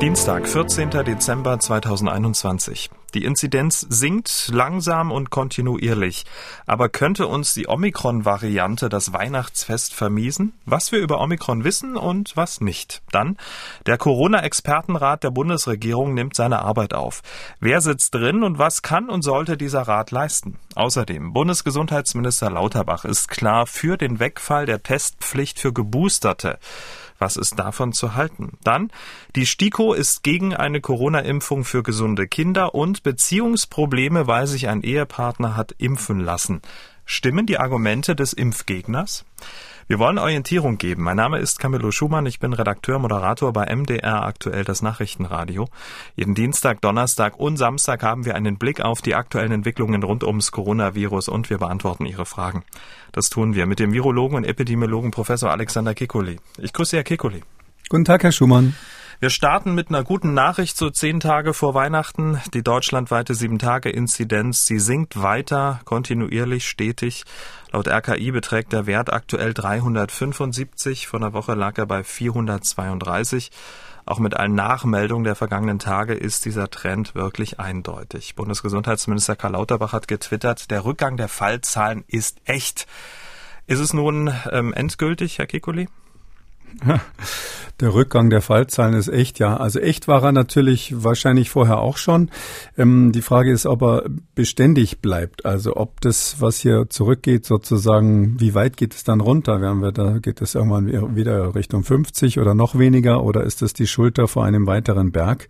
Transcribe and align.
Dienstag, 0.00 0.46
14. 0.46 0.90
Dezember 0.90 1.58
2021. 1.58 2.88
Die 3.14 3.24
Inzidenz 3.24 3.80
sinkt 3.80 4.48
langsam 4.52 5.10
und 5.10 5.30
kontinuierlich. 5.30 6.24
Aber 6.66 6.88
könnte 6.88 7.26
uns 7.26 7.52
die 7.52 7.68
Omikron-Variante 7.68 8.88
das 8.90 9.12
Weihnachtsfest 9.12 9.92
vermiesen? 9.94 10.52
Was 10.66 10.92
wir 10.92 11.00
über 11.00 11.20
Omikron 11.20 11.64
wissen 11.64 11.96
und 11.96 12.36
was 12.36 12.60
nicht. 12.60 13.02
Dann, 13.10 13.38
der 13.86 13.98
Corona-Expertenrat 13.98 15.24
der 15.24 15.30
Bundesregierung 15.30 16.14
nimmt 16.14 16.36
seine 16.36 16.60
Arbeit 16.60 16.94
auf. 16.94 17.22
Wer 17.58 17.80
sitzt 17.80 18.14
drin 18.14 18.44
und 18.44 18.58
was 18.58 18.82
kann 18.82 19.08
und 19.08 19.22
sollte 19.22 19.56
dieser 19.56 19.82
Rat 19.82 20.12
leisten? 20.12 20.60
Außerdem, 20.76 21.32
Bundesgesundheitsminister 21.32 22.50
Lauterbach 22.50 23.04
ist 23.04 23.28
klar 23.28 23.66
für 23.66 23.96
den 23.96 24.20
Wegfall 24.20 24.64
der 24.64 24.80
Testpflicht 24.80 25.58
für 25.58 25.72
Geboosterte. 25.72 26.60
Was 27.18 27.36
ist 27.36 27.58
davon 27.58 27.92
zu 27.92 28.14
halten? 28.14 28.58
Dann, 28.62 28.90
die 29.34 29.46
STIKO 29.46 29.92
ist 29.92 30.22
gegen 30.22 30.54
eine 30.54 30.80
Corona-Impfung 30.80 31.64
für 31.64 31.82
gesunde 31.82 32.28
Kinder 32.28 32.74
und 32.74 33.02
Beziehungsprobleme, 33.02 34.26
weil 34.26 34.46
sich 34.46 34.68
ein 34.68 34.82
Ehepartner 34.82 35.56
hat 35.56 35.74
impfen 35.78 36.20
lassen. 36.20 36.62
Stimmen 37.04 37.46
die 37.46 37.58
Argumente 37.58 38.14
des 38.14 38.32
Impfgegners? 38.32 39.24
Wir 39.88 39.98
wollen 39.98 40.18
Orientierung 40.18 40.76
geben. 40.76 41.02
Mein 41.04 41.16
Name 41.16 41.38
ist 41.38 41.58
Camillo 41.58 41.90
Schumann. 41.90 42.26
Ich 42.26 42.40
bin 42.40 42.52
Redakteur, 42.52 42.98
Moderator 42.98 43.54
bei 43.54 43.74
MDR 43.74 44.22
aktuell 44.22 44.62
das 44.62 44.82
Nachrichtenradio. 44.82 45.66
Jeden 46.14 46.34
Dienstag, 46.34 46.82
Donnerstag 46.82 47.38
und 47.38 47.56
Samstag 47.56 48.02
haben 48.02 48.26
wir 48.26 48.34
einen 48.34 48.58
Blick 48.58 48.82
auf 48.82 49.00
die 49.00 49.14
aktuellen 49.14 49.50
Entwicklungen 49.50 50.02
rund 50.02 50.24
ums 50.24 50.52
Coronavirus 50.52 51.30
und 51.30 51.48
wir 51.48 51.56
beantworten 51.56 52.04
Ihre 52.04 52.26
Fragen. 52.26 52.64
Das 53.12 53.30
tun 53.30 53.54
wir 53.54 53.64
mit 53.64 53.78
dem 53.78 53.94
Virologen 53.94 54.36
und 54.36 54.44
Epidemiologen 54.44 55.10
Professor 55.10 55.50
Alexander 55.50 55.94
Kikuli. 55.94 56.38
Ich 56.58 56.74
grüße 56.74 56.94
Herr 56.94 57.04
Kikuli. 57.04 57.42
Guten 57.88 58.04
Tag, 58.04 58.24
Herr 58.24 58.32
Schumann. 58.32 58.74
Wir 59.20 59.30
starten 59.30 59.74
mit 59.74 59.88
einer 59.88 60.04
guten 60.04 60.32
Nachricht 60.32 60.76
so 60.76 60.90
zehn 60.90 61.18
Tage 61.18 61.52
vor 61.52 61.74
Weihnachten. 61.74 62.40
Die 62.54 62.62
deutschlandweite 62.62 63.34
Sieben-Tage-Inzidenz, 63.34 64.64
sie 64.64 64.78
sinkt 64.78 65.20
weiter, 65.20 65.80
kontinuierlich, 65.84 66.68
stetig. 66.68 67.24
Laut 67.70 67.86
RKI 67.86 68.30
beträgt 68.30 68.72
der 68.72 68.86
Wert 68.86 69.12
aktuell 69.12 69.52
375. 69.52 71.06
Vor 71.06 71.20
einer 71.20 71.32
Woche 71.32 71.54
lag 71.54 71.76
er 71.76 71.86
bei 71.86 72.02
432. 72.02 73.50
Auch 74.06 74.18
mit 74.18 74.34
allen 74.34 74.54
Nachmeldungen 74.54 75.24
der 75.24 75.34
vergangenen 75.34 75.78
Tage 75.78 76.14
ist 76.14 76.46
dieser 76.46 76.70
Trend 76.70 77.14
wirklich 77.14 77.60
eindeutig. 77.60 78.34
Bundesgesundheitsminister 78.36 79.36
Karl 79.36 79.52
Lauterbach 79.52 79.92
hat 79.92 80.08
getwittert, 80.08 80.70
der 80.70 80.86
Rückgang 80.86 81.18
der 81.18 81.28
Fallzahlen 81.28 82.04
ist 82.06 82.38
echt. 82.46 82.86
Ist 83.66 83.80
es 83.80 83.92
nun 83.92 84.32
ähm, 84.50 84.72
endgültig, 84.72 85.36
Herr 85.36 85.46
Kikuli? 85.46 85.88
Der 87.80 87.94
Rückgang 87.94 88.28
der 88.28 88.42
Fallzahlen 88.42 88.94
ist 88.94 89.06
echt, 89.06 89.38
ja. 89.38 89.56
Also 89.56 89.78
echt 89.78 90.08
war 90.08 90.24
er 90.24 90.32
natürlich 90.32 91.04
wahrscheinlich 91.04 91.48
vorher 91.48 91.78
auch 91.78 91.96
schon. 91.96 92.28
Ähm, 92.76 93.12
die 93.12 93.22
Frage 93.22 93.52
ist, 93.52 93.66
ob 93.66 93.82
er 93.82 94.04
beständig 94.34 95.00
bleibt. 95.00 95.44
Also 95.44 95.76
ob 95.76 96.00
das, 96.00 96.40
was 96.40 96.58
hier 96.58 96.90
zurückgeht, 96.90 97.46
sozusagen, 97.46 98.40
wie 98.40 98.54
weit 98.54 98.76
geht 98.76 98.94
es 98.94 99.04
dann 99.04 99.20
runter? 99.20 99.60
Werden 99.60 99.80
wir 99.80 99.92
da, 99.92 100.18
geht 100.18 100.42
es 100.42 100.56
irgendwann 100.56 101.14
wieder 101.14 101.54
Richtung 101.54 101.84
50 101.84 102.40
oder 102.40 102.52
noch 102.52 102.76
weniger? 102.76 103.22
Oder 103.22 103.44
ist 103.44 103.62
das 103.62 103.74
die 103.74 103.86
Schulter 103.86 104.26
vor 104.26 104.44
einem 104.44 104.66
weiteren 104.66 105.12
Berg? 105.12 105.46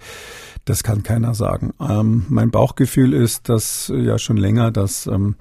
Das 0.69 0.83
kann 0.83 1.03
keiner 1.03 1.33
sagen. 1.33 1.73
Ähm, 1.81 2.27
mein 2.29 2.51
Bauchgefühl 2.51 3.15
ist, 3.15 3.49
dass 3.49 3.91
ja 3.95 4.19
schon 4.19 4.37
länger, 4.37 4.71
dass 4.71 5.07
ähm, 5.07 5.37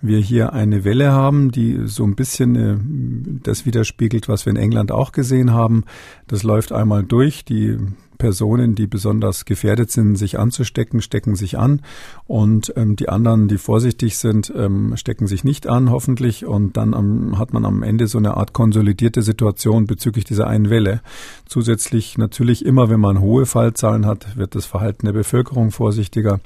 wir 0.00 0.18
hier 0.18 0.52
eine 0.52 0.84
Welle 0.84 1.10
haben, 1.10 1.50
die 1.50 1.80
so 1.86 2.04
ein 2.04 2.14
bisschen 2.14 2.54
äh, 2.54 3.40
das 3.42 3.66
widerspiegelt, 3.66 4.28
was 4.28 4.46
wir 4.46 4.52
in 4.52 4.56
England 4.56 4.92
auch 4.92 5.10
gesehen 5.10 5.52
haben. 5.52 5.82
Das 6.28 6.44
läuft 6.44 6.70
einmal 6.70 7.02
durch. 7.02 7.44
Die 7.44 7.76
Personen, 8.18 8.74
die 8.74 8.86
besonders 8.86 9.44
gefährdet 9.44 9.90
sind, 9.90 10.16
sich 10.16 10.38
anzustecken, 10.38 11.00
stecken 11.00 11.36
sich 11.36 11.56
an 11.56 11.82
und 12.26 12.72
ähm, 12.76 12.96
die 12.96 13.08
anderen, 13.08 13.48
die 13.48 13.58
vorsichtig 13.58 14.18
sind, 14.18 14.52
ähm, 14.54 14.96
stecken 14.96 15.26
sich 15.26 15.44
nicht 15.44 15.66
an, 15.66 15.90
hoffentlich. 15.90 16.44
Und 16.44 16.76
dann 16.76 16.92
ähm, 16.92 17.38
hat 17.38 17.52
man 17.52 17.64
am 17.64 17.82
Ende 17.82 18.06
so 18.06 18.18
eine 18.18 18.36
Art 18.36 18.52
konsolidierte 18.52 19.22
Situation 19.22 19.86
bezüglich 19.86 20.24
dieser 20.24 20.46
einen 20.46 20.70
Welle. 20.70 21.00
Zusätzlich 21.46 22.18
natürlich 22.18 22.64
immer, 22.64 22.90
wenn 22.90 23.00
man 23.00 23.20
hohe 23.20 23.46
Fallzahlen 23.46 24.04
hat, 24.04 24.36
wird 24.36 24.54
das 24.54 24.66
Verhalten 24.66 25.06
der 25.06 25.12
Bevölkerung 25.12 25.70
vorsichtiger. 25.70 26.40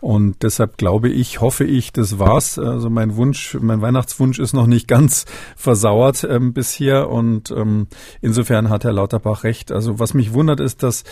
Und 0.00 0.42
deshalb 0.42 0.78
glaube 0.78 1.10
ich, 1.10 1.40
hoffe 1.40 1.64
ich, 1.64 1.92
das 1.92 2.18
war's. 2.18 2.58
Also 2.58 2.88
mein 2.88 3.16
Wunsch, 3.16 3.56
mein 3.60 3.82
Weihnachtswunsch 3.82 4.38
ist 4.38 4.54
noch 4.54 4.66
nicht 4.66 4.88
ganz 4.88 5.26
versauert 5.56 6.26
ähm, 6.28 6.54
bisher. 6.54 7.10
Und 7.10 7.50
ähm, 7.50 7.86
insofern 8.20 8.70
hat 8.70 8.84
Herr 8.84 8.92
Lauterbach 8.92 9.44
recht. 9.44 9.70
Also 9.72 9.98
was 9.98 10.14
mich 10.14 10.32
wundert, 10.32 10.60
ist, 10.60 10.82
dass 10.82 11.04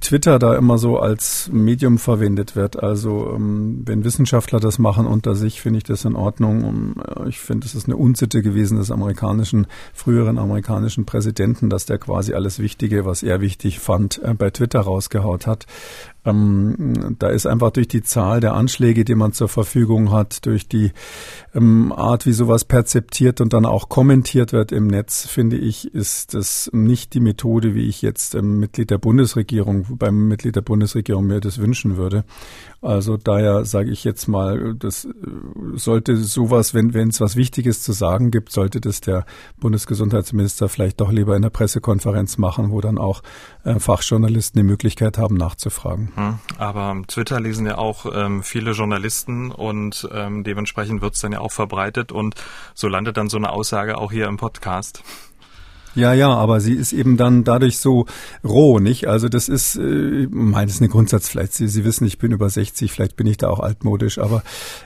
Twitter 0.00 0.40
da 0.40 0.56
immer 0.56 0.78
so 0.78 0.98
als 0.98 1.48
Medium 1.52 1.98
verwendet 1.98 2.56
wird. 2.56 2.82
Also 2.82 3.32
ähm, 3.36 3.82
wenn 3.84 4.02
Wissenschaftler 4.02 4.58
das 4.58 4.80
machen 4.80 5.06
unter 5.06 5.36
sich, 5.36 5.60
finde 5.60 5.78
ich 5.78 5.84
das 5.84 6.04
in 6.04 6.16
Ordnung. 6.16 6.96
Äh, 7.00 7.28
ich 7.28 7.38
finde, 7.38 7.64
es 7.64 7.76
ist 7.76 7.86
eine 7.86 7.96
Unsitte 7.96 8.42
gewesen 8.42 8.78
des 8.78 8.90
amerikanischen, 8.90 9.68
früheren 9.92 10.38
amerikanischen 10.38 11.04
Präsidenten, 11.04 11.70
dass 11.70 11.86
der 11.86 11.98
quasi 11.98 12.34
alles 12.34 12.58
Wichtige, 12.58 13.04
was 13.04 13.22
er 13.22 13.40
wichtig 13.40 13.78
fand, 13.78 14.20
äh, 14.24 14.34
bei 14.34 14.50
Twitter 14.50 14.80
rausgehaut 14.80 15.46
hat. 15.46 15.66
Ähm, 16.24 17.16
da 17.18 17.28
ist 17.28 17.46
einfach 17.46 17.70
durch 17.70 17.88
die 17.88 18.02
Zahl 18.02 18.40
der 18.40 18.54
Anschläge, 18.54 19.04
die 19.04 19.14
man 19.14 19.32
zur 19.32 19.48
Verfügung 19.48 20.10
hat, 20.10 20.46
durch 20.46 20.68
die 20.68 20.92
ähm, 21.54 21.92
Art, 21.92 22.26
wie 22.26 22.32
sowas 22.32 22.64
perzeptiert 22.64 23.40
und 23.40 23.52
dann 23.52 23.66
auch 23.66 23.88
kommentiert 23.88 24.52
wird 24.52 24.72
im 24.72 24.86
Netz, 24.86 25.26
finde 25.26 25.56
ich, 25.56 25.94
ist 25.94 26.34
das 26.34 26.70
nicht 26.72 27.14
die 27.14 27.20
Methode, 27.20 27.74
wie 27.74 27.88
ich 27.88 28.02
jetzt 28.02 28.34
ähm, 28.34 28.58
Mitglied 28.58 28.90
der 28.90 28.98
Bundesregierung, 28.98 29.86
beim 29.90 30.28
Mitglied 30.28 30.56
der 30.56 30.62
Bundesregierung 30.62 31.26
mir 31.26 31.40
das 31.40 31.58
wünschen 31.58 31.96
würde. 31.96 32.24
Also 32.84 33.16
daher 33.16 33.64
sage 33.64 33.90
ich 33.90 34.04
jetzt 34.04 34.28
mal, 34.28 34.74
das 34.74 35.06
äh, 35.06 35.08
sollte 35.74 36.16
sowas, 36.16 36.74
wenn 36.74 36.92
wenn 36.92 37.08
es 37.08 37.20
was 37.20 37.34
Wichtiges 37.34 37.82
zu 37.82 37.92
sagen 37.92 38.30
gibt, 38.30 38.52
sollte 38.52 38.80
das 38.80 39.00
der 39.00 39.24
Bundesgesundheitsminister 39.58 40.68
vielleicht 40.68 41.00
doch 41.00 41.10
lieber 41.10 41.34
in 41.34 41.40
der 41.40 41.50
Pressekonferenz 41.50 42.36
machen, 42.36 42.70
wo 42.70 42.82
dann 42.82 42.98
auch 42.98 43.22
äh, 43.64 43.78
Fachjournalisten 43.78 44.58
die 44.58 44.66
Möglichkeit 44.66 45.16
haben, 45.16 45.36
nachzufragen. 45.36 46.12
Hm, 46.14 46.38
aber 46.58 47.00
Twitter 47.08 47.40
lesen 47.40 47.64
ja 47.64 47.78
auch 47.78 48.04
ähm, 48.14 48.42
viele 48.42 48.72
Journalisten 48.72 49.50
und 49.50 50.06
ähm, 50.12 50.44
dementsprechend 50.44 51.00
wird 51.00 51.14
es 51.14 51.20
dann 51.20 51.32
ja 51.32 51.40
auch 51.40 51.52
verbreitet 51.52 52.12
und 52.12 52.34
so 52.74 52.88
landet 52.88 53.16
dann 53.16 53.30
so 53.30 53.38
eine 53.38 53.50
Aussage 53.50 53.96
auch 53.96 54.12
hier 54.12 54.26
im 54.26 54.36
Podcast. 54.36 55.02
Ja, 55.94 56.12
ja, 56.12 56.34
aber 56.34 56.60
sie 56.60 56.74
ist 56.74 56.92
eben 56.92 57.16
dann 57.16 57.44
dadurch 57.44 57.78
so 57.78 58.06
roh, 58.42 58.80
nicht? 58.80 59.06
Also 59.06 59.28
das 59.28 59.48
ist, 59.48 59.76
äh, 59.76 60.26
meine, 60.30 60.66
das 60.66 60.76
ist 60.76 60.80
eine 60.80 60.88
Grundsatz 60.88 61.28
vielleicht. 61.28 61.54
Sie, 61.54 61.68
sie 61.68 61.84
wissen, 61.84 62.06
ich 62.06 62.18
bin 62.18 62.32
über 62.32 62.50
60, 62.50 62.90
vielleicht 62.90 63.16
bin 63.16 63.26
ich 63.26 63.36
da 63.36 63.48
auch 63.48 63.60
altmodisch, 63.60 64.18
aber 64.18 64.42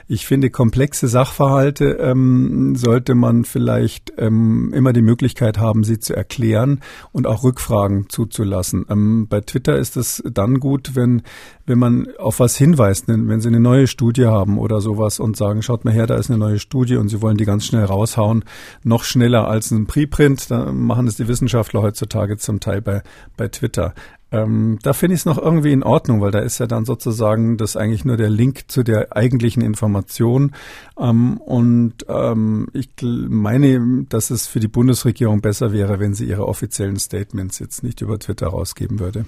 ich 0.07 0.25
finde, 0.25 0.49
komplexe 0.49 1.07
Sachverhalte 1.07 1.97
ähm, 2.01 2.75
sollte 2.75 3.15
man 3.15 3.43
vielleicht 3.43 4.13
ähm, 4.17 4.71
immer 4.73 4.93
die 4.93 5.01
Möglichkeit 5.01 5.57
haben, 5.57 5.83
sie 5.83 5.99
zu 5.99 6.15
erklären 6.15 6.81
und 7.11 7.25
auch 7.25 7.43
Rückfragen 7.43 8.09
zuzulassen. 8.09 8.85
Ähm, 8.89 9.27
bei 9.27 9.41
Twitter 9.41 9.77
ist 9.77 9.97
es 9.97 10.23
dann 10.25 10.59
gut, 10.59 10.95
wenn 10.95 11.23
wenn 11.69 11.77
man 11.77 12.07
auf 12.17 12.39
was 12.39 12.57
hinweist, 12.57 13.07
wenn 13.07 13.41
Sie 13.41 13.47
eine 13.47 13.59
neue 13.59 13.85
Studie 13.85 14.25
haben 14.25 14.57
oder 14.57 14.81
sowas 14.81 15.19
und 15.19 15.37
sagen, 15.37 15.61
schaut 15.61 15.85
mal 15.85 15.93
her, 15.93 16.07
da 16.07 16.15
ist 16.15 16.31
eine 16.31 16.39
neue 16.39 16.57
Studie 16.57 16.95
und 16.95 17.09
Sie 17.09 17.21
wollen 17.21 17.37
die 17.37 17.45
ganz 17.45 17.63
schnell 17.63 17.85
raushauen, 17.85 18.43
noch 18.83 19.03
schneller 19.03 19.47
als 19.47 19.69
ein 19.69 19.85
Preprint, 19.85 20.49
da 20.49 20.71
machen 20.71 20.98
es 21.07 21.17
die 21.17 21.27
Wissenschaftler 21.27 21.81
heutzutage 21.81 22.37
zum 22.37 22.59
Teil 22.59 22.81
bei, 22.81 23.03
bei 23.37 23.47
Twitter. 23.47 23.93
Ähm, 24.31 24.77
da 24.83 24.93
finde 24.93 25.15
ich 25.15 25.21
es 25.21 25.25
noch 25.25 25.39
irgendwie 25.39 25.71
in 25.71 25.81
Ordnung, 25.81 26.21
weil 26.21 26.31
da 26.31 26.39
ist 26.39 26.59
ja 26.59 26.67
dann 26.67 26.85
sozusagen 26.85 27.57
das 27.57 27.75
eigentlich 27.75 28.05
nur 28.05 28.17
der 28.17 28.29
Link 28.29 28.65
zu 28.67 28.83
der 28.83 29.15
eigentlichen 29.15 29.63
Information. 29.63 30.51
Ähm, 30.99 31.37
und 31.37 32.05
ähm, 32.07 32.67
ich 32.73 32.89
meine, 33.01 34.05
dass 34.07 34.29
es 34.29 34.45
für 34.45 34.59
die 34.59 34.67
Bundesregierung 34.67 35.41
besser 35.41 35.71
wäre, 35.73 35.99
wenn 35.99 36.13
sie 36.13 36.25
ihre 36.25 36.47
offiziellen 36.47 36.99
Statements 36.99 37.57
jetzt 37.59 37.83
nicht 37.83 38.01
über 38.01 38.19
Twitter 38.19 38.47
rausgeben 38.47 38.99
würde. 38.99 39.25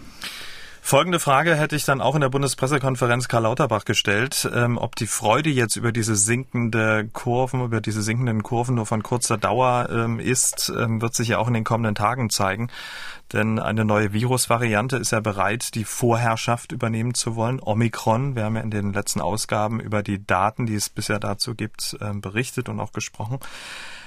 Folgende 0.83 1.19
Frage 1.19 1.55
hätte 1.55 1.75
ich 1.75 1.85
dann 1.85 2.01
auch 2.01 2.15
in 2.15 2.21
der 2.21 2.29
Bundespressekonferenz 2.29 3.27
Karl 3.27 3.43
Lauterbach 3.43 3.85
gestellt, 3.85 4.49
ähm, 4.53 4.79
ob 4.79 4.95
die 4.95 5.07
Freude 5.07 5.49
jetzt 5.51 5.75
über 5.75 5.91
diese 5.91 6.15
sinkende 6.15 7.07
Kurven, 7.13 7.63
über 7.63 7.81
diese 7.81 8.01
sinkenden 8.01 8.41
Kurven 8.41 8.75
nur 8.75 8.87
von 8.87 9.03
kurzer 9.03 9.37
Dauer 9.37 9.89
ähm, 9.91 10.19
ist, 10.19 10.73
ähm, 10.75 11.01
wird 11.01 11.13
sich 11.13 11.29
ja 11.29 11.37
auch 11.37 11.47
in 11.47 11.53
den 11.53 11.63
kommenden 11.63 11.95
Tagen 11.95 12.31
zeigen. 12.31 12.69
Denn 13.31 13.59
eine 13.59 13.85
neue 13.85 14.11
Virusvariante 14.11 14.97
ist 14.97 15.11
ja 15.11 15.21
bereit, 15.21 15.75
die 15.75 15.85
Vorherrschaft 15.85 16.73
übernehmen 16.73 17.13
zu 17.13 17.35
wollen. 17.35 17.61
Omikron. 17.61 18.35
Wir 18.35 18.43
haben 18.43 18.55
ja 18.55 18.61
in 18.61 18.71
den 18.71 18.91
letzten 18.91 19.21
Ausgaben 19.21 19.79
über 19.79 20.03
die 20.03 20.25
Daten, 20.25 20.65
die 20.65 20.75
es 20.75 20.89
bisher 20.89 21.19
dazu 21.19 21.55
gibt, 21.55 21.95
ähm, 22.01 22.19
berichtet 22.19 22.67
und 22.67 22.79
auch 22.79 22.91
gesprochen. 22.91 23.39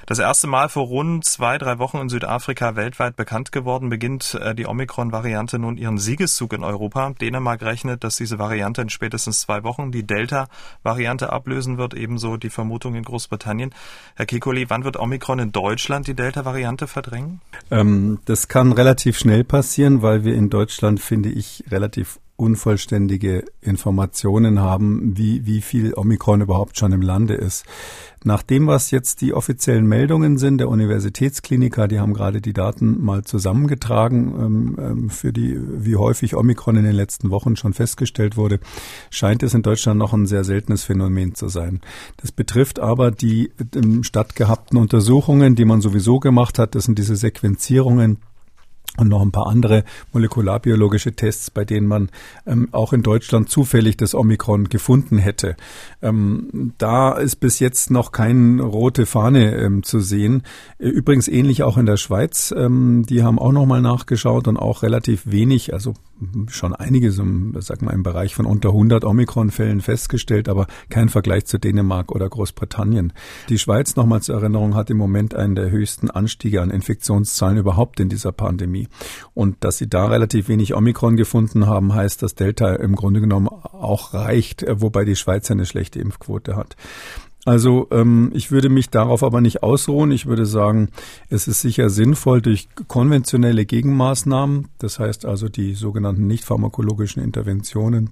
Das 0.05 0.19
erste 0.19 0.45
Mal 0.45 0.69
vor 0.69 0.85
rund 0.85 1.25
zwei, 1.25 1.57
drei 1.57 1.79
Wochen 1.79 1.97
in 1.97 2.09
Südafrika 2.09 2.75
weltweit 2.75 3.15
bekannt 3.15 3.51
geworden, 3.51 3.89
beginnt 3.89 4.35
äh, 4.35 4.53
die 4.53 4.67
Omikron-Variante 4.67 5.57
nun 5.57 5.77
ihren 5.77 5.97
Siegeszug 5.97 6.53
in 6.53 6.63
Europa. 6.65 7.13
Dänemark 7.21 7.61
rechnet, 7.61 8.03
dass 8.03 8.17
diese 8.17 8.39
Variante 8.39 8.81
in 8.81 8.89
spätestens 8.89 9.41
zwei 9.41 9.63
Wochen 9.63 9.91
die 9.91 10.03
Delta-Variante 10.03 11.31
ablösen 11.31 11.77
wird, 11.77 11.93
ebenso 11.93 12.37
die 12.37 12.49
Vermutung 12.49 12.95
in 12.95 13.03
Großbritannien. 13.03 13.73
Herr 14.15 14.25
Kikoli, 14.25 14.69
wann 14.69 14.83
wird 14.83 14.97
Omikron 14.97 15.39
in 15.39 15.51
Deutschland 15.51 16.07
die 16.07 16.13
Delta-Variante 16.13 16.87
verdrängen? 16.87 17.41
Ähm, 17.71 18.19
das 18.25 18.47
kann 18.47 18.71
relativ 18.71 19.17
schnell 19.17 19.43
passieren, 19.43 20.01
weil 20.01 20.23
wir 20.23 20.35
in 20.35 20.49
Deutschland, 20.49 20.99
finde 20.99 21.29
ich, 21.29 21.63
relativ 21.69 22.19
unvollständige 22.37 23.45
Informationen 23.61 24.59
haben, 24.59 25.17
wie, 25.17 25.45
wie 25.45 25.61
viel 25.61 25.93
Omikron 25.95 26.41
überhaupt 26.41 26.77
schon 26.77 26.91
im 26.91 27.01
Lande 27.01 27.33
ist. 27.33 27.65
Nach 28.25 28.41
dem, 28.41 28.67
was 28.67 28.91
jetzt 28.91 29.21
die 29.21 29.33
offiziellen 29.33 29.85
Meldungen 29.85 30.37
sind, 30.37 30.57
der 30.57 30.67
Universitätskliniker, 30.67 31.87
die 31.87 31.99
haben 31.99 32.13
gerade 32.13 32.41
die 32.41 32.53
Daten 32.53 33.03
mal 33.03 33.23
zusammengetragen, 33.23 34.33
ähm, 34.37 34.75
ähm, 34.79 35.09
für 35.09 35.31
die, 35.31 35.57
wie 35.59 35.95
häufig 35.95 36.35
Omikron 36.35 36.75
in 36.75 36.83
den 36.83 36.95
letzten 36.95 37.29
Wochen 37.29 37.55
schon 37.55 37.73
festgestellt 37.73 38.35
wurde, 38.35 38.59
scheint 39.11 39.43
es 39.43 39.53
in 39.53 39.61
Deutschland 39.61 39.99
noch 39.99 40.11
ein 40.13 40.25
sehr 40.25 40.43
seltenes 40.43 40.83
Phänomen 40.83 41.35
zu 41.35 41.47
sein. 41.49 41.81
Das 42.17 42.31
betrifft 42.31 42.79
aber 42.79 43.11
die 43.11 43.51
ähm, 43.75 44.03
stattgehabten 44.03 44.77
Untersuchungen, 44.79 45.55
die 45.55 45.65
man 45.65 45.81
sowieso 45.81 46.19
gemacht 46.19 46.59
hat. 46.59 46.75
Das 46.75 46.85
sind 46.85 46.97
diese 46.97 47.15
Sequenzierungen 47.15 48.17
und 48.97 49.09
noch 49.09 49.21
ein 49.21 49.31
paar 49.31 49.47
andere 49.47 49.83
molekularbiologische 50.13 51.15
Tests, 51.15 51.51
bei 51.51 51.65
denen 51.65 51.87
man 51.87 52.09
ähm, 52.45 52.69
auch 52.71 52.93
in 52.93 53.03
Deutschland 53.03 53.49
zufällig 53.49 53.97
das 53.97 54.15
Omikron 54.15 54.69
gefunden 54.69 55.17
hätte. 55.17 55.55
Ähm, 56.01 56.73
da 56.77 57.13
ist 57.13 57.37
bis 57.37 57.59
jetzt 57.59 57.91
noch 57.91 58.11
keine 58.11 58.61
rote 58.61 59.05
Fahne 59.05 59.55
ähm, 59.55 59.83
zu 59.83 59.99
sehen. 59.99 60.43
Äh, 60.79 60.87
übrigens 60.87 61.27
ähnlich 61.27 61.63
auch 61.63 61.77
in 61.77 61.85
der 61.85 61.97
Schweiz. 61.97 62.53
Ähm, 62.55 63.05
die 63.07 63.23
haben 63.23 63.39
auch 63.39 63.51
noch 63.51 63.65
mal 63.65 63.81
nachgeschaut 63.81 64.47
und 64.47 64.57
auch 64.57 64.83
relativ 64.83 65.23
wenig, 65.25 65.73
also 65.73 65.93
schon 66.47 66.73
einiges 66.73 67.19
im, 67.19 67.53
sag 67.59 67.81
mal, 67.81 67.91
im 67.91 68.03
Bereich 68.03 68.35
von 68.35 68.45
unter 68.45 68.69
100 68.69 69.03
Omikron-Fällen 69.03 69.81
festgestellt, 69.81 70.47
aber 70.47 70.67
kein 70.89 71.09
Vergleich 71.09 71.45
zu 71.45 71.57
Dänemark 71.57 72.11
oder 72.11 72.29
Großbritannien. 72.29 73.13
Die 73.49 73.59
Schweiz, 73.59 73.95
nochmal 73.95 74.21
zur 74.21 74.35
Erinnerung, 74.35 74.75
hat 74.75 74.89
im 74.89 74.97
Moment 74.97 75.35
einen 75.35 75.55
der 75.55 75.69
höchsten 75.69 76.09
Anstiege 76.09 76.61
an 76.61 76.71
Infektionszahlen 76.71 77.57
überhaupt 77.57 77.99
in 77.99 78.09
dieser 78.09 78.31
Pandemie. 78.31 78.87
Und 79.33 79.63
dass 79.63 79.77
sie 79.77 79.89
da 79.89 80.07
relativ 80.07 80.47
wenig 80.47 80.73
Omikron 80.73 81.17
gefunden 81.17 81.67
haben, 81.67 81.93
heißt, 81.93 82.23
dass 82.23 82.35
Delta 82.35 82.75
im 82.75 82.95
Grunde 82.95 83.19
genommen 83.21 83.47
auch 83.47 84.13
reicht, 84.13 84.65
wobei 84.67 85.05
die 85.05 85.15
Schweiz 85.15 85.51
eine 85.51 85.65
schlechte 85.65 85.99
Impfquote 85.99 86.55
hat. 86.55 86.75
Also 87.45 87.87
ähm, 87.91 88.31
ich 88.33 88.51
würde 88.51 88.69
mich 88.69 88.89
darauf 88.89 89.23
aber 89.23 89.39
nicht 89.39 89.61
ausruhen. 89.61 90.11
Ich 90.11 90.25
würde 90.25 90.47
sagen, 90.47 90.89
es 91.29 91.47
ist 91.47 91.61
sicher 91.61 91.91
sinnvoll 91.91 92.41
durch 92.41 92.67
konventionelle 92.87 93.65
Gegenmaßnahmen, 93.65 94.69
das 94.79 94.97
heißt 94.97 95.25
also 95.25 95.47
die 95.47 95.75
sogenannten 95.75 96.25
nicht 96.25 96.43
pharmakologischen 96.43 97.21
Interventionen, 97.21 98.09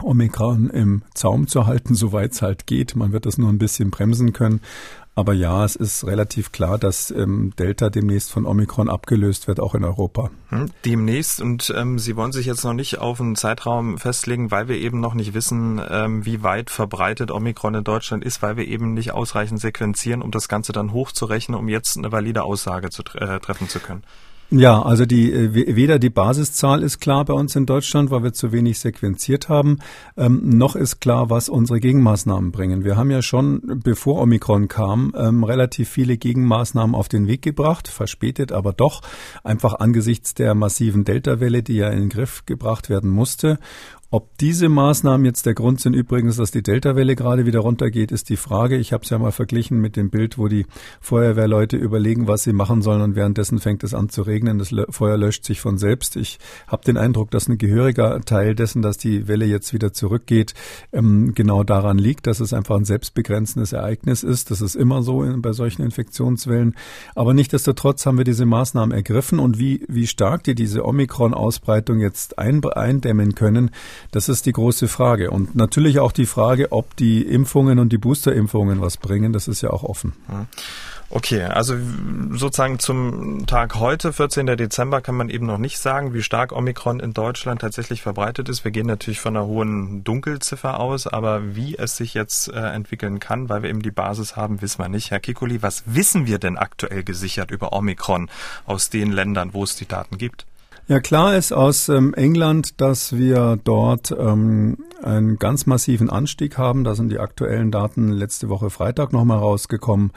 Omikron 0.00 0.70
im 0.70 1.02
Zaum 1.12 1.48
zu 1.48 1.66
halten, 1.66 1.94
soweit 1.94 2.32
es 2.32 2.40
halt 2.40 2.66
geht. 2.66 2.96
Man 2.96 3.12
wird 3.12 3.26
das 3.26 3.36
nur 3.36 3.48
ein 3.48 3.58
bisschen 3.58 3.90
bremsen 3.90 4.32
können. 4.32 4.60
Aber 5.14 5.34
ja, 5.34 5.62
es 5.64 5.76
ist 5.76 6.06
relativ 6.06 6.52
klar, 6.52 6.78
dass 6.78 7.10
ähm, 7.10 7.52
Delta 7.58 7.90
demnächst 7.90 8.32
von 8.32 8.46
Omikron 8.46 8.88
abgelöst 8.88 9.46
wird, 9.46 9.60
auch 9.60 9.74
in 9.74 9.84
Europa. 9.84 10.30
Hm, 10.48 10.70
demnächst. 10.86 11.42
Und 11.42 11.72
ähm, 11.76 11.98
Sie 11.98 12.16
wollen 12.16 12.32
sich 12.32 12.46
jetzt 12.46 12.64
noch 12.64 12.72
nicht 12.72 12.98
auf 12.98 13.20
einen 13.20 13.36
Zeitraum 13.36 13.98
festlegen, 13.98 14.50
weil 14.50 14.68
wir 14.68 14.78
eben 14.78 15.00
noch 15.00 15.12
nicht 15.12 15.34
wissen, 15.34 15.82
ähm, 15.86 16.24
wie 16.24 16.42
weit 16.42 16.70
verbreitet 16.70 17.30
Omikron 17.30 17.74
in 17.74 17.84
Deutschland 17.84 18.24
ist, 18.24 18.40
weil 18.40 18.56
wir 18.56 18.66
eben 18.66 18.94
nicht 18.94 19.12
ausreichend 19.12 19.60
sequenzieren, 19.60 20.22
um 20.22 20.30
das 20.30 20.48
Ganze 20.48 20.72
dann 20.72 20.92
hochzurechnen, 20.92 21.58
um 21.58 21.68
jetzt 21.68 21.98
eine 21.98 22.10
valide 22.10 22.44
Aussage 22.44 22.88
zu 22.88 23.02
äh, 23.14 23.38
treffen 23.38 23.68
zu 23.68 23.80
können. 23.80 24.04
Ja, 24.54 24.82
also 24.82 25.06
die 25.06 25.32
äh, 25.32 25.76
weder 25.76 25.98
die 25.98 26.10
Basiszahl 26.10 26.82
ist 26.82 27.00
klar 27.00 27.24
bei 27.24 27.32
uns 27.32 27.56
in 27.56 27.64
Deutschland, 27.64 28.10
weil 28.10 28.22
wir 28.22 28.34
zu 28.34 28.52
wenig 28.52 28.80
sequenziert 28.80 29.48
haben, 29.48 29.78
ähm, 30.14 30.58
noch 30.58 30.76
ist 30.76 31.00
klar, 31.00 31.30
was 31.30 31.48
unsere 31.48 31.80
Gegenmaßnahmen 31.80 32.52
bringen. 32.52 32.84
Wir 32.84 32.98
haben 32.98 33.10
ja 33.10 33.22
schon, 33.22 33.80
bevor 33.82 34.20
Omikron 34.20 34.68
kam, 34.68 35.14
ähm, 35.16 35.42
relativ 35.42 35.88
viele 35.88 36.18
Gegenmaßnahmen 36.18 36.94
auf 36.94 37.08
den 37.08 37.28
Weg 37.28 37.40
gebracht, 37.40 37.88
verspätet, 37.88 38.52
aber 38.52 38.74
doch 38.74 39.00
einfach 39.42 39.76
angesichts 39.76 40.34
der 40.34 40.54
massiven 40.54 41.04
Delta-Welle, 41.04 41.62
die 41.62 41.76
ja 41.76 41.88
in 41.88 42.00
den 42.00 42.08
Griff 42.10 42.44
gebracht 42.44 42.90
werden 42.90 43.08
musste. 43.08 43.58
Ob 44.14 44.36
diese 44.36 44.68
Maßnahmen 44.68 45.24
jetzt 45.24 45.46
der 45.46 45.54
Grund 45.54 45.80
sind 45.80 45.94
übrigens, 45.94 46.36
dass 46.36 46.50
die 46.50 46.62
Delta-Welle 46.62 47.16
gerade 47.16 47.46
wieder 47.46 47.60
runtergeht, 47.60 48.12
ist 48.12 48.28
die 48.28 48.36
Frage. 48.36 48.76
Ich 48.76 48.92
habe 48.92 49.04
es 49.04 49.08
ja 49.08 49.18
mal 49.18 49.32
verglichen 49.32 49.80
mit 49.80 49.96
dem 49.96 50.10
Bild, 50.10 50.36
wo 50.36 50.48
die 50.48 50.66
Feuerwehrleute 51.00 51.78
überlegen, 51.78 52.28
was 52.28 52.42
sie 52.42 52.52
machen 52.52 52.82
sollen 52.82 53.00
und 53.00 53.16
währenddessen 53.16 53.58
fängt 53.58 53.82
es 53.84 53.94
an 53.94 54.10
zu 54.10 54.20
regnen. 54.20 54.58
Das 54.58 54.74
Feuer 54.90 55.16
löscht 55.16 55.46
sich 55.46 55.62
von 55.62 55.78
selbst. 55.78 56.16
Ich 56.16 56.38
habe 56.66 56.84
den 56.84 56.98
Eindruck, 56.98 57.30
dass 57.30 57.48
ein 57.48 57.56
gehöriger 57.56 58.20
Teil 58.20 58.54
dessen, 58.54 58.82
dass 58.82 58.98
die 58.98 59.28
Welle 59.28 59.46
jetzt 59.46 59.72
wieder 59.72 59.94
zurückgeht, 59.94 60.52
ähm, 60.92 61.32
genau 61.34 61.64
daran 61.64 61.96
liegt, 61.96 62.26
dass 62.26 62.40
es 62.40 62.52
einfach 62.52 62.76
ein 62.76 62.84
selbstbegrenzendes 62.84 63.72
Ereignis 63.72 64.24
ist. 64.24 64.50
Das 64.50 64.60
ist 64.60 64.74
immer 64.74 65.02
so 65.02 65.24
bei 65.38 65.54
solchen 65.54 65.80
Infektionswellen. 65.84 66.74
Aber 67.14 67.32
nichtdestotrotz 67.32 68.04
haben 68.04 68.18
wir 68.18 68.24
diese 68.24 68.44
Maßnahmen 68.44 68.94
ergriffen 68.94 69.38
und 69.38 69.58
wie, 69.58 69.86
wie 69.88 70.06
stark 70.06 70.44
die 70.44 70.54
diese 70.54 70.84
Omikron-Ausbreitung 70.84 71.98
jetzt 71.98 72.38
ein, 72.38 72.62
eindämmen 72.62 73.34
können, 73.34 73.70
das 74.10 74.28
ist 74.28 74.46
die 74.46 74.52
große 74.52 74.88
Frage. 74.88 75.30
Und 75.30 75.54
natürlich 75.54 76.00
auch 76.00 76.12
die 76.12 76.26
Frage, 76.26 76.72
ob 76.72 76.96
die 76.96 77.22
Impfungen 77.22 77.78
und 77.78 77.90
die 77.92 77.98
Boosterimpfungen 77.98 78.80
was 78.80 78.96
bringen, 78.96 79.32
das 79.32 79.48
ist 79.48 79.62
ja 79.62 79.70
auch 79.70 79.84
offen. 79.84 80.12
Okay, 81.14 81.42
also 81.42 81.76
sozusagen 82.30 82.78
zum 82.78 83.44
Tag 83.46 83.74
heute, 83.74 84.14
14. 84.14 84.46
Dezember, 84.46 85.02
kann 85.02 85.14
man 85.14 85.28
eben 85.28 85.44
noch 85.44 85.58
nicht 85.58 85.78
sagen, 85.78 86.14
wie 86.14 86.22
stark 86.22 86.52
Omikron 86.52 87.00
in 87.00 87.12
Deutschland 87.12 87.60
tatsächlich 87.60 88.00
verbreitet 88.00 88.48
ist. 88.48 88.64
Wir 88.64 88.70
gehen 88.70 88.86
natürlich 88.86 89.20
von 89.20 89.36
einer 89.36 89.44
hohen 89.44 90.04
Dunkelziffer 90.04 90.80
aus, 90.80 91.06
aber 91.06 91.54
wie 91.54 91.76
es 91.76 91.98
sich 91.98 92.14
jetzt 92.14 92.48
äh, 92.48 92.58
entwickeln 92.58 93.20
kann, 93.20 93.50
weil 93.50 93.62
wir 93.62 93.68
eben 93.68 93.82
die 93.82 93.90
Basis 93.90 94.36
haben, 94.36 94.62
wissen 94.62 94.78
wir 94.78 94.88
nicht. 94.88 95.10
Herr 95.10 95.20
Kikuli, 95.20 95.60
was 95.60 95.82
wissen 95.84 96.26
wir 96.26 96.38
denn 96.38 96.56
aktuell 96.56 97.04
gesichert 97.04 97.50
über 97.50 97.74
Omikron 97.74 98.30
aus 98.64 98.88
den 98.88 99.12
Ländern, 99.12 99.52
wo 99.52 99.64
es 99.64 99.76
die 99.76 99.86
Daten 99.86 100.16
gibt? 100.16 100.46
Ja, 100.88 100.98
klar 100.98 101.36
ist 101.36 101.52
aus 101.52 101.88
ähm, 101.88 102.12
England, 102.14 102.80
dass 102.80 103.16
wir 103.16 103.56
dort 103.62 104.10
ähm, 104.10 104.78
einen 105.02 105.38
ganz 105.38 105.64
massiven 105.66 106.10
Anstieg 106.10 106.58
haben. 106.58 106.82
Da 106.82 106.96
sind 106.96 107.10
die 107.10 107.20
aktuellen 107.20 107.70
Daten 107.70 108.10
letzte 108.10 108.48
Woche 108.48 108.68
Freitag 108.68 109.12
nochmal 109.12 109.38
rausgekommen. 109.38 110.10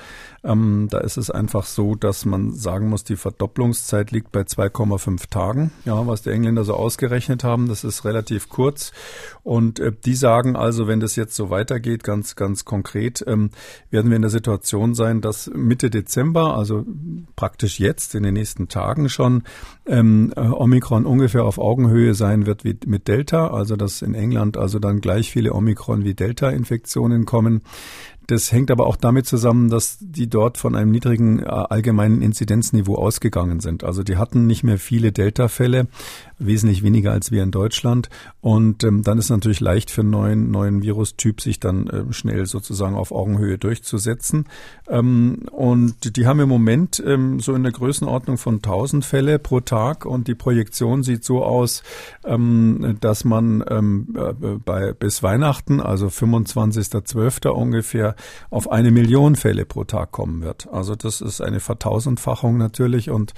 Ähm, 0.45 0.88
da 0.92 1.00
ist 1.00 1.18
es 1.18 1.31
einfach 1.31 1.65
so, 1.65 1.95
dass 1.95 2.25
man 2.25 2.53
sagen 2.53 2.89
muss, 2.89 3.03
die 3.03 3.15
Verdopplungszeit 3.15 4.12
liegt 4.12 4.31
bei 4.31 4.42
2,5 4.42 5.30
Tagen. 5.30 5.71
Ja, 5.86 6.06
was 6.06 6.21
die 6.21 6.30
Engländer 6.30 6.63
so 6.63 6.75
ausgerechnet 6.75 7.44
haben, 7.44 7.68
das 7.68 7.83
ist 7.83 8.06
relativ 8.06 8.50
kurz. 8.50 8.92
Und 9.44 9.80
äh, 9.80 9.92
die 10.06 10.13
sagen 10.13 10.56
also, 10.56 10.88
wenn 10.88 11.00
das 11.00 11.15
jetzt 11.15 11.36
so 11.36 11.50
weitergeht, 11.50 12.03
ganz, 12.03 12.36
ganz 12.36 12.63
konkret, 12.63 13.24
ähm, 13.27 13.49
werden 13.90 14.11
wir 14.11 14.16
in 14.16 14.21
der 14.21 14.31
Situation 14.31 14.94
sein, 14.94 15.21
dass 15.21 15.49
Mitte 15.54 15.90
Dezember, 15.90 16.56
also 16.56 16.85
praktisch 17.35 17.80
jetzt 17.80 18.14
in 18.14 18.23
den 18.23 18.35
nächsten 18.35 18.68
Tagen 18.68 19.09
schon, 19.09 19.44
ähm, 19.87 20.31
Omikron 20.35 21.06
ungefähr 21.06 21.45
auf 21.45 21.57
Augenhöhe 21.57 22.14
sein 22.14 22.45
wird 22.45 22.64
wie 22.64 22.78
mit 22.85 23.07
Delta, 23.07 23.47
also 23.47 23.75
dass 23.75 24.02
in 24.02 24.14
England 24.14 24.57
also 24.57 24.80
dann 24.80 25.02
gleich 25.02 25.31
viele 25.31 25.54
Omikron 25.54 26.04
wie 26.04 26.14
Delta-Infektionen 26.14 27.25
kommen. 27.25 27.61
Das 28.27 28.51
hängt 28.51 28.71
aber 28.71 28.87
auch 28.87 28.95
damit 28.95 29.27
zusammen, 29.27 29.69
dass 29.69 29.97
die 29.99 30.27
dort 30.27 30.57
von 30.57 30.75
einem 30.75 30.91
niedrigen 30.91 31.39
äh, 31.39 31.45
allgemeinen 31.45 32.21
Inzidenzniveau 32.21 32.95
ausgegangen 32.95 33.59
sind. 33.59 33.83
Also 33.83 34.03
die 34.03 34.17
hatten 34.17 34.47
nicht 34.47 34.63
mehr 34.63 34.79
viele 34.79 35.11
Delta-Fälle, 35.11 35.87
wesentlich 36.39 36.83
weniger 36.83 37.11
als 37.11 37.31
wir 37.31 37.44
in 37.44 37.51
Deutschland. 37.51 38.09
Und 38.41 38.83
ähm, 38.83 39.03
dann 39.03 39.17
ist 39.17 39.29
natürlich 39.29 39.59
leicht 39.59 39.91
für 39.91 40.01
einen 40.01 40.09
neuen, 40.09 40.51
neuen 40.51 40.81
Virustyp, 40.81 41.41
sich 41.41 41.59
dann 41.59 41.87
äh, 41.87 42.13
schnell 42.13 42.45
sozusagen 42.45 42.95
auf 42.95 43.11
Augenhöhe 43.11 43.57
durchzusetzen. 43.57 44.45
Ähm, 44.87 45.45
und 45.51 46.17
die 46.17 46.27
haben 46.27 46.39
im 46.39 46.49
Moment 46.49 47.01
ähm, 47.05 47.39
so 47.39 47.53
in 47.53 47.63
der 47.63 47.71
Größenordnung 47.71 48.37
von 48.37 48.55
1000 48.55 49.05
Fälle 49.05 49.39
pro 49.39 49.59
Tag 49.59 50.05
und 50.05 50.27
die 50.27 50.35
Projektion 50.35 51.03
sieht 51.03 51.23
so 51.23 51.44
aus, 51.44 51.83
ähm, 52.25 52.97
dass 52.99 53.23
man 53.23 53.63
ähm, 53.69 54.15
äh, 54.15 54.33
bei 54.33 54.94
bis 54.94 55.23
Weihnachten, 55.23 55.79
also 55.79 56.07
25.12. 56.07 57.47
ungefähr, 57.49 58.15
auf 58.50 58.72
eine 58.72 58.92
Million 58.92 59.36
Fälle 59.36 59.66
pro 59.66 59.84
Tag 59.84 60.12
kommen 60.12 60.42
wird. 60.42 60.68
Also 60.72 60.95
das 60.95 61.22
ist 61.22 61.42
eine 61.42 61.60
Vertausendfachung 61.60 62.57
natürlich 62.57 63.10
und 63.10 63.34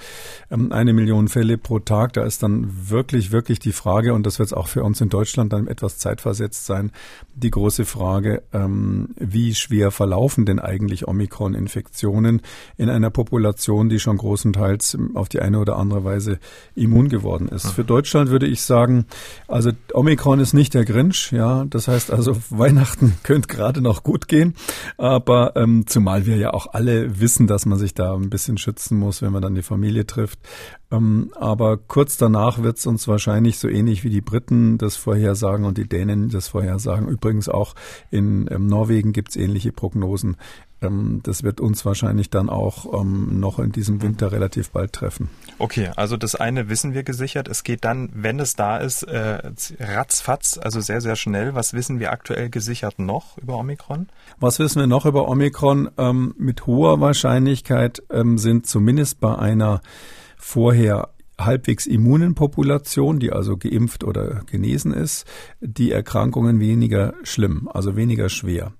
ähm, 0.50 0.72
eine 0.72 0.92
Million 0.92 1.28
Fälle 1.28 1.58
pro 1.58 1.78
Tag, 1.78 2.12
da 2.14 2.24
ist 2.24 2.42
dann 2.42 2.90
wirklich, 2.90 3.32
wirklich 3.32 3.58
die 3.58 3.72
Frage, 3.72 4.14
und 4.14 4.26
das 4.26 4.38
wird 4.38 4.48
es 4.48 4.52
auch 4.52 4.68
für 4.68 4.82
uns 4.82 5.00
in 5.00 5.08
Deutschland 5.08 5.52
dann 5.52 5.66
etwas 5.66 5.98
zeitversetzt 5.98 6.66
sein, 6.66 6.92
die 7.34 7.50
große 7.50 7.84
Frage, 7.84 8.42
ähm, 8.52 9.14
wie 9.16 9.54
schwer 9.54 9.90
verlaufen 9.90 10.44
denn 10.44 10.58
eigentlich 10.58 11.06
Omikron-Infektionen 11.06 12.42
in 12.76 12.90
einer 12.90 13.10
Population, 13.10 13.88
die 13.88 14.00
schon 14.00 14.16
großenteils 14.16 14.96
auf 15.14 15.28
die 15.28 15.40
eine 15.40 15.58
oder 15.58 15.76
andere 15.76 16.04
Weise 16.04 16.38
immun 16.74 17.08
geworden 17.08 17.48
ist. 17.48 17.70
Für 17.70 17.84
Deutschland 17.84 18.30
würde 18.30 18.46
ich 18.46 18.62
sagen, 18.62 19.06
also 19.46 19.70
Omikron 19.92 20.40
ist 20.40 20.54
nicht 20.54 20.74
der 20.74 20.84
Grinch, 20.84 21.32
ja, 21.32 21.64
das 21.64 21.88
heißt 21.88 22.10
also 22.10 22.36
Weihnachten 22.50 23.14
könnte 23.22 23.48
gerade 23.48 23.80
noch 23.80 24.02
gut 24.02 24.28
gehen, 24.28 24.54
aber 24.96 25.56
ähm, 25.56 25.86
zumal 25.86 26.26
wir 26.26 26.36
ja 26.36 26.52
auch 26.52 26.72
alle 26.72 27.20
wissen, 27.20 27.46
dass 27.46 27.66
man 27.66 27.78
sich 27.78 27.94
da 27.94 28.14
ein 28.14 28.30
bisschen 28.30 28.58
schützen 28.58 28.98
muss, 28.98 29.22
wenn 29.22 29.32
man 29.32 29.42
dann 29.42 29.54
die 29.54 29.62
Familie 29.62 30.06
trifft. 30.06 30.38
Ähm, 30.90 31.32
aber 31.34 31.76
kurz 31.76 32.16
danach 32.16 32.62
wird 32.62 32.78
es 32.78 32.86
uns 32.86 33.08
wahrscheinlich 33.08 33.58
so 33.58 33.68
ähnlich 33.68 34.04
wie 34.04 34.10
die 34.10 34.20
Briten 34.20 34.78
das 34.78 34.96
vorhersagen 34.96 35.64
und 35.64 35.78
die 35.78 35.88
Dänen 35.88 36.30
das 36.30 36.48
vorhersagen. 36.48 37.08
Übrigens 37.08 37.48
auch 37.48 37.74
in 38.10 38.48
ähm, 38.50 38.66
Norwegen 38.66 39.12
gibt 39.12 39.30
es 39.30 39.36
ähnliche 39.36 39.72
Prognosen. 39.72 40.36
Ähm, 40.80 41.20
das 41.22 41.42
wird 41.42 41.60
uns 41.60 41.84
wahrscheinlich 41.84 42.30
dann 42.30 42.48
auch 42.48 43.00
ähm, 43.00 43.40
noch 43.40 43.58
in 43.58 43.72
diesem 43.72 44.02
Winter 44.02 44.32
relativ 44.32 44.70
bald 44.70 44.92
treffen. 44.92 45.28
Okay, 45.58 45.90
also 45.96 46.16
das 46.16 46.34
eine 46.34 46.68
wissen 46.68 46.94
wir 46.94 47.02
gesichert. 47.02 47.48
Es 47.48 47.64
geht 47.64 47.84
dann, 47.84 48.10
wenn 48.14 48.38
es 48.40 48.54
da 48.54 48.78
ist, 48.78 49.02
äh, 49.02 49.50
ratzfatz, 49.80 50.58
also 50.62 50.80
sehr, 50.80 51.00
sehr 51.00 51.16
schnell. 51.16 51.54
Was 51.54 51.72
wissen 51.72 52.00
wir 52.00 52.12
aktuell 52.12 52.50
gesichert 52.50 52.98
noch 52.98 53.38
über 53.38 53.56
Omikron? 53.56 54.08
Was 54.38 54.58
wissen 54.58 54.80
wir 54.80 54.86
noch 54.86 55.06
über 55.06 55.28
Omikron? 55.28 55.90
Ähm, 55.98 56.34
mit 56.38 56.66
hoher 56.66 57.00
Wahrscheinlichkeit 57.00 58.02
sind 58.36 58.66
zumindest 58.66 59.20
bei 59.20 59.36
einer 59.36 59.80
vorher 60.36 61.08
halbwegs 61.38 61.86
immunen 61.86 62.34
Population, 62.34 63.18
die 63.18 63.32
also 63.32 63.56
geimpft 63.56 64.04
oder 64.04 64.42
genesen 64.46 64.92
ist, 64.92 65.24
die 65.60 65.92
Erkrankungen 65.92 66.60
weniger 66.60 67.14
schlimm, 67.22 67.68
also 67.72 67.96
weniger 67.96 68.28
schwer. 68.28 68.72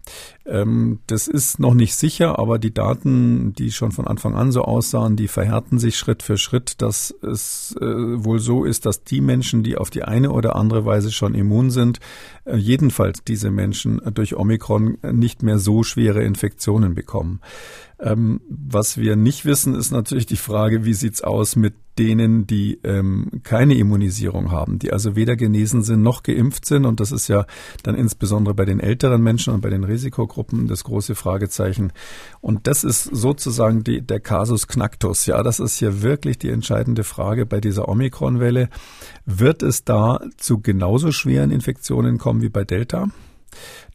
Ähm, 0.44 1.00
das 1.06 1.28
ist 1.28 1.60
noch 1.60 1.74
nicht 1.74 1.94
sicher, 1.94 2.38
aber 2.38 2.58
die 2.58 2.74
Daten, 2.74 3.52
die 3.52 3.70
schon 3.70 3.92
von 3.92 4.06
Anfang 4.06 4.34
an 4.34 4.50
so 4.50 4.62
aussahen, 4.62 5.16
die 5.16 5.28
verhärten 5.28 5.78
sich 5.78 5.96
Schritt 5.96 6.22
für 6.22 6.36
Schritt, 6.36 6.82
dass 6.82 7.14
es 7.22 7.76
äh, 7.80 7.84
wohl 7.84 8.40
so 8.40 8.64
ist, 8.64 8.86
dass 8.86 9.04
die 9.04 9.20
Menschen, 9.20 9.62
die 9.62 9.76
auf 9.76 9.90
die 9.90 10.02
eine 10.02 10.32
oder 10.32 10.56
andere 10.56 10.84
Weise 10.84 11.12
schon 11.12 11.34
immun 11.34 11.70
sind, 11.70 12.00
äh, 12.44 12.56
jedenfalls 12.56 13.22
diese 13.22 13.50
Menschen 13.50 14.00
durch 14.14 14.36
Omikron 14.36 14.98
nicht 15.12 15.42
mehr 15.42 15.58
so 15.58 15.82
schwere 15.82 16.24
Infektionen 16.24 16.94
bekommen. 16.94 17.40
Ähm, 18.00 18.40
was 18.48 18.96
wir 18.96 19.16
nicht 19.16 19.44
wissen, 19.44 19.74
ist 19.74 19.90
natürlich 19.90 20.26
die 20.26 20.36
Frage, 20.36 20.84
wie 20.84 20.94
sieht's 20.94 21.22
aus 21.22 21.56
mit 21.56 21.74
denen, 21.98 22.46
die 22.46 22.78
ähm, 22.84 23.40
keine 23.42 23.74
Immunisierung 23.74 24.50
haben, 24.50 24.78
die 24.78 24.92
also 24.92 25.16
weder 25.16 25.36
genesen 25.36 25.82
sind 25.82 26.02
noch 26.02 26.22
geimpft 26.22 26.64
sind. 26.64 26.86
Und 26.86 27.00
das 27.00 27.12
ist 27.12 27.28
ja 27.28 27.46
dann 27.82 27.94
insbesondere 27.94 28.54
bei 28.54 28.64
den 28.64 28.80
älteren 28.80 29.22
Menschen 29.22 29.52
und 29.52 29.60
bei 29.60 29.70
den 29.70 29.84
Risikogruppen 29.84 30.68
das 30.68 30.84
große 30.84 31.14
Fragezeichen. 31.14 31.92
Und 32.40 32.66
das 32.66 32.84
ist 32.84 33.04
sozusagen 33.04 33.82
die, 33.84 34.00
der 34.00 34.20
Kasus 34.20 34.68
Knacktus. 34.68 35.26
Ja, 35.26 35.42
das 35.42 35.60
ist 35.60 35.78
hier 35.78 36.02
wirklich 36.02 36.38
die 36.38 36.50
entscheidende 36.50 37.04
Frage 37.04 37.46
bei 37.46 37.60
dieser 37.60 37.88
Omikron-Welle. 37.88 38.68
Wird 39.26 39.62
es 39.62 39.84
da 39.84 40.20
zu 40.36 40.60
genauso 40.60 41.12
schweren 41.12 41.50
Infektionen 41.50 42.18
kommen 42.18 42.42
wie 42.42 42.48
bei 42.48 42.64
Delta? 42.64 43.08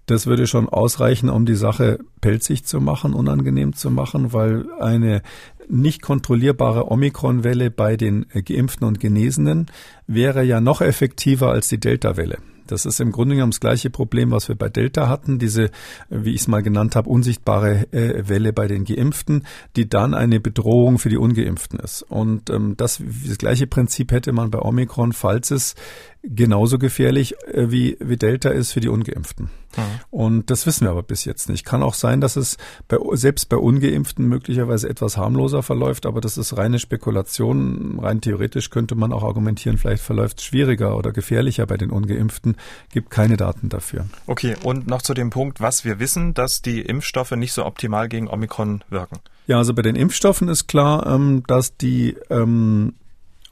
Das 0.05 0.27
würde 0.27 0.47
schon 0.47 0.67
ausreichen, 0.67 1.29
um 1.29 1.45
die 1.45 1.55
Sache 1.55 1.99
pelzig 2.19 2.65
zu 2.65 2.81
machen, 2.81 3.13
unangenehm 3.13 3.73
zu 3.73 3.89
machen, 3.89 4.33
weil 4.33 4.65
eine 4.81 5.21
nicht 5.69 6.01
kontrollierbare 6.01 6.91
Omikron-Welle 6.91 7.71
bei 7.71 7.97
den 7.97 8.25
Geimpften 8.33 8.87
und 8.87 8.99
Genesenen 8.99 9.67
wäre 10.07 10.43
ja 10.43 10.61
noch 10.61 10.81
effektiver 10.81 11.49
als 11.49 11.67
die 11.69 11.79
Delta-Welle. 11.79 12.37
Das 12.67 12.85
ist 12.85 12.99
im 13.01 13.11
Grunde 13.11 13.35
genommen 13.35 13.51
das 13.51 13.59
gleiche 13.59 13.89
Problem, 13.89 14.31
was 14.31 14.47
wir 14.47 14.55
bei 14.55 14.69
Delta 14.69 15.09
hatten, 15.09 15.37
diese, 15.37 15.69
wie 16.09 16.31
ich 16.31 16.41
es 16.41 16.47
mal 16.47 16.63
genannt 16.63 16.95
habe, 16.95 17.09
unsichtbare 17.09 17.91
äh, 17.91 18.27
Welle 18.27 18.53
bei 18.53 18.67
den 18.67 18.85
Geimpften, 18.85 19.45
die 19.75 19.89
dann 19.89 20.13
eine 20.13 20.39
Bedrohung 20.39 20.97
für 20.97 21.09
die 21.09 21.17
Ungeimpften 21.17 21.79
ist. 21.79 22.03
Und 22.03 22.49
ähm, 22.49 22.75
das, 22.77 23.01
das 23.27 23.37
gleiche 23.37 23.67
Prinzip 23.67 24.11
hätte 24.11 24.31
man 24.31 24.49
bei 24.49 24.59
Omikron, 24.59 25.13
falls 25.13 25.51
es 25.51 25.75
genauso 26.23 26.77
gefährlich 26.79 27.35
äh, 27.47 27.69
wie, 27.69 27.97
wie 27.99 28.17
Delta 28.17 28.49
ist 28.49 28.71
für 28.71 28.79
die 28.79 28.89
Ungeimpften. 28.89 29.49
Mhm. 29.77 29.81
Und 30.11 30.49
das 30.49 30.65
wissen 30.65 30.85
wir 30.85 30.91
aber 30.91 31.03
bis 31.03 31.25
jetzt 31.25 31.49
nicht. 31.49 31.65
Kann 31.65 31.83
auch 31.83 31.93
sein, 31.93 32.21
dass 32.21 32.35
es 32.35 32.57
bei, 32.87 32.97
selbst 33.13 33.49
bei 33.49 33.57
Ungeimpften 33.57 34.27
möglicherweise 34.27 34.89
etwas 34.89 35.17
harmloser 35.17 35.63
verläuft, 35.63 36.05
aber 36.05 36.21
das 36.21 36.37
ist 36.37 36.57
reine 36.57 36.79
Spekulation. 36.79 37.99
Rein 37.99 38.21
theoretisch 38.21 38.69
könnte 38.69 38.95
man 38.95 39.13
auch 39.13 39.23
argumentieren, 39.23 39.77
vielleicht 39.77 40.03
verläuft 40.03 40.39
es 40.39 40.45
schwieriger 40.45 40.97
oder 40.97 41.11
gefährlicher 41.11 41.65
bei 41.65 41.77
den 41.77 41.89
Ungeimpften. 41.89 42.55
Gibt 42.91 43.09
keine 43.09 43.37
Daten 43.37 43.69
dafür. 43.69 44.05
Okay, 44.27 44.55
und 44.63 44.87
noch 44.87 45.01
zu 45.01 45.13
dem 45.13 45.29
Punkt, 45.29 45.61
was 45.61 45.85
wir 45.85 45.99
wissen, 45.99 46.33
dass 46.33 46.61
die 46.61 46.81
Impfstoffe 46.81 47.31
nicht 47.31 47.53
so 47.53 47.65
optimal 47.65 48.09
gegen 48.09 48.27
Omikron 48.27 48.83
wirken. 48.89 49.19
Ja, 49.47 49.57
also 49.57 49.73
bei 49.73 49.81
den 49.81 49.95
Impfstoffen 49.95 50.47
ist 50.47 50.67
klar, 50.67 51.05
ähm, 51.05 51.43
dass 51.47 51.75
die 51.75 52.15
ähm, 52.29 52.93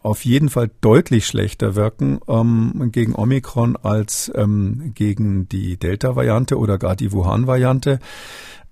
auf 0.04 0.26
jeden 0.26 0.50
Fall 0.50 0.72
deutlich 0.82 1.28
schlechter 1.28 1.76
wirken 1.76 2.20
ähm, 2.28 2.90
gegen 2.92 3.16
Omikron 3.16 3.76
als 3.76 4.32
ähm, 4.36 4.94
gegen 4.96 5.48
die 5.48 5.78
Delta-Variante 5.78 6.58
oder 6.58 6.78
gar 6.78 6.96
die 6.96 7.12
Wuhan-Variante. 7.12 8.00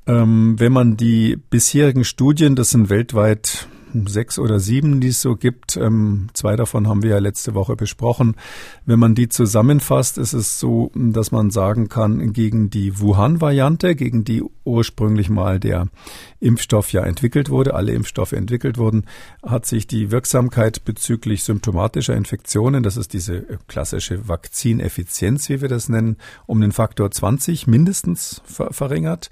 Ähm, 0.07 0.55
wenn 0.57 0.71
man 0.71 0.97
die 0.97 1.35
bisherigen 1.35 2.03
Studien, 2.03 2.55
das 2.55 2.71
sind 2.71 2.89
weltweit 2.89 3.67
sechs 4.05 4.39
oder 4.39 4.59
sieben, 4.59 5.01
die 5.01 5.09
es 5.09 5.21
so 5.21 5.35
gibt. 5.35 5.77
Ähm, 5.77 6.27
zwei 6.33 6.55
davon 6.55 6.87
haben 6.87 7.03
wir 7.03 7.11
ja 7.11 7.19
letzte 7.19 7.53
Woche 7.53 7.75
besprochen. 7.75 8.35
Wenn 8.85 8.99
man 8.99 9.15
die 9.15 9.29
zusammenfasst, 9.29 10.17
ist 10.17 10.33
es 10.33 10.59
so, 10.59 10.91
dass 10.95 11.31
man 11.31 11.51
sagen 11.51 11.89
kann, 11.89 12.33
gegen 12.33 12.69
die 12.69 12.99
Wuhan-Variante, 12.99 13.95
gegen 13.95 14.23
die 14.23 14.43
ursprünglich 14.63 15.29
mal 15.29 15.59
der 15.59 15.87
Impfstoff 16.39 16.93
ja 16.93 17.03
entwickelt 17.03 17.49
wurde, 17.49 17.73
alle 17.73 17.91
Impfstoffe 17.93 18.33
entwickelt 18.33 18.77
wurden, 18.77 19.05
hat 19.43 19.65
sich 19.65 19.87
die 19.87 20.11
Wirksamkeit 20.11 20.85
bezüglich 20.85 21.43
symptomatischer 21.43 22.15
Infektionen, 22.15 22.83
das 22.83 22.97
ist 22.97 23.13
diese 23.13 23.59
klassische 23.67 24.27
Vakzineffizienz, 24.27 25.49
wie 25.49 25.61
wir 25.61 25.69
das 25.69 25.89
nennen, 25.89 26.17
um 26.45 26.61
den 26.61 26.71
Faktor 26.71 27.11
20 27.11 27.67
mindestens 27.67 28.41
ver 28.45 28.71
verringert 28.71 29.29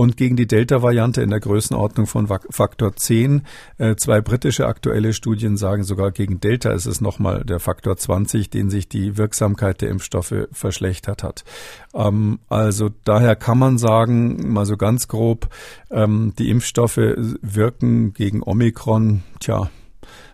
und 0.00 0.16
gegen 0.16 0.34
die 0.34 0.46
Delta-Variante 0.46 1.20
in 1.20 1.28
der 1.28 1.40
Größenordnung 1.40 2.06
von 2.06 2.26
Faktor 2.26 2.96
10. 2.96 3.42
Äh, 3.76 3.96
zwei 3.96 4.22
britische 4.22 4.66
aktuelle 4.66 5.12
Studien 5.12 5.58
sagen 5.58 5.84
sogar, 5.84 6.10
gegen 6.10 6.40
Delta 6.40 6.72
ist 6.72 6.86
es 6.86 7.02
nochmal 7.02 7.44
der 7.44 7.60
Faktor 7.60 7.98
20, 7.98 8.48
den 8.48 8.70
sich 8.70 8.88
die 8.88 9.18
Wirksamkeit 9.18 9.82
der 9.82 9.90
Impfstoffe 9.90 10.48
verschlechtert 10.52 11.22
hat. 11.22 11.44
Ähm, 11.92 12.38
also 12.48 12.88
daher 13.04 13.36
kann 13.36 13.58
man 13.58 13.76
sagen, 13.76 14.50
mal 14.50 14.64
so 14.64 14.78
ganz 14.78 15.06
grob, 15.06 15.50
ähm, 15.90 16.32
die 16.38 16.48
Impfstoffe 16.48 16.96
wirken 16.96 18.14
gegen 18.14 18.42
Omikron, 18.42 19.22
tja, 19.38 19.68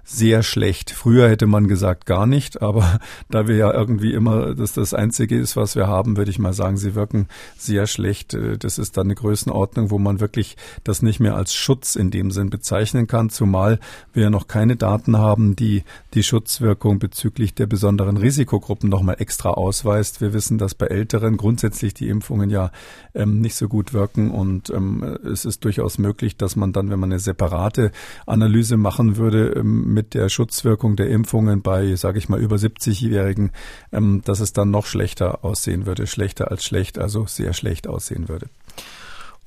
sehr 0.08 0.44
schlecht. 0.44 0.92
Früher 0.92 1.28
hätte 1.28 1.48
man 1.48 1.66
gesagt 1.66 2.06
gar 2.06 2.26
nicht, 2.26 2.62
aber 2.62 3.00
da 3.28 3.48
wir 3.48 3.56
ja 3.56 3.74
irgendwie 3.74 4.12
immer 4.12 4.54
das 4.54 4.72
das 4.72 4.94
Einzige 4.94 5.36
ist, 5.36 5.56
was 5.56 5.74
wir 5.74 5.88
haben, 5.88 6.16
würde 6.16 6.30
ich 6.30 6.38
mal 6.38 6.52
sagen, 6.52 6.76
sie 6.76 6.94
wirken 6.94 7.26
sehr 7.58 7.86
schlecht. 7.88 8.32
Äh, 8.32 8.56
das 8.56 8.78
ist 8.78 8.96
dann 8.96 9.08
eine 9.08 9.16
Größenordnung, 9.16 9.90
wo 9.90 9.98
man 9.98 10.20
wirklich 10.20 10.56
das 10.84 11.02
nicht 11.02 11.18
mehr 11.18 11.34
als 11.34 11.54
Schutz 11.54 11.96
in 11.96 12.10
dem 12.10 12.30
Sinn 12.30 12.50
bezeichnen 12.50 13.08
kann, 13.08 13.30
zumal 13.30 13.80
wir 14.12 14.24
ja 14.24 14.30
noch 14.30 14.46
keine 14.46 14.76
Daten 14.76 15.18
haben, 15.18 15.56
die 15.56 15.82
die 16.14 16.22
Schutzwirkung 16.22 17.00
bezüglich 17.00 17.54
der 17.54 17.66
besonderen 17.66 18.16
Risikogruppen 18.16 18.88
nochmal 18.88 19.16
extra 19.18 19.50
ausweist. 19.50 20.20
Wir 20.20 20.32
wissen, 20.32 20.56
dass 20.56 20.74
bei 20.74 20.86
Älteren 20.86 21.36
grundsätzlich 21.36 21.94
die 21.94 22.08
Impfungen 22.08 22.48
ja 22.48 22.70
ähm, 23.14 23.40
nicht 23.40 23.56
so 23.56 23.66
gut 23.66 23.92
wirken 23.92 24.30
und 24.30 24.70
ähm, 24.70 25.02
es 25.02 25.44
ist 25.44 25.64
durchaus 25.64 25.98
möglich, 25.98 26.36
dass 26.36 26.54
man 26.54 26.72
dann, 26.72 26.90
wenn 26.90 27.00
man 27.00 27.10
eine 27.10 27.18
separate 27.18 27.90
Analyse 28.24 28.76
machen 28.76 29.16
würde, 29.16 29.48
ähm, 29.48 29.95
mit 29.96 30.12
der 30.12 30.28
Schutzwirkung 30.28 30.94
der 30.94 31.08
Impfungen 31.08 31.62
bei, 31.62 31.96
sage 31.96 32.18
ich 32.18 32.28
mal, 32.28 32.38
über 32.38 32.56
70-Jährigen, 32.56 33.50
ähm, 33.92 34.20
dass 34.24 34.40
es 34.40 34.52
dann 34.52 34.70
noch 34.70 34.86
schlechter 34.86 35.42
aussehen 35.42 35.86
würde, 35.86 36.06
schlechter 36.06 36.50
als 36.50 36.64
schlecht, 36.64 36.98
also 36.98 37.26
sehr 37.26 37.54
schlecht 37.54 37.88
aussehen 37.88 38.28
würde. 38.28 38.46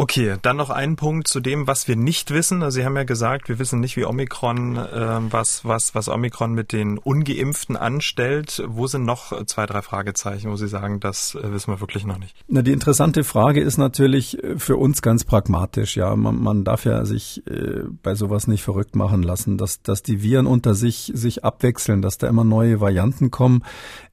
Okay, 0.01 0.37
dann 0.41 0.55
noch 0.55 0.69
ein 0.69 0.95
Punkt 0.95 1.27
zu 1.27 1.41
dem, 1.41 1.67
was 1.67 1.89
wir 1.89 1.97
nicht 1.97 2.31
wissen. 2.31 2.63
Also 2.63 2.75
Sie 2.75 2.85
haben 2.85 2.95
ja 2.95 3.03
gesagt, 3.03 3.49
wir 3.49 3.59
wissen 3.59 3.81
nicht, 3.81 3.97
wie 3.97 4.05
Omikron, 4.05 4.77
äh, 4.77 5.17
was, 5.29 5.65
was, 5.65 5.93
was 5.93 6.07
Omikron 6.07 6.53
mit 6.53 6.71
den 6.71 6.97
Ungeimpften 6.97 7.75
anstellt. 7.75 8.63
Wo 8.65 8.87
sind 8.87 9.03
noch 9.03 9.45
zwei, 9.45 9.65
drei 9.65 9.81
Fragezeichen, 9.81 10.51
wo 10.51 10.55
Sie 10.55 10.69
sagen, 10.69 11.01
das 11.01 11.35
äh, 11.35 11.51
wissen 11.51 11.73
wir 11.73 11.81
wirklich 11.81 12.05
noch 12.05 12.17
nicht? 12.17 12.33
Na, 12.47 12.61
die 12.61 12.71
interessante 12.71 13.25
Frage 13.25 13.59
ist 13.59 13.77
natürlich 13.77 14.41
äh, 14.41 14.57
für 14.57 14.77
uns 14.77 15.01
ganz 15.01 15.25
pragmatisch. 15.25 15.97
Ja, 15.97 16.15
man, 16.15 16.41
man 16.41 16.63
darf 16.63 16.85
ja 16.85 17.03
sich 17.03 17.45
äh, 17.47 17.81
bei 18.01 18.15
sowas 18.15 18.47
nicht 18.47 18.63
verrückt 18.63 18.95
machen 18.95 19.21
lassen, 19.21 19.57
dass, 19.57 19.81
dass 19.81 20.01
die 20.01 20.23
Viren 20.23 20.47
unter 20.47 20.75
sich 20.75 21.11
sich 21.13 21.43
abwechseln, 21.43 22.01
dass 22.01 22.17
da 22.17 22.29
immer 22.29 22.45
neue 22.45 22.79
Varianten 22.79 23.31
kommen 23.31 23.65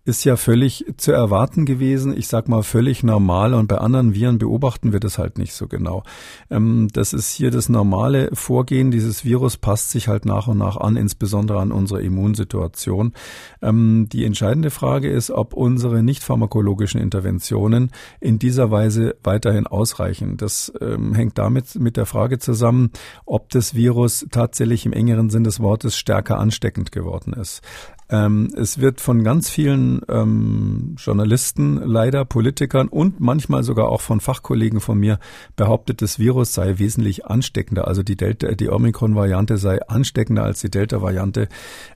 ist 0.07 0.25
ja 0.25 0.37
völlig 0.37 0.85
zu 0.99 1.11
erwarten 1.11 1.67
gewesen. 1.67 2.17
Ich 2.17 2.29
sag 2.29 2.49
mal 2.49 2.63
völlig 2.63 3.03
normal 3.03 3.55
und 3.55 3.67
bei 3.67 3.79
anderen 3.79 4.15
Viren 4.15 4.39
beobachten 4.39 4.93
wir 4.93 5.01
das 5.01 5.19
halt 5.19 5.37
nicht 5.37 5.53
so 5.53 5.67
genau. 5.67 6.05
Ähm, 6.49 6.89
das 6.93 7.13
ist 7.13 7.33
hier 7.33 7.51
das 7.51 7.69
normale 7.69 8.31
Vorgehen. 8.33 8.93
Dieses 8.93 9.25
Virus 9.25 9.57
passt 9.57 9.91
sich 9.91 10.07
halt 10.07 10.25
nach 10.25 10.47
und 10.47 10.59
nach 10.59 10.77
an, 10.77 10.97
insbesondere 10.97 11.59
an 11.59 11.73
unsere 11.73 12.03
Immunsituation. 12.03 13.15
Ähm, 13.61 14.07
die 14.09 14.25
entscheidende 14.25 14.71
Frage 14.71 15.11
ist, 15.11 15.33
ob 15.33 15.55
unsere 15.55 16.05
nicht 16.05 16.23
pharmakologischen 16.23 17.01
Interventionen 17.01 17.91
in 18.21 18.39
dieser 18.39 18.71
Weise 18.71 19.17
weiterhin 19.25 19.67
ausreichen. 19.67 20.37
Das 20.37 20.73
ähm, 20.81 21.15
hängt 21.15 21.37
damit 21.37 21.75
mit 21.81 21.97
der 21.97 22.07
Frage 22.07 22.39
zusammen, 22.39 22.93
ob 23.25 23.51
das 23.51 23.75
Virus 23.75 24.25
tatsächlich 24.31 24.87
im 24.87 24.93
engeren 24.93 25.31
Sinn 25.31 25.43
des 25.43 25.59
Wortes 25.59 25.97
stärker 25.97 26.39
ansteckend 26.39 26.93
geworden 26.93 27.33
ist. 27.33 27.61
Ähm, 28.09 28.53
es 28.57 28.81
wird 28.81 29.01
von 29.01 29.25
ganz 29.25 29.51
vielen 29.51 30.01
ähm, 30.09 30.95
Journalisten, 30.97 31.77
leider 31.77 32.25
Politikern 32.25 32.87
und 32.89 33.21
manchmal 33.21 33.65
sogar 33.65 33.89
auch 33.89 34.01
von 34.01 34.21
Fachkollegen 34.21 34.81
von 34.81 34.99
mir 34.99 35.19
behauptet, 35.57 36.03
das 36.03 36.19
Virus 36.19 36.55
sei 36.55 36.79
wesentlich 36.79 37.27
ansteckender. 37.27 37.89
Also 37.89 38.05
die 38.05 38.17
Delta, 38.17 38.53
die 38.53 38.69
Omikron-Variante 38.69 39.59
sei 39.59 39.83
ansteckender 39.89 40.45
als 40.45 40.61
die 40.61 40.71
Delta-Variante. 40.71 41.49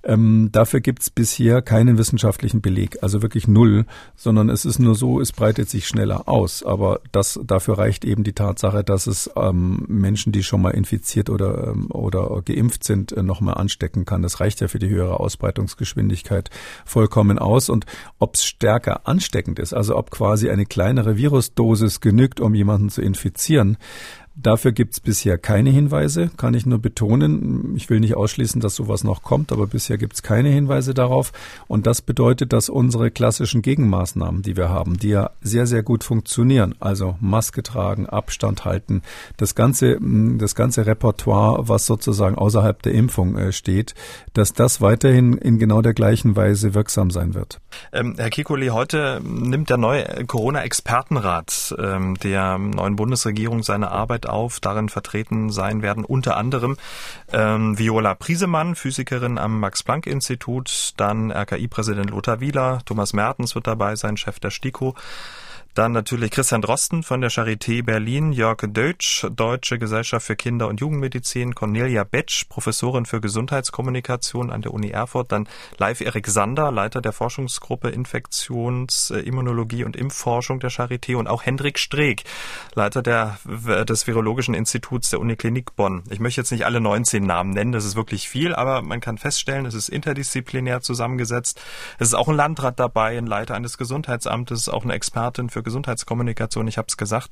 Ähm, 0.03 0.49
dafür 0.51 0.81
gibt 0.81 1.03
es 1.03 1.11
bisher 1.11 1.63
keinen 1.63 1.97
wissenschaftlichen 1.97 2.61
Beleg, 2.61 2.99
also 3.03 3.23
wirklich 3.23 3.47
null, 3.47 3.87
sondern 4.17 4.49
es 4.49 4.65
ist 4.65 4.81
nur 4.81 4.97
so, 4.97 5.21
es 5.21 5.31
breitet 5.31 5.71
sich 5.71 5.87
schneller 5.87 6.29
aus. 6.29 6.65
Aber 6.65 7.01
das 7.13 7.39
dafür 7.45 7.79
reicht 7.79 8.05
eben 8.05 8.25
die 8.25 8.33
Tatsache, 8.33 8.83
dass 8.83 9.07
es 9.07 9.31
ähm, 9.37 9.85
Menschen, 9.87 10.33
die 10.33 10.43
schon 10.43 10.63
mal 10.63 10.71
infiziert 10.71 11.31
oder 11.31 11.69
ähm, 11.69 11.87
oder 11.91 12.43
geimpft 12.45 12.83
sind, 12.83 13.13
äh, 13.13 13.23
nochmal 13.23 13.55
anstecken 13.55 14.05
kann. 14.05 14.23
Das 14.23 14.41
reicht 14.41 14.61
ja 14.61 14.67
für 14.67 14.81
die 14.81 14.89
höhere 14.89 15.21
Ausbreitungsgeschwindigkeit. 15.21 16.00
Geschwindigkeit 16.01 16.51
vollkommen 16.85 17.39
aus. 17.39 17.69
Und 17.69 17.85
ob 18.19 18.35
es 18.35 18.45
stärker 18.45 19.07
ansteckend 19.07 19.59
ist, 19.59 19.75
also 19.75 19.97
ob 19.97 20.11
quasi 20.11 20.51
eine 20.51 20.65
kleinere 20.67 21.17
Virusdosis 21.17 22.01
genügt, 22.01 22.41
um 22.41 22.55
jemanden 22.55 22.89
zu 22.91 23.03
infizieren, 23.03 23.77
Dafür 24.43 24.73
gibt 24.73 24.95
es 24.95 25.01
bisher 25.01 25.37
keine 25.37 25.69
Hinweise, 25.71 26.31
kann 26.37 26.55
ich 26.55 26.65
nur 26.65 26.79
betonen. 26.79 27.75
Ich 27.77 27.91
will 27.91 28.01
nicht 28.01 28.17
ausschließen, 28.17 28.61
dass 28.61 28.75
sowas 28.75 29.05
noch 29.05 29.23
kommt, 29.23 29.53
aber 29.53 29.67
bisher 29.67 29.99
gibt 29.99 30.15
es 30.15 30.23
keine 30.23 30.49
Hinweise 30.49 30.95
darauf. 30.95 31.33
Und 31.69 31.87
das 31.87 32.01
bedeutet, 32.01 32.55
dass 32.55 32.71
unsere 32.71 33.11
klassischen 33.11 33.61
Gegenmaßnahmen, 33.61 34.41
die 34.41 34.57
wir 34.57 34.71
haben, 34.71 34.99
die 34.99 35.09
ja 35.09 35.31
sehr, 35.43 35.67
sehr 35.67 35.83
gut 35.83 36.05
funktionieren, 36.05 36.75
also 36.81 37.17
Maske 37.21 37.63
tragen, 37.63 38.07
Abstand 38.07 38.65
halten, 38.65 39.03
das 39.37 39.55
ganze, 39.55 39.99
das 40.01 40.55
ganze 40.55 40.87
Repertoire, 40.87 41.69
was 41.69 41.85
sozusagen 41.85 42.37
außerhalb 42.37 42.81
der 42.83 42.95
Impfung 42.95 43.37
äh, 43.37 43.53
steht, 43.53 43.95
dass 44.33 44.55
das 44.55 44.81
weiterhin 44.81 45.35
in 45.35 45.59
genau 45.59 45.83
der 45.83 45.93
gleichen 45.93 46.35
Weise 46.35 46.73
wirksam 46.73 47.11
sein 47.11 47.35
wird. 47.35 47.61
Ähm, 47.93 48.15
Herr 48.17 48.31
Kikuli, 48.31 48.69
heute 48.69 49.21
nimmt 49.23 49.69
der 49.69 49.77
neue 49.77 50.05
Corona-Expertenrat 50.27 51.75
ähm, 51.79 52.17
der 52.23 52.57
neuen 52.57 52.97
Bundesregierung 52.97 53.63
seine 53.63 53.91
Arbeit 53.91 54.30
auf. 54.31 54.61
Darin 54.61 54.89
vertreten 54.89 55.51
sein 55.51 55.83
werden 55.83 56.05
unter 56.05 56.37
anderem 56.37 56.77
ähm, 57.33 57.79
Viola 57.79 58.15
Priesemann, 58.15 58.75
Physikerin 58.75 59.39
am 59.39 59.61
Max-Planck-Institut, 59.61 60.93
dann 60.97 61.31
RKI-Präsident 61.31 62.11
Lothar 62.11 62.41
Wieler, 62.41 62.81
Thomas 62.85 63.13
Mertens 63.13 63.55
wird 63.55 63.67
dabei 63.67 63.97
sein, 63.97 64.17
Chef 64.17 64.41
der 64.41 64.51
STIKO. 64.51 64.95
Dann 65.75 65.93
natürlich 65.93 66.33
Christian 66.33 66.63
Drosten 66.63 67.05
von 67.05 67.21
der 67.21 67.31
Charité 67.31 67.85
Berlin, 67.85 68.33
Jörg 68.33 68.59
Deutsch, 68.73 69.27
Deutsche 69.31 69.79
Gesellschaft 69.79 70.27
für 70.27 70.35
Kinder- 70.35 70.67
und 70.67 70.81
Jugendmedizin, 70.81 71.55
Cornelia 71.55 72.03
Betsch, 72.03 72.49
Professorin 72.49 73.07
für 73.07 73.21
Gesundheitskommunikation 73.21 74.51
an 74.51 74.63
der 74.63 74.75
Uni 74.75 74.91
Erfurt, 74.91 75.31
dann 75.31 75.49
Live 75.79 76.01
Erik 76.01 76.27
Sander, 76.27 76.73
Leiter 76.73 77.01
der 77.01 77.13
Forschungsgruppe 77.13 77.89
Infektions-, 77.89 79.11
äh, 79.11 79.21
Immunologie 79.21 79.85
und 79.85 79.97
Impfforschung 79.97 80.59
der 80.59 80.71
Charité 80.73 81.15
und 81.17 81.29
auch 81.29 81.45
Hendrik 81.45 81.79
Streeck, 81.79 82.25
Leiter 82.75 83.03
der, 83.03 83.39
des 83.85 84.07
Virologischen 84.09 84.55
Instituts 84.55 85.11
der 85.11 85.21
Uniklinik 85.21 85.77
Bonn. 85.77 86.03
Ich 86.11 86.19
möchte 86.19 86.41
jetzt 86.41 86.51
nicht 86.51 86.67
alle 86.67 86.81
19 86.81 87.25
Namen 87.25 87.51
nennen, 87.51 87.71
das 87.73 87.85
ist 87.85 87.95
wirklich 87.95 88.29
viel, 88.29 88.55
aber 88.55 88.83
man 88.83 89.01
kann 89.01 89.19
feststellen, 89.19 89.67
es 89.67 89.75
ist 89.75 89.89
interdisziplinär 89.89 90.81
zusammengesetzt. 90.81 91.61
Es 91.99 92.09
ist 92.09 92.15
auch 92.15 92.29
ein 92.29 92.37
Landrat 92.37 92.81
dabei, 92.81 93.17
ein 93.17 93.27
Leiter 93.27 93.55
eines 93.55 93.79
Gesundheitsamtes, 93.79 94.69
auch 94.69 94.83
eine 94.83 94.95
Expertin 94.95 95.49
für 95.49 95.60
für 95.61 95.63
Gesundheitskommunikation, 95.63 96.67
ich 96.69 96.79
habe 96.79 96.87
es 96.89 96.97
gesagt. 96.97 97.31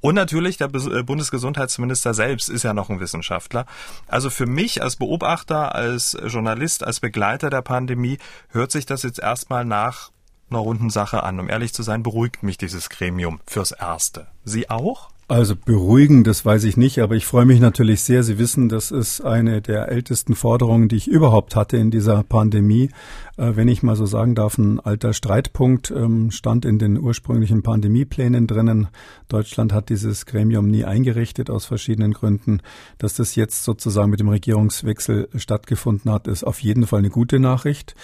Und 0.00 0.14
natürlich 0.14 0.56
der 0.56 0.68
äh, 0.74 1.02
Bundesgesundheitsminister 1.02 2.14
selbst 2.14 2.48
ist 2.48 2.62
ja 2.62 2.72
noch 2.72 2.90
ein 2.90 3.00
Wissenschaftler. 3.00 3.66
Also 4.06 4.30
für 4.30 4.46
mich 4.46 4.82
als 4.82 4.96
Beobachter, 4.96 5.74
als 5.74 6.16
Journalist, 6.26 6.84
als 6.84 7.00
Begleiter 7.00 7.50
der 7.50 7.62
Pandemie 7.62 8.18
hört 8.48 8.72
sich 8.72 8.86
das 8.86 9.02
jetzt 9.02 9.20
erstmal 9.20 9.64
nach 9.64 10.10
einer 10.50 10.60
runden 10.60 10.88
Sache 10.88 11.22
an. 11.22 11.38
Um 11.40 11.50
ehrlich 11.50 11.74
zu 11.74 11.82
sein, 11.82 12.02
beruhigt 12.02 12.42
mich 12.42 12.56
dieses 12.56 12.88
Gremium 12.88 13.40
fürs 13.46 13.72
Erste. 13.72 14.28
Sie 14.44 14.70
auch? 14.70 15.10
Also 15.30 15.56
beruhigen, 15.56 16.24
das 16.24 16.46
weiß 16.46 16.64
ich 16.64 16.78
nicht, 16.78 17.00
aber 17.00 17.14
ich 17.14 17.26
freue 17.26 17.44
mich 17.44 17.60
natürlich 17.60 18.00
sehr. 18.00 18.22
Sie 18.22 18.38
wissen, 18.38 18.70
das 18.70 18.90
ist 18.90 19.20
eine 19.20 19.60
der 19.60 19.90
ältesten 19.90 20.34
Forderungen, 20.34 20.88
die 20.88 20.96
ich 20.96 21.06
überhaupt 21.06 21.54
hatte 21.54 21.76
in 21.76 21.90
dieser 21.90 22.22
Pandemie. 22.22 22.88
Äh, 23.38 23.56
wenn 23.56 23.68
ich 23.68 23.82
mal 23.82 23.96
so 23.96 24.04
sagen 24.04 24.34
darf, 24.34 24.58
ein 24.58 24.80
alter 24.80 25.12
Streitpunkt 25.12 25.90
ähm, 25.90 26.30
stand 26.30 26.64
in 26.64 26.78
den 26.78 26.98
ursprünglichen 26.98 27.62
Pandemieplänen 27.62 28.46
drinnen. 28.46 28.88
Deutschland 29.28 29.72
hat 29.72 29.88
dieses 29.88 30.26
Gremium 30.26 30.68
nie 30.68 30.84
eingerichtet 30.84 31.48
aus 31.48 31.64
verschiedenen 31.64 32.12
Gründen. 32.12 32.60
Dass 32.98 33.14
das 33.14 33.36
jetzt 33.36 33.64
sozusagen 33.64 34.10
mit 34.10 34.20
dem 34.20 34.28
Regierungswechsel 34.28 35.28
stattgefunden 35.36 36.10
hat, 36.10 36.26
ist 36.26 36.44
auf 36.44 36.60
jeden 36.60 36.86
Fall 36.86 36.98
eine 36.98 37.10
gute 37.10 37.38
Nachricht. 37.38 37.94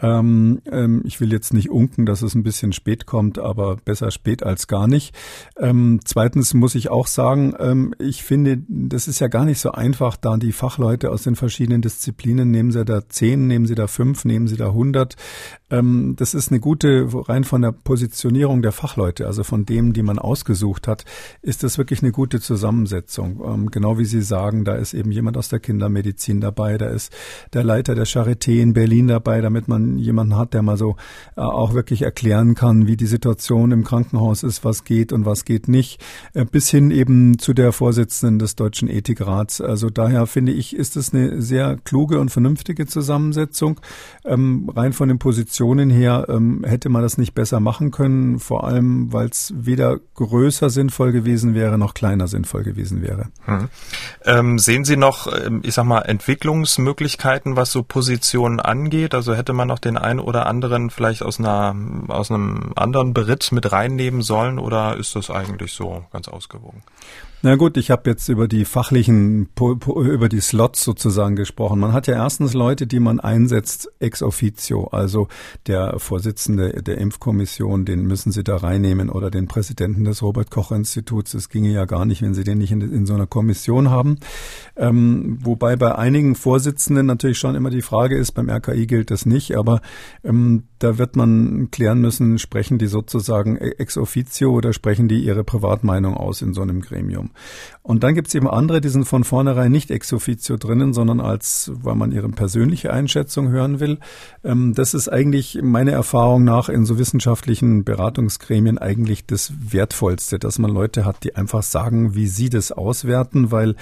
Ähm, 0.00 0.60
ähm, 0.70 1.02
ich 1.04 1.20
will 1.20 1.32
jetzt 1.32 1.54
nicht 1.54 1.70
unken, 1.70 2.04
dass 2.06 2.22
es 2.22 2.34
ein 2.34 2.42
bisschen 2.42 2.72
spät 2.72 3.06
kommt, 3.06 3.38
aber 3.38 3.76
besser 3.76 4.10
spät 4.10 4.42
als 4.42 4.66
gar 4.66 4.88
nicht. 4.88 5.14
Ähm, 5.56 6.00
zweitens 6.04 6.54
muss 6.54 6.74
ich 6.74 6.90
auch 6.90 7.06
sagen, 7.06 7.54
ähm, 7.58 7.94
ich 7.98 8.22
finde, 8.22 8.62
das 8.68 9.08
ist 9.08 9.20
ja 9.20 9.28
gar 9.28 9.44
nicht 9.44 9.60
so 9.60 9.72
einfach, 9.72 10.16
da 10.16 10.36
die 10.36 10.52
Fachleute 10.52 11.10
aus 11.10 11.22
den 11.22 11.36
verschiedenen 11.36 11.80
Disziplinen, 11.80 12.50
nehmen 12.50 12.72
Sie 12.72 12.84
da 12.84 13.08
zehn, 13.08 13.46
nehmen 13.46 13.66
Sie 13.66 13.74
da 13.74 13.86
fünf, 13.86 14.24
nehmen 14.24 14.48
Sie 14.48 14.56
da 14.56 14.72
hundert, 14.72 14.83
ähm, 15.70 16.14
das 16.16 16.34
ist 16.34 16.50
eine 16.50 16.60
gute, 16.60 17.08
rein 17.28 17.44
von 17.44 17.62
der 17.62 17.72
Positionierung 17.72 18.62
der 18.62 18.72
Fachleute, 18.72 19.26
also 19.26 19.44
von 19.44 19.64
dem, 19.64 19.92
die 19.92 20.02
man 20.02 20.18
ausgesucht 20.18 20.86
hat, 20.86 21.04
ist 21.42 21.62
das 21.62 21.78
wirklich 21.78 22.02
eine 22.02 22.12
gute 22.12 22.40
Zusammensetzung. 22.40 23.40
Ähm, 23.44 23.70
genau 23.70 23.98
wie 23.98 24.04
Sie 24.04 24.22
sagen, 24.22 24.64
da 24.64 24.74
ist 24.74 24.94
eben 24.94 25.10
jemand 25.10 25.36
aus 25.36 25.48
der 25.48 25.60
Kindermedizin 25.60 26.40
dabei, 26.40 26.78
da 26.78 26.86
ist 26.86 27.12
der 27.52 27.64
Leiter 27.64 27.94
der 27.94 28.06
Charité 28.06 28.60
in 28.60 28.72
Berlin 28.74 29.08
dabei, 29.08 29.40
damit 29.40 29.68
man 29.68 29.98
jemanden 29.98 30.36
hat, 30.36 30.54
der 30.54 30.62
mal 30.62 30.76
so 30.76 30.96
äh, 31.36 31.40
auch 31.40 31.74
wirklich 31.74 32.02
erklären 32.02 32.54
kann, 32.54 32.86
wie 32.86 32.96
die 32.96 33.06
Situation 33.06 33.72
im 33.72 33.84
Krankenhaus 33.84 34.42
ist, 34.42 34.64
was 34.64 34.84
geht 34.84 35.12
und 35.12 35.24
was 35.24 35.44
geht 35.44 35.68
nicht, 35.68 36.02
äh, 36.34 36.44
bis 36.44 36.70
hin 36.70 36.90
eben 36.90 37.38
zu 37.38 37.54
der 37.54 37.72
Vorsitzenden 37.72 38.38
des 38.38 38.54
Deutschen 38.56 38.88
Ethikrats. 38.88 39.60
Also 39.60 39.90
daher 39.90 40.26
finde 40.26 40.52
ich, 40.52 40.76
ist 40.76 40.96
es 40.96 41.12
eine 41.12 41.40
sehr 41.42 41.78
kluge 41.84 42.20
und 42.20 42.30
vernünftige 42.30 42.86
Zusammensetzung, 42.86 43.80
ähm, 44.24 44.70
rein 44.76 44.92
von 44.92 45.08
den 45.08 45.18
Positionen 45.18 45.90
her 45.90 46.26
ähm, 46.28 46.64
hätte 46.66 46.88
man 46.88 47.02
das 47.02 47.18
nicht 47.18 47.34
besser 47.34 47.60
machen 47.60 47.90
können, 47.90 48.38
vor 48.38 48.64
allem 48.64 49.12
weil 49.12 49.28
es 49.28 49.52
weder 49.56 49.98
größer 50.14 50.70
sinnvoll 50.70 51.12
gewesen 51.12 51.54
wäre 51.54 51.78
noch 51.78 51.94
kleiner 51.94 52.28
sinnvoll 52.28 52.62
gewesen 52.62 53.02
wäre. 53.02 53.28
Hm. 53.44 53.68
Ähm, 54.24 54.58
sehen 54.58 54.84
Sie 54.84 54.96
noch, 54.96 55.26
ähm, 55.26 55.60
ich 55.64 55.74
sag 55.74 55.84
mal, 55.84 56.02
Entwicklungsmöglichkeiten, 56.02 57.56
was 57.56 57.72
so 57.72 57.82
Positionen 57.82 58.60
angeht? 58.60 59.14
Also 59.14 59.34
hätte 59.34 59.52
man 59.52 59.68
noch 59.68 59.78
den 59.78 59.96
einen 59.96 60.20
oder 60.20 60.46
anderen 60.46 60.90
vielleicht 60.90 61.22
aus 61.22 61.38
einer 61.38 61.74
aus 62.08 62.30
einem 62.30 62.72
anderen 62.76 63.14
Beritt 63.14 63.52
mit 63.52 63.72
reinnehmen 63.72 64.22
sollen 64.22 64.58
oder 64.58 64.96
ist 64.96 65.16
das 65.16 65.30
eigentlich 65.30 65.72
so 65.72 66.04
ganz 66.12 66.28
ausgewogen? 66.28 66.82
Na 67.44 67.56
gut, 67.56 67.76
ich 67.76 67.90
habe 67.90 68.08
jetzt 68.08 68.30
über 68.30 68.48
die 68.48 68.64
fachlichen, 68.64 69.50
über 69.86 70.30
die 70.30 70.40
Slots 70.40 70.82
sozusagen 70.82 71.36
gesprochen. 71.36 71.78
Man 71.78 71.92
hat 71.92 72.06
ja 72.06 72.14
erstens 72.14 72.54
Leute, 72.54 72.86
die 72.86 73.00
man 73.00 73.20
einsetzt 73.20 73.92
ex 74.00 74.22
officio, 74.22 74.86
also 74.86 75.28
der 75.66 75.98
Vorsitzende 75.98 76.82
der 76.82 76.96
Impfkommission, 76.96 77.84
den 77.84 78.06
müssen 78.06 78.32
Sie 78.32 78.44
da 78.44 78.56
reinnehmen 78.56 79.10
oder 79.10 79.30
den 79.30 79.46
Präsidenten 79.46 80.04
des 80.04 80.22
Robert 80.22 80.50
Koch 80.50 80.72
Instituts. 80.72 81.32
Das 81.32 81.50
ginge 81.50 81.70
ja 81.70 81.84
gar 81.84 82.06
nicht, 82.06 82.22
wenn 82.22 82.32
Sie 82.32 82.44
den 82.44 82.56
nicht 82.56 82.72
in, 82.72 82.80
in 82.80 83.04
so 83.04 83.12
einer 83.12 83.26
Kommission 83.26 83.90
haben. 83.90 84.20
Ähm, 84.76 85.38
wobei 85.42 85.76
bei 85.76 85.94
einigen 85.94 86.34
Vorsitzenden 86.34 87.06
natürlich 87.06 87.38
schon 87.38 87.54
immer 87.54 87.70
die 87.70 87.82
Frage 87.82 88.16
ist, 88.16 88.32
beim 88.32 88.50
RKI 88.50 88.86
gilt 88.86 89.10
das 89.10 89.24
nicht, 89.26 89.56
aber 89.56 89.80
ähm, 90.24 90.64
da 90.78 90.98
wird 90.98 91.16
man 91.16 91.70
klären 91.70 92.00
müssen, 92.00 92.38
sprechen 92.38 92.78
die 92.78 92.88
sozusagen 92.88 93.56
ex 93.56 93.96
officio 93.96 94.50
oder 94.50 94.72
sprechen 94.72 95.08
die 95.08 95.24
ihre 95.24 95.44
Privatmeinung 95.44 96.14
aus 96.14 96.42
in 96.42 96.54
so 96.54 96.62
einem 96.62 96.80
Gremium. 96.80 97.30
Und 97.82 98.02
dann 98.02 98.14
gibt 98.14 98.28
es 98.28 98.34
eben 98.34 98.48
andere, 98.48 98.80
die 98.80 98.88
sind 98.88 99.04
von 99.04 99.24
vornherein 99.24 99.70
nicht 99.70 99.90
ex 99.90 100.12
officio 100.12 100.56
drinnen, 100.56 100.92
sondern 100.92 101.20
als, 101.20 101.70
weil 101.74 101.94
man 101.94 102.12
ihre 102.12 102.28
persönliche 102.28 102.92
Einschätzung 102.92 103.48
hören 103.48 103.78
will. 103.78 103.98
Ähm, 104.42 104.74
das 104.74 104.94
ist 104.94 105.08
eigentlich 105.08 105.60
meiner 105.62 105.92
Erfahrung 105.92 106.44
nach 106.44 106.68
in 106.68 106.84
so 106.84 106.98
wissenschaftlichen 106.98 107.84
Beratungsgremien 107.84 108.78
eigentlich 108.78 109.26
das 109.26 109.52
Wertvollste, 109.58 110.38
dass 110.38 110.58
man 110.58 110.70
Leute 110.70 111.04
hat, 111.04 111.24
die 111.24 111.36
einfach 111.36 111.62
sagen, 111.62 112.14
wie 112.14 112.26
sie 112.26 112.48
das 112.48 112.72
auswerten, 112.72 113.50
weil 113.50 113.76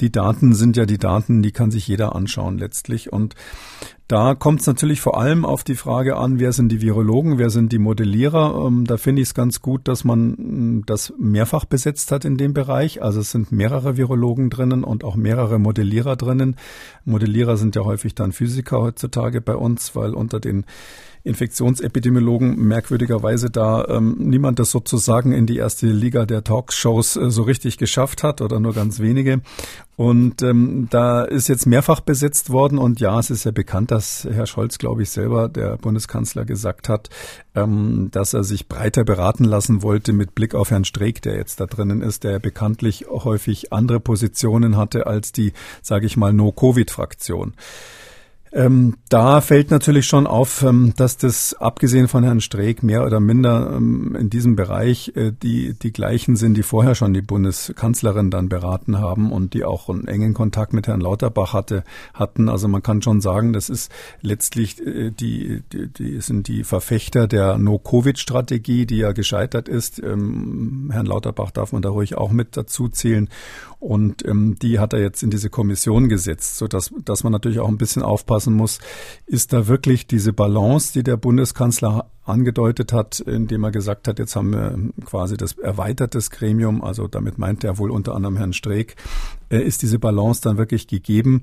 die 0.00 0.10
Daten 0.10 0.37
sind 0.40 0.76
ja 0.76 0.86
die 0.86 0.98
Daten, 0.98 1.42
die 1.42 1.52
kann 1.52 1.70
sich 1.70 1.86
jeder 1.86 2.14
anschauen 2.14 2.58
letztlich. 2.58 3.12
Und 3.12 3.34
Da 4.08 4.34
kommt 4.34 4.62
es 4.62 4.66
natürlich 4.66 5.02
vor 5.02 5.20
allem 5.20 5.44
auf 5.44 5.64
die 5.64 5.74
Frage 5.74 6.16
an, 6.16 6.38
wer 6.40 6.52
sind 6.52 6.72
die 6.72 6.80
Virologen, 6.80 7.36
wer 7.36 7.50
sind 7.50 7.72
die 7.72 7.78
Modellierer. 7.78 8.64
Ähm, 8.66 8.86
da 8.86 8.96
finde 8.96 9.20
ich 9.20 9.28
es 9.28 9.34
ganz 9.34 9.60
gut, 9.60 9.86
dass 9.86 10.02
man 10.02 10.30
mm, 10.30 10.84
das 10.86 11.12
mehrfach 11.18 11.66
besetzt 11.66 12.10
hat 12.10 12.24
in 12.24 12.38
dem 12.38 12.54
Bereich. 12.54 13.02
Also 13.02 13.20
es 13.20 13.30
sind 13.32 13.52
mehrere 13.52 13.98
Virologen 13.98 14.48
drinnen 14.48 14.82
und 14.82 15.04
auch 15.04 15.14
mehrere 15.14 15.58
Modellierer 15.58 16.16
drinnen. 16.16 16.56
Modellierer 17.04 17.58
sind 17.58 17.76
ja 17.76 17.84
häufig 17.84 18.14
dann 18.14 18.32
Physiker 18.32 18.80
heutzutage 18.80 19.42
bei 19.42 19.54
uns, 19.54 19.94
weil 19.94 20.14
unter 20.14 20.40
den 20.40 20.64
Infektionsepidemiologen 21.28 22.56
merkwürdigerweise 22.56 23.50
da 23.50 23.84
ähm, 23.88 24.16
niemand 24.18 24.58
das 24.58 24.70
sozusagen 24.70 25.32
in 25.32 25.46
die 25.46 25.58
erste 25.58 25.86
Liga 25.86 26.26
der 26.26 26.42
Talkshows 26.42 27.16
äh, 27.16 27.30
so 27.30 27.42
richtig 27.42 27.78
geschafft 27.78 28.22
hat 28.22 28.40
oder 28.40 28.58
nur 28.58 28.74
ganz 28.74 28.98
wenige. 28.98 29.40
Und 29.96 30.42
ähm, 30.42 30.86
da 30.90 31.24
ist 31.24 31.48
jetzt 31.48 31.66
mehrfach 31.66 32.00
besetzt 32.00 32.50
worden 32.50 32.78
und 32.78 33.00
ja, 33.00 33.18
es 33.18 33.30
ist 33.30 33.44
ja 33.44 33.50
bekannt, 33.50 33.90
dass 33.90 34.28
Herr 34.30 34.46
Scholz, 34.46 34.78
glaube 34.78 35.02
ich, 35.02 35.10
selber, 35.10 35.48
der 35.48 35.76
Bundeskanzler, 35.76 36.44
gesagt 36.44 36.88
hat, 36.88 37.10
ähm, 37.56 38.08
dass 38.12 38.32
er 38.32 38.44
sich 38.44 38.68
breiter 38.68 39.02
beraten 39.02 39.42
lassen 39.44 39.82
wollte 39.82 40.12
mit 40.12 40.36
Blick 40.36 40.54
auf 40.54 40.70
Herrn 40.70 40.84
Streeck, 40.84 41.20
der 41.22 41.34
jetzt 41.36 41.58
da 41.60 41.66
drinnen 41.66 42.00
ist, 42.00 42.22
der 42.22 42.38
bekanntlich 42.38 43.06
häufig 43.08 43.72
andere 43.72 43.98
Positionen 43.98 44.76
hatte 44.76 45.08
als 45.08 45.32
die, 45.32 45.52
sage 45.82 46.06
ich 46.06 46.16
mal, 46.16 46.32
No-Covid-Fraktion. 46.32 47.54
Ähm, 48.52 48.96
da 49.08 49.40
fällt 49.40 49.70
natürlich 49.70 50.06
schon 50.06 50.26
auf, 50.26 50.62
ähm, 50.62 50.94
dass 50.96 51.16
das 51.16 51.54
abgesehen 51.54 52.08
von 52.08 52.24
Herrn 52.24 52.40
Streeck 52.40 52.82
mehr 52.82 53.04
oder 53.04 53.20
minder 53.20 53.72
ähm, 53.76 54.16
in 54.18 54.30
diesem 54.30 54.56
Bereich 54.56 55.12
äh, 55.16 55.32
die, 55.32 55.74
die 55.74 55.92
gleichen 55.92 56.36
sind, 56.36 56.54
die 56.54 56.62
vorher 56.62 56.94
schon 56.94 57.12
die 57.12 57.22
Bundeskanzlerin 57.22 58.30
dann 58.30 58.48
beraten 58.48 58.98
haben 58.98 59.32
und 59.32 59.54
die 59.54 59.64
auch 59.64 59.88
einen 59.88 60.08
engen 60.08 60.34
Kontakt 60.34 60.72
mit 60.72 60.86
Herrn 60.86 61.00
Lauterbach 61.00 61.52
hatte, 61.52 61.84
hatten. 62.14 62.48
Also 62.48 62.68
man 62.68 62.82
kann 62.82 63.02
schon 63.02 63.20
sagen, 63.20 63.52
das 63.52 63.68
ist 63.68 63.92
letztlich 64.22 64.80
äh, 64.84 65.10
die, 65.10 65.62
die, 65.72 65.88
die 65.88 66.20
sind 66.20 66.48
die 66.48 66.64
Verfechter 66.64 67.26
der 67.26 67.58
No-Covid-Strategie, 67.58 68.86
die 68.86 68.98
ja 68.98 69.12
gescheitert 69.12 69.68
ist. 69.68 70.02
Ähm, 70.02 70.90
Herrn 70.92 71.06
Lauterbach 71.06 71.50
darf 71.50 71.72
man 71.72 71.82
da 71.82 71.90
ruhig 71.90 72.16
auch 72.16 72.30
mit 72.30 72.56
dazu 72.56 72.88
zählen. 72.88 73.28
Und 73.80 74.24
ähm, 74.26 74.56
die 74.60 74.80
hat 74.80 74.92
er 74.92 75.00
jetzt 75.00 75.22
in 75.22 75.30
diese 75.30 75.50
Kommission 75.50 76.08
gesetzt, 76.08 76.56
so 76.56 76.66
dass, 76.66 76.92
dass 77.04 77.22
man 77.22 77.32
natürlich 77.32 77.60
auch 77.60 77.68
ein 77.68 77.78
bisschen 77.78 78.02
aufpassen 78.38 78.54
muss, 78.54 78.78
ist 79.26 79.52
da 79.52 79.66
wirklich 79.66 80.06
diese 80.06 80.32
Balance, 80.32 80.92
die 80.92 81.02
der 81.02 81.16
Bundeskanzler 81.16 82.10
angedeutet 82.28 82.92
hat, 82.92 83.20
indem 83.20 83.64
er 83.64 83.70
gesagt 83.70 84.08
hat, 84.08 84.18
jetzt 84.18 84.36
haben 84.36 84.52
wir 84.52 84.78
quasi 85.04 85.36
das 85.36 85.52
erweitertes 85.52 86.30
Gremium, 86.30 86.82
also 86.82 87.08
damit 87.08 87.38
meint 87.38 87.64
er 87.64 87.78
wohl 87.78 87.90
unter 87.90 88.14
anderem 88.14 88.36
Herrn 88.36 88.52
Streeck, 88.52 88.96
äh, 89.50 89.62
ist 89.62 89.82
diese 89.82 89.98
Balance 89.98 90.42
dann 90.42 90.58
wirklich 90.58 90.86
gegeben? 90.86 91.40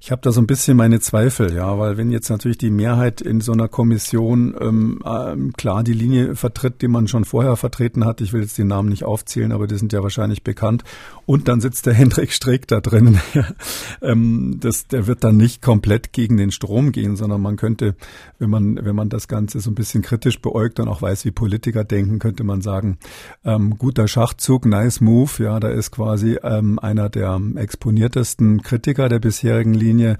Ich 0.00 0.10
habe 0.10 0.20
da 0.22 0.32
so 0.32 0.40
ein 0.40 0.46
bisschen 0.46 0.76
meine 0.76 1.00
Zweifel, 1.00 1.54
ja, 1.54 1.78
weil 1.78 1.96
wenn 1.96 2.10
jetzt 2.10 2.28
natürlich 2.28 2.58
die 2.58 2.70
Mehrheit 2.70 3.20
in 3.20 3.40
so 3.40 3.52
einer 3.52 3.68
Kommission 3.68 4.54
ähm, 4.60 5.00
äh, 5.04 5.52
klar 5.56 5.82
die 5.82 5.92
Linie 5.92 6.36
vertritt, 6.36 6.82
die 6.82 6.88
man 6.88 7.08
schon 7.08 7.24
vorher 7.24 7.56
vertreten 7.56 8.04
hat, 8.04 8.20
ich 8.20 8.32
will 8.32 8.42
jetzt 8.42 8.58
den 8.58 8.68
Namen 8.68 8.88
nicht 8.88 9.04
aufzählen, 9.04 9.52
aber 9.52 9.66
die 9.66 9.76
sind 9.76 9.92
ja 9.92 10.02
wahrscheinlich 10.02 10.42
bekannt, 10.42 10.84
und 11.24 11.48
dann 11.48 11.60
sitzt 11.60 11.86
der 11.86 11.94
Hendrik 11.94 12.32
Streeck 12.32 12.68
da 12.68 12.80
drinnen, 12.80 13.20
ähm, 14.02 14.58
das, 14.60 14.86
der 14.86 15.06
wird 15.06 15.24
dann 15.24 15.36
nicht 15.36 15.62
komplett 15.62 16.12
gegen 16.12 16.36
den 16.36 16.50
Strom 16.50 16.92
gehen, 16.92 17.16
sondern 17.16 17.40
man 17.40 17.56
könnte, 17.56 17.94
wenn 18.38 18.50
man, 18.50 18.84
wenn 18.84 18.96
man 18.96 19.08
das 19.08 19.28
Ganze 19.28 19.60
so 19.60 19.70
ein 19.70 19.74
bisschen 19.74 20.02
kritisch 20.02 20.25
beäugt 20.34 20.80
und 20.80 20.88
auch 20.88 21.02
weiß, 21.02 21.24
wie 21.24 21.30
Politiker 21.30 21.84
denken, 21.84 22.18
könnte 22.18 22.44
man 22.44 22.60
sagen, 22.60 22.98
ähm, 23.44 23.78
guter 23.78 24.08
Schachzug, 24.08 24.66
nice 24.66 25.00
move, 25.00 25.42
ja, 25.42 25.60
da 25.60 25.68
ist 25.68 25.90
quasi 25.90 26.38
ähm, 26.42 26.78
einer 26.78 27.08
der 27.08 27.40
exponiertesten 27.54 28.62
Kritiker 28.62 29.08
der 29.08 29.18
bisherigen 29.18 29.74
Linie 29.74 30.16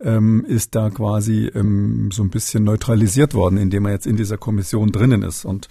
ähm, 0.00 0.44
ist 0.46 0.74
da 0.74 0.90
quasi 0.90 1.50
ähm, 1.54 2.10
so 2.12 2.22
ein 2.22 2.30
bisschen 2.30 2.64
neutralisiert 2.64 3.34
worden, 3.34 3.58
indem 3.58 3.86
er 3.86 3.92
jetzt 3.92 4.06
in 4.06 4.16
dieser 4.16 4.38
Kommission 4.38 4.92
drinnen 4.92 5.22
ist. 5.22 5.44
Und 5.44 5.68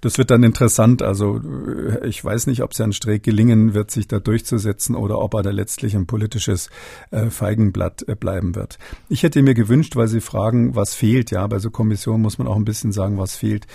das 0.00 0.18
wird 0.18 0.30
dann 0.30 0.42
interessant. 0.42 1.02
Also 1.02 1.38
äh, 1.38 2.06
ich 2.06 2.24
weiß 2.24 2.46
nicht, 2.46 2.62
ob 2.62 2.72
es 2.72 2.78
Herrn 2.78 2.92
Streeck 2.92 3.22
gelingen 3.22 3.74
wird, 3.74 3.90
sich 3.90 4.08
da 4.08 4.20
durchzusetzen 4.20 4.94
oder 4.94 5.18
ob 5.18 5.34
er 5.34 5.42
da 5.42 5.50
letztlich 5.50 5.96
ein 5.96 6.06
politisches 6.06 6.70
äh, 7.10 7.30
Feigenblatt 7.30 8.06
äh, 8.08 8.14
bleiben 8.14 8.54
wird. 8.54 8.78
Ich 9.08 9.22
hätte 9.22 9.42
mir 9.42 9.54
gewünscht, 9.54 9.96
weil 9.96 10.08
Sie 10.08 10.20
fragen, 10.20 10.74
was 10.74 10.94
fehlt. 10.94 11.30
Ja, 11.30 11.46
bei 11.46 11.58
so 11.58 11.70
Kommissionen 11.70 12.22
muss 12.22 12.38
man 12.38 12.46
auch 12.46 12.56
ein 12.56 12.64
bisschen 12.64 12.92
sagen, 12.92 13.18
was 13.18 13.31
fehlt. 13.34 13.66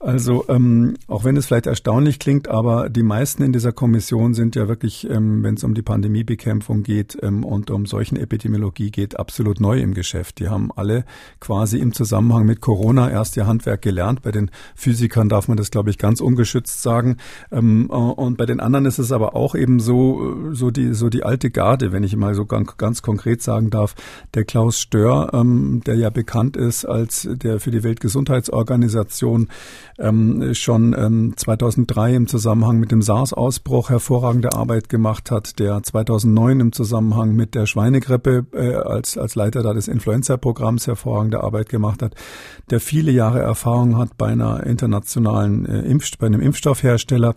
Also 0.00 0.44
ähm, 0.48 0.94
auch 1.08 1.24
wenn 1.24 1.36
es 1.36 1.46
vielleicht 1.46 1.66
erstaunlich 1.66 2.20
klingt, 2.20 2.46
aber 2.46 2.88
die 2.88 3.02
meisten 3.02 3.42
in 3.42 3.52
dieser 3.52 3.72
Kommission 3.72 4.32
sind 4.32 4.54
ja 4.54 4.68
wirklich, 4.68 5.10
ähm, 5.10 5.42
wenn 5.42 5.54
es 5.54 5.64
um 5.64 5.74
die 5.74 5.82
Pandemiebekämpfung 5.82 6.84
geht 6.84 7.18
ähm, 7.20 7.44
und 7.44 7.72
um 7.72 7.84
solchen 7.84 8.16
Epidemiologie 8.16 8.92
geht, 8.92 9.18
absolut 9.18 9.60
neu 9.60 9.80
im 9.80 9.94
Geschäft. 9.94 10.38
Die 10.38 10.48
haben 10.48 10.70
alle 10.76 11.04
quasi 11.40 11.78
im 11.78 11.92
Zusammenhang 11.92 12.46
mit 12.46 12.60
Corona 12.60 13.10
erst 13.10 13.36
ihr 13.36 13.48
Handwerk 13.48 13.82
gelernt. 13.82 14.22
Bei 14.22 14.30
den 14.30 14.52
Physikern 14.76 15.28
darf 15.28 15.48
man 15.48 15.56
das, 15.56 15.72
glaube 15.72 15.90
ich, 15.90 15.98
ganz 15.98 16.20
ungeschützt 16.20 16.80
sagen. 16.80 17.16
Ähm, 17.50 17.88
äh, 17.90 17.94
und 17.94 18.38
bei 18.38 18.46
den 18.46 18.60
anderen 18.60 18.86
ist 18.86 19.00
es 19.00 19.10
aber 19.10 19.34
auch 19.34 19.56
eben 19.56 19.80
so, 19.80 20.52
so 20.52 20.70
die, 20.70 20.94
so 20.94 21.08
die 21.08 21.24
alte 21.24 21.50
Garde, 21.50 21.90
wenn 21.90 22.04
ich 22.04 22.14
mal 22.14 22.36
so 22.36 22.46
ganz, 22.46 22.76
ganz 22.76 23.02
konkret 23.02 23.42
sagen 23.42 23.70
darf. 23.70 23.96
Der 24.34 24.44
Klaus 24.44 24.78
Stör, 24.78 25.30
ähm, 25.34 25.82
der 25.84 25.96
ja 25.96 26.10
bekannt 26.10 26.56
ist 26.56 26.84
als 26.84 27.28
der 27.28 27.58
für 27.58 27.72
die 27.72 27.82
Weltgesundheitsorganisation 27.82 28.97
ähm, 29.98 30.54
schon 30.54 30.94
ähm, 30.98 31.34
2003 31.36 32.14
im 32.14 32.26
Zusammenhang 32.26 32.78
mit 32.78 32.90
dem 32.90 33.02
SARS-Ausbruch 33.02 33.90
hervorragende 33.90 34.52
Arbeit 34.52 34.88
gemacht 34.88 35.30
hat, 35.30 35.58
der 35.58 35.82
2009 35.82 36.60
im 36.60 36.72
Zusammenhang 36.72 37.34
mit 37.34 37.54
der 37.54 37.66
Schweinegrippe 37.66 38.46
äh, 38.52 38.74
als, 38.74 39.18
als 39.18 39.34
Leiter 39.34 39.62
da 39.62 39.74
des 39.74 39.88
Influenza-Programms 39.88 40.86
hervorragende 40.86 41.42
Arbeit 41.42 41.68
gemacht 41.68 42.02
hat, 42.02 42.14
der 42.70 42.80
viele 42.80 43.10
Jahre 43.10 43.40
Erfahrung 43.40 43.98
hat 43.98 44.16
bei 44.16 44.28
einer 44.28 44.64
internationalen 44.64 45.66
äh, 45.66 45.80
Impf 45.80 46.08
bei 46.18 46.26
einem 46.26 46.40
Impfstoffhersteller 46.40 47.34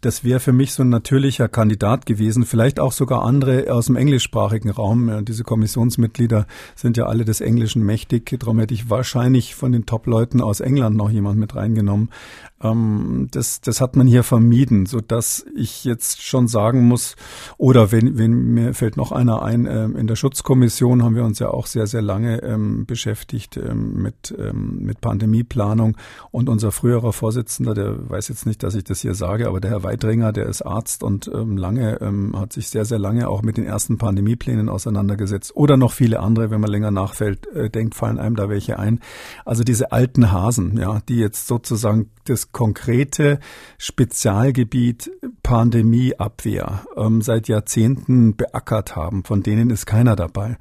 das 0.00 0.24
wäre 0.24 0.40
für 0.40 0.52
mich 0.52 0.72
so 0.72 0.82
ein 0.82 0.88
natürlicher 0.88 1.48
Kandidat 1.48 2.06
gewesen, 2.06 2.44
vielleicht 2.44 2.80
auch 2.80 2.92
sogar 2.92 3.24
andere 3.24 3.72
aus 3.72 3.86
dem 3.86 3.96
englischsprachigen 3.96 4.70
Raum. 4.70 5.24
Diese 5.24 5.44
Kommissionsmitglieder 5.44 6.46
sind 6.74 6.96
ja 6.96 7.06
alle 7.06 7.24
des 7.24 7.40
Englischen 7.40 7.82
mächtig. 7.84 8.36
Darum 8.38 8.58
hätte 8.58 8.74
ich 8.74 8.90
wahrscheinlich 8.90 9.54
von 9.54 9.72
den 9.72 9.86
Top-Leuten 9.86 10.40
aus 10.40 10.60
England 10.60 10.96
noch 10.96 11.10
jemand 11.10 11.38
mit 11.38 11.54
reingenommen. 11.54 12.10
Ähm, 12.72 13.28
das, 13.30 13.60
das 13.60 13.80
hat 13.80 13.96
man 13.96 14.06
hier 14.06 14.22
vermieden, 14.22 14.86
so 14.86 15.00
dass 15.00 15.44
ich 15.54 15.84
jetzt 15.84 16.22
schon 16.22 16.48
sagen 16.48 16.86
muss, 16.86 17.16
oder 17.58 17.92
wenn, 17.92 18.18
wenn 18.18 18.32
mir 18.54 18.74
fällt 18.74 18.96
noch 18.96 19.12
einer 19.12 19.42
ein, 19.42 19.66
ähm, 19.66 19.96
in 19.96 20.06
der 20.06 20.16
Schutzkommission 20.16 21.02
haben 21.02 21.14
wir 21.14 21.24
uns 21.24 21.38
ja 21.38 21.48
auch 21.48 21.66
sehr, 21.66 21.86
sehr 21.86 22.02
lange 22.02 22.42
ähm, 22.42 22.86
beschäftigt 22.86 23.56
ähm, 23.56 24.02
mit, 24.02 24.34
ähm, 24.38 24.78
mit 24.80 25.00
Pandemieplanung 25.00 25.96
und 26.30 26.48
unser 26.48 26.72
früherer 26.72 27.12
Vorsitzender, 27.12 27.74
der 27.74 28.08
weiß 28.10 28.28
jetzt 28.28 28.46
nicht, 28.46 28.62
dass 28.62 28.74
ich 28.74 28.84
das 28.84 29.00
hier 29.00 29.14
sage, 29.14 29.48
aber 29.48 29.60
der 29.60 29.70
Herr 29.70 29.82
Weidringer, 29.82 30.32
der 30.32 30.46
ist 30.46 30.62
Arzt 30.62 31.02
und 31.02 31.30
ähm, 31.32 31.56
lange, 31.56 31.98
hat 32.34 32.52
sich 32.52 32.68
sehr, 32.68 32.84
sehr 32.84 32.98
lange 32.98 33.28
auch 33.28 33.42
mit 33.42 33.56
den 33.56 33.64
ersten 33.64 33.98
Pandemieplänen 33.98 34.68
auseinandergesetzt 34.68 35.54
oder 35.54 35.76
noch 35.76 35.92
viele 35.92 36.20
andere, 36.20 36.50
wenn 36.50 36.60
man 36.60 36.70
länger 36.70 36.90
nachfällt, 36.90 37.46
äh, 37.54 37.70
denkt, 37.70 37.94
fallen 37.94 38.18
einem 38.18 38.36
da 38.36 38.48
welche 38.48 38.78
ein. 38.78 39.00
Also 39.44 39.64
diese 39.64 39.92
alten 39.92 40.32
Hasen, 40.32 40.78
ja, 40.78 41.00
die 41.08 41.16
jetzt 41.16 41.46
sozusagen 41.46 42.10
das 42.24 42.52
konkrete 42.56 43.38
Spezialgebiet 43.76 45.10
Pandemieabwehr 45.42 46.86
ähm, 46.96 47.20
seit 47.20 47.48
Jahrzehnten 47.48 48.34
beackert 48.34 48.96
haben. 48.96 49.24
Von 49.24 49.42
denen 49.42 49.68
ist 49.68 49.84
keiner 49.84 50.16
dabei. 50.16 50.56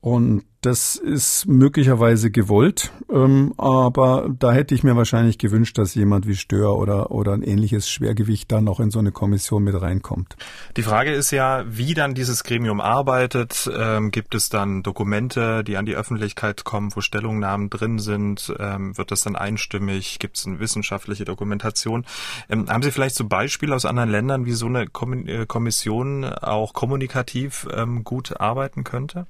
Und 0.00 0.42
das 0.66 0.96
ist 0.96 1.46
möglicherweise 1.46 2.32
gewollt, 2.32 2.90
ähm, 3.08 3.54
aber 3.56 4.28
da 4.36 4.52
hätte 4.52 4.74
ich 4.74 4.82
mir 4.82 4.96
wahrscheinlich 4.96 5.38
gewünscht, 5.38 5.78
dass 5.78 5.94
jemand 5.94 6.26
wie 6.26 6.34
Stör 6.34 6.76
oder, 6.76 7.12
oder 7.12 7.34
ein 7.34 7.42
ähnliches 7.42 7.88
Schwergewicht 7.88 8.50
dann 8.50 8.64
noch 8.64 8.80
in 8.80 8.90
so 8.90 8.98
eine 8.98 9.12
Kommission 9.12 9.62
mit 9.62 9.80
reinkommt. 9.80 10.36
Die 10.76 10.82
Frage 10.82 11.12
ist 11.12 11.30
ja, 11.30 11.64
wie 11.68 11.94
dann 11.94 12.14
dieses 12.14 12.42
Gremium 12.42 12.80
arbeitet. 12.80 13.70
Ähm, 13.72 14.10
gibt 14.10 14.34
es 14.34 14.48
dann 14.48 14.82
Dokumente, 14.82 15.62
die 15.62 15.76
an 15.76 15.86
die 15.86 15.94
Öffentlichkeit 15.94 16.64
kommen, 16.64 16.90
wo 16.96 17.00
Stellungnahmen 17.00 17.70
drin 17.70 18.00
sind? 18.00 18.52
Ähm, 18.58 18.98
wird 18.98 19.12
das 19.12 19.20
dann 19.20 19.36
einstimmig? 19.36 20.18
Gibt 20.18 20.36
es 20.36 20.48
eine 20.48 20.58
wissenschaftliche 20.58 21.24
Dokumentation? 21.24 22.04
Ähm, 22.48 22.68
haben 22.68 22.82
Sie 22.82 22.90
vielleicht 22.90 23.14
so 23.14 23.28
Beispiele 23.28 23.72
aus 23.72 23.84
anderen 23.84 24.10
Ländern, 24.10 24.46
wie 24.46 24.52
so 24.52 24.66
eine 24.66 24.86
äh, 24.86 25.46
Kommission 25.46 26.24
auch 26.24 26.72
kommunikativ 26.72 27.68
ähm, 27.72 28.02
gut 28.02 28.40
arbeiten 28.40 28.82
könnte? 28.82 29.28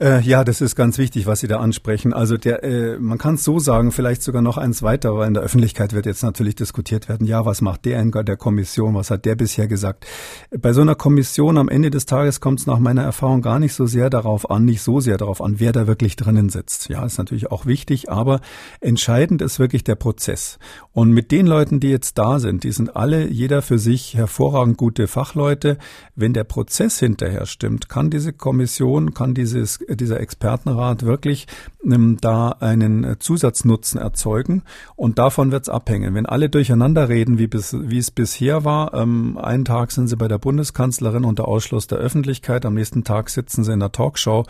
Äh, 0.00 0.20
ja, 0.22 0.42
das 0.42 0.60
ist 0.60 0.74
ganz 0.74 0.98
wichtig, 0.98 1.26
was 1.26 1.38
Sie 1.38 1.46
da 1.46 1.60
ansprechen. 1.60 2.12
Also 2.12 2.36
der, 2.36 2.64
äh, 2.64 2.98
man 2.98 3.16
kann 3.16 3.36
es 3.36 3.44
so 3.44 3.60
sagen, 3.60 3.92
vielleicht 3.92 4.22
sogar 4.22 4.42
noch 4.42 4.58
eins 4.58 4.82
weiter, 4.82 5.14
weil 5.16 5.28
in 5.28 5.34
der 5.34 5.44
Öffentlichkeit 5.44 5.92
wird 5.92 6.06
jetzt 6.06 6.24
natürlich 6.24 6.56
diskutiert 6.56 7.08
werden, 7.08 7.28
ja, 7.28 7.46
was 7.46 7.60
macht 7.60 7.84
der 7.84 8.00
in 8.00 8.10
der 8.10 8.36
Kommission, 8.36 8.96
was 8.96 9.12
hat 9.12 9.24
der 9.24 9.36
bisher 9.36 9.68
gesagt. 9.68 10.04
Bei 10.50 10.72
so 10.72 10.80
einer 10.80 10.96
Kommission 10.96 11.58
am 11.58 11.68
Ende 11.68 11.90
des 11.90 12.06
Tages 12.06 12.40
kommt 12.40 12.58
es 12.58 12.66
nach 12.66 12.80
meiner 12.80 13.02
Erfahrung 13.02 13.40
gar 13.40 13.60
nicht 13.60 13.72
so 13.72 13.86
sehr 13.86 14.10
darauf 14.10 14.50
an, 14.50 14.64
nicht 14.64 14.82
so 14.82 14.98
sehr 14.98 15.16
darauf 15.16 15.40
an, 15.40 15.60
wer 15.60 15.70
da 15.70 15.86
wirklich 15.86 16.16
drinnen 16.16 16.48
sitzt. 16.48 16.88
Ja, 16.88 17.04
ist 17.04 17.18
natürlich 17.18 17.52
auch 17.52 17.64
wichtig, 17.64 18.10
aber 18.10 18.40
entscheidend 18.80 19.42
ist 19.42 19.60
wirklich 19.60 19.84
der 19.84 19.94
Prozess. 19.94 20.58
Und 20.94 21.10
mit 21.10 21.32
den 21.32 21.48
Leuten, 21.48 21.80
die 21.80 21.90
jetzt 21.90 22.18
da 22.18 22.38
sind, 22.38 22.62
die 22.62 22.70
sind 22.70 22.94
alle, 22.94 23.28
jeder 23.28 23.62
für 23.62 23.80
sich 23.80 24.14
hervorragend 24.14 24.76
gute 24.76 25.08
Fachleute. 25.08 25.76
Wenn 26.14 26.32
der 26.32 26.44
Prozess 26.44 27.00
hinterher 27.00 27.46
stimmt, 27.46 27.88
kann 27.88 28.10
diese 28.10 28.32
Kommission, 28.32 29.12
kann 29.12 29.34
dieses 29.34 29.80
dieser 29.90 30.20
Expertenrat 30.20 31.04
wirklich 31.04 31.48
ähm, 31.84 32.18
da 32.20 32.50
einen 32.60 33.16
Zusatznutzen 33.18 34.00
erzeugen 34.00 34.62
und 34.94 35.18
davon 35.18 35.50
wird 35.50 35.64
es 35.64 35.68
abhängen. 35.68 36.14
Wenn 36.14 36.26
alle 36.26 36.48
durcheinander 36.48 37.08
reden, 37.08 37.38
wie, 37.38 37.48
bis, 37.48 37.76
wie 37.76 37.98
es 37.98 38.12
bisher 38.12 38.64
war, 38.64 38.94
ähm, 38.94 39.36
einen 39.36 39.64
Tag 39.64 39.90
sind 39.90 40.06
sie 40.06 40.16
bei 40.16 40.28
der 40.28 40.38
Bundeskanzlerin 40.38 41.24
unter 41.24 41.48
Ausschluss 41.48 41.88
der 41.88 41.98
Öffentlichkeit, 41.98 42.64
am 42.64 42.74
nächsten 42.74 43.02
Tag 43.02 43.30
sitzen 43.30 43.64
sie 43.64 43.72
in 43.72 43.80
der 43.80 43.90
Talkshow, 43.90 44.44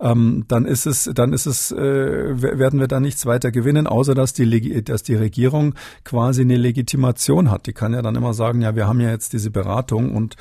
ähm, 0.00 0.44
dann 0.48 0.66
ist 0.66 0.86
es, 0.86 1.10
dann 1.14 1.32
ist 1.32 1.46
es, 1.46 1.72
äh, 1.72 1.78
werden 1.78 2.80
wir 2.80 2.88
da 2.88 3.00
nichts 3.00 3.24
weiter 3.26 3.50
gewinnen, 3.50 3.86
außer 3.86 4.14
dass 4.14 4.32
die, 4.32 4.84
dass 4.84 5.02
die 5.02 5.14
Regierung 5.14 5.74
quasi 6.04 6.42
eine 6.42 6.56
Legitimation 6.56 7.50
hat. 7.50 7.66
Die 7.66 7.72
kann 7.72 7.94
ja 7.94 8.02
dann 8.02 8.14
immer 8.14 8.34
sagen, 8.34 8.60
ja, 8.62 8.76
wir 8.76 8.86
haben 8.86 9.00
ja 9.00 9.10
jetzt 9.10 9.32
diese 9.32 9.50
Beratung 9.50 10.14
und 10.14 10.36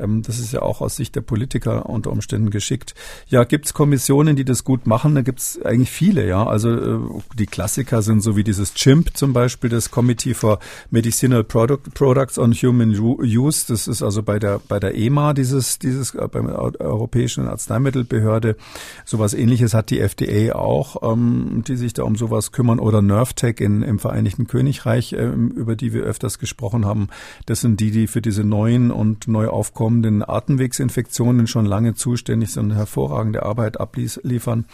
ähm, 0.00 0.22
das 0.22 0.38
ist 0.38 0.52
ja 0.52 0.62
auch 0.62 0.80
aus 0.80 0.96
Sicht 0.96 1.14
der 1.16 1.20
Politiker 1.20 1.88
unter 1.88 2.10
Umständen 2.10 2.50
geschickt. 2.50 2.94
Ja, 3.28 3.44
gibt's 3.44 3.74
Kommissionen, 3.74 4.36
die 4.36 4.44
das 4.44 4.64
gut 4.64 4.86
machen? 4.86 5.14
Da 5.14 5.22
gibt's 5.22 5.60
eigentlich 5.62 5.90
viele, 5.90 6.26
ja. 6.26 6.46
Also 6.46 6.70
äh, 6.70 6.98
die 7.38 7.46
Klassiker 7.46 8.02
sind 8.02 8.22
so 8.22 8.36
wie 8.36 8.44
dieses 8.44 8.74
CHIMP 8.74 9.16
zum 9.16 9.32
Beispiel, 9.32 9.70
das 9.70 9.90
Committee 9.90 10.34
for 10.34 10.58
Medicinal 10.90 11.44
Product, 11.44 11.90
Products 11.94 12.38
on 12.38 12.52
Human 12.52 12.90
Use. 12.90 13.66
Das 13.68 13.86
ist 13.88 14.02
also 14.02 14.22
bei 14.22 14.38
der 14.38 14.60
bei 14.66 14.80
der 14.80 14.94
EMA 14.94 15.34
dieses 15.34 15.78
dieses 15.78 16.14
äh, 16.14 16.28
beim 16.28 16.46
Europäischen 16.46 17.46
Arzneimittelbehörde. 17.46 18.56
Sowas 19.04 19.34
Ähnliches 19.34 19.74
hat 19.74 19.90
die 19.90 20.00
FDA 20.00 20.54
auch, 20.54 21.12
ähm, 21.12 21.62
die 21.66 21.76
sich 21.76 21.92
da 21.92 22.04
um 22.04 22.16
sowas 22.16 22.52
kümmern 22.52 22.78
oder 22.78 23.02
NervTech 23.02 23.60
im 23.60 23.98
Vereinigten 23.98 24.46
Königreich, 24.46 25.12
äh, 25.12 25.26
über 25.26 25.76
die 25.76 25.92
wir 25.92 26.02
öfters 26.02 26.38
gesprochen 26.38 26.86
haben. 26.86 27.08
Das 27.46 27.60
sind 27.60 27.80
die, 27.80 27.90
die 27.90 28.06
für 28.06 28.22
diese 28.22 28.44
neuen 28.44 28.90
und 28.90 29.28
neu 29.28 29.48
aufkommenden 29.48 29.89
Atemwegsinfektionen 30.26 31.46
schon 31.46 31.66
lange 31.66 31.94
zuständig 31.94 32.52
sind, 32.52 32.74
hervorragende 32.74 33.42
Arbeit 33.42 33.80
abliefern. 33.80 34.66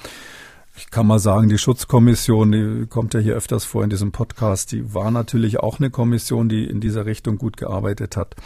Ich 0.79 0.91
kann 0.91 1.07
mal 1.07 1.19
sagen, 1.19 1.49
die 1.49 1.57
Schutzkommission, 1.57 2.53
die 2.53 2.87
kommt 2.87 3.15
ja 3.15 3.21
hier 3.21 3.35
öfters 3.35 3.65
vor 3.65 3.83
in 3.83 3.89
diesem 3.89 4.13
Podcast, 4.13 4.73
die 4.73 4.93
war 4.93 5.11
natürlich 5.11 5.59
auch 5.59 5.81
eine 5.81 5.89
Kommission, 5.89 6.51
die 6.51 6.65
in 6.67 6.81
dieser 6.81 7.07
Richtung 7.07 7.39
gut 7.39 7.57
gearbeitet 7.57 8.17
hat. 8.17 8.37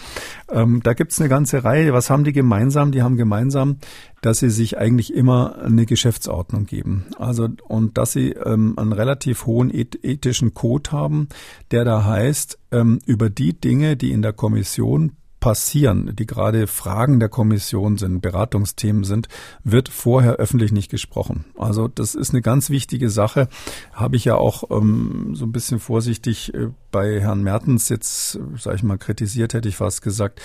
Ähm, 0.49 0.81
da 0.83 0.95
gibt's 0.95 1.21
eine 1.21 1.29
ganze 1.29 1.65
Reihe. 1.65 1.93
Was 1.93 2.09
haben 2.09 2.23
die 2.23 2.33
gemeinsam? 2.33 2.93
Die 2.93 3.03
haben 3.03 3.17
gemeinsam, 3.17 3.79
dass 4.23 4.39
sie 4.39 4.51
sich 4.51 4.79
eigentlich 4.79 5.13
immer 5.13 5.61
eine 5.61 5.87
Geschäftsordnung 5.87 6.67
geben. 6.67 7.07
Also 7.19 7.49
und 7.67 7.99
dass 7.99 8.13
sie 8.13 8.31
ähm, 8.31 8.75
einen 8.79 8.93
relativ 8.93 9.47
hohen 9.47 9.73
ethischen 9.73 10.55
Code 10.55 10.93
haben, 10.93 11.29
der 11.73 11.85
da 11.85 12.05
heißt, 12.05 12.59
ähm, 12.71 13.01
über 13.07 13.29
die 13.29 13.55
Dinge, 13.55 13.97
die 13.97 14.13
in 14.13 14.23
der 14.23 14.33
Kommission 14.33 15.13
passieren, 15.41 16.15
die 16.15 16.27
gerade 16.27 16.67
Fragen 16.67 17.19
der 17.19 17.29
Kommission 17.29 17.97
sind, 17.97 18.21
Beratungsthemen 18.21 19.05
sind, 19.05 19.29
wird 19.65 19.89
vorher 19.89 20.35
öffentlich 20.35 20.71
nicht 20.71 20.91
gesprochen. 20.91 21.47
Also 21.59 21.89
das 21.89 22.15
ist 22.15 22.31
eine 22.31 22.43
ganz 22.43 22.71
wichtige 22.71 23.11
Sache. 23.11 23.49
Habe 23.93 24.17
ich 24.17 24.27
ja 24.27 24.37
auch 24.37 24.65
ähm, 24.71 25.35
so 25.35 25.47
ein 25.47 25.53
bisschen 25.53 25.81
vorsichtig 25.81 26.55
äh, 26.55 26.69
bei 26.91 27.21
Herrn 27.21 27.43
Mertens 27.43 27.89
jetzt, 27.89 28.39
sage 28.59 28.77
ich 28.77 28.83
mal, 28.83 28.99
kritisiert, 28.99 29.55
hätte 29.55 29.69
ich 29.69 29.77
fast 29.77 30.03
gesagt, 30.03 30.41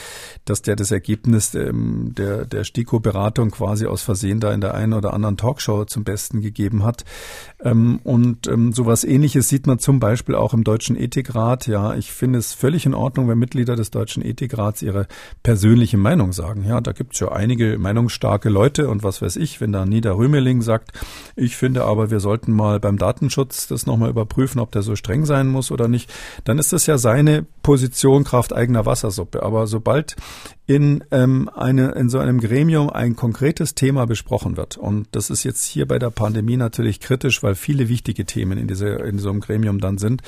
dass 0.46 0.62
der 0.62 0.76
das 0.76 0.92
Ergebnis 0.92 1.56
ähm, 1.56 2.14
der, 2.16 2.46
der 2.46 2.64
STIKO-Beratung 2.64 3.52
quasi 3.52 3.88
aus 3.88 4.02
Versehen 4.02 4.40
da 4.40 4.54
in 4.54 4.62
der 4.62 4.76
einen 4.76 4.94
oder 4.94 5.14
anderen 5.14 5.38
Talkshow 5.38 5.86
zum 5.86 6.04
Besten 6.04 6.42
gegeben 6.42 6.84
hat. 6.84 7.04
Ähm, 7.64 8.00
und 8.04 8.48
ähm, 8.48 8.74
sowas 8.74 9.04
ähnliches 9.04 9.50
sieht 9.50 9.68
man 9.68 9.80
zum 9.80 10.00
Beispiel 10.00 10.36
auch 10.36 10.54
im 10.54 10.64
Deutschen 10.64 10.96
Ethikrat. 10.96 11.68
Ja, 11.68 11.96
ich 11.96 12.12
finde 12.12 12.40
es 12.40 12.54
völlig 12.54 12.86
in 12.86 12.94
Ordnung, 12.94 13.28
wenn 13.28 13.40
Mitglieder 13.40 13.76
des 13.76 13.92
Deutschen 13.92 14.24
Ethikrats 14.24 14.84
ihre 14.86 15.08
persönliche 15.44 15.98
Meinung 15.98 16.32
sagen. 16.32 16.64
Ja, 16.66 16.80
da 16.80 16.94
gibt 16.94 17.14
es 17.14 17.20
ja 17.20 17.32
einige 17.32 17.78
meinungsstarke 17.78 18.50
Leute 18.50 18.90
und 18.90 19.04
was 19.04 19.22
weiß 19.22 19.36
ich, 19.36 19.60
wenn 19.60 19.72
da 19.72 19.86
Nieder 19.86 20.18
Rümeling 20.18 20.62
sagt, 20.62 20.92
ich 21.36 21.58
finde 21.58 21.84
aber, 21.84 22.12
wir 22.12 22.20
sollten 22.20 22.54
mal 22.54 22.80
beim 22.80 22.98
Datenschutz 22.98 23.68
das 23.68 23.86
nochmal 23.86 24.10
überprüfen, 24.10 24.62
ob 24.62 24.72
der 24.72 24.82
so 24.82 24.96
streng 24.96 25.26
sein 25.26 25.48
muss 25.48 25.72
oder 25.72 25.88
nicht, 25.88 26.14
dann 26.44 26.60
ist 26.60 26.72
das 26.72 26.86
ja 26.86 26.98
seine 26.98 27.46
Position 27.64 28.24
Kraft 28.24 28.54
eigener 28.54 28.86
Wassersuppe. 28.86 29.44
Aber 29.44 29.68
sobald 29.68 30.16
in, 30.68 31.04
ähm, 31.12 31.48
eine, 31.54 31.92
in 31.92 32.10
so 32.10 32.18
einem 32.18 32.40
Gremium 32.40 32.90
ein 32.90 33.16
konkretes 33.16 33.76
Thema 33.76 34.08
besprochen 34.08 34.58
wird. 34.58 34.78
Und 34.78 35.08
das 35.12 35.30
ist 35.30 35.44
jetzt 35.44 35.64
hier 35.64 35.88
bei 35.88 36.00
der 36.00 36.10
Pandemie 36.10 36.58
natürlich 36.58 37.00
kritisch, 37.00 37.44
weil 37.44 37.54
viele 37.54 37.88
wichtige 37.88 38.26
Themen 38.26 38.58
in, 38.58 38.68
diese, 38.68 38.88
in 38.88 39.20
so 39.20 39.30
einem 39.30 39.42
Gremium 39.42 39.80
dann 39.80 40.00
sind. 40.00 40.24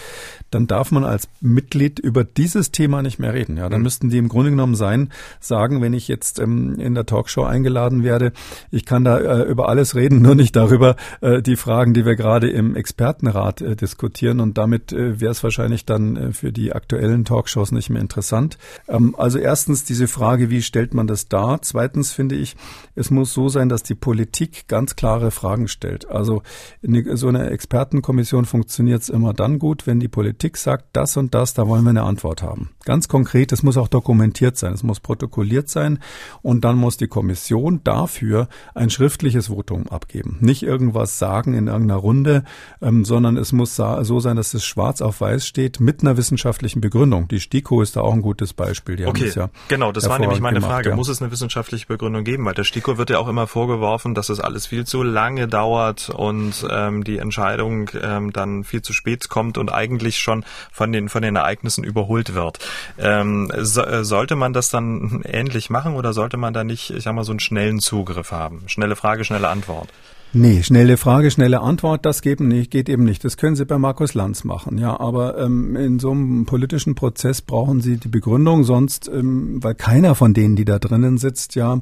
Dann 0.52 0.68
darf 0.68 0.92
man 0.92 1.04
als 1.04 1.28
Mitglied 1.42 1.98
über 1.98 2.24
dieses 2.24 2.72
Thema 2.72 3.02
nicht 3.02 3.18
mehr 3.18 3.34
reden. 3.34 3.58
Ja, 3.58 3.68
dann 3.68 3.80
mhm. 3.80 3.84
müssten 3.84 4.10
die 4.10 4.20
im 4.20 4.30
Grunde 4.30 4.52
genommen 4.52 4.76
sein, 4.76 5.10
sagen, 5.40 5.82
wenn 5.82 5.94
ich 5.94 6.08
jetzt 6.08 6.40
ähm, 6.40 6.80
in 6.80 6.94
der 6.94 7.08
Talkshow 7.08 7.44
eingeladen 7.44 8.04
werde, 8.04 8.32
ich 8.70 8.86
kann 8.86 9.04
da 9.04 9.18
äh, 9.18 9.42
über 9.44 9.70
alles 9.70 9.96
reden, 9.96 10.22
nur 10.22 10.36
nicht 10.36 10.56
darüber 10.56 10.98
äh, 11.22 11.42
die 11.42 11.56
Fragen, 11.56 11.96
die 11.96 12.06
wir 12.06 12.16
gerade 12.16 12.48
im 12.48 12.76
Expertenrat 12.76 13.62
äh, 13.62 13.76
diskutieren. 13.76 14.40
Und 14.40 14.60
damit 14.60 14.94
äh, 14.94 15.20
wäre 15.20 15.32
es 15.32 15.44
wahrscheinlich 15.44 15.86
dann 15.86 16.16
äh, 16.16 16.32
für 16.32 16.52
die 16.52 16.74
aktuellen 16.74 17.26
Talkshows 17.26 17.72
nicht 17.72 17.90
mehr 17.90 18.02
interessant. 18.02 18.60
Ähm, 18.88 19.16
also 19.18 19.40
erstens 19.40 19.84
diese 19.84 20.08
Frage, 20.08 20.27
Frage, 20.28 20.50
wie 20.50 20.62
stellt 20.62 20.94
man 20.94 21.08
das 21.08 21.30
dar? 21.30 21.62
Zweitens 21.62 22.12
finde 22.12 22.36
ich, 22.36 22.58
es 22.96 23.12
muss 23.12 23.34
so 23.34 23.48
sein, 23.48 23.70
dass 23.70 23.82
die 23.82 23.96
Politik 23.96 24.68
ganz 24.68 24.98
klare 24.98 25.32
Fragen 25.32 25.70
stellt. 25.70 26.10
Also 26.10 26.42
in 26.82 27.16
so 27.16 27.30
einer 27.30 27.50
Expertenkommission 27.50 28.44
funktioniert 28.44 29.04
es 29.04 29.08
immer 29.08 29.34
dann 29.34 29.58
gut, 29.58 29.88
wenn 29.88 30.02
die 30.02 30.10
Politik 30.10 30.58
sagt, 30.58 30.88
das 30.92 31.16
und 31.16 31.34
das, 31.34 31.54
da 31.54 31.66
wollen 31.66 31.86
wir 31.86 31.92
eine 31.92 32.04
Antwort 32.04 32.42
haben. 32.42 32.72
Ganz 32.84 33.08
konkret, 33.08 33.54
es 33.54 33.64
muss 33.64 33.78
auch 33.78 33.88
dokumentiert 33.88 34.58
sein, 34.58 34.74
es 34.74 34.84
muss 34.84 35.00
protokolliert 35.00 35.70
sein 35.70 36.00
und 36.42 36.66
dann 36.66 36.76
muss 36.76 36.98
die 36.98 37.08
Kommission 37.08 37.80
dafür 37.86 38.50
ein 38.76 38.90
schriftliches 38.90 39.48
Votum 39.48 39.88
abgeben. 39.88 40.40
Nicht 40.42 40.62
irgendwas 40.62 41.20
sagen 41.20 41.54
in 41.54 41.68
irgendeiner 41.68 42.02
Runde, 42.02 42.44
ähm, 42.82 43.06
sondern 43.06 43.38
es 43.38 43.54
muss 43.54 43.78
so 43.78 44.20
sein, 44.20 44.36
dass 44.36 44.54
es 44.54 44.66
schwarz 44.66 45.02
auf 45.02 45.22
weiß 45.22 45.48
steht 45.48 45.80
mit 45.80 46.02
einer 46.02 46.18
wissenschaftlichen 46.18 46.82
Begründung. 46.82 47.30
Die 47.30 47.40
STIKO 47.40 47.82
ist 47.82 47.96
da 47.96 48.02
auch 48.02 48.14
ein 48.14 48.22
gutes 48.22 48.54
Beispiel. 48.54 48.98
Die 48.98 49.06
okay, 49.06 49.32
ja 49.34 49.50
genau, 49.70 49.94
das 49.94 50.10
war 50.10 50.17
war 50.20 50.28
nämlich 50.28 50.42
meine 50.42 50.60
gemacht, 50.60 50.72
Frage. 50.72 50.90
Ja. 50.90 50.96
Muss 50.96 51.10
es 51.10 51.22
eine 51.22 51.32
wissenschaftliche 51.32 51.88
Begründung 51.88 52.24
geben? 52.24 52.46
Weil 52.46 52.54
der 52.54 52.64
STIKO 52.64 52.98
wird 52.98 53.10
ja 53.10 53.20
auch 53.20 53.28
immer 53.28 53.48
vorgeworfen, 53.48 54.16
dass 54.16 54.30
es 54.30 54.40
alles 54.40 54.68
viel 54.68 54.86
zu 54.86 55.04
lange 55.04 55.48
dauert 55.48 56.10
und 56.10 56.66
ähm, 56.70 57.04
die 57.04 57.18
Entscheidung 57.18 57.90
ähm, 58.02 58.34
dann 58.34 58.64
viel 58.64 58.82
zu 58.82 58.94
spät 58.94 59.30
kommt 59.30 59.58
und 59.58 59.72
eigentlich 59.72 60.20
schon 60.20 60.44
von 60.72 60.92
den 60.92 61.10
von 61.10 61.22
den 61.22 61.36
Ereignissen 61.36 61.84
überholt 61.84 62.34
wird. 62.34 62.60
Ähm, 62.98 63.52
so, 63.58 63.82
äh, 63.84 64.04
sollte 64.04 64.36
man 64.36 64.54
das 64.54 64.70
dann 64.70 65.22
ähnlich 65.26 65.70
machen 65.70 65.96
oder 65.96 66.14
sollte 66.14 66.38
man 66.38 66.54
da 66.54 66.64
nicht, 66.64 66.92
ich 66.92 67.04
sag 67.04 67.14
mal, 67.14 67.24
so 67.24 67.32
einen 67.32 67.40
schnellen 67.40 67.80
Zugriff 67.80 68.32
haben? 68.32 68.64
Schnelle 68.68 68.96
Frage, 68.96 69.24
schnelle 69.24 69.50
Antwort. 69.50 69.90
Nee, 70.34 70.62
schnelle 70.62 70.98
Frage, 70.98 71.32
schnelle 71.32 71.62
Antwort, 71.62 72.06
das 72.06 72.22
geht, 72.22 72.42
nicht, 72.42 72.70
geht 72.70 72.90
eben 72.90 73.06
nicht. 73.06 73.24
Das 73.24 73.38
können 73.38 73.56
Sie 73.56 73.66
bei 73.66 73.78
Markus 73.78 74.14
Lanz 74.14 74.44
machen, 74.44 74.78
ja. 74.78 75.00
Aber 75.00 75.38
ähm, 75.38 75.76
in 75.78 76.00
so 76.00 76.12
einem 76.12 76.46
politischen 76.46 76.96
Prozess 76.96 77.42
brauchen 77.42 77.80
Sie 77.80 77.98
die 77.98 78.10
Begründung, 78.10 78.66
sonst, 78.66 79.08
ähm, 79.08 79.64
weil 79.64 79.74
keiner 79.74 80.16
von 80.16 80.34
denen, 80.34 80.58
die 80.58 80.66
da 80.66 80.80
drinnen 80.80 81.18
sitzt, 81.18 81.56
ja, 81.56 81.80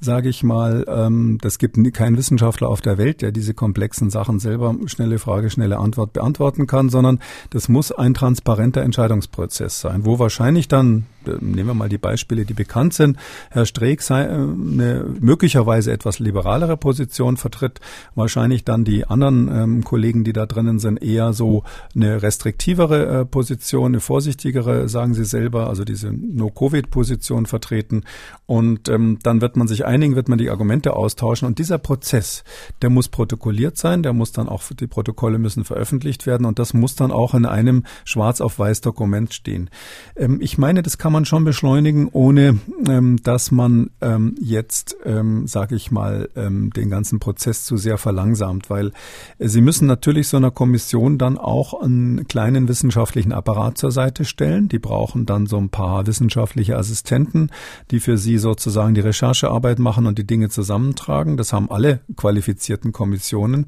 sage 0.00 0.30
ich 0.30 0.42
mal, 0.42 0.86
ähm, 0.88 1.38
das 1.42 1.58
gibt 1.58 1.76
keinen 1.92 2.16
Wissenschaftler 2.16 2.68
auf 2.68 2.80
der 2.80 2.96
Welt, 2.96 3.20
der 3.20 3.30
diese 3.30 3.52
komplexen 3.52 4.08
Sachen 4.08 4.40
selber 4.40 4.74
schnelle 4.86 5.18
Frage, 5.18 5.50
schnelle 5.50 5.78
Antwort 5.78 6.14
beantworten 6.14 6.66
kann, 6.66 6.88
sondern 6.88 7.20
das 7.50 7.68
muss 7.68 7.92
ein 7.92 8.14
transparenter 8.14 8.82
Entscheidungsprozess 8.82 9.80
sein, 9.80 10.06
wo 10.06 10.18
wahrscheinlich 10.18 10.66
dann 10.66 11.06
nehmen 11.40 11.68
wir 11.68 11.74
mal 11.74 11.88
die 11.88 11.98
Beispiele, 11.98 12.44
die 12.44 12.54
bekannt 12.54 12.94
sind. 12.94 13.16
Herr 13.50 13.66
Streeck 13.66 14.02
sei, 14.02 14.24
äh, 14.24 14.32
eine 14.32 15.04
möglicherweise 15.20 15.92
etwas 15.92 16.18
liberalere 16.18 16.76
Position 16.76 17.36
vertritt, 17.36 17.80
wahrscheinlich 18.14 18.64
dann 18.64 18.84
die 18.84 19.06
anderen 19.06 19.48
ähm, 19.48 19.84
Kollegen, 19.84 20.24
die 20.24 20.32
da 20.32 20.46
drinnen 20.46 20.78
sind, 20.78 21.02
eher 21.02 21.32
so 21.32 21.64
eine 21.94 22.22
restriktivere 22.22 23.20
äh, 23.20 23.24
Position, 23.24 23.92
eine 23.92 24.00
vorsichtigere, 24.00 24.88
sagen 24.88 25.14
Sie 25.14 25.24
selber, 25.24 25.68
also 25.68 25.84
diese 25.84 26.12
No-Covid-Position 26.12 27.46
vertreten. 27.46 28.04
Und 28.46 28.88
ähm, 28.88 29.18
dann 29.22 29.40
wird 29.40 29.56
man 29.56 29.68
sich 29.68 29.84
einigen, 29.84 30.16
wird 30.16 30.28
man 30.28 30.38
die 30.38 30.50
Argumente 30.50 30.94
austauschen. 30.94 31.46
Und 31.46 31.58
dieser 31.58 31.78
Prozess, 31.78 32.44
der 32.82 32.90
muss 32.90 33.08
protokolliert 33.08 33.76
sein, 33.76 34.02
der 34.02 34.12
muss 34.12 34.32
dann 34.32 34.48
auch, 34.48 34.62
die 34.78 34.86
Protokolle 34.86 35.38
müssen 35.38 35.64
veröffentlicht 35.64 36.26
werden 36.26 36.46
und 36.46 36.58
das 36.58 36.74
muss 36.74 36.94
dann 36.94 37.10
auch 37.10 37.34
in 37.34 37.46
einem 37.46 37.84
schwarz 38.04 38.40
auf 38.40 38.58
weiß 38.58 38.80
Dokument 38.80 39.32
stehen. 39.34 39.70
Ähm, 40.16 40.38
ich 40.40 40.58
meine, 40.58 40.82
das 40.82 40.98
kann 40.98 41.12
man 41.12 41.24
schon 41.24 41.44
beschleunigen, 41.44 42.08
ohne 42.12 42.58
ähm, 42.88 43.22
dass 43.22 43.50
man 43.50 43.90
ähm, 44.00 44.34
jetzt, 44.40 44.96
ähm, 45.04 45.46
sage 45.46 45.74
ich 45.74 45.90
mal, 45.90 46.28
ähm, 46.36 46.70
den 46.70 46.90
ganzen 46.90 47.20
Prozess 47.20 47.64
zu 47.64 47.71
sehr 47.76 47.98
verlangsamt, 47.98 48.70
weil 48.70 48.92
Sie 49.38 49.60
müssen 49.60 49.86
natürlich 49.86 50.28
so 50.28 50.36
einer 50.36 50.50
Kommission 50.50 51.18
dann 51.18 51.38
auch 51.38 51.80
einen 51.80 52.26
kleinen 52.28 52.68
wissenschaftlichen 52.68 53.32
Apparat 53.32 53.78
zur 53.78 53.92
Seite 53.92 54.24
stellen. 54.24 54.68
Die 54.68 54.78
brauchen 54.78 55.26
dann 55.26 55.46
so 55.46 55.58
ein 55.58 55.68
paar 55.68 56.06
wissenschaftliche 56.06 56.76
Assistenten, 56.76 57.50
die 57.90 58.00
für 58.00 58.18
Sie 58.18 58.38
sozusagen 58.38 58.94
die 58.94 59.00
Recherchearbeit 59.00 59.78
machen 59.78 60.06
und 60.06 60.18
die 60.18 60.26
Dinge 60.26 60.48
zusammentragen. 60.48 61.36
Das 61.36 61.52
haben 61.52 61.70
alle 61.70 62.00
qualifizierten 62.16 62.92
Kommissionen. 62.92 63.66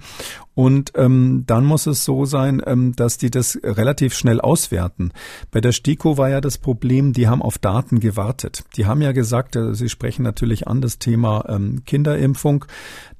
Und 0.54 0.92
ähm, 0.94 1.42
dann 1.46 1.64
muss 1.64 1.86
es 1.86 2.04
so 2.04 2.24
sein, 2.26 2.62
ähm, 2.64 2.94
dass 2.94 3.18
die 3.18 3.30
das 3.30 3.58
relativ 3.62 4.14
schnell 4.14 4.40
auswerten. 4.40 5.10
Bei 5.50 5.60
der 5.60 5.72
STIKO 5.72 6.16
war 6.16 6.30
ja 6.30 6.40
das 6.40 6.58
Problem, 6.58 7.12
die 7.12 7.26
haben 7.26 7.42
auf 7.42 7.58
Daten 7.58 7.98
gewartet. 7.98 8.64
Die 8.76 8.86
haben 8.86 9.02
ja 9.02 9.12
gesagt, 9.12 9.56
äh, 9.56 9.74
sie 9.74 9.88
sprechen 9.88 10.22
natürlich 10.22 10.68
an 10.68 10.80
das 10.80 10.98
Thema 10.98 11.44
ähm, 11.48 11.82
Kinderimpfung. 11.84 12.66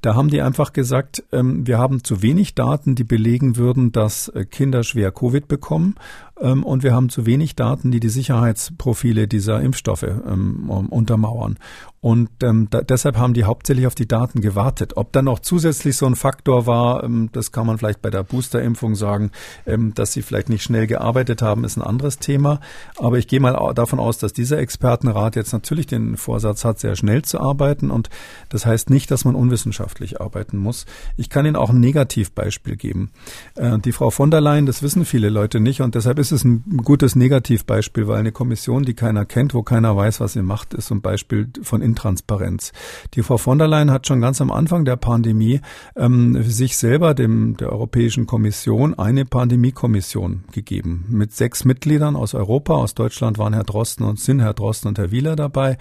Da 0.04 0.14
haben 0.14 0.28
die 0.28 0.42
einfach 0.42 0.74
gesagt, 0.74 1.24
ähm, 1.32 1.66
wir 1.66 1.78
haben 1.78 2.04
zu 2.04 2.20
wenig 2.20 2.54
Daten, 2.54 2.94
die 2.94 3.04
belegen 3.04 3.56
würden, 3.56 3.90
dass 3.90 4.28
äh, 4.28 4.44
Kinder 4.44 4.82
schwer 4.82 5.10
Covid 5.10 5.48
bekommen. 5.48 5.94
Ähm, 6.40 6.64
und 6.64 6.82
wir 6.82 6.92
haben 6.94 7.08
zu 7.08 7.26
wenig 7.26 7.56
Daten, 7.56 7.90
die 7.90 8.00
die 8.00 8.08
Sicherheitsprofile 8.08 9.28
dieser 9.28 9.60
Impfstoffe 9.60 10.02
ähm, 10.02 10.68
untermauern. 10.68 11.58
Und 12.04 12.28
ähm, 12.42 12.68
da, 12.68 12.82
deshalb 12.82 13.16
haben 13.16 13.32
die 13.32 13.44
hauptsächlich 13.44 13.86
auf 13.86 13.94
die 13.94 14.06
Daten 14.06 14.42
gewartet. 14.42 14.98
Ob 14.98 15.10
dann 15.12 15.24
noch 15.24 15.38
zusätzlich 15.38 15.96
so 15.96 16.04
ein 16.04 16.16
Faktor 16.16 16.66
war, 16.66 17.02
ähm, 17.02 17.30
das 17.32 17.50
kann 17.50 17.66
man 17.66 17.78
vielleicht 17.78 18.02
bei 18.02 18.10
der 18.10 18.22
Boosterimpfung 18.22 18.94
sagen, 18.94 19.30
ähm, 19.64 19.94
dass 19.94 20.12
sie 20.12 20.20
vielleicht 20.20 20.50
nicht 20.50 20.62
schnell 20.62 20.86
gearbeitet 20.86 21.40
haben, 21.40 21.64
ist 21.64 21.78
ein 21.78 21.82
anderes 21.82 22.18
Thema. 22.18 22.60
Aber 22.98 23.16
ich 23.16 23.26
gehe 23.26 23.40
mal 23.40 23.72
davon 23.72 24.00
aus, 24.00 24.18
dass 24.18 24.34
dieser 24.34 24.58
Expertenrat 24.58 25.34
jetzt 25.34 25.54
natürlich 25.54 25.86
den 25.86 26.18
Vorsatz 26.18 26.66
hat, 26.66 26.78
sehr 26.78 26.94
schnell 26.94 27.22
zu 27.22 27.40
arbeiten. 27.40 27.90
Und 27.90 28.10
das 28.50 28.66
heißt 28.66 28.90
nicht, 28.90 29.10
dass 29.10 29.24
man 29.24 29.34
unwissenschaftlich 29.34 30.20
arbeiten 30.20 30.58
muss. 30.58 30.84
Ich 31.16 31.30
kann 31.30 31.46
Ihnen 31.46 31.56
auch 31.56 31.70
ein 31.70 31.80
Negativbeispiel 31.80 32.76
geben. 32.76 33.12
Äh, 33.54 33.78
die 33.78 33.92
Frau 33.92 34.10
von 34.10 34.30
der 34.30 34.42
Leyen, 34.42 34.66
das 34.66 34.82
wissen 34.82 35.06
viele 35.06 35.30
Leute 35.30 35.58
nicht. 35.58 35.80
Und 35.80 35.94
deshalb 35.94 36.18
ist 36.24 36.32
es 36.32 36.44
ein 36.44 36.64
gutes 36.82 37.16
Negativbeispiel, 37.16 38.08
weil 38.08 38.18
eine 38.18 38.32
Kommission, 38.32 38.84
die 38.84 38.94
keiner 38.94 39.26
kennt, 39.26 39.52
wo 39.52 39.62
keiner 39.62 39.94
weiß, 39.94 40.20
was 40.20 40.32
sie 40.32 40.42
macht, 40.42 40.72
ist 40.72 40.90
ein 40.90 41.02
Beispiel 41.02 41.48
von 41.60 41.82
Intransparenz. 41.82 42.72
Die 43.12 43.22
Frau 43.22 43.36
von 43.36 43.58
der 43.58 43.68
Leyen 43.68 43.90
hat 43.90 44.06
schon 44.06 44.22
ganz 44.22 44.40
am 44.40 44.50
Anfang 44.50 44.86
der 44.86 44.96
Pandemie 44.96 45.60
ähm, 45.96 46.42
sich 46.42 46.78
selber, 46.78 47.12
dem 47.12 47.58
der 47.58 47.70
Europäischen 47.72 48.26
Kommission, 48.26 48.94
eine 48.94 49.26
Pandemiekommission 49.26 50.44
gegeben 50.50 51.04
mit 51.10 51.34
sechs 51.34 51.66
Mitgliedern 51.66 52.16
aus 52.16 52.32
Europa. 52.32 52.72
Aus 52.72 52.94
Deutschland 52.94 53.36
waren 53.36 53.52
Herr 53.52 53.64
Drosten 53.64 54.06
und 54.06 54.18
sind 54.18 54.40
Herr 54.40 54.54
Drosten 54.54 54.88
und 54.88 54.98
Herr 54.98 55.10
Wieler 55.10 55.36
dabei. 55.36 55.76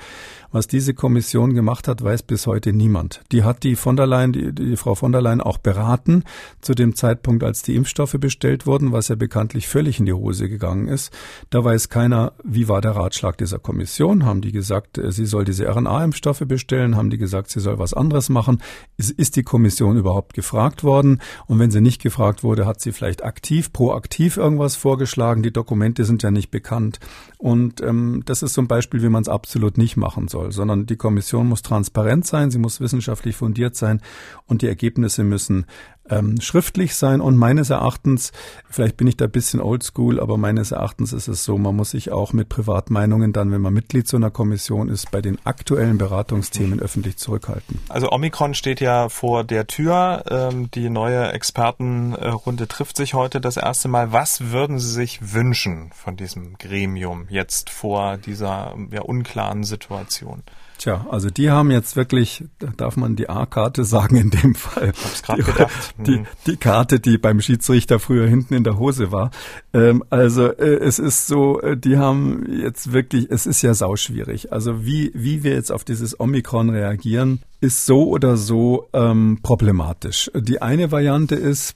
Was 0.54 0.68
diese 0.68 0.94
Kommission 0.94 1.56
gemacht 1.56 1.88
hat, 1.88 2.04
weiß 2.04 2.22
bis 2.22 2.46
heute 2.46 2.74
niemand. 2.74 3.22
Die 3.32 3.44
hat 3.44 3.64
die 3.64 3.76
von 3.76 3.98
der 3.98 4.06
Leyen, 4.06 4.34
die, 4.34 4.54
die 4.54 4.78
Frau 4.78 4.94
von 4.94 5.12
der 5.12 5.20
Leyen 5.20 5.42
auch 5.42 5.58
beraten 5.58 6.24
zu 6.62 6.76
dem 6.76 6.96
Zeitpunkt, 6.96 7.44
als 7.44 7.64
die 7.64 7.76
Impfstoffe 7.76 8.18
bestellt 8.20 8.68
wurden, 8.68 8.92
was 8.92 9.08
ja 9.08 9.16
bekanntlich 9.16 9.68
völlig 9.68 10.00
in 10.00 10.06
die 10.06 10.14
Hose 10.14 10.48
gegangen 10.50 10.88
ist. 10.88 11.12
Da 11.50 11.64
weiß 11.64 11.90
keiner, 11.90 12.34
wie 12.44 12.68
war 12.68 12.82
der 12.82 12.92
Ratschlag 12.92 13.36
dieser 13.40 13.58
Kommission. 13.58 14.26
Haben 14.26 14.42
die 14.42 14.52
gesagt, 14.52 15.00
äh, 15.00 15.12
sie 15.12 15.26
soll 15.26 15.44
diese 15.44 15.68
RNA-Impfstoffe 15.68 16.44
bestellen? 16.48 16.96
Haben 16.98 17.10
die 17.10 17.18
gesagt, 17.18 17.50
sie 17.50 17.60
soll 17.60 17.80
was 17.80 17.96
anderes 17.96 18.30
machen? 18.30 18.62
Ist, 18.96 19.36
die 19.36 19.42
Kommission 19.44 19.98
überhaupt 19.98 20.36
gefragt 20.36 20.84
worden? 20.84 21.20
Und 21.48 21.58
wenn 21.58 21.72
sie 21.72 21.82
nicht 21.82 22.00
gefragt 22.00 22.44
wurde, 22.44 22.68
hat 22.68 22.80
sie 22.80 22.92
vielleicht 22.92 23.24
aktiv, 23.24 23.74
proaktiv 23.74 24.38
irgendwas 24.38 24.76
vorgeschlagen? 24.76 25.42
Die 25.42 25.52
Dokumente 25.52 26.06
sind 26.06 26.22
ja 26.22 26.30
nicht 26.30 26.52
bekannt. 26.52 27.00
Und 27.40 27.82
ähm, 27.82 28.22
das 28.26 28.44
ist 28.44 28.54
so 28.54 28.62
ein 28.62 28.68
Beispiel, 28.68 29.02
wie 29.02 29.10
man 29.10 29.24
es 29.24 29.30
absolut 29.30 29.80
nicht 29.80 29.98
machen 29.98 30.28
soll 30.28 30.43
soll, 30.44 30.52
sondern 30.52 30.86
die 30.86 30.96
Kommission 30.96 31.48
muss 31.48 31.62
transparent 31.62 32.26
sein, 32.26 32.52
sie 32.52 32.60
muss 32.60 32.80
wissenschaftlich 32.80 33.36
fundiert 33.36 33.76
sein 33.76 34.02
und 34.46 34.62
die 34.62 34.68
Ergebnisse 34.68 35.24
müssen 35.24 35.66
ähm, 36.10 36.40
schriftlich 36.42 36.96
sein 36.96 37.22
und 37.22 37.38
meines 37.38 37.70
Erachtens, 37.70 38.32
vielleicht 38.70 38.98
bin 38.98 39.08
ich 39.08 39.18
da 39.18 39.26
ein 39.26 39.32
bisschen 39.32 39.62
oldschool, 39.62 40.20
aber 40.20 40.38
meines 40.38 40.72
Erachtens 40.72 41.14
ist 41.14 41.28
es 41.28 41.44
so, 41.44 41.58
man 41.58 41.76
muss 41.76 41.92
sich 41.92 42.12
auch 42.12 42.34
mit 42.34 42.50
Privatmeinungen 42.50 43.32
dann, 43.32 43.52
wenn 43.52 43.62
man 43.62 43.74
Mitglied 43.74 44.08
so 44.08 44.18
einer 44.18 44.32
Kommission 44.32 44.90
ist, 44.90 45.12
bei 45.12 45.22
den 45.22 45.38
aktuellen 45.46 45.98
Beratungsthemen 45.98 46.80
öffentlich 46.80 47.18
zurückhalten. 47.18 47.80
Also 47.90 48.12
Omikron 48.12 48.54
steht 48.54 48.82
ja 48.82 49.10
vor 49.10 49.44
der 49.44 49.68
Tür. 49.68 50.24
Ähm, 50.30 50.70
die 50.72 50.90
neue 50.90 51.32
Expertenrunde 51.32 52.68
trifft 52.68 52.98
sich 52.98 53.14
heute 53.14 53.40
das 53.40 53.58
erste 53.58 53.88
Mal. 53.88 54.12
Was 54.12 54.52
würden 54.52 54.80
Sie 54.80 54.92
sich 54.92 55.34
wünschen 55.34 55.92
von 55.94 56.18
diesem 56.18 56.58
Gremium 56.58 57.28
jetzt 57.30 57.70
vor 57.70 58.18
dieser 58.18 58.76
ja, 58.92 59.02
unklaren 59.02 59.64
Situation? 59.64 60.44
Tja, 60.78 61.06
also 61.10 61.30
die 61.30 61.50
haben 61.50 61.72
jetzt 61.72 61.96
wirklich, 61.96 62.44
darf 62.78 62.98
man 62.98 63.16
die 63.16 63.30
A-Karte 63.30 63.86
sagen 63.86 64.16
in 64.16 64.30
dem 64.32 64.56
Fall. 64.56 64.92
Ich 64.96 65.04
hab's 65.04 65.24
gerade 65.24 65.44
gedacht. 65.44 65.96
Die, 65.98 66.20
mhm. 66.20 66.26
die 66.48 66.58
Karte, 66.58 67.00
die 67.00 67.18
beim 67.18 67.42
Schiedsrichter 67.42 68.00
früher 68.00 68.28
hinten 68.28 68.54
in 68.54 68.64
der 68.64 68.78
Hose 68.78 69.12
war. 69.12 69.32
Ähm, 69.74 70.04
also 70.10 70.48
äh, 70.48 70.76
es 70.76 71.00
ist 71.00 71.28
so, 71.28 71.62
äh, 71.62 71.78
die 71.78 71.98
haben 71.98 72.46
jetzt 72.50 72.92
wirklich, 72.92 73.28
es 73.30 73.46
ist 73.46 73.62
ja 73.62 73.74
sauschwierig. 73.74 74.52
Also 74.52 74.86
wie, 74.86 75.12
wie 75.14 75.44
wir 75.44 75.54
jetzt 75.54 75.72
auf 75.72 75.84
dieses 75.84 76.20
Omikron 76.20 76.70
reagieren, 76.70 77.42
ist 77.62 77.86
so 77.86 78.10
oder 78.10 78.36
so 78.36 78.90
ähm, 78.94 79.40
problematisch. 79.42 80.30
Die 80.36 80.62
eine 80.62 80.92
Variante 80.92 81.36
ist, 81.36 81.76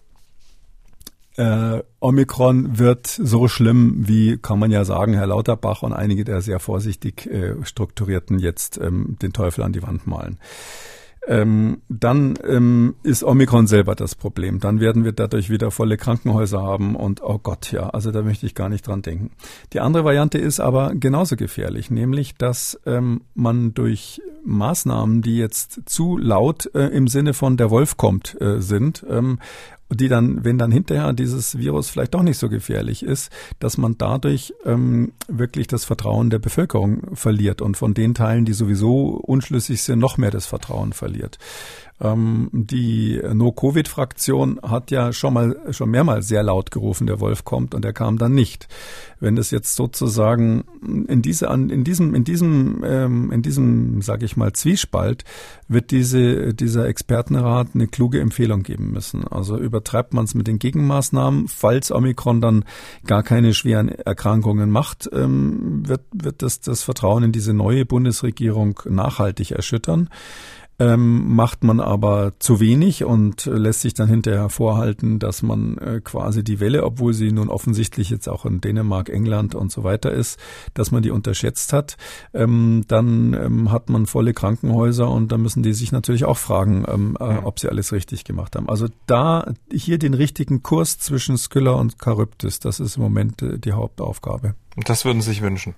äh, 1.37 1.83
Omikron 1.99 2.77
wird 2.79 3.07
so 3.07 3.47
schlimm, 3.47 4.07
wie 4.07 4.37
kann 4.37 4.59
man 4.59 4.71
ja 4.71 4.83
sagen, 4.83 5.13
Herr 5.13 5.27
Lauterbach 5.27 5.83
und 5.83 5.93
einige 5.93 6.23
der 6.23 6.41
sehr 6.41 6.59
vorsichtig 6.59 7.27
äh, 7.27 7.63
strukturierten 7.63 8.39
jetzt 8.39 8.77
ähm, 8.77 9.17
den 9.21 9.33
Teufel 9.33 9.63
an 9.63 9.73
die 9.73 9.83
Wand 9.83 10.07
malen. 10.07 10.39
Ähm, 11.27 11.81
dann 11.89 12.39
ähm, 12.47 12.95
ist 13.03 13.23
Omikron 13.23 13.67
selber 13.67 13.95
das 13.95 14.15
Problem. 14.15 14.61
Dann 14.61 14.79
werden 14.79 15.03
wir 15.03 15.11
dadurch 15.11 15.49
wieder 15.49 15.71
volle 15.71 15.97
Krankenhäuser 15.97 16.61
haben 16.61 16.95
und 16.95 17.21
oh 17.21 17.37
Gott, 17.37 17.71
ja, 17.73 17.89
also 17.89 18.11
da 18.11 18.21
möchte 18.21 18.45
ich 18.45 18.55
gar 18.55 18.69
nicht 18.69 18.87
dran 18.87 19.01
denken. 19.01 19.31
Die 19.73 19.81
andere 19.81 20.05
Variante 20.05 20.37
ist 20.37 20.61
aber 20.61 20.95
genauso 20.95 21.35
gefährlich, 21.35 21.91
nämlich 21.91 22.35
dass 22.35 22.79
ähm, 22.85 23.21
man 23.35 23.73
durch 23.73 24.21
Maßnahmen, 24.45 25.21
die 25.21 25.37
jetzt 25.37 25.81
zu 25.85 26.17
laut 26.17 26.73
äh, 26.73 26.87
im 26.87 27.09
Sinne 27.09 27.33
von 27.33 27.57
der 27.57 27.69
Wolf 27.69 27.97
kommt 27.97 28.39
äh, 28.39 28.61
sind, 28.61 29.05
ähm, 29.89 29.97
die 29.97 30.07
dann, 30.07 30.43
wenn 30.43 30.57
dann 30.57 30.71
hinterher 30.71 31.13
dieses 31.13 31.57
Virus 31.57 31.89
vielleicht 31.89 32.13
doch 32.13 32.23
nicht 32.23 32.37
so 32.37 32.49
gefährlich 32.49 33.03
ist, 33.03 33.31
dass 33.59 33.77
man 33.77 33.97
dadurch 33.97 34.53
ähm, 34.65 35.13
wirklich 35.27 35.67
das 35.67 35.85
Vertrauen 35.85 36.29
der 36.29 36.39
Bevölkerung 36.39 37.15
verliert 37.15 37.61
und 37.61 37.77
von 37.77 37.93
den 37.93 38.13
Teilen, 38.13 38.45
die 38.45 38.53
sowieso 38.53 39.09
unschlüssig 39.09 39.83
sind, 39.83 39.99
noch 39.99 40.17
mehr 40.17 40.31
das 40.31 40.45
Vertrauen 40.45 40.93
verliert. 40.93 41.37
Ähm, 41.99 42.49
die 42.51 43.19
No-Covid-Fraktion 43.33 44.59
hat 44.61 44.91
ja 44.91 45.11
schon 45.13 45.33
mal 45.33 45.57
schon 45.71 45.89
mehrmals 45.89 46.27
sehr 46.27 46.43
laut 46.43 46.69
gerufen, 46.69 47.07
der 47.07 47.19
Wolf 47.19 47.43
kommt 47.43 47.73
und 47.73 47.83
er 47.85 47.93
kam 47.93 48.19
dann 48.19 48.33
nicht. 48.33 48.67
Wenn 49.19 49.35
es 49.37 49.49
jetzt 49.49 49.75
sozusagen 49.75 50.63
in 51.07 51.23
diese 51.23 51.47
in 51.47 51.83
diesem 51.83 52.13
in 52.13 52.23
diesem 52.23 52.83
ähm, 52.85 53.31
in 53.31 53.41
diesem 53.41 54.03
sage 54.03 54.25
ich 54.25 54.37
mal 54.37 54.53
Zwiespalt 54.53 55.23
wird 55.67 55.89
diese 55.89 56.53
dieser 56.53 56.87
Expertenrat 56.87 57.69
eine 57.73 57.87
kluge 57.87 58.19
Empfehlung 58.19 58.61
geben 58.61 58.91
müssen. 58.91 59.27
Also 59.27 59.57
übertreibt 59.57 60.13
man 60.13 60.25
es 60.25 60.35
mit 60.35 60.45
den 60.45 60.59
Gegenmaßnahmen, 60.59 61.47
falls 61.47 61.91
Omikron 61.91 62.41
dann 62.41 62.63
gar 63.07 63.23
keine 63.23 63.55
schweren 63.55 63.89
Erkrankungen 63.89 64.69
macht, 64.69 65.09
ähm, 65.11 65.87
wird 65.87 66.01
wird 66.13 66.43
das 66.43 66.59
das 66.59 66.83
Vertrauen 66.83 67.23
in 67.23 67.31
diese 67.31 67.53
neue 67.53 67.87
Bundesregierung 67.87 68.79
nachhaltig 68.87 69.51
erschüttern 69.51 70.09
ähm, 70.79 71.33
macht 71.35 71.63
man 71.63 71.79
aber 71.79 72.33
zu 72.39 72.59
wenig 72.59 73.03
und 73.03 73.45
lässt 73.45 73.81
sich 73.81 73.93
dann 73.93 74.07
hinterher 74.09 74.49
vorhalten, 74.49 75.17
dass 75.19 75.41
man 75.41 75.77
äh, 75.77 76.01
quasi 76.03 76.43
die 76.43 76.59
Welle, 76.59 76.83
obwohl 76.83 77.13
sie 77.13 77.31
nun 77.31 77.49
offensichtlich 77.49 78.09
jetzt 78.09 78.29
auch 78.29 78.45
in 78.45 78.61
Dänemark, 78.61 79.09
England 79.09 79.55
und 79.55 79.71
so 79.71 79.83
weiter 79.83 80.11
ist, 80.11 80.39
dass 80.73 80.91
man 80.91 81.01
die 81.01 81.09
unterschätzt 81.09 81.73
hat. 81.73 81.97
Ähm, 82.33 82.85
dann 82.87 83.33
ähm, 83.33 83.71
hat 83.71 83.89
man 83.89 84.05
volle 84.05 84.33
Krankenhäuser 84.33 85.09
und 85.09 85.31
da 85.31 85.37
müssen 85.37 85.63
die 85.63 85.73
sich 85.73 85.91
natürlich 85.91 86.25
auch 86.25 86.37
fragen, 86.37 86.85
ähm, 86.87 87.17
äh, 87.19 87.37
ob 87.37 87.59
sie 87.59 87.69
alles 87.69 87.91
richtig 87.91 88.23
gemacht 88.23 88.55
haben. 88.55 88.69
Also 88.69 88.87
da 89.07 89.53
hier 89.71 89.97
den 89.97 90.13
richtigen 90.13 90.61
Kurs 90.61 90.99
zwischen 90.99 91.37
Skylla 91.37 91.71
und 91.71 91.95
Charybdis, 92.03 92.59
das 92.59 92.79
ist 92.79 92.97
im 92.97 93.03
Moment 93.03 93.41
äh, 93.41 93.57
die 93.57 93.71
Hauptaufgabe. 93.71 94.53
Und 94.75 94.89
das 94.89 95.05
würden 95.05 95.21
Sie 95.21 95.29
sich 95.29 95.41
wünschen? 95.41 95.73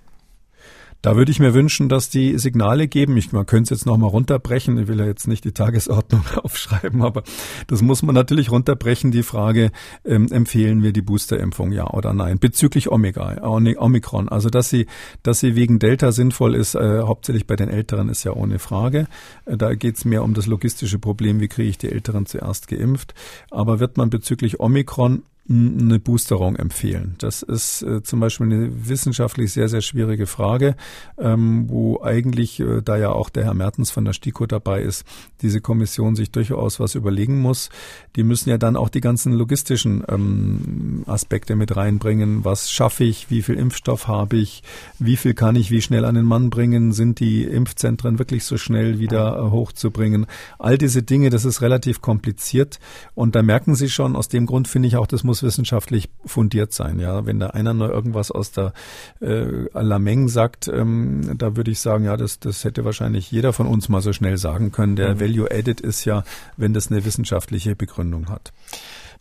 Da 1.02 1.16
würde 1.16 1.32
ich 1.32 1.40
mir 1.40 1.54
wünschen, 1.54 1.88
dass 1.88 2.10
die 2.10 2.38
Signale 2.38 2.90
geben. 2.90 3.16
Ich, 3.16 3.32
man 3.32 3.46
könnte 3.46 3.74
es 3.74 3.80
jetzt 3.80 3.86
nochmal 3.86 4.10
runterbrechen. 4.10 4.78
Ich 4.78 4.88
will 4.88 5.00
ja 5.00 5.06
jetzt 5.06 5.28
nicht 5.28 5.46
die 5.46 5.54
Tagesordnung 5.54 6.24
aufschreiben, 6.44 7.02
aber 7.02 7.24
das 7.68 7.82
muss 7.82 8.04
man 8.04 8.16
natürlich 8.16 8.52
runterbrechen. 8.52 9.12
Die 9.12 9.24
Frage, 9.24 9.72
ähm, 10.04 10.28
empfehlen 10.30 10.84
wir 10.84 10.92
die 10.92 11.02
Boosterimpfung, 11.02 11.72
ja 11.72 11.88
oder 11.90 12.14
nein? 12.14 12.40
Bezüglich 12.40 12.92
Omega, 12.92 13.42
Omikron. 13.42 14.28
Also, 14.28 14.50
dass 14.50 14.70
sie, 14.70 14.88
dass 15.24 15.40
sie 15.40 15.56
wegen 15.56 15.80
Delta 15.80 16.12
sinnvoll 16.12 16.54
ist, 16.54 16.76
äh, 16.76 17.02
hauptsächlich 17.02 17.48
bei 17.48 17.56
den 17.56 17.70
Älteren, 17.70 18.10
ist 18.10 18.26
ja 18.26 18.34
ohne 18.34 18.60
Frage. 18.60 19.08
Äh, 19.46 19.56
da 19.56 19.76
geht 19.76 19.96
es 19.96 20.04
mehr 20.04 20.24
um 20.24 20.34
das 20.34 20.48
logistische 20.48 21.00
Problem, 21.00 21.40
wie 21.40 21.48
kriege 21.48 21.70
ich 21.70 21.78
die 21.78 21.90
Älteren 21.90 22.26
zuerst 22.26 22.68
geimpft. 22.68 23.14
Aber 23.52 23.80
wird 23.80 23.96
man 23.96 24.10
bezüglich 24.10 24.60
Omikron 24.60 25.24
eine 25.50 26.00
Boosterung 26.00 26.56
empfehlen? 26.56 27.16
Das 27.18 27.42
ist 27.42 27.82
äh, 27.82 28.04
zum 28.04 28.20
Beispiel 28.20 28.46
eine 28.46 28.88
wissenschaftlich 28.88 29.52
sehr, 29.52 29.68
sehr 29.68 29.82
schwierige 29.82 30.28
Frage, 30.28 30.76
ähm, 31.18 31.66
wo 31.68 32.02
eigentlich, 32.04 32.60
äh, 32.60 32.82
da 32.84 32.98
ja 32.98 33.12
auch 33.12 33.30
der 33.30 33.46
Herr 33.46 33.54
Mertens 33.54 33.90
von 33.90 34.06
der 34.06 34.14
STIKO 34.14 34.46
dabei 34.46 34.82
ist, 34.82 35.06
diese 35.42 35.62
Kommission 35.62 36.16
sich 36.16 36.32
durchaus 36.32 36.80
was 36.80 36.96
überlegen 36.96 37.40
muss. 37.40 37.70
Die 38.16 38.24
müssen 38.24 38.50
ja 38.50 38.58
dann 38.58 38.76
auch 38.76 38.90
die 38.90 39.02
ganzen 39.02 39.34
logistischen 39.34 40.04
ähm, 40.08 41.04
Aspekte 41.08 41.56
mit 41.56 41.76
reinbringen. 41.76 42.46
Was 42.46 42.72
schaffe 42.72 43.04
ich? 43.04 43.30
Wie 43.32 43.42
viel 43.42 43.56
Impfstoff 43.56 44.08
habe 44.08 44.38
ich? 44.38 44.64
Wie 45.00 45.18
viel 45.18 45.34
kann 45.34 45.56
ich 45.56 45.72
wie 45.72 45.82
schnell 45.82 46.06
an 46.06 46.16
den 46.16 46.26
Mann 46.26 46.50
bringen? 46.50 46.92
Sind 46.92 47.20
die 47.20 47.44
Impfzentren 47.44 48.20
wirklich 48.20 48.44
so 48.44 48.58
schnell 48.58 49.00
wieder 49.00 49.38
äh, 49.38 49.50
hochzubringen? 49.50 50.28
All 50.60 50.78
diese 50.78 51.02
Dinge, 51.02 51.30
das 51.30 51.46
ist 51.46 51.62
relativ 51.62 52.02
kompliziert. 52.02 52.80
Und 53.16 53.36
da 53.36 53.42
merken 53.42 53.76
Sie 53.76 53.90
schon, 53.90 54.16
aus 54.16 54.28
dem 54.28 54.46
Grund 54.46 54.68
finde 54.68 54.88
ich 54.88 54.98
auch, 54.98 55.08
das 55.08 55.24
muss 55.24 55.39
muss 55.40 55.44
wissenschaftlich 55.44 56.10
fundiert 56.26 56.74
sein. 56.74 57.00
Ja, 57.00 57.26
wenn 57.26 57.40
da 57.40 57.48
einer 57.48 57.74
nur 57.74 57.90
irgendwas 57.92 58.32
aus 58.32 58.52
der 58.52 58.74
äh, 59.22 59.68
Lameng 59.74 60.28
sagt, 60.28 60.68
ähm, 60.68 61.38
da 61.38 61.56
würde 61.56 61.72
ich 61.72 61.80
sagen, 61.80 62.06
ja, 62.06 62.18
das, 62.18 62.40
das 62.40 62.64
hätte 62.64 62.86
wahrscheinlich 62.86 63.32
jeder 63.32 63.54
von 63.54 63.68
uns 63.68 63.90
mal 63.90 64.02
so 64.02 64.14
schnell 64.14 64.38
sagen 64.38 64.72
können. 64.72 64.96
Der 64.96 65.16
mhm. 65.16 65.20
Value 65.20 65.52
Added 65.52 65.82
ist 65.82 66.06
ja, 66.06 66.24
wenn 66.58 66.74
das 66.74 66.92
eine 66.92 67.06
wissenschaftliche 67.06 67.76
Begründung 67.76 68.30
hat. 68.30 68.52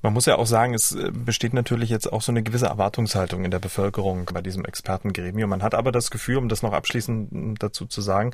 Man 0.01 0.13
muss 0.13 0.27
ja 0.27 0.37
auch 0.37 0.47
sagen, 0.47 0.75
es 0.75 0.93
äh, 0.93 1.11
besteht 1.13 1.55
natürlich 1.55 1.91
jetzt 1.91 2.13
auch 2.13 2.23
so 2.23 2.31
eine 2.31 2.45
gewisse 2.45 2.67
Erwartungshaltung 2.67 3.45
in 3.45 3.51
der 3.51 3.59
Bevölkerung 3.59 4.31
bei 4.33 4.43
diesem 4.43 4.65
Expertengremium. 4.65 5.51
Man 5.51 5.65
hat 5.65 5.75
aber 5.75 5.91
das 5.91 6.13
Gefühl, 6.13 6.37
um 6.37 6.49
das 6.49 6.63
noch 6.63 6.73
abschließend 6.73 7.61
dazu 7.61 7.85
zu 7.85 8.01
sagen, 8.01 8.33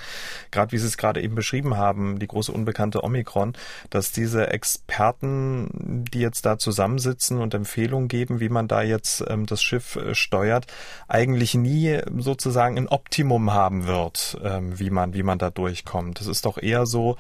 gerade 0.51 0.73
wie 0.73 0.79
Sie 0.79 0.87
es 0.87 0.99
gerade 0.99 1.23
eben 1.23 1.35
beschrieben 1.35 1.79
haben, 1.79 2.19
die 2.19 2.27
große 2.27 2.53
unbekannte 2.53 3.03
Omikron, 3.03 3.55
dass 3.89 4.13
diese 4.13 4.49
Experten, 4.49 6.05
die 6.13 6.21
jetzt 6.21 6.45
da 6.45 6.59
zusammensitzen 6.59 7.41
und 7.41 7.55
Empfehlungen 7.55 8.09
geben, 8.09 8.41
wie 8.41 8.51
man 8.51 8.69
da 8.69 8.83
jetzt 8.83 9.25
ähm, 9.27 9.47
das 9.47 9.63
Schiff 9.63 9.97
äh, 9.97 10.15
steuert, 10.15 10.67
eigentlich 11.09 11.55
nie 11.55 11.99
sozusagen 12.19 12.77
ein 12.77 12.89
Optimum 12.89 13.55
haben 13.55 13.87
wird, 13.87 14.37
ähm, 14.45 14.79
wie 14.79 14.91
man, 14.91 15.15
wie 15.15 15.23
man 15.23 15.39
da 15.39 15.49
durchkommt. 15.49 16.21
Das 16.21 16.27
ist 16.27 16.45
doch 16.45 16.59
eher 16.59 16.85
so, 16.85 17.17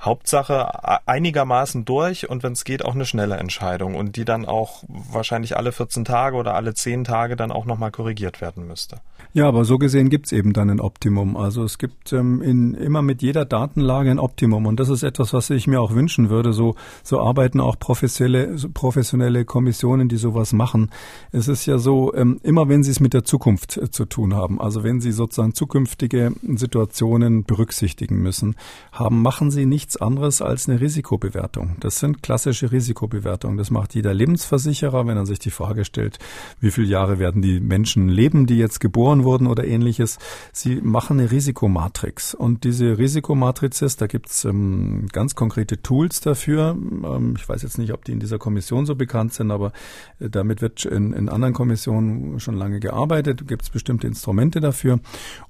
Hauptsache 0.00 1.06
einigermaßen 1.06 1.84
durch 1.84 2.28
und 2.28 2.42
wenn 2.42 2.52
es 2.52 2.64
geht 2.64 2.84
auch 2.84 2.94
eine 2.94 3.06
schnelle 3.06 3.36
Entscheidung 3.36 3.94
und 3.94 4.16
die 4.16 4.24
dann 4.24 4.44
auch 4.44 4.82
wahrscheinlich 4.88 5.56
alle 5.56 5.72
14 5.72 6.04
Tage 6.04 6.36
oder 6.36 6.54
alle 6.54 6.74
10 6.74 7.04
Tage 7.04 7.36
dann 7.36 7.52
auch 7.52 7.64
nochmal 7.64 7.90
korrigiert 7.90 8.40
werden 8.40 8.66
müsste. 8.66 9.00
Ja, 9.36 9.48
aber 9.48 9.64
so 9.64 9.78
gesehen 9.78 10.10
gibt's 10.10 10.30
eben 10.30 10.52
dann 10.52 10.70
ein 10.70 10.78
Optimum. 10.78 11.36
Also 11.36 11.64
es 11.64 11.78
gibt 11.78 12.12
ähm, 12.12 12.40
in, 12.40 12.74
immer 12.74 13.02
mit 13.02 13.20
jeder 13.20 13.44
Datenlage 13.44 14.12
ein 14.12 14.20
Optimum 14.20 14.64
und 14.64 14.78
das 14.78 14.88
ist 14.88 15.02
etwas, 15.02 15.32
was 15.32 15.50
ich 15.50 15.66
mir 15.66 15.80
auch 15.80 15.92
wünschen 15.92 16.30
würde. 16.30 16.52
So, 16.52 16.76
so 17.02 17.18
arbeiten 17.18 17.58
auch 17.58 17.76
professionelle, 17.76 18.54
professionelle 18.72 19.44
Kommissionen, 19.44 20.08
die 20.08 20.18
sowas 20.18 20.52
machen. 20.52 20.92
Es 21.32 21.48
ist 21.48 21.66
ja 21.66 21.78
so, 21.78 22.14
ähm, 22.14 22.38
immer 22.44 22.68
wenn 22.68 22.84
Sie 22.84 22.92
es 22.92 23.00
mit 23.00 23.12
der 23.12 23.24
Zukunft 23.24 23.76
äh, 23.76 23.90
zu 23.90 24.04
tun 24.04 24.34
haben, 24.34 24.60
also 24.60 24.84
wenn 24.84 25.00
Sie 25.00 25.10
sozusagen 25.10 25.52
zukünftige 25.52 26.30
Situationen 26.54 27.42
berücksichtigen 27.42 28.22
müssen, 28.22 28.54
haben, 28.92 29.20
machen 29.20 29.50
Sie 29.50 29.66
nichts 29.66 29.96
anderes 29.96 30.42
als 30.42 30.68
eine 30.68 30.80
Risikobewertung. 30.80 31.74
Das 31.80 31.98
sind 31.98 32.22
klassische 32.22 32.70
Risikobewertungen. 32.70 33.56
Das 33.56 33.72
macht 33.72 33.96
jeder 33.96 34.14
Lebensversicherer, 34.14 35.08
wenn 35.08 35.16
er 35.16 35.26
sich 35.26 35.40
die 35.40 35.50
Frage 35.50 35.84
stellt, 35.84 36.20
wie 36.60 36.70
viele 36.70 36.86
Jahre 36.86 37.18
werden 37.18 37.42
die 37.42 37.58
Menschen 37.58 38.08
leben, 38.08 38.46
die 38.46 38.58
jetzt 38.58 38.78
geboren 38.78 39.23
wurden 39.24 39.46
oder 39.46 39.64
ähnliches. 39.64 40.18
Sie 40.52 40.76
machen 40.76 41.18
eine 41.18 41.30
Risikomatrix. 41.30 42.34
Und 42.34 42.64
diese 42.64 42.98
Risikomatrices, 42.98 43.96
da 43.96 44.06
gibt's 44.06 44.44
ähm, 44.44 45.06
ganz 45.12 45.34
konkrete 45.34 45.82
Tools 45.82 46.20
dafür. 46.20 46.76
Ähm, 46.78 47.34
ich 47.36 47.48
weiß 47.48 47.62
jetzt 47.62 47.78
nicht, 47.78 47.92
ob 47.92 48.04
die 48.04 48.12
in 48.12 48.20
dieser 48.20 48.38
Kommission 48.38 48.86
so 48.86 48.94
bekannt 48.94 49.32
sind, 49.34 49.50
aber 49.50 49.72
äh, 50.20 50.30
damit 50.30 50.62
wird 50.62 50.84
in, 50.84 51.12
in 51.12 51.28
anderen 51.28 51.54
Kommissionen 51.54 52.40
schon 52.40 52.54
lange 52.54 52.80
gearbeitet. 52.80 53.46
Gibt 53.48 53.62
es 53.62 53.70
bestimmte 53.70 54.06
Instrumente 54.06 54.60
dafür. 54.60 55.00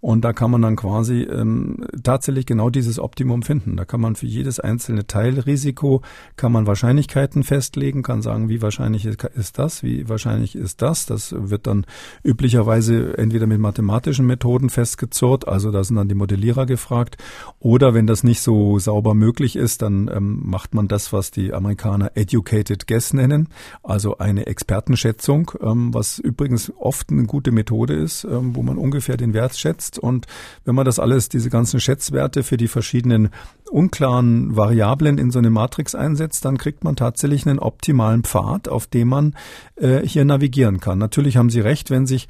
Und 0.00 0.24
da 0.24 0.32
kann 0.32 0.50
man 0.50 0.62
dann 0.62 0.76
quasi 0.76 1.22
ähm, 1.22 1.86
tatsächlich 2.02 2.46
genau 2.46 2.70
dieses 2.70 2.98
Optimum 2.98 3.42
finden. 3.42 3.76
Da 3.76 3.84
kann 3.84 4.00
man 4.00 4.16
für 4.16 4.26
jedes 4.26 4.60
einzelne 4.60 5.06
Teilrisiko 5.06 6.02
kann 6.36 6.52
man 6.52 6.66
Wahrscheinlichkeiten 6.66 7.42
festlegen, 7.42 8.02
kann 8.02 8.22
sagen, 8.22 8.48
wie 8.48 8.62
wahrscheinlich 8.62 9.06
ist 9.06 9.58
das, 9.58 9.82
wie 9.82 10.08
wahrscheinlich 10.08 10.56
ist 10.56 10.82
das. 10.82 11.06
Das 11.06 11.34
wird 11.36 11.66
dann 11.66 11.86
üblicherweise 12.22 13.16
entweder 13.18 13.46
mit 13.46 13.58
mathematischen 13.64 14.26
Methoden 14.26 14.70
festgezurrt, 14.70 15.48
also 15.48 15.72
da 15.72 15.82
sind 15.82 15.96
dann 15.96 16.08
die 16.08 16.14
Modellierer 16.14 16.66
gefragt, 16.66 17.16
oder 17.58 17.94
wenn 17.94 18.06
das 18.06 18.22
nicht 18.22 18.40
so 18.40 18.78
sauber 18.78 19.14
möglich 19.14 19.56
ist, 19.56 19.82
dann 19.82 20.08
ähm, 20.14 20.42
macht 20.44 20.74
man 20.74 20.86
das, 20.86 21.12
was 21.12 21.30
die 21.30 21.52
Amerikaner 21.52 22.12
Educated 22.14 22.86
Guess 22.86 23.12
nennen, 23.12 23.48
also 23.82 24.18
eine 24.18 24.46
Expertenschätzung, 24.46 25.50
ähm, 25.60 25.92
was 25.92 26.18
übrigens 26.18 26.72
oft 26.78 27.10
eine 27.10 27.24
gute 27.24 27.50
Methode 27.50 27.94
ist, 27.94 28.24
ähm, 28.24 28.54
wo 28.54 28.62
man 28.62 28.78
ungefähr 28.78 29.16
den 29.16 29.34
Wert 29.34 29.56
schätzt. 29.56 29.98
Und 29.98 30.26
wenn 30.64 30.74
man 30.74 30.84
das 30.84 30.98
alles, 30.98 31.28
diese 31.28 31.50
ganzen 31.50 31.80
Schätzwerte 31.80 32.42
für 32.42 32.56
die 32.56 32.68
verschiedenen 32.68 33.30
unklaren 33.70 34.56
Variablen 34.56 35.18
in 35.18 35.30
so 35.30 35.38
eine 35.38 35.50
Matrix 35.50 35.94
einsetzt, 35.94 36.44
dann 36.44 36.58
kriegt 36.58 36.84
man 36.84 36.96
tatsächlich 36.96 37.46
einen 37.46 37.58
optimalen 37.58 38.22
Pfad, 38.22 38.68
auf 38.68 38.86
dem 38.86 39.08
man 39.08 39.34
äh, 39.76 40.06
hier 40.06 40.24
navigieren 40.24 40.80
kann. 40.80 40.98
Natürlich 40.98 41.36
haben 41.36 41.50
Sie 41.50 41.60
recht, 41.60 41.90
wenn 41.90 42.06
sich 42.06 42.28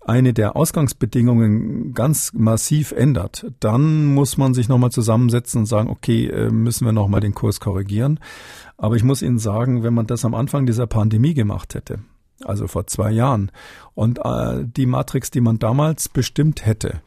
eine 0.00 0.32
der 0.32 0.56
Ausgangsbedingungen 0.56 1.92
ganz 1.92 2.32
massiv 2.32 2.92
ändert, 2.92 3.46
dann 3.58 4.06
muss 4.06 4.36
man 4.36 4.54
sich 4.54 4.68
nochmal 4.68 4.90
zusammensetzen 4.90 5.62
und 5.62 5.66
sagen, 5.66 5.90
okay, 5.90 6.26
äh, 6.28 6.50
müssen 6.50 6.84
wir 6.84 6.92
nochmal 6.92 7.20
den 7.20 7.34
Kurs 7.34 7.60
korrigieren. 7.60 8.20
Aber 8.76 8.96
ich 8.96 9.02
muss 9.02 9.22
Ihnen 9.22 9.38
sagen, 9.38 9.82
wenn 9.82 9.94
man 9.94 10.06
das 10.06 10.24
am 10.24 10.34
Anfang 10.34 10.66
dieser 10.66 10.86
Pandemie 10.86 11.34
gemacht 11.34 11.74
hätte, 11.74 11.98
also 12.44 12.68
vor 12.68 12.86
zwei 12.86 13.10
Jahren, 13.10 13.50
und 13.94 14.20
äh, 14.24 14.64
die 14.64 14.86
Matrix, 14.86 15.30
die 15.30 15.40
man 15.40 15.58
damals 15.58 16.08
bestimmt 16.08 16.64
hätte, 16.64 17.00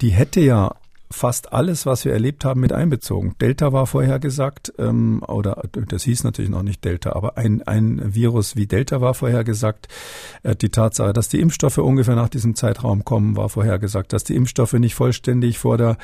die 0.00 0.10
hätte 0.10 0.40
ja 0.40 0.76
fast 1.10 1.52
alles, 1.52 1.86
was 1.86 2.04
wir 2.04 2.12
erlebt 2.12 2.44
haben, 2.44 2.60
mit 2.60 2.72
einbezogen. 2.72 3.34
Delta 3.40 3.72
war 3.72 3.86
vorhergesagt, 3.86 4.72
ähm, 4.78 5.22
oder 5.26 5.62
das 5.72 6.02
hieß 6.02 6.24
natürlich 6.24 6.50
noch 6.50 6.62
nicht 6.62 6.84
Delta, 6.84 7.12
aber 7.12 7.38
ein, 7.38 7.62
ein 7.62 8.14
Virus 8.14 8.56
wie 8.56 8.66
Delta 8.66 9.00
war 9.00 9.14
vorhergesagt. 9.14 9.88
Äh, 10.42 10.56
die 10.56 10.70
Tatsache, 10.70 11.12
dass 11.12 11.28
die 11.28 11.40
Impfstoffe 11.40 11.78
ungefähr 11.78 12.16
nach 12.16 12.28
diesem 12.28 12.54
Zeitraum 12.54 13.04
kommen, 13.04 13.36
war 13.36 13.48
vorhergesagt. 13.48 14.12
Dass 14.12 14.24
die 14.24 14.34
Impfstoffe 14.34 14.72
nicht 14.74 14.94
vollständig 14.94 15.58
vor 15.58 15.78
der 15.78 15.96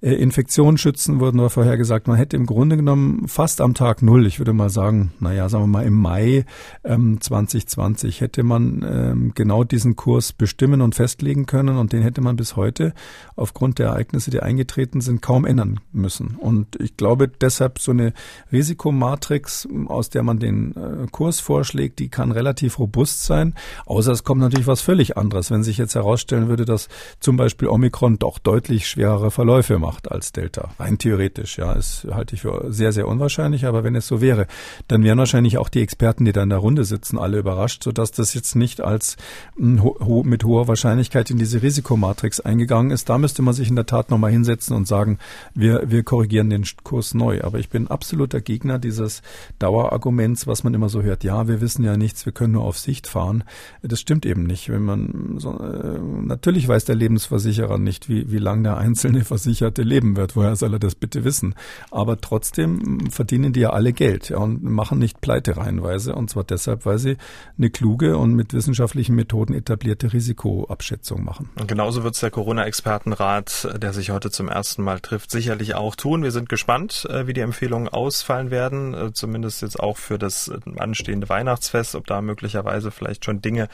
äh, 0.00 0.12
Infektion 0.12 0.78
schützen 0.78 1.20
würden, 1.20 1.40
war 1.40 1.50
vorhergesagt. 1.50 2.08
Man 2.08 2.16
hätte 2.16 2.36
im 2.36 2.46
Grunde 2.46 2.76
genommen 2.76 3.28
fast 3.28 3.60
am 3.60 3.74
Tag 3.74 4.02
Null, 4.02 4.26
ich 4.26 4.38
würde 4.38 4.52
mal 4.52 4.70
sagen, 4.70 5.12
naja, 5.20 5.48
sagen 5.48 5.64
wir 5.64 5.68
mal 5.68 5.86
im 5.86 5.94
Mai 5.94 6.44
ähm, 6.84 7.20
2020, 7.20 8.20
hätte 8.20 8.42
man 8.42 8.84
ähm, 8.88 9.32
genau 9.34 9.64
diesen 9.64 9.96
Kurs 9.96 10.32
bestimmen 10.32 10.80
und 10.80 10.94
festlegen 10.94 11.46
können 11.46 11.76
und 11.76 11.92
den 11.92 12.02
hätte 12.02 12.20
man 12.20 12.36
bis 12.36 12.56
heute 12.56 12.92
aufgrund 13.36 13.78
der 13.78 13.88
Ereignisse, 13.88 14.30
die 14.30 14.42
eingetreten 14.48 15.00
sind, 15.00 15.20
kaum 15.20 15.44
ändern 15.44 15.80
müssen. 15.92 16.36
Und 16.36 16.80
ich 16.80 16.96
glaube 16.96 17.28
deshalb 17.28 17.78
so 17.78 17.92
eine 17.92 18.14
Risikomatrix, 18.50 19.68
aus 19.86 20.08
der 20.08 20.22
man 20.22 20.38
den 20.38 20.74
äh, 20.74 21.06
Kurs 21.10 21.40
vorschlägt, 21.40 21.98
die 21.98 22.08
kann 22.08 22.32
relativ 22.32 22.78
robust 22.78 23.24
sein. 23.24 23.54
Außer 23.84 24.12
es 24.12 24.24
kommt 24.24 24.40
natürlich 24.40 24.66
was 24.66 24.80
völlig 24.80 25.16
anderes. 25.16 25.50
Wenn 25.50 25.62
sich 25.62 25.76
jetzt 25.76 25.94
herausstellen 25.94 26.48
würde, 26.48 26.64
dass 26.64 26.88
zum 27.20 27.36
Beispiel 27.36 27.68
Omikron 27.68 28.18
doch 28.18 28.38
deutlich 28.38 28.88
schwerere 28.88 29.30
Verläufe 29.30 29.78
macht 29.78 30.10
als 30.10 30.32
Delta. 30.32 30.70
Rein 30.78 30.98
theoretisch, 30.98 31.58
ja, 31.58 31.74
das 31.74 32.06
halte 32.10 32.34
ich 32.34 32.40
für 32.42 32.72
sehr, 32.72 32.92
sehr 32.92 33.06
unwahrscheinlich. 33.06 33.66
Aber 33.66 33.84
wenn 33.84 33.94
es 33.94 34.06
so 34.06 34.20
wäre, 34.20 34.46
dann 34.88 35.04
wären 35.04 35.18
wahrscheinlich 35.18 35.58
auch 35.58 35.68
die 35.68 35.82
Experten, 35.82 36.24
die 36.24 36.32
da 36.32 36.42
in 36.42 36.50
der 36.50 36.58
Runde 36.58 36.84
sitzen, 36.84 37.18
alle 37.18 37.38
überrascht, 37.38 37.84
sodass 37.84 38.12
das 38.12 38.32
jetzt 38.34 38.56
nicht 38.56 38.80
als 38.80 39.16
mit 39.56 40.44
hoher 40.44 40.68
Wahrscheinlichkeit 40.68 41.30
in 41.30 41.38
diese 41.38 41.62
Risikomatrix 41.62 42.40
eingegangen 42.40 42.90
ist. 42.90 43.08
Da 43.08 43.18
müsste 43.18 43.42
man 43.42 43.54
sich 43.54 43.68
in 43.68 43.76
der 43.76 43.86
Tat 43.86 44.10
nochmal 44.10 44.30
hinsetzen 44.38 44.76
und 44.76 44.86
sagen, 44.86 45.18
wir, 45.54 45.90
wir 45.90 46.02
korrigieren 46.02 46.50
den 46.50 46.64
Kurs 46.82 47.14
neu. 47.14 47.42
Aber 47.42 47.58
ich 47.58 47.68
bin 47.68 47.88
absoluter 47.88 48.40
Gegner 48.40 48.78
dieses 48.78 49.22
Dauerarguments, 49.58 50.46
was 50.46 50.64
man 50.64 50.74
immer 50.74 50.88
so 50.88 51.02
hört. 51.02 51.24
Ja, 51.24 51.48
wir 51.48 51.60
wissen 51.60 51.84
ja 51.84 51.96
nichts, 51.96 52.24
wir 52.24 52.32
können 52.32 52.52
nur 52.52 52.64
auf 52.64 52.78
Sicht 52.78 53.06
fahren. 53.06 53.44
Das 53.82 54.00
stimmt 54.00 54.26
eben 54.26 54.44
nicht. 54.44 54.68
Wenn 54.68 54.82
man 54.82 55.34
so, 55.38 55.58
äh, 55.58 55.98
natürlich 56.22 56.68
weiß 56.68 56.84
der 56.84 56.94
Lebensversicherer 56.94 57.78
nicht, 57.78 58.08
wie, 58.08 58.30
wie 58.30 58.38
lange 58.38 58.62
der 58.62 58.76
einzelne 58.78 59.24
Versicherte 59.24 59.82
leben 59.82 60.16
wird. 60.16 60.36
Woher 60.36 60.56
soll 60.56 60.74
er 60.74 60.78
das 60.78 60.94
bitte 60.94 61.24
wissen? 61.24 61.54
Aber 61.90 62.20
trotzdem 62.20 63.10
verdienen 63.10 63.52
die 63.52 63.60
ja 63.60 63.70
alle 63.70 63.92
Geld 63.92 64.30
ja, 64.30 64.38
und 64.38 64.62
machen 64.62 64.98
nicht 64.98 65.20
pleite 65.20 65.56
reihenweise. 65.56 66.14
Und 66.14 66.30
zwar 66.30 66.44
deshalb, 66.44 66.86
weil 66.86 66.98
sie 66.98 67.16
eine 67.56 67.70
kluge 67.70 68.16
und 68.16 68.34
mit 68.34 68.52
wissenschaftlichen 68.52 69.14
Methoden 69.14 69.54
etablierte 69.54 70.12
Risikoabschätzung 70.12 71.24
machen. 71.24 71.50
Und 71.58 71.68
genauso 71.68 72.04
wird 72.04 72.14
es 72.14 72.20
der 72.20 72.30
Corona-Expertenrat, 72.30 73.68
der 73.80 73.92
sich 73.92 74.10
heute 74.10 74.27
heute 74.28 74.36
zum 74.36 74.48
ersten 74.48 74.82
Mal 74.82 75.00
trifft, 75.00 75.30
sicherlich 75.30 75.74
auch 75.74 75.96
tun. 75.96 76.22
Wir 76.22 76.32
sind 76.32 76.50
gespannt, 76.50 77.06
äh, 77.08 77.26
wie 77.26 77.32
die 77.32 77.40
Empfehlungen 77.40 77.88
ausfallen 77.88 78.50
werden, 78.50 78.92
äh, 78.92 79.12
zumindest 79.14 79.62
jetzt 79.62 79.80
auch 79.80 79.96
für 79.96 80.18
das 80.18 80.48
äh, 80.48 80.58
anstehende 80.78 81.30
Weihnachtsfest, 81.30 81.94
ob 81.94 82.06
da 82.06 82.20
möglicherweise 82.20 82.90
vielleicht 82.90 83.24
schon 83.24 83.40
Dinge 83.40 83.68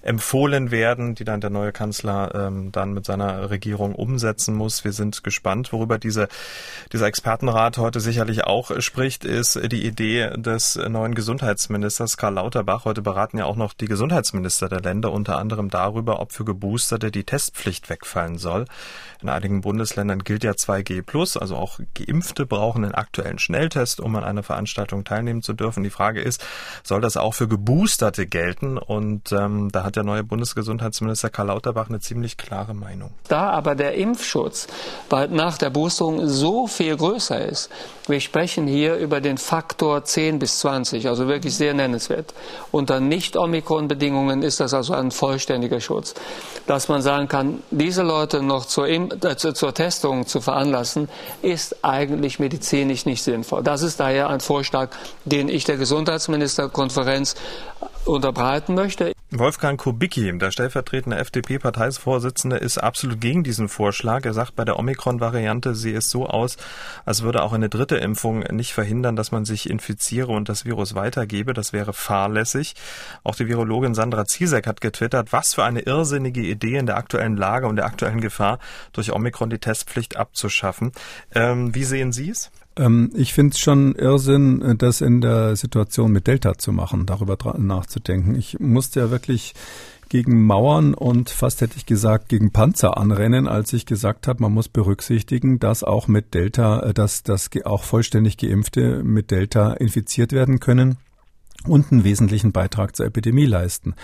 empfohlen 0.00 0.70
werden, 0.70 1.14
die 1.14 1.24
dann 1.24 1.42
der 1.42 1.50
neue 1.50 1.72
Kanzler 1.72 2.34
ähm, 2.34 2.72
dann 2.72 2.94
mit 2.94 3.04
seiner 3.04 3.50
Regierung 3.50 3.94
umsetzen 3.94 4.54
muss. 4.54 4.82
Wir 4.82 4.92
sind 4.92 5.22
gespannt, 5.24 5.74
worüber 5.74 5.98
diese, 5.98 6.28
dieser 6.90 7.06
Expertenrat 7.06 7.76
heute 7.76 8.00
sicherlich 8.00 8.44
auch 8.44 8.80
spricht, 8.80 9.26
ist 9.26 9.60
die 9.70 9.84
Idee 9.84 10.30
des 10.36 10.76
neuen 10.76 11.14
Gesundheitsministers 11.14 12.16
Karl 12.16 12.34
Lauterbach. 12.34 12.86
Heute 12.86 13.02
beraten 13.02 13.36
ja 13.36 13.44
auch 13.44 13.56
noch 13.56 13.74
die 13.74 13.88
Gesundheitsminister 13.88 14.70
der 14.70 14.80
Länder 14.80 15.12
unter 15.12 15.36
anderem 15.36 15.68
darüber, 15.68 16.20
ob 16.20 16.32
für 16.32 16.46
Geboosterte 16.46 17.10
die 17.10 17.24
Testpflicht 17.24 17.90
wegfallen 17.90 18.38
soll. 18.38 18.64
In 19.20 19.28
einigen 19.28 19.60
Bundesländern 19.60 19.97
Bundesländern 19.98 20.22
gilt 20.22 20.44
ja 20.44 20.52
2G+, 20.52 21.38
also 21.40 21.56
auch 21.56 21.80
Geimpfte 21.94 22.46
brauchen 22.46 22.84
einen 22.84 22.94
aktuellen 22.94 23.38
Schnelltest, 23.38 24.00
um 24.00 24.14
an 24.14 24.22
einer 24.22 24.44
Veranstaltung 24.44 25.02
teilnehmen 25.04 25.42
zu 25.42 25.54
dürfen. 25.54 25.82
Die 25.82 25.90
Frage 25.90 26.20
ist, 26.20 26.44
soll 26.84 27.00
das 27.00 27.16
auch 27.16 27.34
für 27.34 27.48
Geboosterte 27.48 28.26
gelten? 28.26 28.78
Und 28.78 29.32
ähm, 29.32 29.70
da 29.72 29.82
hat 29.82 29.96
der 29.96 30.04
neue 30.04 30.22
Bundesgesundheitsminister 30.22 31.30
Karl 31.30 31.48
Lauterbach 31.48 31.88
eine 31.88 31.98
ziemlich 31.98 32.36
klare 32.36 32.74
Meinung. 32.74 33.10
Da 33.26 33.50
aber 33.50 33.74
der 33.74 33.94
Impfschutz 33.94 34.68
nach 35.10 35.58
der 35.58 35.70
Boosterung 35.70 36.28
so 36.28 36.68
viel 36.68 36.96
größer 36.96 37.44
ist, 37.44 37.70
wir 38.06 38.20
sprechen 38.20 38.66
hier 38.66 38.96
über 38.96 39.20
den 39.20 39.36
Faktor 39.36 40.04
10 40.04 40.38
bis 40.38 40.60
20, 40.60 41.08
also 41.08 41.28
wirklich 41.28 41.54
sehr 41.56 41.74
nennenswert. 41.74 42.32
Unter 42.70 43.00
Nicht-Omikron-Bedingungen 43.00 44.42
ist 44.42 44.60
das 44.60 44.72
also 44.72 44.94
ein 44.94 45.10
vollständiger 45.10 45.80
Schutz. 45.80 46.14
Dass 46.66 46.88
man 46.88 47.02
sagen 47.02 47.28
kann, 47.28 47.62
diese 47.70 48.02
Leute 48.02 48.42
noch 48.42 48.64
zur, 48.64 48.88
äh, 48.88 49.36
zur 49.36 49.74
Testung 49.74 49.87
zu 49.90 50.40
veranlassen, 50.40 51.08
ist 51.42 51.84
eigentlich 51.84 52.38
medizinisch 52.38 53.06
nicht 53.06 53.22
sinnvoll. 53.22 53.62
Das 53.62 53.82
ist 53.82 54.00
daher 54.00 54.28
ein 54.30 54.40
Vorschlag, 54.40 54.90
den 55.24 55.48
ich 55.48 55.64
der 55.64 55.76
Gesundheitsministerkonferenz 55.76 57.34
unterbreiten 58.08 58.74
möchte. 58.74 59.12
Wolfgang 59.30 59.78
Kubicki, 59.78 60.36
der 60.38 60.50
stellvertretende 60.50 61.18
FDP-Parteivorsitzende, 61.18 62.56
ist 62.56 62.78
absolut 62.78 63.20
gegen 63.20 63.44
diesen 63.44 63.68
Vorschlag. 63.68 64.24
Er 64.24 64.32
sagt, 64.32 64.56
bei 64.56 64.64
der 64.64 64.78
Omikron-Variante 64.78 65.74
sehe 65.74 65.98
es 65.98 66.08
so 66.08 66.26
aus, 66.26 66.56
als 67.04 67.22
würde 67.22 67.42
auch 67.42 67.52
eine 67.52 67.68
dritte 67.68 67.96
Impfung 67.96 68.38
nicht 68.50 68.72
verhindern, 68.72 69.16
dass 69.16 69.30
man 69.30 69.44
sich 69.44 69.68
infiziere 69.68 70.32
und 70.32 70.48
das 70.48 70.64
Virus 70.64 70.94
weitergebe. 70.94 71.52
Das 71.52 71.74
wäre 71.74 71.92
fahrlässig. 71.92 72.74
Auch 73.22 73.34
die 73.34 73.48
Virologin 73.48 73.94
Sandra 73.94 74.24
Ziesek 74.24 74.66
hat 74.66 74.80
getwittert, 74.80 75.30
was 75.34 75.52
für 75.52 75.64
eine 75.64 75.80
irrsinnige 75.80 76.40
Idee 76.40 76.78
in 76.78 76.86
der 76.86 76.96
aktuellen 76.96 77.36
Lage 77.36 77.66
und 77.66 77.76
der 77.76 77.84
aktuellen 77.84 78.22
Gefahr, 78.22 78.58
durch 78.94 79.12
Omikron 79.12 79.50
die 79.50 79.58
Testpflicht 79.58 80.16
abzuschaffen. 80.16 80.92
Ähm, 81.34 81.74
wie 81.74 81.84
sehen 81.84 82.12
Sie 82.12 82.30
es? 82.30 82.50
Ähm, 82.78 83.10
ich 83.14 83.34
finde 83.34 83.52
es 83.52 83.58
schon 83.58 83.94
Irrsinn, 83.94 84.62
äh, 84.62 84.76
das 84.76 85.00
in 85.00 85.20
der 85.20 85.56
Situation 85.56 86.12
mit 86.12 86.26
Delta 86.26 86.56
zu 86.56 86.72
machen, 86.72 87.04
darüber 87.06 87.36
nachzudenken. 87.58 88.34
Ich 88.34 88.58
musste 88.60 89.00
ja 89.00 89.10
wirklich 89.10 89.54
gegen 90.08 90.46
Mauern 90.46 90.94
und 90.94 91.28
fast 91.28 91.60
hätte 91.60 91.76
ich 91.76 91.84
gesagt 91.84 92.30
gegen 92.30 92.50
Panzer 92.50 92.96
anrennen, 92.96 93.46
als 93.46 93.74
ich 93.74 93.84
gesagt 93.84 94.26
habe, 94.26 94.42
man 94.42 94.52
muss 94.52 94.68
berücksichtigen, 94.68 95.58
dass 95.58 95.84
auch 95.84 96.08
mit 96.08 96.32
Delta, 96.32 96.80
äh, 96.80 96.94
dass, 96.94 97.22
dass 97.24 97.50
auch 97.64 97.82
vollständig 97.82 98.38
Geimpfte 98.38 99.02
mit 99.02 99.30
Delta 99.30 99.74
infiziert 99.74 100.32
werden 100.32 100.60
können 100.60 100.96
und 101.66 101.90
einen 101.90 102.04
wesentlichen 102.04 102.52
Beitrag 102.52 102.94
zur 102.94 103.06
Epidemie 103.06 103.46
leisten. 103.46 103.94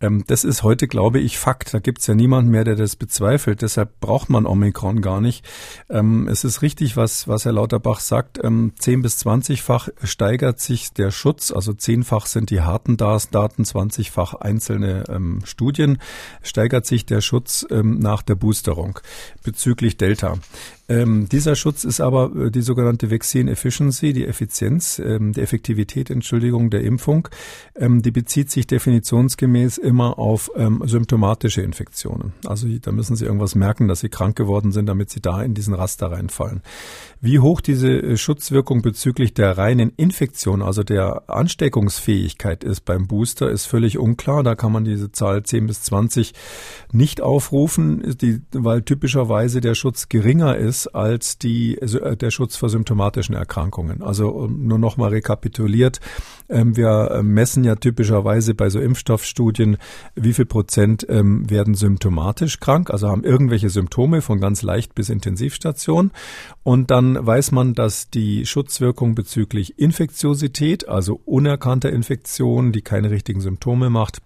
Ähm, 0.00 0.24
das 0.26 0.44
ist 0.44 0.62
heute, 0.62 0.88
glaube 0.88 1.20
ich, 1.20 1.38
Fakt. 1.38 1.72
Da 1.72 1.78
gibt 1.78 2.00
es 2.00 2.06
ja 2.06 2.14
niemanden 2.14 2.50
mehr, 2.50 2.64
der 2.64 2.76
das 2.76 2.96
bezweifelt. 2.96 3.62
Deshalb 3.62 4.00
braucht 4.00 4.28
man 4.28 4.46
Omikron 4.46 5.00
gar 5.00 5.20
nicht. 5.20 5.44
Ähm, 5.88 6.28
es 6.28 6.44
ist 6.44 6.62
richtig, 6.62 6.96
was, 6.96 7.28
was 7.28 7.44
Herr 7.44 7.52
Lauterbach 7.52 8.00
sagt. 8.00 8.42
Ähm, 8.42 8.72
10 8.78 9.02
bis 9.02 9.24
20-fach 9.24 9.88
steigert 10.02 10.60
sich 10.60 10.92
der 10.92 11.10
Schutz. 11.10 11.50
Also 11.50 11.72
zehnfach 11.72 12.26
sind 12.26 12.50
die 12.50 12.60
harten 12.60 12.96
Daten, 12.96 13.64
20-fach 13.64 14.34
einzelne 14.34 15.04
ähm, 15.08 15.40
Studien. 15.44 15.98
Steigert 16.42 16.86
sich 16.86 17.06
der 17.06 17.20
Schutz 17.20 17.66
nach 17.70 18.22
der 18.22 18.34
Boosterung 18.34 18.98
bezüglich 19.42 19.96
Delta. 19.96 20.38
Ähm, 20.88 21.28
dieser 21.28 21.56
Schutz 21.56 21.82
ist 21.82 22.00
aber 22.00 22.30
äh, 22.36 22.50
die 22.50 22.62
sogenannte 22.62 23.10
Vaccine 23.10 23.50
Efficiency, 23.50 24.12
die 24.12 24.24
Effizienz, 24.24 25.00
ähm, 25.00 25.32
die 25.32 25.40
Effektivität, 25.40 26.10
Entschuldigung, 26.10 26.70
der 26.70 26.82
Impfung. 26.82 27.28
Ähm, 27.74 28.02
die 28.02 28.12
bezieht 28.12 28.50
sich 28.50 28.68
definitionsgemäß 28.68 29.78
immer 29.78 30.18
auf 30.18 30.50
ähm, 30.54 30.82
symptomatische 30.86 31.62
Infektionen. 31.62 32.34
Also 32.46 32.68
da 32.80 32.92
müssen 32.92 33.16
Sie 33.16 33.24
irgendwas 33.24 33.56
merken, 33.56 33.88
dass 33.88 34.00
Sie 34.00 34.08
krank 34.08 34.36
geworden 34.36 34.70
sind, 34.70 34.86
damit 34.86 35.10
Sie 35.10 35.20
da 35.20 35.42
in 35.42 35.54
diesen 35.54 35.74
Raster 35.74 36.12
reinfallen. 36.12 36.62
Wie 37.20 37.40
hoch 37.40 37.60
diese 37.60 37.90
äh, 37.90 38.16
Schutzwirkung 38.16 38.82
bezüglich 38.82 39.34
der 39.34 39.58
reinen 39.58 39.92
Infektion, 39.96 40.62
also 40.62 40.84
der 40.84 41.24
Ansteckungsfähigkeit 41.28 42.62
ist 42.62 42.84
beim 42.84 43.08
Booster, 43.08 43.50
ist 43.50 43.66
völlig 43.66 43.98
unklar. 43.98 44.44
Da 44.44 44.54
kann 44.54 44.70
man 44.70 44.84
diese 44.84 45.10
Zahl 45.10 45.42
10 45.42 45.66
bis 45.66 45.82
20 45.82 46.32
nicht 46.92 47.20
aufrufen, 47.20 48.16
die, 48.20 48.40
weil 48.52 48.82
typischerweise 48.82 49.60
der 49.60 49.74
Schutz 49.74 50.08
geringer 50.08 50.56
ist 50.56 50.75
als 50.86 51.38
die, 51.38 51.78
äh, 51.78 52.16
der 52.16 52.30
Schutz 52.30 52.56
vor 52.56 52.68
symptomatischen 52.68 53.34
Erkrankungen. 53.34 54.02
Also 54.02 54.46
nur 54.46 54.78
nochmal 54.78 55.10
rekapituliert. 55.10 56.00
Ähm, 56.48 56.76
wir 56.76 57.10
äh, 57.10 57.22
messen 57.22 57.64
ja 57.64 57.76
typischerweise 57.76 58.54
bei 58.54 58.68
so 58.68 58.80
Impfstoffstudien, 58.80 59.78
wie 60.14 60.32
viel 60.32 60.46
Prozent 60.46 61.06
ähm, 61.08 61.48
werden 61.48 61.74
symptomatisch 61.74 62.60
krank, 62.60 62.90
also 62.90 63.08
haben 63.08 63.24
irgendwelche 63.24 63.70
Symptome 63.70 64.20
von 64.20 64.40
ganz 64.40 64.62
leicht 64.62 64.94
bis 64.94 65.08
Intensivstation. 65.08 66.10
Und 66.62 66.90
dann 66.90 67.24
weiß 67.24 67.52
man, 67.52 67.74
dass 67.74 68.10
die 68.10 68.44
Schutzwirkung 68.44 69.14
bezüglich 69.14 69.78
Infektiosität, 69.78 70.88
also 70.88 71.20
unerkannter 71.24 71.90
Infektion, 71.90 72.72
die 72.72 72.82
keine 72.82 73.10
richtigen 73.10 73.40
Symptome 73.40 73.88
macht, 73.90 74.20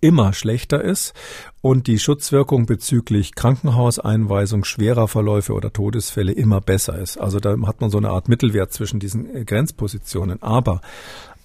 immer 0.00 0.32
schlechter 0.32 0.82
ist 0.82 1.14
und 1.60 1.86
die 1.86 1.98
Schutzwirkung 1.98 2.66
bezüglich 2.66 3.34
Krankenhauseinweisung, 3.34 4.64
schwerer 4.64 5.08
Verläufe 5.08 5.52
oder 5.52 5.72
Todesfälle 5.72 6.32
immer 6.32 6.60
besser 6.60 6.98
ist. 6.98 7.18
Also 7.18 7.38
da 7.40 7.56
hat 7.66 7.80
man 7.80 7.90
so 7.90 7.98
eine 7.98 8.10
Art 8.10 8.28
Mittelwert 8.28 8.72
zwischen 8.72 9.00
diesen 9.00 9.34
äh, 9.34 9.44
Grenzpositionen. 9.44 10.42
Aber 10.42 10.80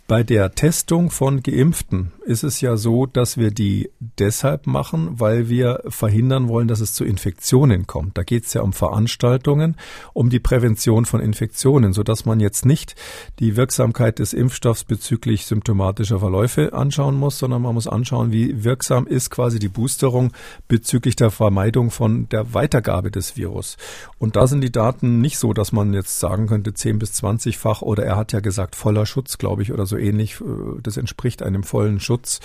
bei 0.08 0.24
der 0.24 0.54
Testung 0.54 1.10
von 1.12 1.44
Geimpften 1.44 2.14
ist 2.24 2.44
es 2.44 2.62
ja 2.62 2.78
so, 2.78 3.06
dass 3.06 3.38
wir 3.38 3.52
die 3.52 3.90
deshalb 4.00 4.66
machen, 4.66 5.20
weil 5.20 5.50
wir 5.50 5.84
verhindern 5.88 6.48
wollen, 6.48 6.70
dass 6.70 6.80
es 6.80 6.94
zu 6.94 7.04
Infektionen 7.04 7.88
kommt. 7.88 8.18
Da 8.18 8.24
geht 8.24 8.46
es 8.46 8.54
ja 8.54 8.62
um 8.62 8.72
Veranstaltungen, 8.72 9.76
um 10.14 10.30
die 10.30 10.40
Prävention 10.40 11.06
von 11.06 11.20
Infektionen, 11.20 11.92
sodass 11.92 12.26
man 12.26 12.40
jetzt 12.40 12.66
nicht 12.66 12.96
die 13.40 13.58
Wirksamkeit 13.58 14.20
des 14.20 14.32
Impfstoffs 14.32 14.86
bezüglich 14.86 15.46
symptomatischer 15.46 16.20
Verläufe 16.20 16.74
anschauen 16.74 17.16
muss, 17.16 17.38
sondern 17.38 17.62
man 17.62 17.74
muss 17.74 17.88
anschauen, 17.88 18.32
wie 18.32 18.64
wirksam 18.64 19.08
ist 19.08 19.30
quasi 19.30 19.60
die 19.60 19.70
Boosterung 19.70 20.32
bezüglich 20.70 21.18
der 21.18 21.32
Vermeidung 21.32 21.92
von 21.92 22.30
der 22.30 22.54
Weitergabe 22.54 23.12
des 23.12 23.36
Virus. 23.36 23.76
Und 24.20 24.38
da 24.38 24.48
sind 24.48 24.62
die 24.62 24.72
Daten 24.72 25.20
nicht 25.20 25.38
so, 25.38 25.52
dass 25.52 25.74
man 25.74 25.94
jetzt 25.94 26.20
sagen 26.20 26.48
könnte 26.48 26.74
10 26.74 27.00
bis 27.00 27.12
20-fach 27.12 27.82
oder 27.82 28.06
er 28.06 28.16
hat 28.16 28.32
ja 28.32 28.40
gesagt 28.40 28.76
voller 28.76 29.06
Schutz, 29.06 29.38
glaube 29.38 29.64
ich, 29.64 29.74
oder 29.74 29.86
so 29.86 29.97
ähnlich. 29.98 30.40
Äh, 30.42 30.82
das 30.82 30.98
entspricht 30.98 31.42
einem 31.44 31.64
vollen 31.64 32.00
Schutz. 32.00 32.40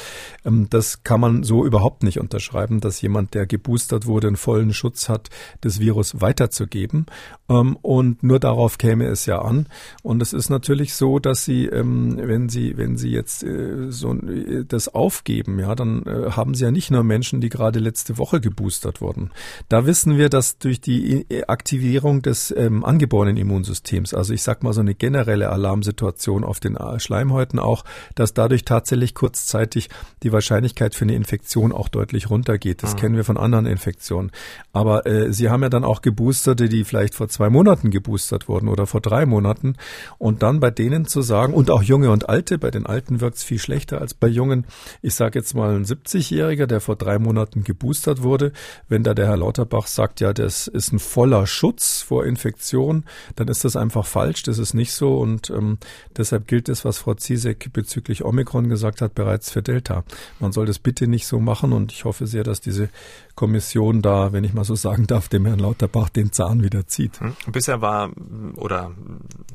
Ähm, 0.44 0.68
das 0.70 1.02
kann 1.04 1.20
man 1.20 1.42
so 1.42 1.64
überhaupt 1.64 2.02
nicht 2.02 2.18
unterschreiben, 2.18 2.80
dass 2.80 3.00
jemand, 3.00 3.34
der 3.34 3.46
geboostert 3.46 4.06
wurde, 4.06 4.28
einen 4.28 4.36
vollen 4.36 4.72
Schutz 4.72 5.08
hat, 5.08 5.30
das 5.60 5.80
Virus 5.80 6.20
weiterzugeben. 6.20 7.06
Ähm, 7.52 7.76
und 7.82 8.22
nur 8.22 8.38
darauf 8.38 8.78
käme 8.78 9.06
es 9.06 9.26
ja 9.26 9.40
an. 9.40 9.66
Und 10.02 10.22
es 10.22 10.32
ist 10.32 10.48
natürlich 10.48 10.94
so, 10.94 11.18
dass 11.18 11.44
Sie, 11.44 11.66
ähm, 11.66 12.16
wenn 12.16 12.48
Sie, 12.48 12.76
wenn 12.76 12.96
Sie 12.96 13.10
jetzt 13.10 13.42
äh, 13.42 13.90
so 13.90 14.14
äh, 14.14 14.64
das 14.66 14.88
aufgeben, 14.88 15.58
ja, 15.58 15.74
dann 15.74 16.04
haben 16.04 16.54
Sie 16.54 16.64
ja 16.64 16.70
nicht 16.70 16.90
nur 16.90 17.02
Menschen, 17.04 17.40
die 17.40 17.48
gerade 17.48 17.78
letzte 17.78 18.18
Woche 18.18 18.40
geboostert 18.40 19.00
wurden. 19.00 19.30
Da 19.68 19.86
wissen 19.86 20.16
wir, 20.16 20.28
dass 20.28 20.58
durch 20.58 20.80
die 20.80 21.26
Aktivierung 21.46 22.22
des 22.22 22.52
angeborenen 22.52 23.36
Immunsystems, 23.36 24.14
also 24.14 24.32
ich 24.32 24.42
sag 24.42 24.62
mal 24.62 24.72
so 24.72 24.80
eine 24.80 24.94
generelle 24.94 25.50
Alarmsituation 25.50 26.44
auf 26.44 26.60
den 26.60 26.78
Schleimhäuten 26.98 27.41
Schleimhäuten 27.42 27.58
auch, 27.58 27.84
dass 28.14 28.34
dadurch 28.34 28.64
tatsächlich 28.64 29.14
kurzzeitig 29.14 29.88
die 30.22 30.32
Wahrscheinlichkeit 30.32 30.94
für 30.94 31.04
eine 31.04 31.14
Infektion 31.14 31.72
auch 31.72 31.88
deutlich 31.88 32.30
runtergeht. 32.30 32.82
Das 32.82 32.94
mhm. 32.94 32.98
kennen 32.98 33.16
wir 33.16 33.24
von 33.24 33.36
anderen 33.36 33.66
Infektionen. 33.66 34.30
Aber 34.72 35.06
äh, 35.06 35.32
Sie 35.32 35.50
haben 35.50 35.62
ja 35.62 35.68
dann 35.68 35.84
auch 35.84 36.02
Geboosterte, 36.02 36.68
die 36.68 36.84
vielleicht 36.84 37.14
vor 37.14 37.28
zwei 37.28 37.50
Monaten 37.50 37.90
geboostert 37.90 38.48
wurden 38.48 38.68
oder 38.68 38.86
vor 38.86 39.00
drei 39.00 39.26
Monaten. 39.26 39.76
Und 40.18 40.42
dann 40.42 40.60
bei 40.60 40.70
denen 40.70 41.06
zu 41.06 41.22
sagen, 41.22 41.54
und 41.54 41.70
auch 41.70 41.82
Junge 41.82 42.10
und 42.10 42.28
Alte, 42.28 42.58
bei 42.58 42.70
den 42.70 42.86
Alten 42.86 43.20
wirkt 43.20 43.38
es 43.38 43.44
viel 43.44 43.58
schlechter 43.58 44.00
als 44.00 44.14
bei 44.14 44.28
Jungen. 44.28 44.66
Ich 45.02 45.14
sage 45.14 45.38
jetzt 45.38 45.54
mal 45.54 45.74
ein 45.74 45.84
70-Jähriger, 45.84 46.66
der 46.66 46.80
vor 46.80 46.96
drei 46.96 47.18
Monaten 47.18 47.64
geboostert 47.64 48.22
wurde. 48.22 48.52
Wenn 48.88 49.02
da 49.02 49.14
der 49.14 49.26
Herr 49.26 49.36
Lauterbach 49.36 49.86
sagt, 49.86 50.20
ja, 50.20 50.32
das 50.32 50.68
ist 50.68 50.92
ein 50.92 50.98
voller 50.98 51.46
Schutz 51.46 52.02
vor 52.02 52.24
Infektion, 52.24 53.04
dann 53.36 53.48
ist 53.48 53.64
das 53.64 53.76
einfach 53.76 54.06
falsch. 54.06 54.42
Das 54.44 54.58
ist 54.58 54.74
nicht 54.74 54.92
so. 54.92 55.18
Und 55.18 55.50
ähm, 55.50 55.78
deshalb 56.16 56.46
gilt 56.46 56.68
es, 56.68 56.84
was 56.84 56.98
Frau 56.98 57.14
Ziel 57.14 57.31
Zizek 57.32 57.72
bezüglich 57.72 58.24
Omikron 58.24 58.68
gesagt 58.68 59.00
hat, 59.00 59.14
bereits 59.14 59.50
für 59.50 59.62
Delta. 59.62 60.04
Man 60.38 60.52
soll 60.52 60.66
das 60.66 60.78
bitte 60.78 61.06
nicht 61.06 61.26
so 61.26 61.40
machen 61.40 61.72
und 61.72 61.92
ich 61.92 62.04
hoffe 62.04 62.26
sehr, 62.26 62.44
dass 62.44 62.60
diese 62.60 62.90
Kommission 63.34 64.02
da, 64.02 64.32
wenn 64.32 64.44
ich 64.44 64.52
mal 64.52 64.64
so 64.64 64.74
sagen 64.74 65.06
darf, 65.06 65.28
dem 65.28 65.46
Herrn 65.46 65.58
Lauterbach 65.58 66.10
den 66.10 66.32
Zahn 66.32 66.62
wieder 66.62 66.86
zieht. 66.86 67.20
Hm. 67.20 67.34
Bisher 67.50 67.80
war 67.80 68.10
oder 68.56 68.90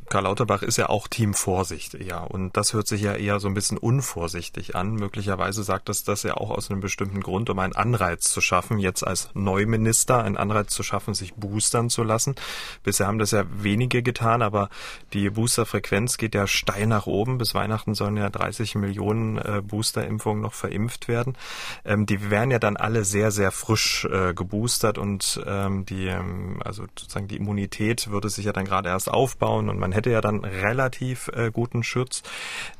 Karl 0.09 0.23
Lauterbach 0.23 0.63
ist 0.63 0.78
ja 0.78 0.89
auch 0.89 1.07
Team 1.07 1.34
Vorsicht, 1.34 1.93
ja. 1.93 2.23
Und 2.23 2.57
das 2.57 2.73
hört 2.73 2.88
sich 2.88 3.01
ja 3.01 3.13
eher 3.13 3.39
so 3.39 3.47
ein 3.47 3.53
bisschen 3.53 3.78
unvorsichtig 3.78 4.75
an. 4.75 4.93
Möglicherweise 4.93 5.63
sagt 5.63 5.89
das 5.89 6.03
das 6.03 6.23
ja 6.23 6.36
auch 6.36 6.49
aus 6.49 6.71
einem 6.71 6.80
bestimmten 6.80 7.21
Grund, 7.21 7.49
um 7.49 7.59
einen 7.59 7.75
Anreiz 7.75 8.32
zu 8.32 8.41
schaffen, 8.41 8.80
jetzt 8.80 9.05
als 9.05 9.30
Neuminister 9.36 10.23
einen 10.23 10.38
Anreiz 10.38 10.73
zu 10.73 10.82
schaffen, 10.82 11.13
sich 11.13 11.36
boostern 11.36 11.89
zu 11.89 12.03
lassen. 12.03 12.36
Bisher 12.84 13.05
haben 13.05 13.19
das 13.19 13.32
ja 13.32 13.45
wenige 13.51 14.01
getan, 14.01 14.41
aber 14.41 14.69
die 15.13 15.30
Boosterfrequenz 15.30 16.17
geht 16.17 16.34
ja 16.34 16.47
steil 16.47 16.88
nach 16.88 17.05
oben. 17.05 17.38
Bis 17.38 17.53
Weihnachten 17.53 17.66
sollen 17.93 18.18
ja 18.18 18.30
30 18.30 18.76
Millionen 18.76 19.38
äh, 19.38 19.61
Boosterimpfungen 19.65 20.41
noch 20.41 20.53
verimpft 20.53 21.07
werden. 21.07 21.38
Ähm, 21.86 22.05
die 22.05 22.30
werden 22.30 22.51
ja 22.51 22.59
dann 22.59 22.78
alle 22.78 23.03
sehr, 23.03 23.32
sehr 23.32 23.51
frisch 23.51 24.05
äh, 24.05 24.34
geboostert 24.34 24.97
und 24.97 25.41
ähm, 25.45 25.86
die, 25.86 26.07
ähm, 26.07 26.61
also 26.63 26.84
sozusagen 26.97 27.28
die 27.28 27.38
Immunität 27.38 28.09
würde 28.09 28.30
sich 28.30 28.45
ja 28.45 28.53
dann 28.53 28.65
gerade 28.65 28.89
erst 28.89 29.11
aufbauen 29.11 29.70
und 29.70 29.80
man 29.80 29.91
hätte 29.91 30.09
ja 30.09 30.22
dann 30.22 30.43
relativ 30.43 31.30
äh, 31.30 31.51
guten 31.51 31.84
Schutz. 31.84 32.24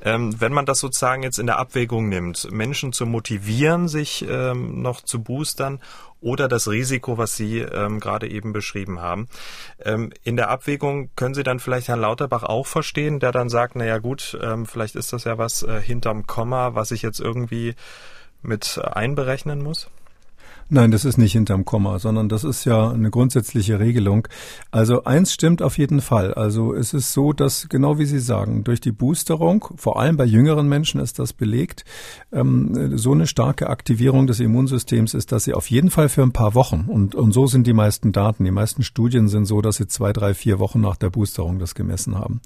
Ähm, 0.02 0.40
wenn 0.40 0.54
man 0.54 0.66
das 0.66 0.80
sozusagen 0.80 1.24
jetzt 1.24 1.40
in 1.40 1.48
der 1.48 1.60
Abwägung 1.60 2.10
nimmt, 2.10 2.52
Menschen 2.52 2.94
zu 2.94 3.06
motivieren, 3.06 3.88
sich 3.88 4.26
ähm, 4.28 4.82
noch 4.82 5.02
zu 5.02 5.22
boostern 5.22 5.80
oder 6.22 6.48
das 6.48 6.68
Risiko, 6.68 7.18
was 7.18 7.36
Sie 7.36 7.60
ähm, 7.60 8.00
gerade 8.00 8.30
eben 8.30 8.54
beschrieben 8.54 9.02
haben. 9.02 9.28
Ähm, 9.84 10.12
in 10.24 10.36
der 10.36 10.50
Abwägung 10.50 11.10
können 11.16 11.36
Sie 11.36 11.44
dann 11.44 11.60
vielleicht 11.60 11.88
Herrn 11.88 12.02
Lauterbach 12.02 12.44
auch 12.44 12.68
verstehen, 12.68 13.20
der 13.20 13.32
dann 13.32 13.50
sagt, 13.50 13.76
naja 13.76 13.98
gut, 14.00 14.38
ähm, 14.42 14.66
vielleicht 14.66 14.96
ist 14.96 15.14
das 15.14 15.24
ja 15.26 15.38
was 15.38 15.64
äh, 15.64 15.82
hinterm 15.82 16.26
Komma, 16.28 16.76
was 16.76 16.92
ich 16.92 17.02
jetzt 17.02 17.20
irgendwie 17.20 17.76
mit 18.42 18.80
einberechnen 18.84 19.62
muss? 19.62 19.90
Nein, 20.70 20.92
das 20.92 21.06
ist 21.06 21.18
nicht 21.18 21.32
hinterm 21.32 21.64
Komma, 21.64 21.98
sondern 21.98 22.28
das 22.28 22.44
ist 22.44 22.66
ja 22.66 22.92
eine 22.92 23.10
grundsätzliche 23.10 23.80
Regelung. 23.80 24.28
Also 24.70 25.06
eins 25.06 25.32
stimmt 25.32 25.62
auf 25.62 25.78
jeden 25.78 26.02
Fall. 26.02 26.34
Also 26.34 26.74
es 26.74 26.94
ist 26.94 27.14
so, 27.14 27.32
dass 27.32 27.70
genau 27.70 28.00
wie 28.00 28.06
Sie 28.06 28.20
sagen, 28.20 28.66
durch 28.66 28.82
die 28.82 28.92
Boosterung, 28.92 29.66
vor 29.78 29.98
allem 29.98 30.18
bei 30.18 30.26
jüngeren 30.26 30.68
Menschen 30.68 31.00
ist 31.00 31.20
das 31.20 31.32
belegt, 31.32 31.86
ähm, 32.34 32.98
so 32.98 33.14
eine 33.14 33.28
starke 33.28 33.70
Aktivierung 33.70 34.28
des 34.28 34.42
Immunsystems 34.42 35.14
ist, 35.14 35.32
dass 35.32 35.46
sie 35.46 35.54
auf 35.54 35.70
jeden 35.70 35.90
Fall 35.90 36.10
für 36.10 36.24
ein 36.24 36.34
paar 36.34 36.54
Wochen, 36.54 36.86
und, 36.90 37.16
und 37.16 37.32
so 37.32 37.48
sind 37.48 37.66
die 37.66 37.74
meisten 37.74 38.12
Daten, 38.12 38.44
die 38.44 38.52
meisten 38.52 38.84
Studien 38.84 39.30
sind 39.30 39.46
so, 39.46 39.62
dass 39.62 39.78
sie 39.78 39.88
zwei, 39.88 40.12
drei, 40.12 40.34
vier 40.34 40.60
Wochen 40.60 40.82
nach 40.82 40.98
der 40.98 41.10
Boosterung 41.10 41.60
das 41.60 41.76
gemessen 41.76 42.16
haben. 42.16 42.42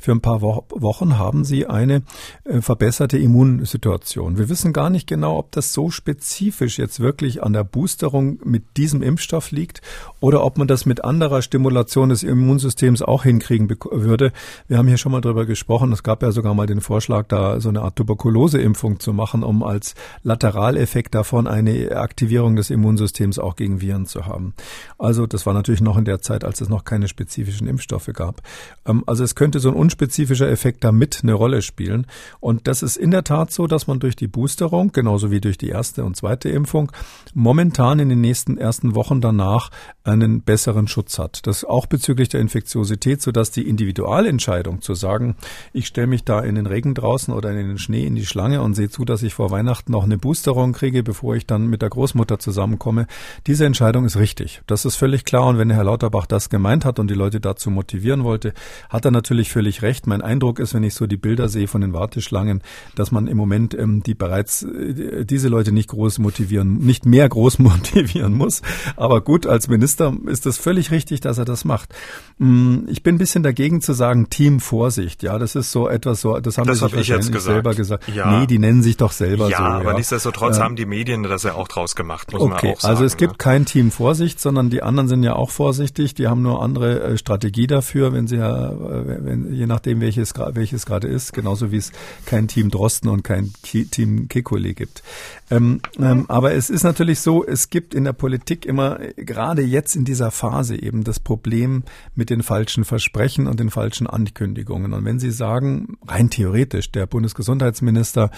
Für 0.00 0.12
ein 0.12 0.22
paar 0.22 0.40
Wo 0.40 0.64
Wochen 0.70 1.18
haben 1.18 1.44
sie 1.44 1.66
eine 1.66 2.02
äh, 2.44 2.62
verbesserte 2.62 3.18
Immunsituation. 3.18 4.38
Wir 4.38 4.48
wissen 4.48 4.72
gar 4.72 4.88
nicht 4.88 5.06
genau, 5.06 5.36
ob 5.38 5.52
das 5.52 5.74
so 5.74 5.90
spezifisch 5.90 6.78
jetzt 6.78 7.00
wirklich 7.00 7.42
an 7.42 7.52
der 7.52 7.65
Boosterung 7.66 8.38
mit 8.44 8.62
diesem 8.76 9.02
Impfstoff 9.02 9.50
liegt 9.50 9.82
oder 10.20 10.44
ob 10.44 10.58
man 10.58 10.68
das 10.68 10.86
mit 10.86 11.04
anderer 11.04 11.42
Stimulation 11.42 12.08
des 12.08 12.22
Immunsystems 12.22 13.02
auch 13.02 13.24
hinkriegen 13.24 13.68
würde. 13.90 14.32
Wir 14.68 14.78
haben 14.78 14.88
hier 14.88 14.96
schon 14.96 15.12
mal 15.12 15.20
drüber 15.20 15.46
gesprochen. 15.46 15.92
Es 15.92 16.02
gab 16.02 16.22
ja 16.22 16.32
sogar 16.32 16.54
mal 16.54 16.66
den 16.66 16.80
Vorschlag, 16.80 17.26
da 17.28 17.60
so 17.60 17.68
eine 17.68 17.82
Art 17.82 17.96
Tuberkuloseimpfung 17.96 19.00
zu 19.00 19.12
machen, 19.12 19.42
um 19.42 19.62
als 19.62 19.94
Lateraleffekt 20.22 21.14
davon 21.14 21.46
eine 21.46 21.96
Aktivierung 21.96 22.56
des 22.56 22.70
Immunsystems 22.70 23.38
auch 23.38 23.56
gegen 23.56 23.80
Viren 23.80 24.06
zu 24.06 24.26
haben. 24.26 24.54
Also 24.98 25.26
das 25.26 25.46
war 25.46 25.54
natürlich 25.54 25.80
noch 25.80 25.98
in 25.98 26.04
der 26.04 26.20
Zeit, 26.20 26.44
als 26.44 26.60
es 26.60 26.68
noch 26.68 26.84
keine 26.84 27.08
spezifischen 27.08 27.66
Impfstoffe 27.66 28.10
gab. 28.12 28.42
Ähm, 28.86 29.02
also 29.06 29.24
es 29.24 29.34
könnte 29.34 29.60
so 29.60 29.68
ein 29.68 29.74
unspezifischer 29.74 30.48
Effekt 30.48 30.84
damit 30.84 31.20
eine 31.22 31.34
Rolle 31.34 31.62
spielen. 31.62 32.06
Und 32.40 32.66
das 32.66 32.82
ist 32.82 32.96
in 32.96 33.10
der 33.10 33.24
Tat 33.24 33.52
so, 33.52 33.66
dass 33.66 33.86
man 33.86 34.00
durch 34.00 34.16
die 34.16 34.28
Boosterung, 34.28 34.92
genauso 34.92 35.30
wie 35.30 35.40
durch 35.40 35.58
die 35.58 35.68
erste 35.68 36.04
und 36.04 36.16
zweite 36.16 36.48
Impfung, 36.48 36.92
momentan 37.34 37.55
in 37.58 38.08
den 38.08 38.20
nächsten 38.20 38.58
ersten 38.58 38.94
Wochen 38.94 39.20
danach 39.20 39.70
einen 40.04 40.42
besseren 40.42 40.88
Schutz 40.88 41.18
hat. 41.18 41.46
Das 41.46 41.64
auch 41.64 41.86
bezüglich 41.86 42.28
der 42.28 42.40
Infektiosität, 42.40 43.20
sodass 43.20 43.50
die 43.50 43.68
Individualentscheidung 43.68 44.80
zu 44.80 44.94
sagen, 44.94 45.36
ich 45.72 45.86
stelle 45.86 46.06
mich 46.06 46.24
da 46.24 46.40
in 46.40 46.54
den 46.54 46.66
Regen 46.66 46.94
draußen 46.94 47.34
oder 47.34 47.50
in 47.50 47.56
den 47.56 47.78
Schnee 47.78 48.06
in 48.06 48.14
die 48.14 48.26
Schlange 48.26 48.62
und 48.62 48.74
sehe 48.74 48.88
zu, 48.88 49.04
dass 49.04 49.22
ich 49.22 49.34
vor 49.34 49.50
Weihnachten 49.50 49.92
noch 49.92 50.04
eine 50.04 50.18
Boosterung 50.18 50.72
kriege, 50.72 51.02
bevor 51.02 51.34
ich 51.36 51.46
dann 51.46 51.66
mit 51.66 51.82
der 51.82 51.90
Großmutter 51.90 52.38
zusammenkomme. 52.38 53.06
Diese 53.46 53.64
Entscheidung 53.64 54.04
ist 54.04 54.16
richtig. 54.16 54.62
Das 54.66 54.84
ist 54.84 54.96
völlig 54.96 55.24
klar. 55.24 55.46
Und 55.46 55.58
wenn 55.58 55.70
Herr 55.70 55.84
Lauterbach 55.84 56.26
das 56.26 56.50
gemeint 56.50 56.84
hat 56.84 56.98
und 56.98 57.10
die 57.10 57.14
Leute 57.14 57.40
dazu 57.40 57.70
motivieren 57.70 58.24
wollte, 58.24 58.54
hat 58.88 59.04
er 59.04 59.10
natürlich 59.10 59.50
völlig 59.50 59.82
recht. 59.82 60.06
Mein 60.06 60.22
Eindruck 60.22 60.58
ist, 60.58 60.74
wenn 60.74 60.82
ich 60.82 60.94
so 60.94 61.06
die 61.06 61.16
Bilder 61.16 61.48
sehe 61.48 61.68
von 61.68 61.80
den 61.80 61.92
Warteschlangen, 61.92 62.62
dass 62.94 63.10
man 63.10 63.26
im 63.26 63.36
Moment 63.36 63.74
ähm, 63.74 64.02
die 64.02 64.14
bereits 64.14 64.62
äh, 64.62 65.24
diese 65.24 65.48
Leute 65.48 65.72
nicht 65.72 65.88
groß 65.88 66.18
motivieren, 66.18 66.78
nicht 66.78 67.06
mehr 67.06 67.28
groß 67.28 67.45
groß 67.46 67.58
motivieren 67.60 68.34
muss. 68.36 68.62
Aber 68.96 69.20
gut, 69.20 69.46
als 69.46 69.68
Minister 69.68 70.12
ist 70.26 70.46
es 70.46 70.58
völlig 70.58 70.90
richtig, 70.90 71.20
dass 71.20 71.38
er 71.38 71.44
das 71.44 71.64
macht. 71.64 71.94
Mm, 72.38 72.88
ich 72.88 73.02
bin 73.02 73.16
ein 73.16 73.18
bisschen 73.18 73.42
dagegen 73.42 73.80
zu 73.80 73.92
sagen, 73.92 74.28
Team 74.30 74.60
Vorsicht. 74.60 75.22
Ja, 75.22 75.38
das 75.38 75.54
ist 75.54 75.70
so 75.70 75.88
etwas 75.88 76.20
so, 76.20 76.38
das 76.40 76.58
haben 76.58 76.66
das 76.66 76.78
sie 76.78 76.84
hab 76.84 76.94
ich 76.94 77.08
jetzt 77.08 77.32
gesagt. 77.32 77.44
selber 77.44 77.74
gesagt. 77.74 78.08
Ja. 78.08 78.38
Nee, 78.38 78.46
die 78.46 78.58
nennen 78.58 78.82
sich 78.82 78.96
doch 78.96 79.12
selber 79.12 79.48
ja, 79.48 79.58
so. 79.58 79.62
Aber 79.62 79.90
ja, 79.90 79.96
nichtsdestotrotz 79.96 80.58
äh, 80.58 80.60
haben 80.60 80.76
die 80.76 80.86
Medien 80.86 81.22
das 81.22 81.44
ja 81.44 81.54
auch 81.54 81.68
draus 81.68 81.94
gemacht, 81.94 82.32
muss 82.32 82.42
okay, 82.42 82.66
man 82.66 82.74
auch 82.74 82.80
sagen. 82.80 82.92
Also 82.92 83.04
es 83.04 83.16
gibt 83.16 83.32
ne? 83.32 83.38
kein 83.38 83.64
Team 83.64 83.90
Vorsicht, 83.90 84.40
sondern 84.40 84.70
die 84.70 84.82
anderen 84.82 85.08
sind 85.08 85.22
ja 85.22 85.34
auch 85.34 85.50
vorsichtig. 85.50 86.14
Die 86.14 86.26
haben 86.26 86.42
nur 86.42 86.62
andere 86.62 87.00
äh, 87.00 87.18
Strategie 87.18 87.66
dafür, 87.66 88.12
wenn 88.12 88.26
sie 88.26 88.36
ja, 88.36 88.70
äh, 88.70 89.24
wenn, 89.24 89.54
je 89.54 89.66
nachdem 89.66 90.00
welches, 90.00 90.34
welches 90.36 90.84
gerade 90.86 91.06
ist, 91.06 91.32
genauso 91.32 91.70
wie 91.70 91.76
es 91.76 91.92
kein 92.24 92.48
Team 92.48 92.70
Drosten 92.70 93.08
und 93.08 93.22
kein 93.22 93.52
Team 93.62 94.28
Kekulé 94.28 94.74
gibt. 94.74 95.02
Ähm, 95.50 95.80
ähm, 95.98 96.24
aber 96.28 96.54
es 96.54 96.70
ist 96.70 96.82
natürlich 96.82 97.20
so, 97.20 97.35
es 97.44 97.70
gibt 97.70 97.94
in 97.94 98.04
der 98.04 98.12
Politik 98.12 98.66
immer, 98.66 98.98
gerade 99.16 99.62
jetzt 99.62 99.96
in 99.96 100.04
dieser 100.04 100.30
Phase 100.30 100.80
eben 100.80 101.04
das 101.04 101.20
Problem 101.20 101.84
mit 102.14 102.30
den 102.30 102.42
falschen 102.42 102.84
Versprechen 102.84 103.46
und 103.46 103.60
den 103.60 103.70
falschen 103.70 104.06
Ankündigungen. 104.06 104.92
Und 104.92 105.04
wenn 105.04 105.18
Sie 105.18 105.30
sagen, 105.30 105.98
rein 106.06 106.30
theoretisch, 106.30 106.90
der 106.92 107.06
Bundesgesundheitsminister 107.06 108.30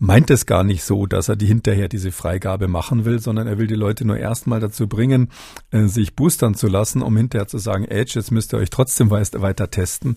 meint 0.00 0.30
es 0.30 0.46
gar 0.46 0.64
nicht 0.64 0.82
so, 0.82 1.04
dass 1.04 1.28
er 1.28 1.36
die 1.36 1.46
hinterher 1.46 1.86
diese 1.86 2.10
Freigabe 2.10 2.68
machen 2.68 3.04
will, 3.04 3.20
sondern 3.20 3.46
er 3.46 3.58
will 3.58 3.66
die 3.66 3.74
Leute 3.74 4.06
nur 4.06 4.16
erstmal 4.16 4.58
dazu 4.58 4.88
bringen, 4.88 5.28
äh, 5.72 5.84
sich 5.84 6.16
boostern 6.16 6.54
zu 6.54 6.68
lassen, 6.68 7.02
um 7.02 7.14
hinterher 7.18 7.46
zu 7.46 7.58
sagen, 7.58 7.84
Edge, 7.84 8.14
jetzt 8.16 8.30
müsst 8.30 8.54
ihr 8.54 8.58
euch 8.58 8.70
trotzdem 8.70 9.10
weiter 9.10 9.70
testen. 9.70 10.16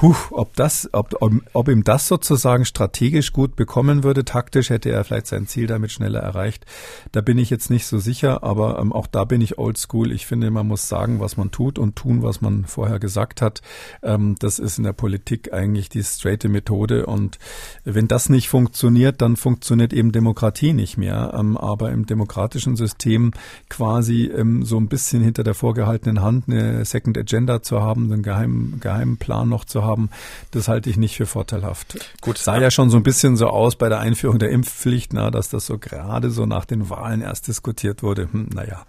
Huh, 0.00 0.14
ob 0.30 0.54
das, 0.54 0.88
ob, 0.92 1.16
ob, 1.20 1.32
ob 1.52 1.68
ihm 1.68 1.82
das 1.82 2.06
sozusagen 2.06 2.64
strategisch 2.64 3.32
gut 3.32 3.56
bekommen 3.56 4.04
würde, 4.04 4.24
taktisch 4.24 4.70
hätte 4.70 4.90
er 4.90 5.02
vielleicht 5.02 5.26
sein 5.26 5.48
Ziel 5.48 5.66
damit 5.66 5.90
schneller 5.90 6.20
erreicht. 6.20 6.64
Da 7.10 7.20
bin 7.20 7.36
ich 7.36 7.50
jetzt 7.50 7.70
nicht 7.70 7.86
so 7.86 7.98
sicher, 7.98 8.44
aber 8.44 8.78
ähm, 8.78 8.92
auch 8.92 9.08
da 9.08 9.24
bin 9.24 9.40
ich 9.40 9.58
oldschool. 9.58 10.12
Ich 10.12 10.26
finde, 10.26 10.52
man 10.52 10.68
muss 10.68 10.88
sagen, 10.88 11.18
was 11.18 11.36
man 11.36 11.50
tut 11.50 11.80
und 11.80 11.96
tun, 11.96 12.22
was 12.22 12.40
man 12.40 12.66
vorher 12.66 13.00
gesagt 13.00 13.42
hat. 13.42 13.62
Ähm, 14.04 14.36
das 14.38 14.60
ist 14.60 14.78
in 14.78 14.84
der 14.84 14.92
Politik 14.92 15.52
eigentlich 15.52 15.88
die 15.88 16.04
straighte 16.04 16.48
Methode 16.48 17.06
und 17.06 17.40
wenn 17.82 18.06
das 18.06 18.28
nicht 18.28 18.48
funktioniert, 18.48 19.23
dann 19.24 19.36
funktioniert 19.36 19.92
eben 19.92 20.12
Demokratie 20.12 20.72
nicht 20.74 20.98
mehr. 20.98 21.34
Ähm, 21.36 21.56
aber 21.56 21.90
im 21.90 22.06
demokratischen 22.06 22.76
System 22.76 23.32
quasi 23.68 24.26
ähm, 24.26 24.64
so 24.64 24.76
ein 24.76 24.88
bisschen 24.88 25.22
hinter 25.22 25.42
der 25.42 25.54
vorgehaltenen 25.54 26.22
Hand 26.22 26.44
eine 26.48 26.84
Second 26.84 27.16
Agenda 27.16 27.62
zu 27.62 27.80
haben, 27.80 28.12
einen 28.12 28.22
geheimen, 28.22 28.80
geheimen 28.80 29.16
Plan 29.16 29.48
noch 29.48 29.64
zu 29.64 29.82
haben, 29.82 30.10
das 30.50 30.68
halte 30.68 30.90
ich 30.90 30.96
nicht 30.96 31.16
für 31.16 31.26
vorteilhaft. 31.26 31.98
Gut, 32.20 32.38
sah 32.38 32.60
ja 32.60 32.70
schon 32.70 32.90
so 32.90 32.98
ein 32.98 33.02
bisschen 33.02 33.36
so 33.36 33.46
aus 33.46 33.76
bei 33.76 33.88
der 33.88 34.00
Einführung 34.00 34.38
der 34.38 34.50
Impfpflicht, 34.50 35.12
na, 35.14 35.30
dass 35.30 35.48
das 35.48 35.66
so 35.66 35.78
gerade 35.78 36.30
so 36.30 36.44
nach 36.44 36.66
den 36.66 36.90
Wahlen 36.90 37.22
erst 37.22 37.48
diskutiert 37.48 38.02
wurde. 38.02 38.28
Hm, 38.30 38.48
naja. 38.52 38.84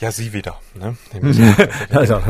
Ja, 0.00 0.10
Sie 0.10 0.32
wieder. 0.32 0.60
Ne? 0.74 0.96
also, 1.90 2.20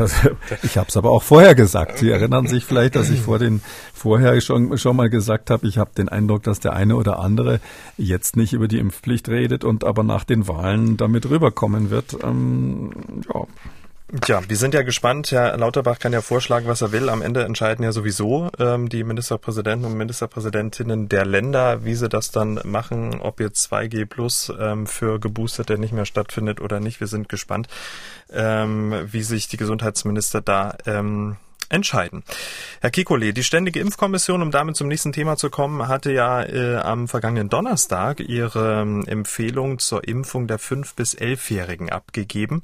ich 0.61 0.77
habe 0.77 0.87
es 0.87 0.97
aber 0.97 1.11
auch 1.11 1.23
vorher 1.23 1.55
gesagt. 1.55 1.97
Sie 1.97 2.09
erinnern 2.09 2.47
sich 2.47 2.63
vielleicht, 2.63 2.95
dass 2.95 3.09
ich 3.09 3.21
vor 3.21 3.39
den 3.39 3.61
vorher 3.93 4.39
schon 4.41 4.77
schon 4.77 4.95
mal 4.95 5.09
gesagt 5.09 5.49
habe, 5.49 5.67
ich 5.67 5.77
habe 5.77 5.91
den 5.97 6.07
Eindruck, 6.07 6.43
dass 6.43 6.59
der 6.59 6.73
eine 6.73 6.95
oder 6.95 7.19
andere 7.19 7.59
jetzt 7.97 8.37
nicht 8.37 8.53
über 8.53 8.67
die 8.67 8.77
Impfpflicht 8.77 9.29
redet 9.29 9.63
und 9.63 9.83
aber 9.83 10.03
nach 10.03 10.23
den 10.23 10.47
Wahlen 10.47 10.97
damit 10.97 11.29
rüberkommen 11.29 11.89
wird. 11.89 12.17
Ähm, 12.23 12.91
ja. 13.33 13.41
Tja, 14.21 14.39
wir 14.47 14.55
sind 14.55 14.75
ja 14.75 14.83
gespannt. 14.83 15.31
Herr 15.31 15.57
Lauterbach 15.57 15.97
kann 15.97 16.13
ja 16.13 16.21
vorschlagen, 16.21 16.67
was 16.67 16.81
er 16.81 16.91
will. 16.91 17.09
Am 17.09 17.23
Ende 17.23 17.43
entscheiden 17.43 17.83
ja 17.83 17.91
sowieso 17.91 18.51
ähm, 18.59 18.87
die 18.87 19.03
Ministerpräsidenten 19.03 19.83
und 19.87 19.97
Ministerpräsidentinnen 19.97 21.09
der 21.09 21.25
Länder, 21.25 21.85
wie 21.85 21.95
sie 21.95 22.07
das 22.07 22.29
dann 22.29 22.59
machen, 22.65 23.19
ob 23.19 23.39
jetzt 23.39 23.71
2G 23.73 24.05
plus 24.05 24.53
ähm, 24.59 24.85
für 24.85 25.19
Geboosterte 25.19 25.79
nicht 25.79 25.91
mehr 25.91 26.05
stattfindet 26.05 26.61
oder 26.61 26.79
nicht. 26.79 26.99
Wir 26.99 27.07
sind 27.07 27.29
gespannt, 27.29 27.67
ähm, 28.31 28.93
wie 29.11 29.23
sich 29.23 29.47
die 29.47 29.57
Gesundheitsminister 29.57 30.39
da 30.39 30.77
ähm, 30.85 31.37
entscheiden. 31.69 32.23
Herr 32.81 32.91
Kikole, 32.91 33.33
die 33.33 33.43
Ständige 33.43 33.79
Impfkommission, 33.79 34.41
um 34.41 34.51
damit 34.51 34.75
zum 34.75 34.87
nächsten 34.87 35.13
Thema 35.13 35.35
zu 35.35 35.49
kommen, 35.49 35.87
hatte 35.87 36.11
ja 36.11 36.43
äh, 36.43 36.75
am 36.77 37.07
vergangenen 37.07 37.49
Donnerstag 37.49 38.19
ihre 38.19 38.81
ähm, 38.81 39.03
Empfehlung 39.07 39.79
zur 39.79 40.07
Impfung 40.07 40.47
der 40.47 40.59
5- 40.59 40.95
bis 40.95 41.17
11-Jährigen 41.17 41.89
abgegeben. 41.89 42.63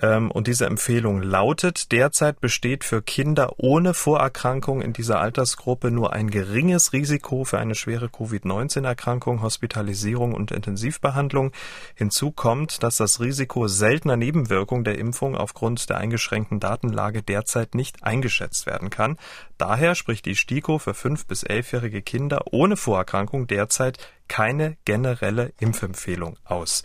Ähm, 0.00 0.30
und 0.30 0.46
diese 0.46 0.66
Empfehlung 0.66 1.22
lautet, 1.22 1.92
derzeit 1.92 2.40
besteht 2.40 2.84
für 2.84 3.02
Kinder 3.02 3.54
ohne 3.58 3.94
Vorerkrankung 3.94 4.82
in 4.82 4.92
dieser 4.92 5.20
Altersgruppe 5.20 5.90
nur 5.90 6.12
ein 6.12 6.30
geringes 6.30 6.92
Risiko 6.92 7.44
für 7.44 7.58
eine 7.58 7.74
schwere 7.74 8.08
Covid-19-Erkrankung, 8.08 9.42
Hospitalisierung 9.42 10.34
und 10.34 10.50
Intensivbehandlung. 10.50 11.52
Hinzu 11.94 12.32
kommt, 12.32 12.82
dass 12.82 12.96
das 12.96 13.20
Risiko 13.20 13.68
seltener 13.68 14.16
Nebenwirkungen 14.16 14.84
der 14.84 14.98
Impfung 14.98 15.36
aufgrund 15.36 15.88
der 15.88 15.98
eingeschränkten 15.98 16.60
Datenlage 16.60 17.22
derzeit 17.22 17.74
nicht 17.74 18.02
eingeschätzt 18.02 18.66
werden 18.66 18.90
kann. 18.90 19.16
Daher 19.58 19.94
spricht 19.94 20.26
die 20.26 20.34
STIKO 20.34 20.78
für 20.78 20.94
fünf 20.94 21.26
bis 21.26 21.44
elfjährige 21.44 22.02
Kinder 22.02 22.42
ohne 22.50 22.76
Vorerkrankung 22.76 23.46
derzeit 23.46 23.98
keine 24.26 24.76
generelle 24.84 25.52
Impfempfehlung 25.58 26.38
aus 26.44 26.82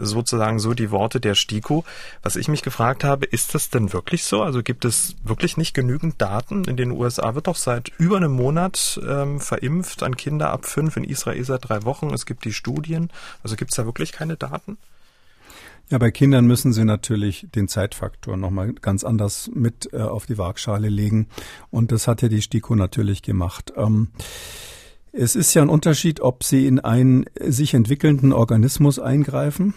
sozusagen 0.00 0.58
so 0.58 0.74
die 0.74 0.90
Worte 0.90 1.20
der 1.20 1.34
STIKO. 1.34 1.84
Was 2.22 2.36
ich 2.36 2.48
mich 2.48 2.62
gefragt 2.62 3.04
habe, 3.04 3.26
ist 3.26 3.54
das 3.54 3.70
denn 3.70 3.92
wirklich 3.92 4.24
so? 4.24 4.42
Also 4.42 4.62
gibt 4.62 4.84
es 4.84 5.16
wirklich 5.24 5.56
nicht 5.56 5.74
genügend 5.74 6.20
Daten? 6.20 6.64
In 6.64 6.76
den 6.76 6.90
USA 6.90 7.34
wird 7.34 7.46
doch 7.46 7.56
seit 7.56 7.90
über 7.98 8.16
einem 8.16 8.32
Monat 8.32 9.00
ähm, 9.06 9.40
verimpft 9.40 10.02
an 10.02 10.16
Kinder 10.16 10.50
ab 10.50 10.66
fünf, 10.66 10.96
in 10.96 11.04
Israel 11.04 11.44
seit 11.44 11.68
drei 11.68 11.84
Wochen. 11.84 12.10
Es 12.14 12.26
gibt 12.26 12.44
die 12.44 12.52
Studien. 12.52 13.10
Also 13.42 13.56
gibt 13.56 13.72
es 13.72 13.76
da 13.76 13.84
wirklich 13.84 14.12
keine 14.12 14.36
Daten? 14.36 14.78
Ja, 15.90 15.98
bei 15.98 16.10
Kindern 16.10 16.46
müssen 16.46 16.72
Sie 16.72 16.84
natürlich 16.84 17.46
den 17.54 17.68
Zeitfaktor 17.68 18.38
nochmal 18.38 18.72
ganz 18.72 19.04
anders 19.04 19.50
mit 19.52 19.92
äh, 19.92 19.98
auf 19.98 20.24
die 20.24 20.38
Waagschale 20.38 20.88
legen. 20.88 21.28
Und 21.70 21.92
das 21.92 22.08
hat 22.08 22.22
ja 22.22 22.28
die 22.28 22.40
STIKO 22.40 22.76
natürlich 22.76 23.20
gemacht. 23.20 23.74
Ähm, 23.76 24.08
es 25.12 25.36
ist 25.36 25.54
ja 25.54 25.62
ein 25.62 25.68
Unterschied, 25.68 26.20
ob 26.20 26.42
Sie 26.42 26.66
in 26.66 26.80
einen 26.80 27.26
sich 27.38 27.74
entwickelnden 27.74 28.32
Organismus 28.32 28.98
eingreifen 28.98 29.74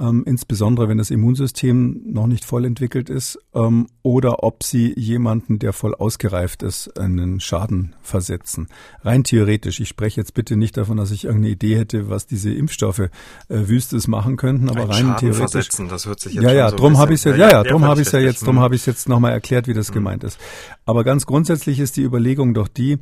ähm, 0.00 0.22
insbesondere 0.26 0.88
wenn 0.88 0.98
das 0.98 1.10
Immunsystem 1.10 2.02
noch 2.06 2.26
nicht 2.26 2.44
voll 2.44 2.64
entwickelt 2.64 3.10
ist, 3.10 3.38
ähm, 3.54 3.88
oder 4.02 4.42
ob 4.42 4.62
sie 4.62 4.94
jemanden, 4.98 5.58
der 5.58 5.72
voll 5.72 5.94
ausgereift 5.94 6.62
ist, 6.62 6.98
einen 6.98 7.40
Schaden 7.40 7.94
versetzen. 8.00 8.68
Rein 9.02 9.24
theoretisch. 9.24 9.80
Ich 9.80 9.88
spreche 9.88 10.20
jetzt 10.20 10.34
bitte 10.34 10.56
nicht 10.56 10.76
davon, 10.76 10.96
dass 10.96 11.10
ich 11.10 11.24
irgendeine 11.24 11.52
Idee 11.52 11.76
hätte, 11.76 12.08
was 12.08 12.26
diese 12.26 12.52
Impfstoffe 12.52 12.98
äh, 13.00 13.08
Wüstes 13.48 14.08
machen 14.08 14.36
könnten, 14.36 14.68
aber 14.68 14.82
Ein 14.82 14.86
rein 14.86 14.96
Schaden 14.96 15.16
theoretisch. 15.16 15.38
Versetzen, 15.38 15.88
das 15.88 16.06
hört 16.06 16.20
sich 16.20 16.34
jetzt 16.34 16.44
ja, 16.44 16.52
ja, 16.52 16.70
so 16.70 16.76
drum 16.76 16.98
habe 16.98 17.14
ich 17.14 17.24
ja, 17.24 17.34
ja, 17.34 17.50
ja, 17.50 17.62
drum 17.64 17.84
habe 17.84 18.00
ich 18.00 18.12
ja 18.12 18.18
jetzt, 18.18 18.46
drum 18.46 18.60
habe 18.60 18.74
ich 18.74 18.86
jetzt 18.86 19.08
nochmal 19.08 19.32
erklärt, 19.32 19.68
wie 19.68 19.74
das 19.74 19.88
hm. 19.88 19.94
gemeint 19.94 20.24
ist. 20.24 20.38
Aber 20.84 21.04
ganz 21.04 21.26
grundsätzlich 21.26 21.80
ist 21.80 21.96
die 21.96 22.02
Überlegung 22.02 22.54
doch 22.54 22.68
die, 22.68 22.98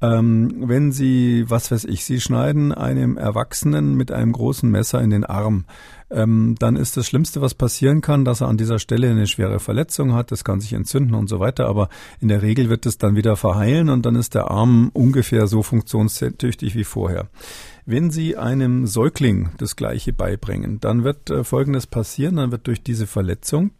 ähm, 0.00 0.68
wenn 0.68 0.92
Sie, 0.92 1.44
was 1.48 1.70
weiß 1.70 1.84
ich, 1.84 2.04
Sie 2.04 2.20
schneiden 2.20 2.72
einem 2.72 3.16
Erwachsenen 3.16 3.94
mit 3.94 4.12
einem 4.12 4.32
großen 4.32 4.70
Messer 4.70 5.00
in 5.00 5.10
den 5.10 5.24
Arm, 5.24 5.64
ähm, 6.10 6.54
dann 6.58 6.76
ist 6.76 6.96
das 6.96 7.06
Schlimmste, 7.06 7.40
was 7.40 7.54
passieren 7.54 8.00
kann, 8.00 8.24
dass 8.24 8.40
er 8.40 8.48
an 8.48 8.56
dieser 8.56 8.78
Stelle 8.78 9.10
eine 9.10 9.26
schwere 9.26 9.60
Verletzung 9.60 10.14
hat. 10.14 10.30
Das 10.32 10.44
kann 10.44 10.60
sich 10.60 10.72
entzünden 10.72 11.14
und 11.14 11.28
so 11.28 11.40
weiter. 11.40 11.66
Aber 11.66 11.88
in 12.20 12.28
der 12.28 12.42
Regel 12.42 12.70
wird 12.70 12.86
es 12.86 12.98
dann 12.98 13.16
wieder 13.16 13.36
verheilen 13.36 13.88
und 13.88 14.06
dann 14.06 14.16
ist 14.16 14.34
der 14.34 14.50
Arm 14.50 14.90
ungefähr 14.94 15.46
so 15.46 15.62
funktionstüchtig 15.62 16.74
wie 16.74 16.84
vorher. 16.84 17.28
Wenn 17.84 18.10
Sie 18.10 18.36
einem 18.36 18.86
Säugling 18.86 19.50
das 19.58 19.76
Gleiche 19.76 20.12
beibringen, 20.12 20.80
dann 20.80 21.04
wird 21.04 21.30
äh, 21.30 21.44
Folgendes 21.44 21.86
passieren. 21.86 22.36
Dann 22.36 22.50
wird 22.52 22.66
durch 22.66 22.82
diese 22.82 23.06
Verletzung 23.06 23.70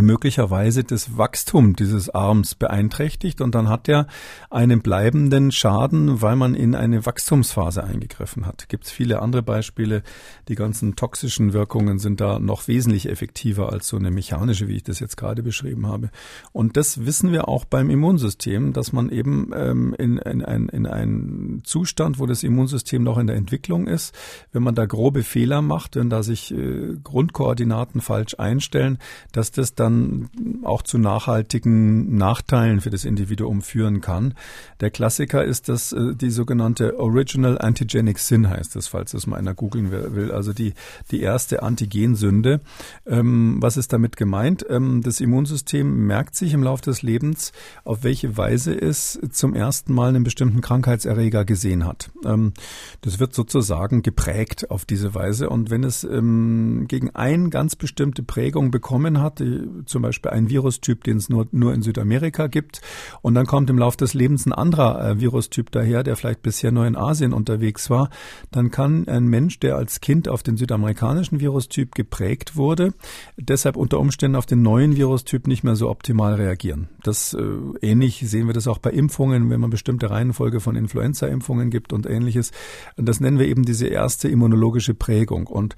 möglicherweise 0.00 0.84
das 0.84 1.18
Wachstum 1.18 1.76
dieses 1.76 2.08
Arms 2.08 2.54
beeinträchtigt 2.54 3.40
und 3.40 3.54
dann 3.54 3.68
hat 3.68 3.88
er 3.88 4.06
einen 4.48 4.80
bleibenden 4.80 5.52
Schaden, 5.52 6.22
weil 6.22 6.36
man 6.36 6.54
in 6.54 6.74
eine 6.74 7.04
Wachstumsphase 7.04 7.84
eingegriffen 7.84 8.46
hat. 8.46 8.68
Gibt 8.68 8.84
es 8.84 8.90
viele 8.90 9.20
andere 9.20 9.42
Beispiele. 9.42 10.02
Die 10.48 10.54
ganzen 10.54 10.96
toxischen 10.96 11.52
Wirkungen 11.52 11.98
sind 11.98 12.20
da 12.20 12.38
noch 12.38 12.68
wesentlich 12.68 13.08
effektiver 13.08 13.72
als 13.72 13.88
so 13.88 13.96
eine 13.96 14.10
mechanische, 14.10 14.68
wie 14.68 14.76
ich 14.76 14.82
das 14.82 15.00
jetzt 15.00 15.16
gerade 15.16 15.42
beschrieben 15.42 15.86
habe. 15.86 16.10
Und 16.52 16.76
das 16.76 17.04
wissen 17.04 17.32
wir 17.32 17.48
auch 17.48 17.64
beim 17.64 17.90
Immunsystem, 17.90 18.72
dass 18.72 18.92
man 18.92 19.10
eben 19.10 19.50
ähm, 19.54 19.94
in, 19.98 20.18
in, 20.18 20.42
ein, 20.42 20.68
in 20.68 20.86
einen 20.86 21.62
Zustand, 21.64 22.18
wo 22.18 22.26
das 22.26 22.42
Immunsystem 22.42 23.02
noch 23.02 23.18
in 23.18 23.26
der 23.26 23.36
Entwicklung 23.36 23.86
ist, 23.86 24.14
wenn 24.52 24.62
man 24.62 24.74
da 24.74 24.86
grobe 24.86 25.22
Fehler 25.22 25.60
macht, 25.60 25.96
wenn 25.96 26.08
da 26.08 26.22
sich 26.22 26.54
äh, 26.54 26.96
Grundkoordinaten 27.02 28.00
falsch 28.00 28.36
einstellen, 28.38 28.98
dass 29.32 29.50
das 29.50 29.74
dann 29.82 30.30
auch 30.62 30.82
zu 30.82 30.98
nachhaltigen 30.98 32.16
Nachteilen 32.16 32.80
für 32.80 32.90
das 32.90 33.04
Individuum 33.04 33.62
führen 33.62 34.00
kann. 34.00 34.34
Der 34.80 34.90
Klassiker 34.90 35.44
ist 35.44 35.68
das 35.68 35.92
äh, 35.92 36.14
die 36.14 36.30
sogenannte 36.30 36.98
Original 36.98 37.58
Antigenic 37.58 38.18
Sin 38.18 38.48
heißt 38.48 38.76
das, 38.76 38.88
falls 38.88 39.12
das 39.12 39.26
mal 39.26 39.36
einer 39.36 39.54
googeln 39.54 39.90
will. 39.90 40.30
Also 40.32 40.52
die, 40.52 40.74
die 41.10 41.20
erste 41.20 41.62
Antigensünde. 41.62 42.60
Ähm, 43.06 43.58
was 43.60 43.76
ist 43.76 43.92
damit 43.92 44.16
gemeint? 44.16 44.64
Ähm, 44.68 45.02
das 45.02 45.20
Immunsystem 45.20 46.06
merkt 46.06 46.36
sich 46.36 46.52
im 46.52 46.62
Laufe 46.62 46.82
des 46.82 47.02
Lebens, 47.02 47.52
auf 47.84 48.04
welche 48.04 48.36
Weise 48.36 48.72
es 48.74 49.18
zum 49.30 49.54
ersten 49.54 49.92
Mal 49.92 50.08
einen 50.08 50.24
bestimmten 50.24 50.60
Krankheitserreger 50.60 51.44
gesehen 51.44 51.84
hat. 51.84 52.10
Ähm, 52.24 52.52
das 53.00 53.18
wird 53.18 53.34
sozusagen 53.34 54.02
geprägt 54.02 54.70
auf 54.70 54.84
diese 54.84 55.14
Weise. 55.14 55.50
Und 55.50 55.70
wenn 55.70 55.84
es 55.84 56.04
ähm, 56.04 56.86
gegen 56.88 57.10
eine 57.10 57.50
ganz 57.50 57.76
bestimmte 57.76 58.22
Prägung 58.22 58.70
bekommen 58.70 59.20
hat, 59.20 59.42
zum 59.86 60.02
Beispiel 60.02 60.30
ein 60.30 60.48
Virustyp, 60.48 61.04
den 61.04 61.16
es 61.16 61.28
nur, 61.28 61.46
nur 61.52 61.74
in 61.74 61.82
Südamerika 61.82 62.46
gibt. 62.46 62.80
Und 63.22 63.34
dann 63.34 63.46
kommt 63.46 63.70
im 63.70 63.78
Laufe 63.78 63.96
des 63.96 64.14
Lebens 64.14 64.46
ein 64.46 64.52
anderer 64.52 65.10
äh, 65.10 65.20
Virustyp 65.20 65.70
daher, 65.70 66.02
der 66.02 66.16
vielleicht 66.16 66.42
bisher 66.42 66.72
nur 66.72 66.86
in 66.86 66.96
Asien 66.96 67.32
unterwegs 67.32 67.90
war. 67.90 68.10
Dann 68.50 68.70
kann 68.70 69.08
ein 69.08 69.26
Mensch, 69.26 69.60
der 69.60 69.76
als 69.76 70.00
Kind 70.00 70.28
auf 70.28 70.42
den 70.42 70.56
südamerikanischen 70.56 71.40
Virustyp 71.40 71.94
geprägt 71.94 72.56
wurde, 72.56 72.94
deshalb 73.36 73.76
unter 73.76 73.98
Umständen 73.98 74.36
auf 74.36 74.46
den 74.46 74.62
neuen 74.62 74.96
Virustyp 74.96 75.46
nicht 75.46 75.64
mehr 75.64 75.76
so 75.76 75.88
optimal 75.88 76.34
reagieren. 76.34 76.88
Das 77.02 77.34
äh, 77.34 77.42
ähnlich 77.80 78.22
sehen 78.26 78.46
wir 78.46 78.54
das 78.54 78.68
auch 78.68 78.78
bei 78.78 78.90
Impfungen, 78.90 79.50
wenn 79.50 79.60
man 79.60 79.70
bestimmte 79.70 80.10
Reihenfolge 80.10 80.60
von 80.60 80.76
Influenza-Impfungen 80.76 81.70
gibt 81.70 81.92
und 81.92 82.06
ähnliches. 82.06 82.52
Das 82.96 83.20
nennen 83.20 83.38
wir 83.38 83.46
eben 83.46 83.64
diese 83.64 83.86
erste 83.86 84.28
immunologische 84.28 84.94
Prägung. 84.94 85.46
Und 85.46 85.76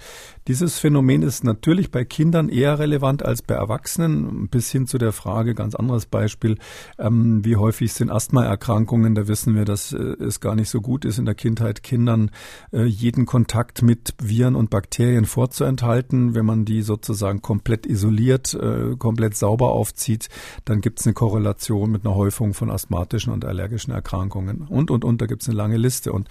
dieses 0.49 0.78
Phänomen 0.78 1.22
ist 1.22 1.45
natürlich 1.45 1.90
bei 1.90 2.05
Kindern 2.05 2.49
eher 2.49 2.78
relevant 2.78 3.24
als 3.24 3.42
bei 3.42 3.55
Erwachsenen. 3.55 3.84
Erwachsenen 3.85 4.49
bis 4.49 4.70
hin 4.70 4.87
zu 4.87 4.97
der 4.97 5.12
Frage, 5.12 5.55
ganz 5.55 5.74
anderes 5.74 6.07
Beispiel, 6.07 6.57
ähm, 6.99 7.45
wie 7.45 7.57
häufig 7.57 7.93
sind 7.93 8.11
Asthmaerkrankungen? 8.11 9.14
Da 9.14 9.28
wissen 9.28 9.55
wir, 9.55 9.66
dass 9.66 9.93
äh, 9.93 9.99
es 9.99 10.41
gar 10.41 10.55
nicht 10.55 10.70
so 10.70 10.80
gut 10.80 11.05
ist, 11.05 11.18
in 11.18 11.26
der 11.26 11.35
Kindheit 11.35 11.82
Kindern 11.82 12.30
äh, 12.72 12.85
jeden 12.85 13.26
Kontakt 13.26 13.82
mit 13.82 14.14
Viren 14.22 14.55
und 14.55 14.70
Bakterien 14.70 15.26
vorzuenthalten. 15.26 16.35
Wenn 16.35 16.47
man 16.47 16.64
die 16.64 16.80
sozusagen 16.80 17.43
komplett 17.43 17.85
isoliert, 17.85 18.55
äh, 18.55 18.97
komplett 18.97 19.37
sauber 19.37 19.72
aufzieht, 19.72 20.30
dann 20.64 20.80
gibt 20.80 21.01
es 21.01 21.07
eine 21.07 21.12
Korrelation 21.12 21.91
mit 21.91 22.07
einer 22.07 22.14
Häufung 22.14 22.55
von 22.55 22.70
asthmatischen 22.70 23.35
und 23.35 23.45
allergischen 23.45 23.93
Erkrankungen. 23.93 24.62
Und, 24.62 24.91
und, 24.91 25.05
und, 25.05 25.20
da 25.20 25.26
gibt 25.26 25.43
es 25.43 25.49
eine 25.49 25.59
lange 25.59 25.76
Liste. 25.76 26.12
Und 26.12 26.28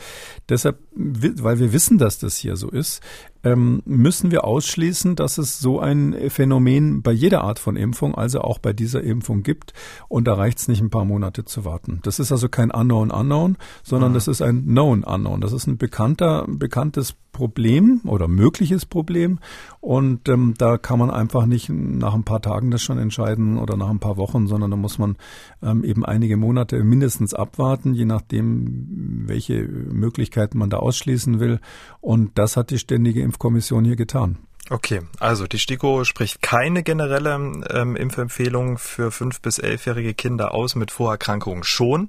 deshalb, 0.50 0.80
weil 0.96 1.60
wir 1.60 1.72
wissen, 1.72 2.00
dass 2.00 2.18
das 2.18 2.36
hier 2.36 2.56
so 2.56 2.70
ist, 2.70 3.02
ähm, 3.44 3.82
müssen 3.86 4.32
wir 4.32 4.46
ausschließen, 4.46 5.16
dass 5.16 5.38
es 5.38 5.60
so 5.60 5.80
ein 5.80 6.16
Phänomen 6.30 7.02
bei 7.02 7.12
jeder 7.12 7.42
Art 7.42 7.60
von 7.60 7.76
Impfung, 7.76 8.16
also 8.16 8.42
auch 8.42 8.60
bei 8.60 8.74
dieser 8.74 9.04
Impfung 9.04 9.44
gibt. 9.44 9.74
Und 10.08 10.26
da 10.28 10.36
reicht 10.36 10.60
es 10.60 10.68
nicht 10.68 10.82
ein 10.82 10.90
paar 10.90 11.06
Monate 11.06 11.44
zu 11.46 11.66
warten. 11.66 12.00
Das 12.04 12.20
ist 12.20 12.32
also 12.32 12.50
kein 12.50 12.72
Unknown 12.72 13.12
Unknown, 13.12 13.58
sondern 13.84 14.12
mhm. 14.12 14.16
das 14.16 14.28
ist 14.28 14.42
ein 14.42 14.64
Known 14.64 15.04
Unknown. 15.04 15.42
Das 15.42 15.52
ist 15.52 15.68
ein 15.68 15.78
bekannter, 15.78 16.46
bekanntes 16.48 17.16
Problem 17.34 18.00
oder 18.06 18.30
mögliches 18.30 18.86
Problem. 18.86 19.40
Und 19.82 20.30
ähm, 20.30 20.54
da 20.58 20.78
kann 20.78 21.00
man 21.00 21.12
einfach 21.12 21.46
nicht 21.46 21.68
nach 21.70 22.14
ein 22.14 22.24
paar 22.24 22.42
Tagen 22.42 22.72
das 22.72 22.82
schon 22.82 22.98
entscheiden 22.98 23.58
oder 23.58 23.76
nach 23.76 23.90
ein 23.90 24.00
paar 24.00 24.16
Wochen, 24.16 24.48
sondern 24.48 24.72
da 24.72 24.78
muss 24.78 24.98
man 24.98 25.18
ähm, 25.62 25.84
eben 25.84 26.06
einige 26.06 26.38
Monate 26.38 26.82
mindestens 26.86 27.34
abwarten, 27.34 27.94
je 27.94 28.06
nachdem, 28.06 29.24
welche 29.28 29.64
Möglichkeiten 29.64 30.58
man 30.58 30.70
da 30.70 30.78
ausschließen 30.78 31.42
will. 31.42 31.60
Und 32.00 32.38
das 32.38 32.56
hat 32.56 32.70
die 32.70 32.80
Ständige 32.80 33.22
Impfkommission 33.22 33.84
hier 33.84 33.98
getan. 33.98 34.38
Okay, 34.70 35.02
also 35.20 35.46
die 35.46 35.60
STIKO 35.60 36.06
spricht 36.06 36.42
keine 36.42 36.84
generelle 36.84 37.34
ähm, 37.70 37.98
Impfempfehlung 37.98 38.78
für 38.78 39.12
fünf 39.12 39.42
bis 39.42 39.60
elfjährige 39.60 40.14
Kinder 40.14 40.54
aus 40.54 40.76
mit 40.76 40.90
Vorerkrankungen 40.90 41.66
schon. 41.66 42.08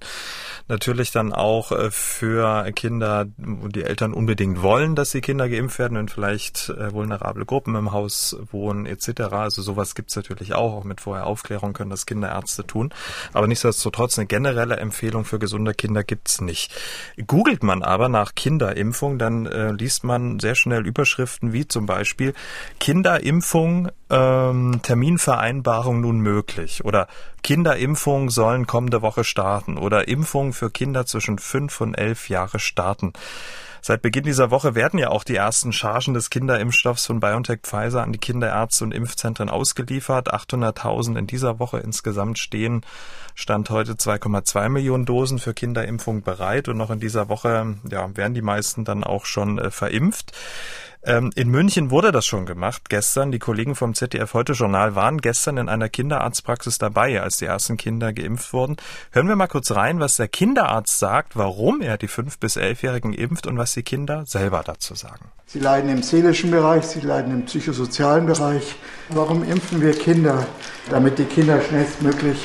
Natürlich 0.69 1.11
dann 1.11 1.33
auch 1.33 1.73
äh, 1.73 1.91
für 1.91 2.71
Kinder, 2.71 3.27
wo 3.39 3.67
die 3.67 3.83
Eltern 3.83 4.15
unbedingt 4.15 4.63
wollen, 4.63 4.95
dass 4.95 5.11
die 5.11 5.21
Kinder 5.21 5.49
geimpft 5.49 5.81
werden 5.81 5.99
und 5.99 6.13
vielleicht 6.13 6.69
äh, 6.69 6.93
vulnerable 6.93 7.45
Gruppen 7.45 7.75
im 7.75 7.91
Haus 7.91 8.37
wohnen 8.53 8.87
etc. 8.87 9.23
Also 9.33 9.61
sowas 9.61 9.97
gibt's 9.97 10.15
natürlich 10.15 10.55
auch. 10.55 10.75
Auch 10.75 10.85
mit 10.85 11.01
vorher 11.01 11.25
können 11.73 11.91
das 11.91 12.07
Kinderärzte 12.07 12.65
tun. 12.65 12.95
Aber 13.33 13.49
nichtsdestotrotz 13.49 14.17
eine 14.17 14.27
generelle 14.27 14.77
Empfehlung 14.77 15.25
für 15.25 15.41
gesunde 15.41 15.75
Kinder 15.75 16.05
gibt's 16.05 16.41
nicht. 16.41 16.73
Googelt 17.27 17.65
man 17.65 17.83
aber 17.83 18.09
nach 18.09 18.37
Kinderimpfung, 18.37 19.19
dann 19.19 19.47
äh, 19.47 19.73
liest 19.73 20.05
man 20.05 20.39
sehr 20.39 20.55
schnell 20.55 20.87
Überschriften 20.87 21.53
wie 21.53 21.67
zum 21.67 21.87
Beispiel 21.87 22.33
Kinderimpfung, 22.81 23.91
ähm, 24.11 24.81
Terminvereinbarung 24.83 26.01
nun 26.01 26.19
möglich 26.21 26.85
oder 26.85 27.09
Kinderimpfung 27.43 28.31
sollen 28.31 28.67
kommende 28.67 29.03
Woche 29.03 29.25
starten 29.25 29.79
oder 29.79 30.09
Impfung 30.09 30.53
für 30.53 30.71
Kinder 30.71 31.07
zwischen 31.07 31.39
fünf 31.39 31.81
und 31.81 31.95
elf 31.95 32.29
Jahre 32.29 32.59
starten. 32.59 33.13
Seit 33.87 34.01
Beginn 34.01 34.25
dieser 34.25 34.51
Woche 34.51 34.75
werden 34.75 34.99
ja 34.99 35.11
auch 35.11 35.25
die 35.25 35.37
ersten 35.37 35.71
Chargen 35.71 36.15
des 36.15 36.31
Kinderimpfstoffs 36.31 37.05
von 37.05 37.21
BioNTech 37.21 37.61
Pfizer 37.65 38.03
an 38.03 38.13
die 38.13 38.19
Kinderärzte 38.19 38.83
und 38.83 38.95
Impfzentren 38.95 39.51
ausgeliefert. 39.51 40.33
800.000 40.33 41.19
in 41.19 41.27
dieser 41.27 41.59
Woche 41.59 41.81
insgesamt 41.81 42.39
stehen. 42.39 42.81
Stand 43.35 43.69
heute 43.69 43.93
2,2 43.93 44.71
Millionen 44.71 45.05
Dosen 45.05 45.39
für 45.39 45.53
Kinderimpfung 45.53 46.23
bereit 46.23 46.69
und 46.69 46.79
noch 46.79 46.89
in 46.89 46.99
dieser 46.99 47.29
Woche 47.29 47.77
ja, 47.91 48.17
werden 48.17 48.33
die 48.33 48.41
meisten 48.41 48.87
dann 48.87 49.05
auch 49.05 49.27
schon 49.27 49.59
äh, 49.59 49.71
verimpft. 49.71 50.33
Ähm, 51.07 51.31
in 51.35 51.51
München 51.51 51.91
wurde 51.91 52.13
das 52.13 52.25
schon 52.25 52.47
gemacht. 52.47 52.89
Gestern, 52.89 53.31
die 53.31 53.39
Kollegen 53.39 53.75
vom 53.75 53.95
ZDF 53.95 54.33
Heute 54.33 54.55
Journal 54.55 54.95
waren 54.95 55.19
gestern 55.19 55.59
in 55.59 55.69
einer 55.69 55.91
Kinderarztpraxis 55.91 56.79
dabei, 56.79 57.21
als 57.21 57.37
die 57.37 57.45
ersten 57.45 57.77
Kinder 57.77 58.15
geimpft 58.15 58.55
wurden. 58.55 58.77
Hören 59.13 59.29
wir 59.29 59.37
mal 59.37 59.47
kurz 59.47 59.71
rein, 59.73 60.01
was 60.01 60.17
der 60.17 60.29
Kinderarzt 60.29 60.99
sagt, 60.99 61.37
warum 61.37 61.83
er 61.83 61.99
die 61.99 62.09
5- 62.09 62.41
bis 62.41 62.57
11-Jährigen 62.57 63.13
impft 63.13 63.47
und 63.47 63.59
was 63.59 63.75
die 63.75 63.83
Kinder 63.83 64.25
selber 64.27 64.63
dazu 64.65 64.95
sagen. 64.95 65.27
Sie 65.47 65.59
leiden 65.59 65.91
im 65.91 66.03
seelischen 66.03 66.51
Bereich, 66.51 66.85
sie 66.85 67.01
leiden 67.01 67.35
im 67.35 67.45
psychosozialen 67.45 68.25
Bereich. 68.25 68.75
Warum 69.11 69.45
impfen 69.45 69.83
wir 69.83 69.93
Kinder? 69.93 70.47
Damit 70.89 71.19
die 71.19 71.25
Kinder 71.25 71.61
schnellstmöglich 71.61 72.39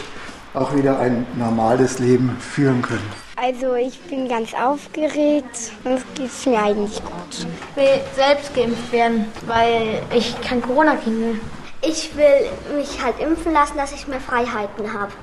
auch 0.53 0.75
wieder 0.75 0.99
ein 0.99 1.25
normales 1.37 1.99
Leben 1.99 2.35
führen 2.39 2.81
können. 2.81 3.28
Also 3.41 3.75
ich 3.75 3.97
bin 4.01 4.27
ganz 4.27 4.53
aufgeregt 4.53 5.71
und 5.85 5.93
es 5.93 6.03
geht 6.13 6.45
mir 6.45 6.61
eigentlich 6.61 7.01
gut. 7.01 7.13
Ich 7.31 7.77
will 7.77 8.01
selbst 8.13 8.53
geimpft 8.53 8.91
werden, 8.91 9.31
weil 9.47 10.01
ich 10.13 10.39
kein 10.41 10.61
Corona-Kind 10.61 11.19
will. 11.19 11.41
Ich 11.81 12.13
will 12.17 12.75
mich 12.75 13.01
halt 13.01 13.17
impfen 13.19 13.53
lassen, 13.53 13.77
dass 13.77 13.93
ich 13.93 14.09
mehr 14.09 14.19
Freiheiten 14.19 14.91
habe. 14.91 15.13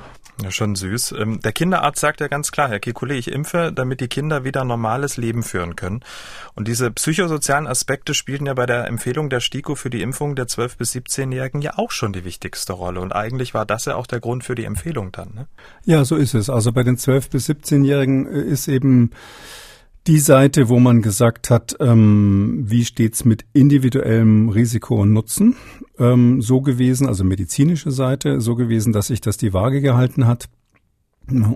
Ja, 0.42 0.50
schon 0.50 0.74
süß. 0.74 1.12
Ähm, 1.12 1.40
der 1.40 1.52
Kinderarzt 1.52 1.98
sagt 1.98 2.20
ja 2.20 2.28
ganz 2.28 2.52
klar, 2.52 2.68
Herr 2.68 2.78
Kekulé, 2.78 3.14
ich 3.14 3.32
impfe, 3.32 3.72
damit 3.74 4.00
die 4.00 4.08
Kinder 4.08 4.44
wieder 4.44 4.64
normales 4.64 5.16
Leben 5.16 5.42
führen 5.42 5.76
können. 5.76 6.00
Und 6.54 6.68
diese 6.68 6.90
psychosozialen 6.90 7.66
Aspekte 7.66 8.12
spielten 8.12 8.44
ja 8.44 8.52
bei 8.52 8.66
der 8.66 8.86
Empfehlung 8.86 9.30
der 9.30 9.40
STIKO 9.40 9.76
für 9.76 9.88
die 9.88 10.02
Impfung 10.02 10.36
der 10.36 10.46
12- 10.46 10.76
bis 10.76 10.92
17-Jährigen 10.92 11.62
ja 11.62 11.78
auch 11.78 11.90
schon 11.90 12.12
die 12.12 12.24
wichtigste 12.24 12.74
Rolle. 12.74 13.00
Und 13.00 13.12
eigentlich 13.12 13.54
war 13.54 13.64
das 13.64 13.86
ja 13.86 13.94
auch 13.96 14.06
der 14.06 14.20
Grund 14.20 14.44
für 14.44 14.54
die 14.54 14.66
Empfehlung 14.66 15.10
dann. 15.10 15.32
Ne? 15.34 15.46
Ja, 15.86 16.04
so 16.04 16.16
ist 16.16 16.34
es. 16.34 16.50
Also 16.50 16.70
bei 16.70 16.82
den 16.82 16.98
12- 16.98 17.30
bis 17.30 17.48
17-Jährigen 17.48 18.26
äh, 18.26 18.42
ist 18.42 18.68
eben 18.68 19.12
die 20.06 20.18
Seite, 20.20 20.68
wo 20.68 20.78
man 20.78 21.02
gesagt 21.02 21.50
hat, 21.50 21.76
ähm, 21.80 22.64
wie 22.66 22.84
steht's 22.84 23.24
mit 23.24 23.44
individuellem 23.52 24.48
Risiko 24.48 25.02
und 25.02 25.12
Nutzen, 25.12 25.56
ähm, 25.98 26.40
so 26.40 26.60
gewesen, 26.60 27.08
also 27.08 27.24
medizinische 27.24 27.90
Seite, 27.90 28.40
so 28.40 28.54
gewesen, 28.54 28.92
dass 28.92 29.08
sich 29.08 29.20
das 29.20 29.36
die 29.36 29.52
Waage 29.52 29.80
gehalten 29.80 30.26
hat 30.26 30.48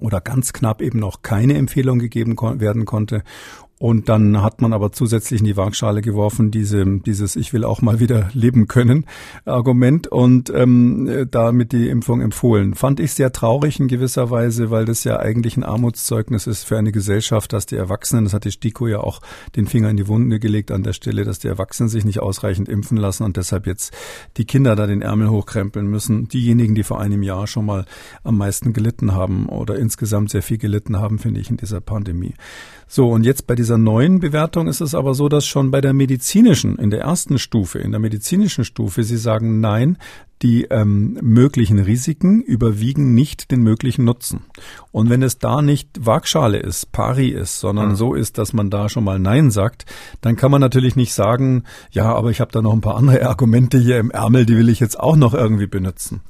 oder 0.00 0.20
ganz 0.20 0.52
knapp 0.52 0.82
eben 0.82 0.98
noch 0.98 1.22
keine 1.22 1.54
Empfehlung 1.54 2.00
gegeben 2.00 2.36
werden 2.60 2.86
konnte. 2.86 3.22
Und 3.80 4.10
dann 4.10 4.42
hat 4.42 4.60
man 4.60 4.74
aber 4.74 4.92
zusätzlich 4.92 5.40
in 5.40 5.46
die 5.46 5.56
Waagschale 5.56 6.02
geworfen, 6.02 6.50
diese, 6.50 6.84
dieses 6.84 7.34
Ich 7.34 7.54
will 7.54 7.64
auch 7.64 7.80
mal 7.80 7.98
wieder 7.98 8.28
leben 8.34 8.68
können 8.68 9.06
Argument 9.46 10.06
und 10.06 10.52
ähm, 10.54 11.26
damit 11.30 11.72
die 11.72 11.88
Impfung 11.88 12.20
empfohlen. 12.20 12.74
Fand 12.74 13.00
ich 13.00 13.14
sehr 13.14 13.32
traurig 13.32 13.80
in 13.80 13.88
gewisser 13.88 14.30
Weise, 14.30 14.70
weil 14.70 14.84
das 14.84 15.04
ja 15.04 15.18
eigentlich 15.18 15.56
ein 15.56 15.64
Armutszeugnis 15.64 16.46
ist 16.46 16.64
für 16.64 16.76
eine 16.76 16.92
Gesellschaft, 16.92 17.54
dass 17.54 17.64
die 17.64 17.76
Erwachsenen, 17.76 18.24
das 18.24 18.34
hat 18.34 18.44
die 18.44 18.50
STIKO 18.50 18.86
ja 18.86 19.00
auch 19.00 19.22
den 19.56 19.66
Finger 19.66 19.88
in 19.88 19.96
die 19.96 20.08
Wunde 20.08 20.40
gelegt 20.40 20.72
an 20.72 20.82
der 20.82 20.92
Stelle, 20.92 21.24
dass 21.24 21.38
die 21.38 21.48
Erwachsenen 21.48 21.88
sich 21.88 22.04
nicht 22.04 22.20
ausreichend 22.20 22.68
impfen 22.68 22.98
lassen 22.98 23.24
und 23.24 23.38
deshalb 23.38 23.66
jetzt 23.66 23.94
die 24.36 24.44
Kinder 24.44 24.76
da 24.76 24.86
den 24.86 25.00
Ärmel 25.00 25.30
hochkrempeln 25.30 25.86
müssen. 25.86 26.28
Diejenigen, 26.28 26.74
die 26.74 26.82
vor 26.82 27.00
einem 27.00 27.22
Jahr 27.22 27.46
schon 27.46 27.64
mal 27.64 27.86
am 28.24 28.36
meisten 28.36 28.74
gelitten 28.74 29.14
haben 29.14 29.48
oder 29.48 29.76
insgesamt 29.76 30.28
sehr 30.28 30.42
viel 30.42 30.58
gelitten 30.58 30.98
haben, 30.98 31.18
finde 31.18 31.40
ich, 31.40 31.48
in 31.48 31.56
dieser 31.56 31.80
Pandemie. 31.80 32.34
So, 32.92 33.08
und 33.08 33.22
jetzt 33.22 33.46
bei 33.46 33.54
dieser 33.54 33.78
neuen 33.78 34.18
Bewertung 34.18 34.66
ist 34.66 34.80
es 34.80 34.96
aber 34.96 35.14
so, 35.14 35.28
dass 35.28 35.46
schon 35.46 35.70
bei 35.70 35.80
der 35.80 35.92
medizinischen, 35.92 36.76
in 36.76 36.90
der 36.90 37.02
ersten 37.02 37.38
Stufe, 37.38 37.78
in 37.78 37.92
der 37.92 38.00
medizinischen 38.00 38.64
Stufe, 38.64 39.04
Sie 39.04 39.16
sagen, 39.16 39.60
nein, 39.60 39.96
die 40.42 40.64
ähm, 40.64 41.16
möglichen 41.22 41.78
Risiken 41.78 42.42
überwiegen 42.42 43.14
nicht 43.14 43.52
den 43.52 43.62
möglichen 43.62 44.04
Nutzen. 44.04 44.40
Und 44.90 45.08
wenn 45.08 45.22
es 45.22 45.38
da 45.38 45.62
nicht 45.62 46.04
Waagschale 46.04 46.58
ist, 46.58 46.90
pari 46.90 47.28
ist, 47.28 47.60
sondern 47.60 47.90
mhm. 47.90 47.94
so 47.94 48.14
ist, 48.14 48.38
dass 48.38 48.52
man 48.52 48.70
da 48.70 48.88
schon 48.88 49.04
mal 49.04 49.20
Nein 49.20 49.52
sagt, 49.52 49.86
dann 50.20 50.34
kann 50.34 50.50
man 50.50 50.60
natürlich 50.60 50.96
nicht 50.96 51.14
sagen, 51.14 51.62
ja, 51.92 52.12
aber 52.12 52.32
ich 52.32 52.40
habe 52.40 52.50
da 52.50 52.60
noch 52.60 52.72
ein 52.72 52.80
paar 52.80 52.96
andere 52.96 53.24
Argumente 53.28 53.78
hier 53.78 53.98
im 53.98 54.10
Ärmel, 54.10 54.46
die 54.46 54.56
will 54.56 54.68
ich 54.68 54.80
jetzt 54.80 54.98
auch 54.98 55.14
noch 55.14 55.34
irgendwie 55.34 55.68
benutzen. 55.68 56.22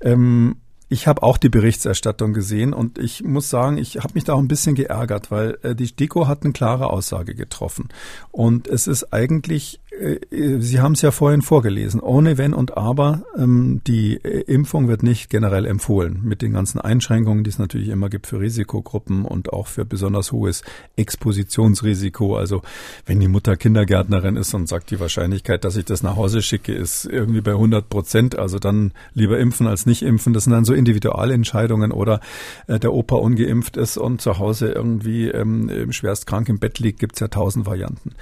Ähm, 0.00 0.56
ich 0.92 1.06
habe 1.06 1.22
auch 1.22 1.38
die 1.38 1.48
Berichterstattung 1.48 2.34
gesehen 2.34 2.74
und 2.74 2.98
ich 2.98 3.24
muss 3.24 3.48
sagen, 3.48 3.78
ich 3.78 3.96
habe 3.96 4.12
mich 4.12 4.24
da 4.24 4.34
auch 4.34 4.38
ein 4.38 4.48
bisschen 4.48 4.74
geärgert, 4.74 5.30
weil 5.30 5.58
äh, 5.62 5.74
die 5.74 5.86
STIKO 5.86 6.28
hat 6.28 6.42
eine 6.42 6.52
klare 6.52 6.90
Aussage 6.90 7.34
getroffen. 7.34 7.88
Und 8.30 8.68
es 8.68 8.86
ist 8.86 9.10
eigentlich 9.10 9.80
Sie 10.00 10.80
haben 10.80 10.92
es 10.92 11.02
ja 11.02 11.10
vorhin 11.10 11.42
vorgelesen. 11.42 12.00
Ohne 12.00 12.38
Wenn 12.38 12.54
und 12.54 12.76
Aber. 12.76 13.22
Ähm, 13.36 13.82
die 13.86 14.16
äh, 14.24 14.40
Impfung 14.40 14.88
wird 14.88 15.02
nicht 15.02 15.28
generell 15.28 15.66
empfohlen. 15.66 16.20
Mit 16.24 16.40
den 16.42 16.52
ganzen 16.52 16.80
Einschränkungen, 16.80 17.44
die 17.44 17.50
es 17.50 17.58
natürlich 17.58 17.88
immer 17.88 18.08
gibt 18.08 18.26
für 18.26 18.40
Risikogruppen 18.40 19.24
und 19.24 19.52
auch 19.52 19.66
für 19.66 19.84
besonders 19.84 20.32
hohes 20.32 20.62
Expositionsrisiko. 20.96 22.36
Also 22.36 22.62
wenn 23.06 23.20
die 23.20 23.28
Mutter 23.28 23.56
Kindergärtnerin 23.56 24.36
ist 24.36 24.54
und 24.54 24.68
sagt, 24.68 24.90
die 24.90 24.98
Wahrscheinlichkeit, 24.98 25.64
dass 25.64 25.76
ich 25.76 25.84
das 25.84 26.02
nach 26.02 26.16
Hause 26.16 26.42
schicke, 26.42 26.72
ist 26.72 27.04
irgendwie 27.04 27.42
bei 27.42 27.52
100 27.52 27.88
Prozent. 27.88 28.38
Also 28.38 28.58
dann 28.58 28.92
lieber 29.14 29.38
impfen 29.38 29.66
als 29.66 29.84
nicht 29.84 30.02
impfen. 30.02 30.32
Das 30.32 30.44
sind 30.44 30.52
dann 30.52 30.64
so 30.64 30.72
Individualentscheidungen 30.72 31.92
oder 31.92 32.20
äh, 32.66 32.78
der 32.78 32.92
Opa 32.92 33.16
ungeimpft 33.16 33.76
ist 33.76 33.98
und 33.98 34.22
zu 34.22 34.38
Hause 34.38 34.72
irgendwie 34.72 35.28
ähm, 35.28 35.92
schwerst 35.92 36.26
krank 36.26 36.48
im 36.48 36.58
Bett 36.58 36.78
liegt, 36.78 36.98
gibt's 36.98 37.20
ja 37.20 37.28
tausend 37.28 37.66
Varianten. 37.66 38.14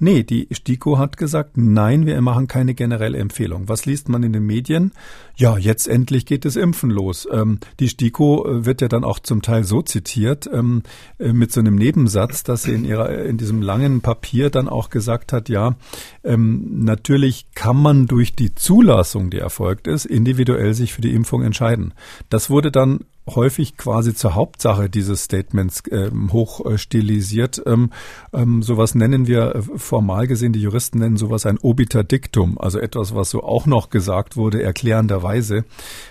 Nee, 0.00 0.22
die 0.22 0.46
STIKO 0.52 0.98
hat 0.98 1.17
gesagt, 1.18 1.56
nein, 1.56 2.06
wir 2.06 2.20
machen 2.20 2.48
keine 2.48 2.74
generelle 2.74 3.18
Empfehlung. 3.18 3.68
Was 3.68 3.86
liest 3.86 4.08
man 4.08 4.22
in 4.22 4.32
den 4.32 4.44
Medien? 4.44 4.92
Ja, 5.36 5.58
jetzt 5.58 5.86
endlich 5.86 6.26
geht 6.26 6.44
das 6.44 6.56
Impfen 6.56 6.90
los. 6.90 7.28
Ähm, 7.30 7.58
die 7.80 7.88
STIKO 7.88 8.46
äh, 8.46 8.66
wird 8.66 8.80
ja 8.80 8.88
dann 8.88 9.04
auch 9.04 9.18
zum 9.18 9.42
Teil 9.42 9.64
so 9.64 9.82
zitiert, 9.82 10.48
ähm, 10.52 10.82
äh, 11.18 11.32
mit 11.32 11.52
so 11.52 11.60
einem 11.60 11.76
Nebensatz, 11.76 12.42
dass 12.42 12.62
sie 12.62 12.72
in 12.72 12.84
ihrer, 12.84 13.24
in 13.24 13.36
diesem 13.36 13.62
langen 13.62 14.00
Papier 14.00 14.50
dann 14.50 14.68
auch 14.68 14.90
gesagt 14.90 15.32
hat, 15.32 15.48
ja, 15.48 15.76
ähm, 16.24 16.84
natürlich 16.84 17.46
kann 17.54 17.76
man 17.76 18.06
durch 18.06 18.34
die 18.34 18.54
Zulassung, 18.54 19.30
die 19.30 19.38
erfolgt 19.38 19.86
ist, 19.86 20.06
individuell 20.06 20.74
sich 20.74 20.92
für 20.92 21.02
die 21.02 21.14
Impfung 21.14 21.42
entscheiden. 21.42 21.94
Das 22.30 22.50
wurde 22.50 22.72
dann 22.72 23.00
häufig 23.34 23.76
quasi 23.76 24.14
zur 24.14 24.34
Hauptsache 24.34 24.88
dieses 24.88 25.24
Statements 25.24 25.82
ähm, 25.90 26.32
hochstilisiert. 26.32 27.62
Ähm, 27.66 27.90
ähm, 28.32 28.62
sowas 28.62 28.94
nennen 28.94 29.26
wir 29.26 29.54
äh, 29.54 29.62
formal 29.76 30.26
gesehen, 30.26 30.52
die 30.52 30.60
Juristen 30.60 30.98
nennen 30.98 31.16
sowas 31.16 31.46
ein 31.46 31.58
obiter 31.58 32.04
dictum, 32.04 32.58
also 32.58 32.78
etwas, 32.78 33.14
was 33.14 33.30
so 33.30 33.42
auch 33.42 33.66
noch 33.66 33.90
gesagt 33.90 34.36
wurde, 34.36 34.62
erklärenderweise. 34.62 35.64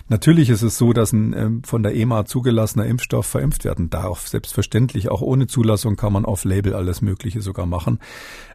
Natürlich 0.09 0.49
ist 0.49 0.61
es 0.61 0.78
so, 0.78 0.93
dass 0.93 1.13
ein 1.13 1.34
ähm, 1.34 1.63
von 1.63 1.84
der 1.84 1.95
EMA 1.95 2.26
zugelassener 2.26 2.86
Impfstoff 2.86 3.26
verimpft 3.26 3.65
werden 3.65 3.89
darf. 3.89 4.28
Selbstverständlich, 4.28 5.09
auch 5.09 5.22
ohne 5.22 5.47
Zulassung 5.47 5.95
kann 5.95 6.13
man 6.13 6.26
auf 6.26 6.45
Label 6.45 6.74
alles 6.74 7.01
Mögliche 7.01 7.41
sogar 7.41 7.65
machen. 7.65 7.99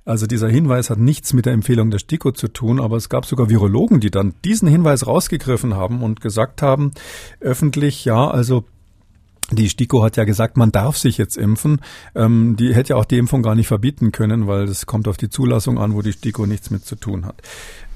Also 0.05 0.27
dieser 0.27 0.49
Hinweis 0.49 0.91
hat 0.91 0.99
nichts 0.99 1.33
mit 1.33 1.47
der 1.47 1.53
Empfehlung 1.53 1.91
der 1.91 2.01
STIKO 2.01 2.33
zu 2.33 2.49
tun, 2.49 2.81
aber 2.81 2.97
es 2.97 3.09
gab 3.09 3.25
sogar 3.25 3.49
Virologen, 3.49 4.01
die 4.01 4.11
dann 4.11 4.35
diesen 4.45 4.67
Hinweis 4.67 5.07
rausgegriffen 5.07 5.75
haben 5.75 6.03
und 6.03 6.21
gesagt 6.21 6.61
haben, 6.61 6.91
öffentlich, 7.39 8.05
ja, 8.05 8.29
also 8.29 8.65
die 9.53 9.69
STIKO 9.69 10.03
hat 10.03 10.17
ja 10.17 10.25
gesagt, 10.25 10.57
man 10.57 10.73
darf 10.73 10.97
sich 10.97 11.19
jetzt 11.19 11.37
impfen. 11.37 11.81
Ähm, 12.15 12.57
die 12.57 12.75
hätte 12.75 12.91
ja 12.91 12.97
auch 12.97 13.05
die 13.05 13.19
Impfung 13.19 13.43
gar 13.43 13.55
nicht 13.55 13.69
verbieten 13.69 14.13
können, 14.13 14.47
weil 14.47 14.67
das 14.67 14.87
kommt 14.87 15.09
auf 15.09 15.17
die 15.17 15.31
Zulassung 15.31 15.79
an, 15.79 15.95
wo 15.95 16.03
die 16.03 16.13
STIKO 16.13 16.47
nichts 16.47 16.71
mit 16.71 16.85
zu 16.85 16.97
tun 16.97 17.27
hat. 17.27 17.43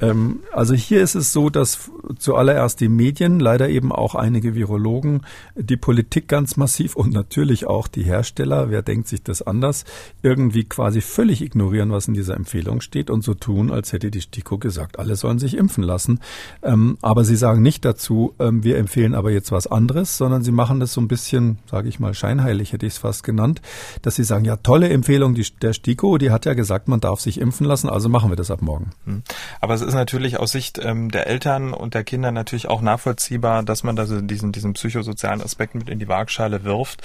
Ähm, 0.00 0.40
also 0.52 0.74
hier 0.74 1.02
ist 1.02 1.14
es 1.14 1.32
so, 1.32 1.48
dass 1.50 1.90
zuallererst 2.18 2.80
die 2.80 2.88
Medien, 2.88 3.40
leider 3.40 3.68
eben 3.68 3.92
auch 3.92 4.14
einige 4.14 4.54
Virologen, 4.54 5.22
die 5.54 5.76
Politik 5.76 6.28
ganz 6.28 6.56
massiv 6.56 6.96
und 6.96 7.12
natürlich 7.12 7.66
auch 7.66 7.88
die 7.88 8.02
Hersteller, 8.02 8.70
wer 8.70 8.82
denkt 8.82 9.08
sich 9.08 9.22
das 9.22 9.42
anders, 9.42 9.84
irgendwie 10.22 10.64
quasi 10.64 11.00
völlig 11.00 11.42
ignorieren, 11.42 11.90
was 11.90 12.08
in 12.08 12.14
dieser 12.14 12.34
Empfehlung 12.34 12.80
steht 12.80 13.10
und 13.10 13.24
so 13.24 13.34
tun, 13.34 13.70
als 13.70 13.92
hätte 13.92 14.10
die 14.10 14.20
STIKO 14.20 14.58
gesagt, 14.58 14.98
alle 14.98 15.16
sollen 15.16 15.38
sich 15.38 15.56
impfen 15.56 15.84
lassen. 15.84 16.20
Ähm, 16.62 16.98
aber 17.00 17.24
sie 17.24 17.36
sagen 17.36 17.62
nicht 17.62 17.84
dazu, 17.84 18.34
ähm, 18.38 18.64
wir 18.64 18.76
empfehlen 18.76 19.14
aber 19.14 19.30
jetzt 19.30 19.52
was 19.52 19.66
anderes, 19.66 20.16
sondern 20.16 20.42
sie 20.42 20.52
machen 20.52 20.80
das 20.80 20.92
so 20.92 21.00
ein 21.00 21.08
bisschen, 21.08 21.45
sage 21.70 21.88
ich 21.88 22.00
mal, 22.00 22.14
scheinheilig 22.14 22.72
hätte 22.72 22.86
ich 22.86 22.94
es 22.94 22.98
fast 22.98 23.24
genannt, 23.24 23.60
dass 24.02 24.16
sie 24.16 24.24
sagen, 24.24 24.44
ja, 24.44 24.56
tolle 24.56 24.88
Empfehlung 24.88 25.34
die, 25.34 25.46
der 25.62 25.72
STIKO, 25.72 26.18
die 26.18 26.30
hat 26.30 26.46
ja 26.46 26.54
gesagt, 26.54 26.88
man 26.88 27.00
darf 27.00 27.20
sich 27.20 27.40
impfen 27.40 27.66
lassen, 27.66 27.88
also 27.88 28.08
machen 28.08 28.30
wir 28.30 28.36
das 28.36 28.50
ab 28.50 28.62
morgen. 28.62 28.90
Hm. 29.04 29.22
Aber 29.60 29.74
es 29.74 29.82
ist 29.82 29.94
natürlich 29.94 30.38
aus 30.38 30.52
Sicht 30.52 30.78
ähm, 30.82 31.10
der 31.10 31.26
Eltern 31.26 31.72
und 31.72 31.94
der 31.94 32.04
Kinder 32.04 32.30
natürlich 32.30 32.68
auch 32.68 32.80
nachvollziehbar, 32.80 33.62
dass 33.62 33.82
man 33.82 33.96
da 33.96 34.04
diesen, 34.04 34.52
diesen 34.52 34.72
psychosozialen 34.72 35.42
Aspekt 35.42 35.74
mit 35.74 35.88
in 35.88 35.98
die 35.98 36.08
Waagschale 36.08 36.64
wirft 36.64 37.02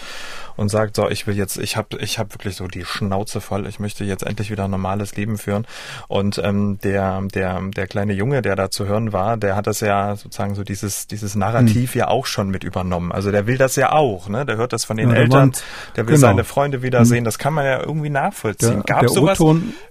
und 0.55 0.69
sagt, 0.69 0.95
so, 0.95 1.09
ich 1.09 1.27
will 1.27 1.35
jetzt, 1.35 1.57
ich 1.57 1.77
habe 1.77 1.97
ich 1.99 2.19
hab 2.19 2.33
wirklich 2.33 2.55
so 2.55 2.67
die 2.67 2.85
Schnauze 2.85 3.41
voll, 3.41 3.67
ich 3.67 3.79
möchte 3.79 4.03
jetzt 4.03 4.23
endlich 4.23 4.51
wieder 4.51 4.65
ein 4.65 4.71
normales 4.71 5.15
Leben 5.15 5.37
führen. 5.37 5.65
Und 6.07 6.39
ähm, 6.43 6.79
der, 6.83 7.21
der, 7.33 7.61
der 7.75 7.87
kleine 7.87 8.13
Junge, 8.13 8.41
der 8.41 8.55
da 8.55 8.69
zu 8.71 8.85
hören 8.85 9.13
war, 9.13 9.37
der 9.37 9.55
hat 9.55 9.67
das 9.67 9.79
ja 9.79 10.15
sozusagen 10.15 10.55
so 10.55 10.63
dieses, 10.63 11.07
dieses 11.07 11.35
Narrativ 11.35 11.95
mhm. 11.95 11.99
ja 11.99 12.07
auch 12.07 12.25
schon 12.25 12.49
mit 12.49 12.63
übernommen. 12.63 13.11
Also 13.11 13.31
der 13.31 13.47
will 13.47 13.57
das 13.57 13.75
ja 13.75 13.91
auch. 13.91 14.29
Ne? 14.32 14.45
Der 14.45 14.57
hört 14.57 14.73
das 14.73 14.86
von 14.86 14.97
den 14.97 15.09
ja, 15.09 15.15
Eltern, 15.15 15.51
der 15.95 16.07
will 16.07 16.15
genau. 16.15 16.27
seine 16.27 16.43
Freunde 16.43 16.82
wiedersehen. 16.82 17.19
Hm. 17.19 17.25
Das 17.25 17.38
kann 17.38 17.53
man 17.53 17.65
ja 17.65 17.82
irgendwie 17.82 18.09
nachvollziehen. 18.09 18.84
Gab 18.86 19.03
es 19.03 19.13
sowas? 19.13 19.39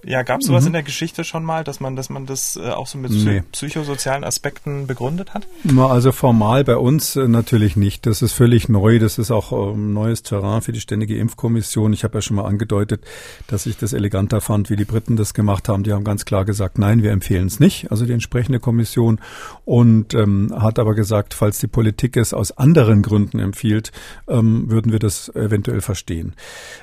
Ja, 0.05 0.23
gab 0.23 0.43
sowas 0.43 0.63
mhm. 0.63 0.69
in 0.69 0.73
der 0.75 0.83
Geschichte 0.83 1.25
schon 1.25 1.45
mal, 1.45 1.65
dass 1.65 1.81
man, 1.81 1.97
dass 1.97 2.11
man 2.11 2.27
das 2.27 2.57
äh, 2.57 2.71
auch 2.71 2.87
so 2.87 2.99
mit 2.99 3.11
nee. 3.13 3.43
psychosozialen 3.53 4.25
Aspekten 4.25 4.87
begründet 4.87 5.35
hat? 5.35 5.47
Also 5.79 6.13
formal 6.13 6.65
bei 6.65 6.77
uns 6.77 7.17
äh, 7.17 7.29
natürlich 7.29 7.77
nicht. 7.77 8.07
Das 8.07 8.23
ist 8.23 8.33
völlig 8.33 8.69
neu. 8.69 8.99
Das 8.99 9.19
ist 9.19 9.31
auch 9.31 9.53
ähm, 9.53 9.93
neues 9.93 10.23
Terrain 10.23 10.63
für 10.63 10.73
die 10.73 10.81
Ständige 10.81 11.17
Impfkommission. 11.19 11.93
Ich 11.93 12.05
habe 12.05 12.19
ja 12.19 12.23
schon 12.23 12.37
mal 12.37 12.45
angedeutet, 12.45 13.03
dass 13.47 13.67
ich 13.67 13.77
das 13.77 13.93
eleganter 13.93 14.41
fand, 14.41 14.71
wie 14.71 14.77
die 14.77 14.85
Briten 14.85 15.17
das 15.17 15.35
gemacht 15.35 15.69
haben. 15.69 15.83
Die 15.83 15.93
haben 15.93 16.05
ganz 16.05 16.25
klar 16.25 16.45
gesagt, 16.45 16.79
nein, 16.79 17.03
wir 17.03 17.13
empfehlen 17.13 17.47
es 17.47 17.61
nicht. 17.61 17.91
Also 17.91 18.07
die 18.07 18.13
entsprechende 18.13 18.61
Kommission 18.61 19.21
und 19.65 20.15
ähm, 20.15 20.55
hat 20.57 20.79
aber 20.79 20.95
gesagt, 20.95 21.35
falls 21.35 21.59
die 21.59 21.67
Politik 21.67 22.17
es 22.17 22.33
aus 22.33 22.57
anderen 22.57 23.03
Gründen 23.03 23.39
empfiehlt, 23.39 23.93
ähm, 24.31 24.71
würden 24.71 24.93
wir 24.93 24.99
das 24.99 25.29
eventuell 25.35 25.81
verstehen. 25.81 26.35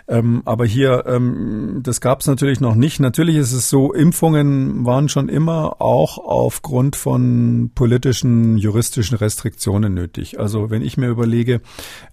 Ähm, 0.08 0.41
aber 0.45 0.66
hier, 0.66 1.06
ähm, 1.08 1.80
das 1.84 2.02
gab 2.02 2.22
es 2.22 2.28
natürlich 2.28 2.60
noch 2.60 2.76
nicht. 2.76 3.00
Natürlich 3.00 3.38
ist 3.38 3.54
es 3.54 3.70
so, 3.70 3.93
Impfungen 3.93 4.86
waren 4.86 5.10
schon 5.10 5.30
immer 5.30 5.82
auch 5.82 6.18
aufgrund 6.18 6.95
von 6.95 7.72
politischen, 7.74 8.58
juristischen 8.58 9.18
Restriktionen 9.18 9.93
nötig. 9.93 10.39
Also 10.39 10.70
wenn 10.70 10.82
ich 10.82 10.98
mir 10.98 11.08
überlege, 11.08 11.62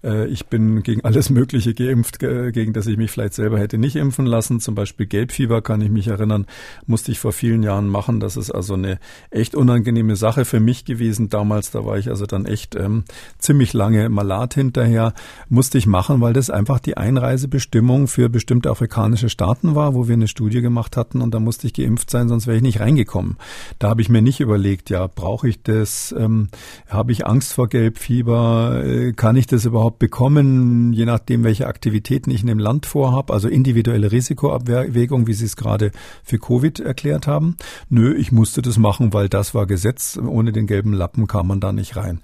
äh, 0.03 0.27
ich 0.27 0.47
bin 0.47 0.83
gegen 0.83 1.03
alles 1.03 1.29
Mögliche 1.29 1.73
geimpft, 1.73 2.23
äh, 2.23 2.51
gegen 2.51 2.73
das 2.73 2.87
ich 2.87 2.97
mich 2.97 3.11
vielleicht 3.11 3.33
selber 3.33 3.59
hätte 3.59 3.77
nicht 3.77 3.95
impfen 3.95 4.25
lassen, 4.25 4.59
zum 4.59 4.75
Beispiel 4.75 5.05
Gelbfieber 5.05 5.61
kann 5.61 5.81
ich 5.81 5.89
mich 5.89 6.07
erinnern, 6.07 6.45
musste 6.87 7.11
ich 7.11 7.19
vor 7.19 7.33
vielen 7.33 7.63
Jahren 7.63 7.89
machen. 7.89 8.19
Das 8.19 8.37
ist 8.37 8.51
also 8.51 8.75
eine 8.75 8.99
echt 9.29 9.55
unangenehme 9.55 10.15
Sache 10.15 10.45
für 10.45 10.59
mich 10.59 10.85
gewesen 10.85 11.29
damals. 11.29 11.71
Da 11.71 11.85
war 11.85 11.97
ich 11.97 12.09
also 12.09 12.25
dann 12.25 12.45
echt 12.45 12.75
ähm, 12.75 13.03
ziemlich 13.37 13.73
lange 13.73 14.09
malat 14.09 14.53
hinterher. 14.53 15.13
Musste 15.49 15.77
ich 15.77 15.87
machen, 15.87 16.21
weil 16.21 16.33
das 16.33 16.49
einfach 16.49 16.79
die 16.79 16.97
Einreisebestimmung 16.97 18.07
für 18.07 18.29
bestimmte 18.29 18.69
afrikanische 18.69 19.29
Staaten 19.29 19.75
war, 19.75 19.93
wo 19.93 20.07
wir 20.07 20.13
eine 20.13 20.27
Studie 20.27 20.61
gemacht 20.61 20.97
hatten 20.97 21.21
und 21.21 21.33
da 21.33 21.39
musste 21.39 21.67
ich 21.67 21.73
geimpft 21.73 22.09
sein, 22.09 22.27
sonst 22.27 22.47
wäre 22.47 22.57
ich 22.57 22.63
nicht 22.63 22.79
reingekommen. 22.79 23.37
Da 23.79 23.89
habe 23.89 24.01
ich 24.01 24.09
mir 24.09 24.21
nicht 24.21 24.39
überlegt, 24.39 24.89
ja, 24.89 25.07
brauche 25.07 25.47
ich 25.47 25.61
das? 25.63 26.13
Ähm, 26.17 26.49
habe 26.87 27.11
ich 27.11 27.25
Angst 27.25 27.53
vor 27.53 27.67
Gelbfieber? 27.67 28.83
Äh, 28.83 29.13
kann 29.13 29.35
ich 29.35 29.47
das 29.47 29.65
überhaupt 29.65 29.99
bekommen, 29.99 30.93
je 30.93 31.05
nachdem, 31.05 31.43
welche 31.43 31.67
Aktivitäten 31.67 32.31
ich 32.31 32.41
in 32.41 32.47
dem 32.47 32.59
Land 32.59 32.85
vorhabe? 32.85 33.33
Also 33.33 33.47
individuelle 33.47 34.11
Risikoabwägung, 34.11 35.27
wie 35.27 35.33
Sie 35.33 35.45
es 35.45 35.55
gerade 35.55 35.91
für 36.23 36.39
Covid 36.39 36.79
erklärt 36.79 37.27
haben. 37.27 37.57
Nö, 37.89 38.13
ich 38.13 38.31
musste 38.31 38.61
das 38.61 38.77
machen, 38.77 39.13
weil 39.13 39.29
das 39.29 39.53
war 39.53 39.65
Gesetz. 39.65 40.17
Ohne 40.17 40.51
den 40.51 40.67
gelben 40.67 40.93
Lappen 40.93 41.27
kam 41.27 41.47
man 41.47 41.59
da 41.59 41.71
nicht 41.71 41.95
rein. 41.95 42.21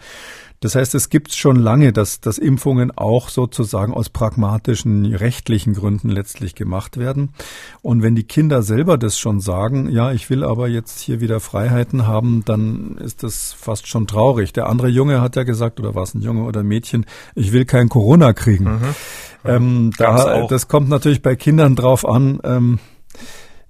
Das 0.61 0.75
heißt, 0.75 0.93
es 0.93 1.09
gibt 1.09 1.33
schon 1.33 1.55
lange, 1.55 1.91
dass, 1.91 2.21
dass 2.21 2.37
Impfungen 2.37 2.95
auch 2.95 3.29
sozusagen 3.29 3.95
aus 3.95 4.09
pragmatischen, 4.09 5.07
rechtlichen 5.07 5.73
Gründen 5.73 6.09
letztlich 6.09 6.53
gemacht 6.53 6.97
werden. 6.97 7.33
Und 7.81 8.03
wenn 8.03 8.15
die 8.15 8.25
Kinder 8.25 8.61
selber 8.61 8.99
das 8.99 9.17
schon 9.17 9.39
sagen, 9.39 9.89
ja, 9.89 10.11
ich 10.11 10.29
will 10.29 10.43
aber 10.43 10.67
jetzt 10.67 10.99
hier 10.99 11.19
wieder 11.19 11.39
Freiheiten 11.39 12.05
haben, 12.05 12.43
dann 12.45 12.97
ist 12.99 13.23
das 13.23 13.53
fast 13.53 13.87
schon 13.87 14.05
traurig. 14.05 14.53
Der 14.53 14.69
andere 14.69 14.87
Junge 14.87 15.19
hat 15.19 15.35
ja 15.35 15.41
gesagt, 15.41 15.79
oder 15.79 15.95
war 15.95 16.03
es 16.03 16.13
ein 16.13 16.21
Junge 16.21 16.43
oder 16.43 16.59
ein 16.59 16.67
Mädchen, 16.67 17.07
ich 17.33 17.51
will 17.53 17.65
kein 17.65 17.89
Corona 17.89 18.33
kriegen. 18.33 18.65
Mhm. 18.65 18.95
Ähm, 19.43 19.91
da, 19.97 20.45
das 20.45 20.67
kommt 20.67 20.89
natürlich 20.89 21.23
bei 21.23 21.35
Kindern 21.35 21.75
drauf 21.75 22.07
an, 22.07 22.39
ähm, 22.43 22.77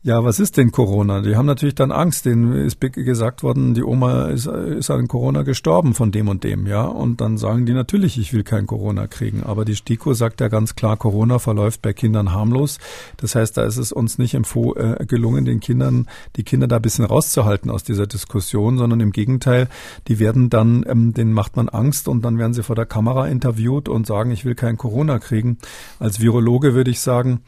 ja, 0.03 0.23
was 0.23 0.39
ist 0.39 0.57
denn 0.57 0.71
Corona? 0.71 1.21
Die 1.21 1.35
haben 1.35 1.45
natürlich 1.45 1.75
dann 1.75 1.91
Angst. 1.91 2.25
Denen 2.25 2.53
ist 2.53 2.81
gesagt 2.81 3.43
worden, 3.43 3.75
die 3.75 3.83
Oma 3.83 4.29
ist, 4.29 4.47
ist 4.47 4.89
an 4.89 5.07
Corona 5.07 5.43
gestorben 5.43 5.93
von 5.93 6.11
dem 6.11 6.27
und 6.27 6.43
dem, 6.43 6.65
ja. 6.65 6.85
Und 6.85 7.21
dann 7.21 7.37
sagen 7.37 7.67
die 7.67 7.73
natürlich, 7.73 8.17
ich 8.17 8.33
will 8.33 8.43
kein 8.43 8.65
Corona 8.65 9.05
kriegen. 9.05 9.43
Aber 9.43 9.63
die 9.63 9.75
STIKO 9.75 10.15
sagt 10.15 10.41
ja 10.41 10.47
ganz 10.47 10.73
klar, 10.73 10.97
Corona 10.97 11.37
verläuft 11.37 11.83
bei 11.83 11.93
Kindern 11.93 12.31
harmlos. 12.31 12.79
Das 13.17 13.35
heißt, 13.35 13.57
da 13.57 13.63
ist 13.63 13.77
es 13.77 13.91
uns 13.91 14.17
nicht 14.17 14.33
äh, 14.33 15.05
gelungen, 15.05 15.45
den 15.45 15.59
Kindern, 15.59 16.07
die 16.35 16.43
Kinder 16.43 16.67
da 16.67 16.77
ein 16.77 16.81
bisschen 16.81 17.05
rauszuhalten 17.05 17.69
aus 17.69 17.83
dieser 17.83 18.07
Diskussion, 18.07 18.79
sondern 18.79 19.01
im 19.01 19.11
Gegenteil, 19.11 19.67
die 20.07 20.17
werden 20.17 20.49
dann, 20.49 20.83
ähm, 20.87 21.13
denen 21.13 21.31
macht 21.31 21.55
man 21.55 21.69
Angst 21.69 22.07
und 22.07 22.25
dann 22.25 22.39
werden 22.39 22.55
sie 22.55 22.63
vor 22.63 22.75
der 22.75 22.87
Kamera 22.87 23.27
interviewt 23.27 23.87
und 23.87 24.07
sagen, 24.07 24.31
ich 24.31 24.45
will 24.45 24.55
kein 24.55 24.77
Corona 24.77 25.19
kriegen. 25.19 25.59
Als 25.99 26.19
Virologe 26.19 26.73
würde 26.73 26.89
ich 26.89 27.01
sagen, 27.01 27.41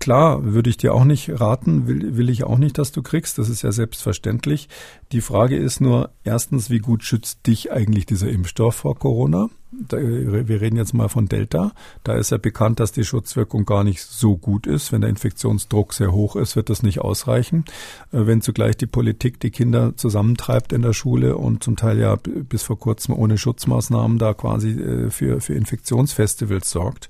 Klar, 0.00 0.44
würde 0.44 0.70
ich 0.70 0.76
dir 0.76 0.94
auch 0.94 1.04
nicht 1.04 1.40
raten, 1.40 1.86
will, 1.86 2.16
will 2.16 2.28
ich 2.28 2.44
auch 2.44 2.58
nicht, 2.58 2.78
dass 2.78 2.92
du 2.92 3.02
kriegst. 3.02 3.38
Das 3.38 3.48
ist 3.48 3.62
ja 3.62 3.70
selbstverständlich. 3.70 4.68
Die 5.12 5.20
Frage 5.20 5.56
ist 5.56 5.80
nur 5.80 6.10
erstens, 6.24 6.70
wie 6.70 6.78
gut 6.80 7.04
schützt 7.04 7.46
dich 7.46 7.70
eigentlich 7.70 8.06
dieser 8.06 8.28
Impfstoff 8.28 8.74
vor 8.74 8.96
Corona? 8.98 9.48
Wir 9.90 10.60
reden 10.60 10.76
jetzt 10.76 10.94
mal 10.94 11.08
von 11.08 11.26
Delta. 11.26 11.72
Da 12.04 12.14
ist 12.14 12.30
ja 12.30 12.38
bekannt, 12.38 12.80
dass 12.80 12.92
die 12.92 13.04
Schutzwirkung 13.04 13.64
gar 13.64 13.84
nicht 13.84 14.02
so 14.02 14.36
gut 14.36 14.66
ist. 14.66 14.92
Wenn 14.92 15.00
der 15.00 15.10
Infektionsdruck 15.10 15.92
sehr 15.92 16.12
hoch 16.12 16.36
ist, 16.36 16.56
wird 16.56 16.70
das 16.70 16.82
nicht 16.82 17.00
ausreichen. 17.00 17.64
Äh, 18.12 18.26
wenn 18.26 18.40
zugleich 18.40 18.76
die 18.76 18.86
Politik 18.86 19.40
die 19.40 19.50
Kinder 19.50 19.96
zusammentreibt 19.96 20.72
in 20.72 20.82
der 20.82 20.92
Schule 20.92 21.36
und 21.36 21.62
zum 21.62 21.76
Teil 21.76 21.98
ja 21.98 22.16
bis 22.16 22.62
vor 22.62 22.78
kurzem 22.78 23.14
ohne 23.14 23.38
Schutzmaßnahmen 23.38 24.18
da 24.18 24.34
quasi 24.34 24.70
äh, 24.70 25.10
für, 25.10 25.40
für 25.40 25.54
Infektionsfestivals 25.54 26.70
sorgt. 26.70 27.08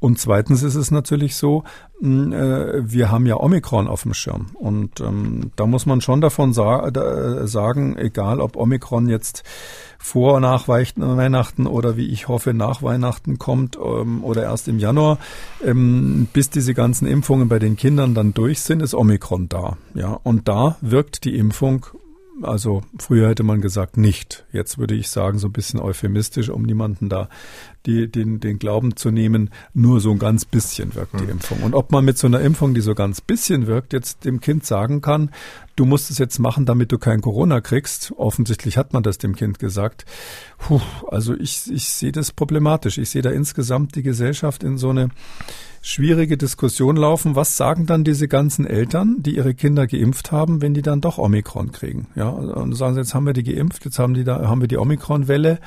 Und 0.00 0.18
zweitens 0.18 0.62
ist 0.62 0.76
es 0.76 0.90
natürlich 0.90 1.36
so, 1.36 1.64
äh, 2.00 2.04
wir 2.04 3.10
haben 3.10 3.26
ja 3.26 3.36
Omikron 3.36 3.88
auf 3.88 4.02
dem 4.02 4.14
Schirm. 4.14 4.50
Und 4.54 5.00
ähm, 5.00 5.50
da 5.56 5.66
muss 5.66 5.86
man 5.86 6.00
schon 6.00 6.20
davon 6.20 6.52
sa 6.52 6.90
sagen, 7.46 7.96
egal 7.96 8.40
ob 8.40 8.56
Omikron 8.56 9.08
jetzt 9.08 9.42
vor 9.98 10.40
nach 10.40 10.68
Weihnachten 10.68 11.66
oder 11.66 11.96
wie 11.98 12.06
ich 12.06 12.28
hoffe 12.28 12.54
nach 12.54 12.82
Weihnachten 12.82 13.38
kommt 13.38 13.76
ähm, 13.76 14.24
oder 14.24 14.44
erst 14.44 14.68
im 14.68 14.78
Januar, 14.78 15.18
ähm, 15.62 16.28
bis 16.32 16.48
diese 16.48 16.72
ganzen 16.72 17.06
Impfungen 17.06 17.48
bei 17.48 17.58
den 17.58 17.76
Kindern 17.76 18.14
dann 18.14 18.32
durch 18.32 18.60
sind, 18.60 18.80
ist 18.80 18.94
Omikron 18.94 19.50
da. 19.50 19.76
Ja, 19.94 20.18
und 20.22 20.48
da 20.48 20.78
wirkt 20.80 21.24
die 21.24 21.36
Impfung 21.36 21.86
also 22.42 22.82
früher 22.98 23.28
hätte 23.28 23.42
man 23.42 23.60
gesagt 23.60 23.96
nicht. 23.96 24.46
Jetzt 24.52 24.78
würde 24.78 24.94
ich 24.94 25.08
sagen, 25.08 25.38
so 25.38 25.48
ein 25.48 25.52
bisschen 25.52 25.80
euphemistisch, 25.80 26.50
um 26.50 26.62
niemanden 26.62 27.08
da 27.08 27.28
die, 27.86 28.10
den, 28.10 28.40
den 28.40 28.58
Glauben 28.58 28.96
zu 28.96 29.10
nehmen, 29.10 29.50
nur 29.72 30.00
so 30.00 30.10
ein 30.10 30.18
ganz 30.18 30.44
bisschen 30.44 30.94
wirkt 30.94 31.14
die 31.14 31.24
hm. 31.24 31.30
Impfung. 31.30 31.62
Und 31.62 31.74
ob 31.74 31.92
man 31.92 32.04
mit 32.04 32.18
so 32.18 32.26
einer 32.26 32.40
Impfung, 32.40 32.74
die 32.74 32.80
so 32.80 32.94
ganz 32.94 33.20
bisschen 33.20 33.66
wirkt, 33.66 33.92
jetzt 33.92 34.24
dem 34.24 34.40
Kind 34.40 34.64
sagen 34.66 35.00
kann, 35.00 35.30
du 35.76 35.84
musst 35.84 36.10
es 36.10 36.18
jetzt 36.18 36.38
machen, 36.38 36.66
damit 36.66 36.92
du 36.92 36.98
kein 36.98 37.20
Corona 37.20 37.60
kriegst. 37.60 38.12
Offensichtlich 38.16 38.76
hat 38.76 38.92
man 38.92 39.02
das 39.02 39.18
dem 39.18 39.36
Kind 39.36 39.58
gesagt. 39.58 40.04
Puh, 40.58 40.80
also 41.08 41.34
ich, 41.34 41.70
ich 41.72 41.88
sehe 41.88 42.12
das 42.12 42.32
problematisch. 42.32 42.98
Ich 42.98 43.10
sehe 43.10 43.22
da 43.22 43.30
insgesamt 43.30 43.94
die 43.94 44.02
Gesellschaft 44.02 44.64
in 44.64 44.76
so 44.76 44.90
eine 44.90 45.08
schwierige 45.80 46.36
Diskussion 46.36 46.96
laufen. 46.96 47.36
Was 47.36 47.56
sagen 47.56 47.86
dann 47.86 48.04
diese 48.04 48.28
ganzen 48.28 48.66
Eltern, 48.66 49.16
die 49.20 49.36
ihre 49.36 49.54
Kinder 49.54 49.86
geimpft 49.86 50.32
haben, 50.32 50.60
wenn 50.60 50.74
die 50.74 50.82
dann 50.82 51.00
doch 51.00 51.18
Omikron 51.18 51.72
kriegen? 51.72 52.08
Ja, 52.14 52.28
und 52.28 52.74
sagen 52.74 52.94
sie, 52.94 53.00
jetzt 53.00 53.14
haben 53.14 53.26
wir 53.26 53.32
die 53.32 53.44
geimpft, 53.44 53.84
jetzt 53.84 53.98
haben 53.98 54.14
die 54.14 54.24
da, 54.24 54.48
haben 54.48 54.60
wir 54.60 54.68
die 54.68 54.78
Omikron-Welle. 54.78 55.60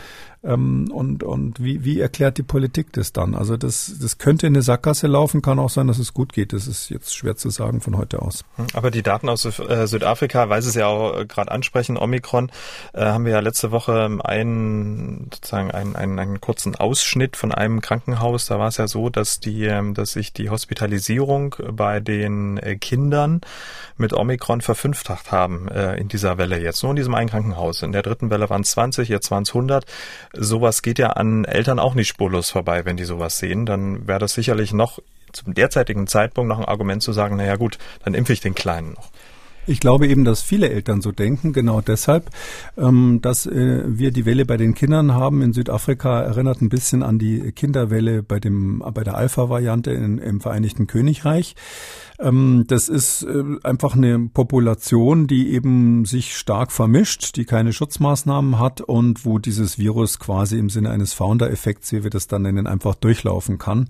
Ähm, 0.44 0.89
und 0.92 1.24
und 1.24 1.64
wie, 1.64 1.84
wie 1.84 2.00
erklärt 2.00 2.39
die 2.39 2.44
Politik 2.44 2.92
das 2.94 3.14
dann? 3.14 3.36
Also 3.36 3.58
das, 3.58 3.94
das 4.02 4.18
könnte 4.18 4.48
in 4.48 4.54
eine 4.54 4.64
Sackgasse 4.64 5.06
laufen, 5.06 5.44
kann 5.44 5.60
auch 5.60 5.70
sein, 5.70 5.86
dass 5.86 6.00
es 6.00 6.16
gut 6.16 6.34
geht. 6.34 6.54
Das 6.54 6.68
ist 6.68 6.89
jetzt 6.89 7.16
schwer 7.16 7.36
zu 7.36 7.52
sagen 7.52 7.80
von 7.80 7.96
heute 7.96 8.22
aus. 8.24 8.44
Aber 8.74 8.89
die 8.89 9.04
Daten 9.04 9.30
aus 9.30 9.46
äh, 9.46 9.88
Südafrika, 9.88 10.50
weil 10.50 10.64
Sie 10.64 10.70
es 10.70 10.76
ja 10.76 10.88
auch 10.88 11.20
äh, 11.20 11.26
gerade 11.26 11.52
ansprechen, 11.52 11.96
Omikron, 11.96 12.52
äh, 12.94 13.06
haben 13.06 13.26
wir 13.26 13.34
ja 13.34 13.39
letzte 13.39 13.72
Woche 13.72 14.10
einen, 14.24 15.30
sozusagen 15.32 15.70
einen, 15.70 15.96
einen, 15.96 16.18
einen 16.18 16.42
kurzen 16.42 16.76
Ausschnitt 16.76 17.38
von 17.38 17.52
einem 17.52 17.82
Krankenhaus. 17.82 18.48
Da 18.48 18.58
war 18.58 18.70
es 18.70 18.78
ja 18.78 18.88
so, 18.88 19.10
dass 19.10 19.39
die, 19.42 19.66
ähm, 19.66 19.94
dass 19.94 20.14
sich 20.14 20.34
die 20.34 20.50
Hospitalisierung 20.50 21.56
bei 21.72 22.00
den 22.00 22.58
äh, 22.58 22.78
Kindern 22.78 23.42
mit 23.98 24.14
Omikron 24.14 24.62
verfünftacht 24.62 25.32
haben 25.32 25.68
äh, 25.68 25.98
in 25.98 26.08
dieser 26.08 26.39
Welle 26.39 26.60
jetzt. 26.60 26.82
Nur 26.82 26.94
in 26.94 26.96
diesem 26.96 27.14
einen 27.14 27.30
Krankenhaus. 27.30 27.84
In 27.84 27.92
der 27.92 28.02
dritten 28.02 28.32
Welle 28.32 28.50
waren 28.50 28.62
es 28.62 28.72
20, 28.72 29.08
jetzt 29.08 29.30
waren 29.30 29.44
es 29.44 29.50
100 29.50 29.86
sowas 30.34 30.82
geht 30.82 31.00
ja 31.00 31.12
an 31.12 31.46
Eltern 31.46 31.80
auch 31.80 31.96
nicht 31.96 32.08
spurlos 32.08 32.50
vorbei, 32.50 32.86
wenn 32.86 32.98
die 32.98 33.04
sowas 33.04 33.38
sehen. 33.38 33.66
Dann 33.66 34.08
wäre 34.08 34.20
das 34.20 34.34
sicherlich 34.34 34.74
noch 34.74 35.00
zum 35.32 35.54
derzeitigen 35.54 36.08
Zeitpunkt 36.08 36.50
noch 36.50 36.60
ein 36.60 36.66
Argument 36.66 37.02
zu 37.04 37.14
sagen, 37.14 37.38
naja 37.38 37.56
gut, 37.56 37.78
dann 38.04 38.14
impfe 38.14 38.34
ich 38.34 38.42
den 38.42 38.56
Kleinen 38.56 38.94
noch. 38.94 39.10
Ich 39.68 39.80
glaube 39.80 40.08
eben, 40.08 40.26
dass 40.26 40.42
viele 40.42 40.70
Eltern 40.70 41.02
so 41.02 41.12
denken, 41.12 41.54
genau 41.54 41.82
deshalb, 41.82 42.32
ähm, 42.78 43.20
dass 43.22 43.46
äh, 43.46 43.84
wir 43.86 44.12
die 44.12 44.26
Welle 44.26 44.46
bei 44.46 44.58
den 44.58 44.74
Kindern 44.74 45.14
haben 45.14 45.44
in 45.44 45.54
Südafrika 45.54 46.22
erinnert 46.22 46.62
ein 46.62 46.70
bisschen 46.70 47.04
an 47.04 47.20
die 47.20 47.52
Kinderwelle 47.52 48.24
bei 48.24 48.40
dem 48.40 48.84
bei 48.94 49.04
der 49.04 49.16
Alpha-Variante 49.16 49.92
im 49.92 50.42
Vereinigten 50.42 50.88
Königreich. 50.88 51.56
Ähm, 52.22 52.66
das 52.68 52.88
ist 52.88 53.24
äh, 53.24 53.44
einfach 53.64 53.96
eine 53.96 54.20
Population, 54.20 55.28
die 55.28 55.54
eben 55.54 56.06
sich 56.06 56.38
stark 56.38 56.72
vermischt, 56.72 57.36
die 57.36 57.46
keine 57.46 57.74
Schutzmaßnahmen 57.74 58.60
hat 58.60 58.82
und 58.82 59.26
wo 59.26 59.40
dieses 59.40 59.80
Virus 59.80 60.20
quasi 60.20 60.60
im 60.60 60.70
Sinne 60.70 60.92
eines 60.92 61.14
Founder-Effekts, 61.14 61.92
wie 61.92 62.04
wir 62.04 62.12
das 62.12 62.28
dann 62.28 62.44
nennen, 62.44 62.68
einfach 62.68 62.96
durchlaufen 62.96 63.58
kann. 63.58 63.90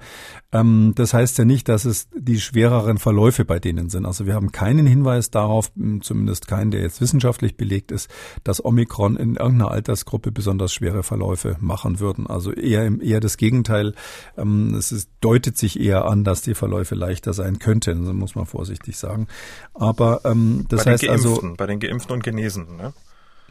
Ähm, 0.54 0.94
das 0.96 1.14
heißt 1.14 1.38
ja 1.38 1.46
nicht, 1.46 1.68
dass 1.68 1.86
es 1.86 2.08
die 2.16 2.40
schwereren 2.40 2.98
Verläufe 2.98 3.44
bei 3.44 3.60
denen 3.60 3.90
sind. 3.90 4.06
Also 4.06 4.26
wir 4.26 4.34
haben 4.34 4.52
keinen 4.52 4.88
Hinweis 4.88 5.30
darauf, 5.30 5.72
zumindest 6.02 6.48
keinen, 6.48 6.72
der 6.72 6.82
jetzt 6.82 7.02
wissenschaftlich 7.02 7.58
belegt 7.58 7.92
ist, 7.92 8.10
dass 8.44 8.64
Omikron 8.64 9.18
in 9.18 9.36
irgendeiner 9.36 9.72
Altersgruppe 9.72 10.32
besonders 10.32 10.74
schwere 10.74 11.04
Verläufe 11.04 11.58
machen 11.60 12.00
würden. 12.00 12.28
Also 12.28 12.54
eher, 12.54 12.90
eher 13.02 13.20
das 13.20 13.36
Gegenteil. 13.36 13.94
Ähm, 14.38 14.74
es 14.76 14.92
ist, 14.92 15.10
deutet 15.20 15.58
sich 15.58 15.80
eher 15.80 16.06
an, 16.06 16.24
dass 16.24 16.42
die 16.42 16.54
Verläufe 16.54 16.96
leichter 16.96 17.34
sein 17.34 17.60
könnten, 17.60 18.21
muss 18.22 18.36
man 18.36 18.46
vorsichtig 18.46 18.98
sagen. 18.98 19.28
Aber 19.74 20.22
ähm, 20.24 20.66
das 20.70 20.86
bei 20.86 20.92
heißt 20.92 21.10
also 21.10 21.54
bei 21.58 21.68
den 21.68 21.80
Geimpften 21.80 22.14
und 22.14 22.24
Genesenen, 22.24 22.78
ne? 22.78 22.94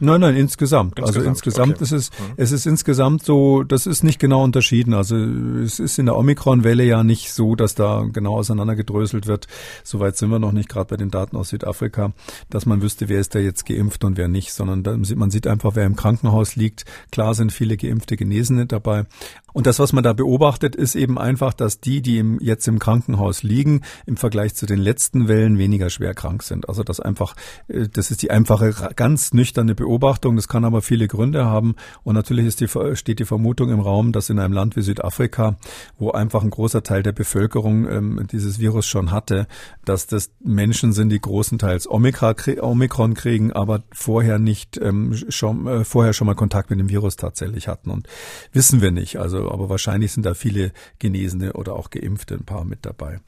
Nein, 0.03 0.19
nein, 0.21 0.35
insgesamt. 0.35 0.97
insgesamt 0.97 1.15
also 1.15 1.29
insgesamt 1.29 1.75
okay. 1.75 1.83
ist 1.83 1.91
es, 1.91 2.09
mhm. 2.09 2.33
es 2.37 2.51
ist 2.51 2.65
insgesamt 2.65 3.23
so, 3.23 3.61
das 3.61 3.85
ist 3.85 4.03
nicht 4.03 4.19
genau 4.19 4.43
unterschieden. 4.43 4.95
Also 4.95 5.15
es 5.15 5.79
ist 5.79 5.99
in 5.99 6.07
der 6.07 6.17
Omikron-Welle 6.17 6.83
ja 6.83 7.03
nicht 7.03 7.31
so, 7.31 7.55
dass 7.55 7.75
da 7.75 8.03
genau 8.11 8.33
auseinandergedröselt 8.35 9.27
wird. 9.27 9.45
Soweit 9.83 10.17
sind 10.17 10.31
wir 10.31 10.39
noch 10.39 10.53
nicht, 10.53 10.69
gerade 10.69 10.87
bei 10.87 10.97
den 10.97 11.11
Daten 11.11 11.37
aus 11.37 11.49
Südafrika, 11.49 12.13
dass 12.49 12.65
man 12.65 12.81
wüsste, 12.81 13.09
wer 13.09 13.19
ist 13.19 13.35
da 13.35 13.39
jetzt 13.39 13.67
geimpft 13.67 14.03
und 14.03 14.17
wer 14.17 14.27
nicht, 14.27 14.53
sondern 14.53 15.05
man 15.15 15.29
sieht 15.29 15.45
einfach, 15.45 15.75
wer 15.75 15.85
im 15.85 15.95
Krankenhaus 15.95 16.55
liegt. 16.55 16.85
Klar 17.11 17.35
sind 17.35 17.51
viele 17.51 17.77
geimpfte 17.77 18.17
Genesene 18.17 18.65
dabei. 18.65 19.05
Und 19.53 19.67
das, 19.67 19.79
was 19.79 19.93
man 19.93 20.03
da 20.03 20.13
beobachtet, 20.13 20.75
ist 20.75 20.95
eben 20.95 21.17
einfach, 21.17 21.53
dass 21.53 21.79
die, 21.79 22.01
die 22.01 22.17
im, 22.17 22.39
jetzt 22.39 22.67
im 22.67 22.79
Krankenhaus 22.79 23.43
liegen, 23.43 23.81
im 24.05 24.17
Vergleich 24.17 24.55
zu 24.55 24.65
den 24.65 24.79
letzten 24.79 25.27
Wellen 25.27 25.57
weniger 25.57 25.89
schwer 25.89 26.13
krank 26.13 26.43
sind. 26.43 26.69
Also 26.69 26.83
das 26.83 26.99
einfach, 26.99 27.35
äh, 27.67 27.87
das 27.87 28.11
ist 28.11 28.21
die 28.21 28.31
einfache, 28.31 28.73
ganz 28.95 29.33
nüchterne 29.33 29.75
Beobachtung. 29.75 30.35
Das 30.35 30.47
kann 30.47 30.65
aber 30.65 30.81
viele 30.81 31.07
Gründe 31.07 31.45
haben. 31.45 31.75
Und 32.03 32.15
natürlich 32.15 32.45
ist 32.45 32.61
die, 32.61 32.67
steht 32.95 33.19
die 33.19 33.25
Vermutung 33.25 33.69
im 33.69 33.79
Raum, 33.79 34.11
dass 34.11 34.29
in 34.29 34.39
einem 34.39 34.53
Land 34.53 34.75
wie 34.75 34.81
Südafrika, 34.81 35.57
wo 35.97 36.11
einfach 36.11 36.43
ein 36.43 36.49
großer 36.49 36.83
Teil 36.83 37.03
der 37.03 37.11
Bevölkerung 37.11 37.87
ähm, 37.89 38.27
dieses 38.31 38.59
Virus 38.59 38.85
schon 38.85 39.11
hatte, 39.11 39.47
dass 39.85 40.07
das 40.07 40.31
Menschen 40.43 40.93
sind, 40.93 41.09
die 41.09 41.19
großenteils 41.19 41.89
Omikron 41.89 43.13
kriegen, 43.13 43.51
aber 43.51 43.83
vorher 43.91 44.39
nicht 44.39 44.79
ähm, 44.81 45.15
schon, 45.29 45.67
äh, 45.67 45.83
vorher 45.83 46.13
schon 46.13 46.27
mal 46.27 46.35
Kontakt 46.35 46.69
mit 46.69 46.79
dem 46.79 46.89
Virus 46.89 47.15
tatsächlich 47.15 47.67
hatten. 47.67 47.91
Und 47.91 48.07
wissen 48.53 48.81
wir 48.81 48.91
nicht. 48.91 49.17
Also 49.17 49.40
aber 49.49 49.69
wahrscheinlich 49.69 50.11
sind 50.11 50.25
da 50.25 50.33
viele 50.33 50.71
Genesene 50.99 51.53
oder 51.53 51.75
auch 51.75 51.89
Geimpfte 51.89 52.35
ein 52.35 52.45
paar 52.45 52.65
mit 52.65 52.85
dabei. 52.85 53.19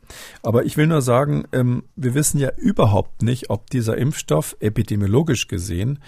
Aber 0.42 0.66
ich 0.66 0.78
will 0.78 0.88
nur 0.88 1.02
sagen, 1.02 1.46
ähm, 1.52 1.84
wir 1.96 2.14
wissen 2.14 2.40
ja 2.40 2.52
überhaupt 2.58 3.22
nicht, 3.22 3.50
ob 3.50 3.70
dieser 3.70 3.98
Impfstoff 3.98 4.56
epidemiologisch 4.60 5.48
gesehen 5.48 6.00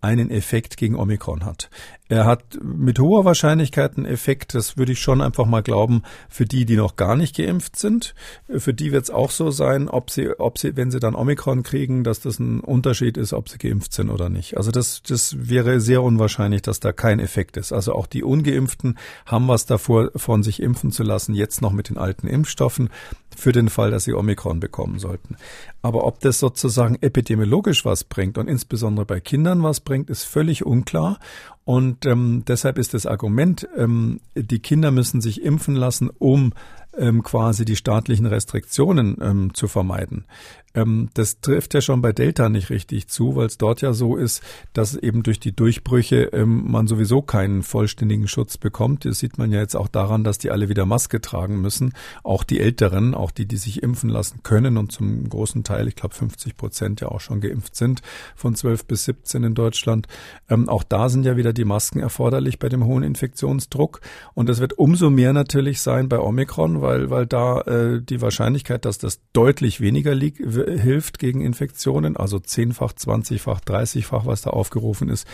einen 0.00 0.30
Effekt 0.30 0.76
gegen 0.76 0.96
Omikron 0.96 1.44
hat. 1.44 1.70
Er 2.10 2.26
hat 2.26 2.58
mit 2.62 2.98
hoher 2.98 3.24
Wahrscheinlichkeit 3.24 3.96
einen 3.96 4.04
Effekt, 4.04 4.54
das 4.54 4.76
würde 4.76 4.92
ich 4.92 5.00
schon 5.00 5.22
einfach 5.22 5.46
mal 5.46 5.62
glauben, 5.62 6.02
für 6.28 6.44
die, 6.44 6.66
die 6.66 6.76
noch 6.76 6.96
gar 6.96 7.16
nicht 7.16 7.34
geimpft 7.34 7.76
sind. 7.76 8.14
Für 8.46 8.74
die 8.74 8.92
wird 8.92 9.04
es 9.04 9.10
auch 9.10 9.30
so 9.30 9.50
sein, 9.50 9.88
ob 9.88 10.10
sie, 10.10 10.38
ob 10.38 10.58
sie, 10.58 10.76
wenn 10.76 10.90
sie 10.90 11.00
dann 11.00 11.14
Omikron 11.14 11.62
kriegen, 11.62 12.04
dass 12.04 12.20
das 12.20 12.38
ein 12.38 12.60
Unterschied 12.60 13.16
ist, 13.16 13.32
ob 13.32 13.48
sie 13.48 13.56
geimpft 13.56 13.94
sind 13.94 14.10
oder 14.10 14.28
nicht. 14.28 14.58
Also 14.58 14.70
das, 14.70 15.02
das 15.02 15.48
wäre 15.48 15.80
sehr 15.80 16.02
unwahrscheinlich, 16.02 16.60
dass 16.60 16.78
da 16.78 16.92
kein 16.92 17.20
Effekt 17.20 17.56
ist. 17.56 17.72
Also 17.72 17.94
auch 17.94 18.06
die 18.06 18.22
Ungeimpften 18.22 18.98
haben 19.24 19.48
was 19.48 19.64
davor, 19.64 20.10
von 20.14 20.42
sich 20.42 20.60
impfen 20.60 20.92
zu 20.92 21.04
lassen, 21.04 21.34
jetzt 21.34 21.62
noch 21.62 21.72
mit 21.72 21.88
den 21.88 21.96
alten 21.96 22.26
Impfstoffen 22.26 22.90
für 23.34 23.52
den 23.52 23.68
Fall, 23.68 23.90
dass 23.90 24.04
sie 24.04 24.12
Omikron 24.12 24.60
bekommen 24.60 24.98
sollten. 24.98 25.36
Aber 25.82 26.04
ob 26.04 26.20
das 26.20 26.38
sozusagen 26.38 26.96
epidemiologisch 27.00 27.84
was 27.84 28.04
bringt 28.04 28.38
und 28.38 28.48
insbesondere 28.48 29.06
bei 29.06 29.20
Kindern 29.20 29.62
was 29.62 29.80
bringt, 29.80 30.10
ist 30.10 30.24
völlig 30.24 30.64
unklar. 30.64 31.18
Und 31.64 32.04
ähm, 32.04 32.44
deshalb 32.46 32.78
ist 32.78 32.92
das 32.92 33.06
Argument, 33.06 33.66
ähm, 33.76 34.20
die 34.34 34.58
Kinder 34.58 34.90
müssen 34.90 35.20
sich 35.20 35.42
impfen 35.42 35.74
lassen, 35.74 36.10
um 36.10 36.52
ähm, 36.96 37.22
quasi 37.22 37.64
die 37.64 37.76
staatlichen 37.76 38.26
Restriktionen 38.26 39.16
ähm, 39.20 39.54
zu 39.54 39.66
vermeiden. 39.66 40.26
Ähm, 40.74 41.08
das 41.14 41.40
trifft 41.40 41.74
ja 41.74 41.80
schon 41.80 42.02
bei 42.02 42.12
Delta 42.12 42.48
nicht 42.48 42.70
richtig 42.70 43.08
zu, 43.08 43.36
weil 43.36 43.46
es 43.46 43.58
dort 43.58 43.80
ja 43.80 43.92
so 43.92 44.16
ist, 44.16 44.42
dass 44.72 44.94
eben 44.96 45.22
durch 45.22 45.40
die 45.40 45.54
Durchbrüche 45.54 46.30
ähm, 46.32 46.70
man 46.70 46.86
sowieso 46.86 47.22
keinen 47.22 47.62
vollständigen 47.62 48.28
Schutz 48.28 48.58
bekommt. 48.58 49.04
Das 49.04 49.18
sieht 49.20 49.38
man 49.38 49.52
ja 49.52 49.60
jetzt 49.60 49.76
auch 49.76 49.88
daran, 49.88 50.24
dass 50.24 50.38
die 50.38 50.50
alle 50.50 50.68
wieder 50.68 50.86
Maske 50.86 51.20
tragen 51.20 51.60
müssen. 51.60 51.92
Auch 52.22 52.44
die 52.44 52.60
Älteren, 52.60 53.14
auch 53.14 53.30
die, 53.30 53.46
die 53.46 53.56
sich 53.56 53.82
impfen 53.82 54.10
lassen 54.10 54.40
können 54.42 54.76
und 54.76 54.92
zum 54.92 55.28
großen 55.28 55.64
Teil, 55.64 55.86
ich 55.88 55.96
glaube 55.96 56.14
50 56.14 56.56
Prozent 56.56 57.00
ja 57.00 57.08
auch 57.08 57.20
schon 57.20 57.40
geimpft 57.40 57.76
sind, 57.76 58.02
von 58.34 58.54
12 58.54 58.86
bis 58.86 59.04
17 59.04 59.44
in 59.44 59.54
Deutschland. 59.54 60.08
Ähm, 60.48 60.68
auch 60.68 60.82
da 60.82 61.08
sind 61.08 61.24
ja 61.24 61.36
wieder 61.36 61.52
die 61.52 61.64
Masken 61.64 62.00
erforderlich 62.00 62.58
bei 62.58 62.68
dem 62.68 62.84
hohen 62.84 63.02
Infektionsdruck. 63.02 64.00
Und 64.34 64.48
es 64.48 64.60
wird 64.60 64.78
umso 64.78 65.10
mehr 65.10 65.32
natürlich 65.32 65.80
sein 65.80 66.08
bei 66.08 66.18
Omikron, 66.18 66.82
weil, 66.82 67.10
weil 67.10 67.26
da 67.26 67.60
äh, 67.62 68.02
die 68.02 68.20
Wahrscheinlichkeit, 68.20 68.84
dass 68.84 68.98
das 68.98 69.20
deutlich 69.32 69.80
weniger 69.80 70.14
liegt, 70.14 70.40
hilft 70.66 71.18
gegen 71.18 71.40
Infektionen, 71.40 72.16
also 72.16 72.38
zehnfach, 72.38 72.92
zwanzigfach, 72.92 73.60
dreißigfach, 73.60 74.26
was 74.26 74.42
da 74.42 74.50
aufgerufen 74.50 75.08
ist, 75.08 75.26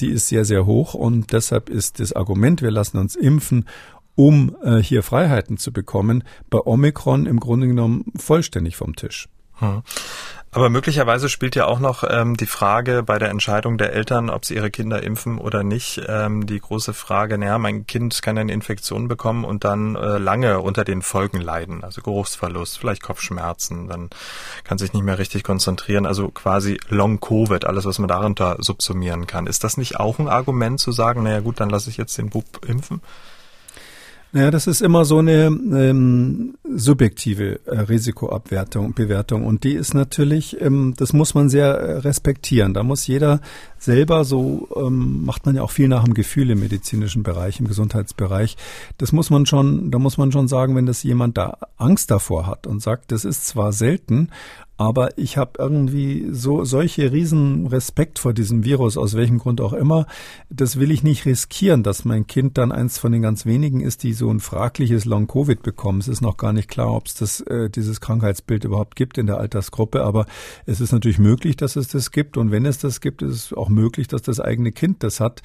die 0.00 0.08
ist 0.08 0.28
sehr, 0.28 0.44
sehr 0.44 0.66
hoch. 0.66 0.94
Und 0.94 1.32
deshalb 1.32 1.68
ist 1.68 2.00
das 2.00 2.12
Argument, 2.12 2.62
wir 2.62 2.70
lassen 2.70 2.98
uns 2.98 3.16
impfen, 3.16 3.66
um 4.14 4.56
äh, 4.62 4.78
hier 4.78 5.02
Freiheiten 5.02 5.58
zu 5.58 5.72
bekommen, 5.72 6.24
bei 6.50 6.58
Omikron 6.58 7.26
im 7.26 7.38
Grunde 7.38 7.68
genommen 7.68 8.06
vollständig 8.16 8.76
vom 8.76 8.96
Tisch. 8.96 9.28
Hm. 9.58 9.82
Aber 10.50 10.70
möglicherweise 10.70 11.28
spielt 11.28 11.56
ja 11.56 11.66
auch 11.66 11.78
noch 11.78 12.04
ähm, 12.08 12.34
die 12.34 12.46
Frage 12.46 13.02
bei 13.02 13.18
der 13.18 13.28
Entscheidung 13.28 13.76
der 13.76 13.92
Eltern, 13.92 14.30
ob 14.30 14.46
sie 14.46 14.54
ihre 14.54 14.70
Kinder 14.70 15.02
impfen 15.02 15.36
oder 15.38 15.62
nicht, 15.62 16.00
ähm, 16.08 16.46
die 16.46 16.58
große 16.58 16.94
Frage, 16.94 17.36
naja, 17.36 17.58
mein 17.58 17.86
Kind 17.86 18.22
kann 18.22 18.38
eine 18.38 18.52
Infektion 18.52 19.08
bekommen 19.08 19.44
und 19.44 19.64
dann 19.64 19.94
äh, 19.94 20.16
lange 20.16 20.60
unter 20.60 20.84
den 20.84 21.02
Folgen 21.02 21.40
leiden, 21.42 21.84
also 21.84 22.00
Geruchsverlust, 22.00 22.78
vielleicht 22.78 23.02
Kopfschmerzen, 23.02 23.88
dann 23.88 24.08
kann 24.64 24.78
sich 24.78 24.94
nicht 24.94 25.04
mehr 25.04 25.18
richtig 25.18 25.44
konzentrieren, 25.44 26.06
also 26.06 26.28
quasi 26.28 26.80
Long-Covid, 26.88 27.66
alles, 27.66 27.84
was 27.84 27.98
man 27.98 28.08
darunter 28.08 28.56
subsumieren 28.58 29.26
kann. 29.26 29.46
Ist 29.46 29.64
das 29.64 29.76
nicht 29.76 30.00
auch 30.00 30.18
ein 30.18 30.28
Argument 30.28 30.80
zu 30.80 30.92
sagen, 30.92 31.24
naja 31.24 31.40
gut, 31.40 31.60
dann 31.60 31.68
lasse 31.68 31.90
ich 31.90 31.98
jetzt 31.98 32.16
den 32.16 32.30
Bub 32.30 32.64
impfen? 32.66 33.02
Naja, 34.30 34.50
das 34.50 34.66
ist 34.66 34.82
immer 34.82 35.06
so 35.06 35.18
eine 35.18 35.46
ähm, 35.46 36.58
subjektive 36.68 37.60
äh, 37.64 37.78
Risikoabwertung, 37.80 38.92
Bewertung. 38.92 39.46
Und 39.46 39.64
die 39.64 39.72
ist 39.72 39.94
natürlich, 39.94 40.60
ähm, 40.60 40.92
das 40.98 41.14
muss 41.14 41.34
man 41.34 41.48
sehr 41.48 41.68
äh, 41.68 41.92
respektieren. 42.00 42.74
Da 42.74 42.82
muss 42.82 43.06
jeder 43.06 43.40
selber, 43.78 44.24
so 44.24 44.68
ähm, 44.76 45.24
macht 45.24 45.46
man 45.46 45.56
ja 45.56 45.62
auch 45.62 45.70
viel 45.70 45.88
nach 45.88 46.04
dem 46.04 46.12
Gefühl 46.12 46.50
im 46.50 46.60
medizinischen 46.60 47.22
Bereich, 47.22 47.58
im 47.58 47.68
Gesundheitsbereich. 47.68 48.58
Das 48.98 49.12
muss 49.12 49.30
man 49.30 49.46
schon, 49.46 49.90
da 49.90 49.98
muss 49.98 50.18
man 50.18 50.30
schon 50.30 50.46
sagen, 50.46 50.76
wenn 50.76 50.84
das 50.84 51.02
jemand 51.02 51.38
da 51.38 51.56
Angst 51.78 52.10
davor 52.10 52.46
hat 52.46 52.66
und 52.66 52.82
sagt, 52.82 53.12
das 53.12 53.24
ist 53.24 53.46
zwar 53.46 53.72
selten, 53.72 54.28
aber 54.78 55.18
ich 55.18 55.36
habe 55.36 55.54
irgendwie 55.58 56.28
so 56.30 56.64
solche 56.64 57.10
riesen 57.10 57.66
Respekt 57.66 58.20
vor 58.20 58.32
diesem 58.32 58.64
Virus, 58.64 58.96
aus 58.96 59.14
welchem 59.14 59.38
Grund 59.38 59.60
auch 59.60 59.72
immer. 59.72 60.06
Das 60.50 60.78
will 60.78 60.92
ich 60.92 61.02
nicht 61.02 61.26
riskieren, 61.26 61.82
dass 61.82 62.04
mein 62.04 62.28
Kind 62.28 62.58
dann 62.58 62.70
eins 62.70 62.96
von 62.96 63.10
den 63.10 63.20
ganz 63.20 63.44
wenigen 63.44 63.80
ist, 63.80 64.04
die 64.04 64.12
so 64.12 64.30
ein 64.30 64.38
fragliches 64.38 65.04
Long-Covid 65.04 65.62
bekommen. 65.62 65.98
Es 65.98 66.06
ist 66.06 66.20
noch 66.20 66.36
gar 66.36 66.52
nicht 66.52 66.68
klar, 66.68 66.94
ob 66.94 67.06
es 67.06 67.14
das, 67.14 67.40
äh, 67.40 67.68
dieses 67.68 68.00
Krankheitsbild 68.00 68.62
überhaupt 68.62 68.94
gibt 68.94 69.18
in 69.18 69.26
der 69.26 69.38
Altersgruppe, 69.38 70.04
aber 70.04 70.26
es 70.64 70.80
ist 70.80 70.92
natürlich 70.92 71.18
möglich, 71.18 71.56
dass 71.56 71.74
es 71.74 71.88
das 71.88 72.12
gibt. 72.12 72.36
Und 72.36 72.52
wenn 72.52 72.64
es 72.64 72.78
das 72.78 73.00
gibt, 73.00 73.22
ist 73.22 73.34
es 73.34 73.52
auch 73.52 73.70
möglich, 73.70 74.06
dass 74.06 74.22
das 74.22 74.38
eigene 74.38 74.70
Kind 74.70 75.02
das 75.02 75.18
hat. 75.18 75.42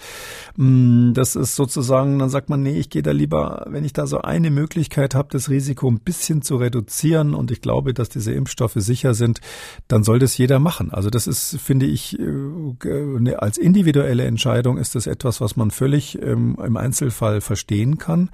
Mm, 0.58 1.14
das 1.14 1.36
ist 1.36 1.56
sozusagen, 1.56 2.20
dann 2.20 2.30
sagt 2.30 2.52
man, 2.52 2.62
nee, 2.62 2.78
ich 2.78 2.92
gehe 2.92 3.02
da 3.02 3.10
lieber, 3.10 3.66
wenn 3.68 3.84
ich 3.84 3.94
da 3.94 4.06
so 4.06 4.22
eine 4.22 4.52
Möglichkeit 4.52 5.16
habe, 5.16 5.30
das 5.32 5.50
Risiko 5.50 5.90
ein 5.90 6.02
bisschen 6.02 6.44
zu 6.44 6.58
reduzieren 6.58 7.34
und 7.34 7.50
ich 7.50 7.62
glaube, 7.62 7.96
dass 7.96 8.10
diese 8.10 8.32
Impfstoffe 8.32 8.76
sicher 8.76 9.16
sind, 9.16 9.23
sind, 9.24 9.42
dann 9.88 10.04
soll 10.04 10.20
das 10.20 10.38
jeder 10.38 10.60
machen. 10.60 10.92
Also 10.92 11.10
das 11.10 11.28
ist, 11.28 11.60
finde 11.62 11.86
ich, 11.86 12.20
äh, 12.20 13.36
als 13.36 13.58
individuelle 13.58 14.26
Entscheidung 14.26 14.78
ist 14.78 14.96
das 14.96 15.08
etwas, 15.08 15.42
was 15.42 15.56
man 15.56 15.72
völlig 15.72 16.22
ähm, 16.22 16.58
im 16.64 16.78
Einzelfall 16.78 17.42
verstehen 17.42 17.98
kann. 17.98 18.30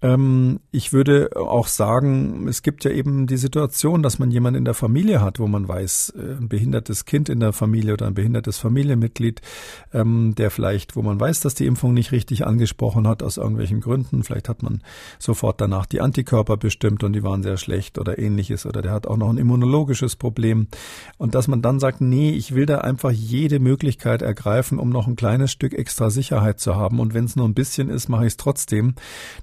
Ähm, 0.00 0.60
ich 0.70 0.92
würde 0.92 1.30
auch 1.34 1.66
sagen, 1.66 2.46
es 2.46 2.62
gibt 2.62 2.84
ja 2.84 2.90
eben 2.90 3.26
die 3.26 3.36
Situation, 3.36 4.02
dass 4.02 4.18
man 4.18 4.30
jemanden 4.30 4.58
in 4.58 4.64
der 4.64 4.74
Familie 4.74 5.20
hat, 5.20 5.40
wo 5.40 5.48
man 5.48 5.66
weiß, 5.66 6.14
äh, 6.16 6.36
ein 6.40 6.48
behindertes 6.48 7.04
Kind 7.04 7.28
in 7.28 7.40
der 7.40 7.52
Familie 7.52 7.94
oder 7.94 8.06
ein 8.06 8.14
behindertes 8.14 8.58
Familienmitglied, 8.58 9.42
ähm, 9.92 10.34
der 10.36 10.50
vielleicht, 10.50 10.94
wo 10.94 11.02
man 11.02 11.18
weiß, 11.18 11.40
dass 11.40 11.54
die 11.54 11.66
Impfung 11.66 11.94
nicht 11.94 12.12
richtig 12.12 12.46
angesprochen 12.46 13.08
hat 13.08 13.22
aus 13.24 13.38
irgendwelchen 13.38 13.80
Gründen. 13.80 14.22
Vielleicht 14.22 14.48
hat 14.48 14.62
man 14.62 14.82
sofort 15.18 15.60
danach 15.60 15.86
die 15.86 16.00
Antikörper 16.00 16.56
bestimmt 16.56 17.02
und 17.02 17.12
die 17.12 17.24
waren 17.24 17.42
sehr 17.42 17.56
schlecht 17.56 17.98
oder 17.98 18.18
ähnliches 18.18 18.66
oder 18.66 18.82
der 18.82 18.92
hat 18.92 19.08
auch 19.08 19.16
noch 19.16 19.30
ein 19.30 19.38
immunologisches 19.38 20.14
Problem. 20.14 20.68
Und 21.16 21.34
dass 21.34 21.48
man 21.48 21.60
dann 21.60 21.80
sagt, 21.80 22.00
nee, 22.00 22.30
ich 22.30 22.54
will 22.54 22.66
da 22.66 22.78
einfach 22.78 23.10
jede 23.10 23.58
Möglichkeit 23.58 24.22
ergreifen, 24.22 24.78
um 24.78 24.90
noch 24.90 25.08
ein 25.08 25.16
kleines 25.16 25.50
Stück 25.50 25.74
extra 25.74 26.10
Sicherheit 26.10 26.60
zu 26.60 26.76
haben. 26.76 27.00
Und 27.00 27.14
wenn 27.14 27.24
es 27.24 27.34
nur 27.34 27.48
ein 27.48 27.54
bisschen 27.54 27.88
ist, 27.88 28.08
mache 28.08 28.26
ich 28.26 28.34
es 28.34 28.36
trotzdem. 28.36 28.94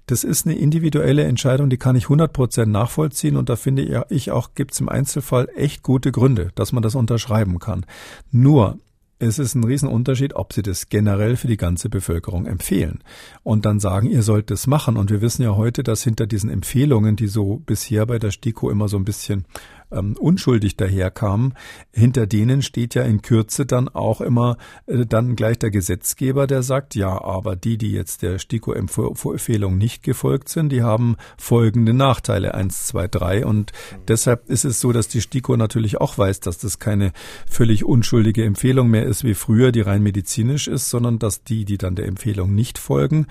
Das 0.06 0.24
ist 0.24 0.45
eine 0.46 0.56
individuelle 0.56 1.24
Entscheidung, 1.24 1.70
die 1.70 1.78
kann 1.78 1.96
ich 1.96 2.06
100 2.06 2.32
Prozent 2.32 2.72
nachvollziehen 2.72 3.38
und 3.38 3.50
da 3.50 3.56
finde 3.56 4.06
ich 4.10 4.32
auch, 4.32 4.54
gibt 4.56 4.74
es 4.74 4.80
im 4.80 4.90
Einzelfall 4.90 5.50
echt 5.56 5.84
gute 5.84 6.12
Gründe, 6.12 6.52
dass 6.56 6.72
man 6.72 6.84
das 6.84 6.96
unterschreiben 6.96 7.60
kann. 7.60 7.86
Nur, 8.32 8.80
es 9.18 9.40
ist 9.40 9.56
ein 9.56 9.64
Riesenunterschied, 9.64 10.36
ob 10.36 10.52
sie 10.52 10.62
das 10.62 10.90
generell 10.90 11.38
für 11.38 11.48
die 11.48 11.58
ganze 11.58 11.90
Bevölkerung 11.90 12.46
empfehlen 12.46 13.00
und 13.44 13.66
dann 13.66 13.80
sagen, 13.80 14.10
ihr 14.10 14.24
sollt 14.24 14.52
es 14.52 14.68
machen. 14.68 14.98
Und 14.98 15.10
wir 15.10 15.22
wissen 15.22 15.42
ja 15.42 15.56
heute, 15.56 15.84
dass 15.84 16.04
hinter 16.04 16.28
diesen 16.28 16.50
Empfehlungen, 16.50 17.16
die 17.16 17.28
so 17.28 17.62
bisher 17.66 18.06
bei 18.06 18.20
der 18.20 18.32
STIKO 18.32 18.70
immer 18.70 18.90
so 18.90 18.98
ein 18.98 19.06
bisschen 19.06 19.46
ähm, 19.92 20.16
unschuldig 20.20 20.78
daherkamen, 20.78 21.54
hinter 21.92 22.28
denen 22.28 22.62
steht 22.62 22.96
ja 22.96 23.04
in 23.04 23.22
Kürze 23.22 23.66
dann 23.66 23.88
auch 23.90 24.22
immer 24.22 24.58
äh, 24.88 25.06
dann 25.06 25.36
gleich 25.36 25.60
der 25.60 25.72
Gesetzgeber, 25.72 26.48
der 26.48 26.64
sagt, 26.64 26.96
ja, 26.96 27.22
aber 27.22 27.56
die, 27.56 27.78
die 27.78 27.92
jetzt 27.92 28.22
der 28.22 28.40
STIKO-Empfehlung 28.40 29.78
nicht 29.78 30.04
gefolgt 30.04 30.50
sind, 30.50 30.72
die 30.72 30.84
haben 30.84 31.16
folgende 31.38 31.94
Nachteile, 31.94 32.54
eins, 32.54 32.88
zwei, 32.88 33.08
drei. 33.08 33.46
Und 33.46 33.72
deshalb 34.08 34.50
ist 34.50 34.66
es 34.66 34.80
so, 34.80 34.92
dass 34.92 35.08
die 35.08 35.22
STIKO 35.22 35.58
natürlich 35.58 36.02
auch 36.02 36.18
weiß, 36.18 36.40
dass 36.40 36.58
das 36.58 36.80
keine 36.80 37.12
völlig 37.50 37.86
unschuldige 37.86 38.44
Empfehlung 38.44 38.90
mehr 38.90 39.06
ist 39.06 39.24
wie 39.24 39.34
früher, 39.34 39.72
die 39.72 39.82
rein 39.82 40.04
medizinisch 40.04 40.68
ist, 40.68 40.90
sondern 40.90 41.20
dass 41.20 41.44
die, 41.44 41.66
die 41.66 41.78
dann 41.78 41.96
der 41.96 42.08
Empfehlung 42.08 42.54
nicht 42.54 42.78
folgen, 42.78 43.28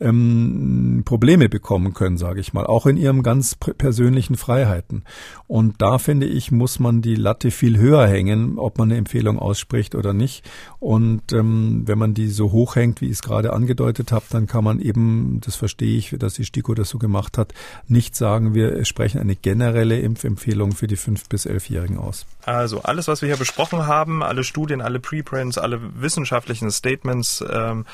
ähm, 0.00 1.02
Probleme 1.04 1.48
bekommen 1.48 1.94
können, 1.94 2.16
sage 2.16 2.40
ich 2.40 2.52
mal, 2.52 2.66
auch 2.66 2.86
in 2.86 2.96
ihren 2.96 3.22
ganz 3.22 3.54
persönlichen 3.54 4.36
Freiheiten. 4.36 5.04
Und 5.46 5.80
da 5.82 5.97
finde 5.98 6.26
ich, 6.26 6.50
muss 6.50 6.78
man 6.78 7.02
die 7.02 7.14
Latte 7.14 7.50
viel 7.50 7.78
höher 7.78 8.06
hängen, 8.06 8.58
ob 8.58 8.78
man 8.78 8.90
eine 8.90 8.98
Empfehlung 8.98 9.38
ausspricht 9.38 9.94
oder 9.94 10.12
nicht. 10.12 10.48
Und 10.78 11.32
ähm, 11.32 11.82
wenn 11.86 11.98
man 11.98 12.14
die 12.14 12.28
so 12.28 12.52
hoch 12.52 12.76
hängt, 12.76 13.00
wie 13.00 13.06
ich 13.06 13.12
es 13.12 13.22
gerade 13.22 13.52
angedeutet 13.52 14.12
habe, 14.12 14.24
dann 14.30 14.46
kann 14.46 14.64
man 14.64 14.80
eben, 14.80 15.40
das 15.44 15.56
verstehe 15.56 15.96
ich, 15.96 16.14
dass 16.18 16.34
die 16.34 16.44
STIKO 16.44 16.74
das 16.74 16.88
so 16.88 16.98
gemacht 16.98 17.38
hat, 17.38 17.54
nicht 17.86 18.16
sagen, 18.16 18.54
wir 18.54 18.84
sprechen 18.84 19.20
eine 19.20 19.36
generelle 19.36 19.98
Impfempfehlung 20.00 20.72
für 20.72 20.86
die 20.86 20.96
fünf 20.96 21.28
bis 21.28 21.46
elfjährigen 21.46 21.98
aus. 21.98 22.26
Also 22.44 22.82
alles, 22.82 23.08
was 23.08 23.22
wir 23.22 23.28
hier 23.28 23.36
besprochen 23.36 23.86
haben, 23.86 24.22
alle 24.22 24.44
Studien, 24.44 24.80
alle 24.80 25.00
Preprints, 25.00 25.58
alle 25.58 25.80
wissenschaftlichen 26.00 26.70
Statements 26.70 27.44
ähm, 27.50 27.84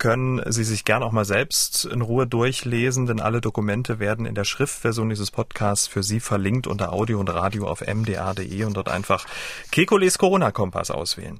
können 0.00 0.42
Sie 0.50 0.64
sich 0.64 0.84
gern 0.84 1.04
auch 1.04 1.12
mal 1.12 1.26
selbst 1.26 1.84
in 1.84 2.00
Ruhe 2.00 2.26
durchlesen, 2.26 3.06
denn 3.06 3.20
alle 3.20 3.40
Dokumente 3.40 4.00
werden 4.00 4.26
in 4.26 4.34
der 4.34 4.44
Schriftversion 4.44 5.10
dieses 5.10 5.30
Podcasts 5.30 5.86
für 5.86 6.02
Sie 6.02 6.18
verlinkt 6.18 6.66
unter 6.66 6.92
Audio 6.92 7.20
und 7.20 7.28
Radio 7.28 7.68
auf 7.68 7.82
mdr.de 7.82 8.64
und 8.64 8.76
dort 8.76 8.88
einfach 8.88 9.26
Kekules 9.70 10.18
Corona-Kompass 10.18 10.90
auswählen. 10.90 11.38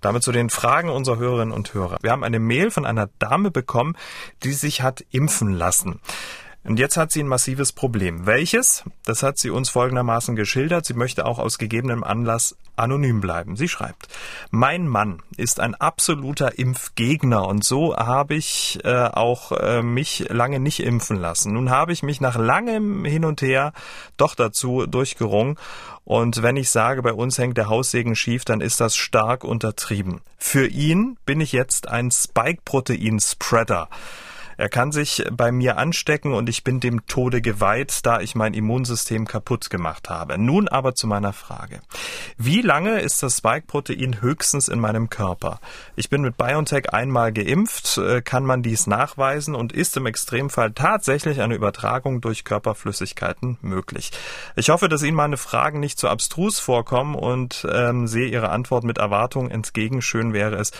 Damit 0.00 0.22
zu 0.22 0.32
den 0.32 0.48
Fragen 0.48 0.88
unserer 0.88 1.18
Hörerinnen 1.18 1.52
und 1.52 1.74
Hörer. 1.74 1.98
Wir 2.00 2.10
haben 2.10 2.24
eine 2.24 2.40
Mail 2.40 2.70
von 2.70 2.86
einer 2.86 3.10
Dame 3.18 3.50
bekommen, 3.50 3.94
die 4.42 4.54
sich 4.54 4.80
hat 4.80 5.04
impfen 5.10 5.52
lassen. 5.52 6.00
Und 6.68 6.78
jetzt 6.78 6.98
hat 6.98 7.10
sie 7.10 7.22
ein 7.22 7.28
massives 7.28 7.72
Problem. 7.72 8.26
Welches? 8.26 8.84
Das 9.06 9.22
hat 9.22 9.38
sie 9.38 9.48
uns 9.48 9.70
folgendermaßen 9.70 10.36
geschildert. 10.36 10.84
Sie 10.84 10.92
möchte 10.92 11.24
auch 11.24 11.38
aus 11.38 11.56
gegebenem 11.56 12.04
Anlass 12.04 12.56
anonym 12.76 13.22
bleiben. 13.22 13.56
Sie 13.56 13.68
schreibt, 13.68 14.08
mein 14.50 14.86
Mann 14.86 15.22
ist 15.38 15.60
ein 15.60 15.74
absoluter 15.74 16.58
Impfgegner 16.58 17.48
und 17.48 17.64
so 17.64 17.96
habe 17.96 18.34
ich 18.34 18.80
äh, 18.84 19.06
auch 19.06 19.52
äh, 19.52 19.82
mich 19.82 20.26
lange 20.28 20.60
nicht 20.60 20.80
impfen 20.80 21.18
lassen. 21.18 21.54
Nun 21.54 21.70
habe 21.70 21.92
ich 21.92 22.02
mich 22.02 22.20
nach 22.20 22.36
langem 22.36 23.06
Hin 23.06 23.24
und 23.24 23.40
Her 23.40 23.72
doch 24.18 24.34
dazu 24.34 24.86
durchgerungen 24.86 25.56
und 26.04 26.42
wenn 26.42 26.56
ich 26.56 26.70
sage, 26.70 27.02
bei 27.02 27.12
uns 27.12 27.38
hängt 27.38 27.56
der 27.56 27.68
Haussegen 27.68 28.14
schief, 28.14 28.44
dann 28.44 28.60
ist 28.60 28.80
das 28.80 28.94
stark 28.94 29.42
untertrieben. 29.42 30.20
Für 30.36 30.66
ihn 30.66 31.16
bin 31.24 31.40
ich 31.40 31.52
jetzt 31.52 31.88
ein 31.88 32.10
Spike-Protein-Spreader. 32.10 33.88
Er 34.58 34.68
kann 34.68 34.90
sich 34.90 35.24
bei 35.30 35.52
mir 35.52 35.78
anstecken 35.78 36.34
und 36.34 36.48
ich 36.48 36.64
bin 36.64 36.80
dem 36.80 37.06
Tode 37.06 37.40
geweiht, 37.40 38.00
da 38.04 38.20
ich 38.20 38.34
mein 38.34 38.54
Immunsystem 38.54 39.24
kaputt 39.24 39.70
gemacht 39.70 40.10
habe. 40.10 40.36
Nun 40.36 40.66
aber 40.66 40.96
zu 40.96 41.06
meiner 41.06 41.32
Frage. 41.32 41.80
Wie 42.36 42.60
lange 42.60 43.00
ist 43.00 43.22
das 43.22 43.38
Spike-Protein 43.38 44.20
höchstens 44.20 44.66
in 44.66 44.80
meinem 44.80 45.10
Körper? 45.10 45.60
Ich 45.94 46.10
bin 46.10 46.22
mit 46.22 46.36
BioNTech 46.36 46.92
einmal 46.92 47.32
geimpft. 47.32 47.98
Äh, 47.98 48.20
kann 48.20 48.44
man 48.44 48.62
dies 48.62 48.88
nachweisen 48.88 49.54
und 49.54 49.72
ist 49.72 49.96
im 49.96 50.06
Extremfall 50.06 50.72
tatsächlich 50.72 51.40
eine 51.40 51.54
Übertragung 51.54 52.20
durch 52.20 52.42
Körperflüssigkeiten 52.42 53.58
möglich? 53.62 54.10
Ich 54.56 54.70
hoffe, 54.70 54.88
dass 54.88 55.04
Ihnen 55.04 55.16
meine 55.16 55.36
Fragen 55.36 55.78
nicht 55.78 56.00
zu 56.00 56.06
so 56.06 56.10
abstrus 56.10 56.58
vorkommen 56.58 57.14
und 57.14 57.64
ähm, 57.70 58.08
sehe 58.08 58.26
Ihre 58.26 58.48
Antwort 58.48 58.82
mit 58.82 58.98
Erwartung 58.98 59.50
entgegen. 59.50 60.02
Schön 60.02 60.32
wäre 60.32 60.56
es, 60.56 60.72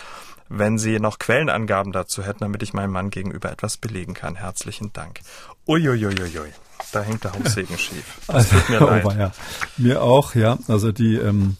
wenn 0.49 0.77
Sie 0.77 0.99
noch 0.99 1.19
Quellenangaben 1.19 1.91
dazu 1.91 2.23
hätten, 2.23 2.39
damit 2.39 2.63
ich 2.63 2.73
meinem 2.73 2.91
Mann 2.91 3.11
gegenüber 3.11 3.51
etwas 3.51 3.77
belegen 3.77 4.13
kann. 4.13 4.35
Herzlichen 4.35 4.91
Dank. 4.93 5.21
Uiuiuiui. 5.67 6.51
Da 6.91 7.01
hängt 7.01 7.23
der 7.23 7.33
Haussegen 7.33 7.77
schief. 7.77 8.19
Das 8.27 8.49
tut 8.49 8.69
mir 8.69 8.79
leid. 8.85 9.05
Oh, 9.05 9.11
ja. 9.11 9.31
Mir 9.77 10.01
auch, 10.01 10.33
ja. 10.33 10.57
Also 10.67 10.91
die 10.91 11.15
ähm, 11.15 11.57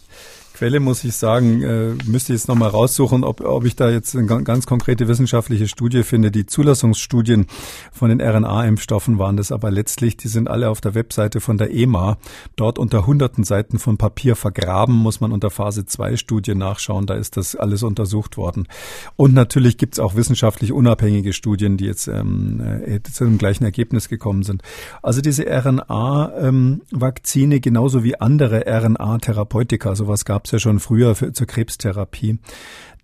Quelle 0.60 0.78
muss 0.78 1.02
ich 1.04 1.16
sagen, 1.16 1.62
äh, 1.62 1.94
müsste 2.04 2.34
ich 2.34 2.40
jetzt 2.40 2.48
nochmal 2.48 2.68
raussuchen, 2.68 3.24
ob, 3.24 3.40
ob 3.40 3.64
ich 3.64 3.76
da 3.76 3.88
jetzt 3.88 4.14
eine 4.14 4.44
ganz 4.44 4.66
konkrete 4.66 5.08
wissenschaftliche 5.08 5.66
Studie 5.66 6.02
finde. 6.02 6.30
Die 6.30 6.44
Zulassungsstudien 6.44 7.46
von 7.92 8.10
den 8.10 8.20
RNA-Impfstoffen 8.20 9.18
waren 9.18 9.38
das 9.38 9.52
aber 9.52 9.70
letztlich, 9.70 10.18
die 10.18 10.28
sind 10.28 10.50
alle 10.50 10.68
auf 10.68 10.82
der 10.82 10.94
Webseite 10.94 11.40
von 11.40 11.56
der 11.56 11.72
EMA. 11.72 12.18
Dort 12.56 12.78
unter 12.78 13.06
hunderten 13.06 13.42
Seiten 13.42 13.78
von 13.78 13.96
Papier 13.96 14.36
vergraben, 14.36 14.96
muss 14.96 15.22
man 15.22 15.32
unter 15.32 15.48
Phase 15.48 15.86
2 15.86 16.18
Studie 16.18 16.54
nachschauen. 16.54 17.06
Da 17.06 17.14
ist 17.14 17.38
das 17.38 17.56
alles 17.56 17.82
untersucht 17.82 18.36
worden. 18.36 18.68
Und 19.16 19.32
natürlich 19.32 19.78
gibt 19.78 19.94
es 19.94 19.98
auch 19.98 20.14
wissenschaftlich 20.14 20.74
unabhängige 20.74 21.32
Studien, 21.32 21.78
die 21.78 21.86
jetzt 21.86 22.06
ähm, 22.06 22.60
äh, 22.84 23.00
zu 23.10 23.24
dem 23.24 23.38
gleichen 23.38 23.64
Ergebnis 23.64 24.10
gekommen 24.10 24.42
sind. 24.42 24.60
Also 25.00 25.22
diese 25.22 25.46
RNA-Vakzine 25.46 27.54
ähm, 27.54 27.60
genauso 27.62 28.04
wie 28.04 28.20
andere 28.20 28.66
RNA-Therapeutika, 28.66 29.94
sowas 29.94 30.26
gab 30.26 30.49
es 30.50 30.52
ja 30.52 30.58
schon 30.58 30.80
früher 30.80 31.14
für, 31.14 31.32
zur 31.32 31.46
Krebstherapie. 31.46 32.38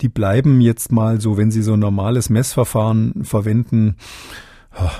Die 0.00 0.08
bleiben 0.08 0.60
jetzt 0.60 0.92
mal 0.92 1.20
so, 1.20 1.36
wenn 1.36 1.50
Sie 1.50 1.62
so 1.62 1.74
ein 1.74 1.80
normales 1.80 2.28
Messverfahren 2.28 3.24
verwenden, 3.24 3.96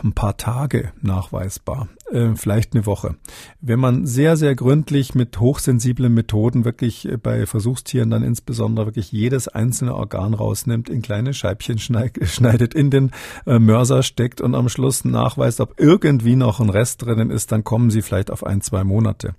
ein 0.03 0.13
paar 0.13 0.37
Tage 0.37 0.93
nachweisbar, 1.03 1.89
äh, 2.11 2.35
vielleicht 2.35 2.75
eine 2.75 2.87
Woche. 2.87 3.17
Wenn 3.61 3.81
man 3.81 4.07
sehr, 4.07 4.37
sehr 4.37 4.55
gründlich 4.55 5.15
mit 5.15 5.39
hochsensiblen 5.41 6.13
Methoden 6.13 6.65
wirklich 6.65 7.09
äh, 7.09 7.17
bei 7.17 7.47
Versuchstieren 7.47 8.11
dann 8.11 8.23
insbesondere 8.23 8.87
wirklich 8.87 9.13
jedes 9.13 9.49
einzelne 9.49 9.95
Organ 9.95 10.35
rausnimmt, 10.35 10.89
in 10.89 11.03
kleine 11.03 11.35
Scheibchen 11.35 11.79
schneidet, 11.79 12.75
in 12.75 12.91
den 12.91 13.11
äh, 13.47 13.59
Mörser 13.59 14.03
steckt 14.03 14.41
und 14.41 14.55
am 14.55 14.69
Schluss 14.69 15.05
nachweist, 15.05 15.61
ob 15.61 15.81
irgendwie 15.81 16.37
noch 16.37 16.61
ein 16.61 16.71
Rest 16.71 17.03
drinnen 17.03 17.31
ist, 17.31 17.53
dann 17.53 17.65
kommen 17.65 17.91
sie 17.91 18.03
vielleicht 18.03 18.31
auf 18.31 18.45
ein, 18.45 18.61
zwei 18.61 18.85
Monate. 18.85 19.35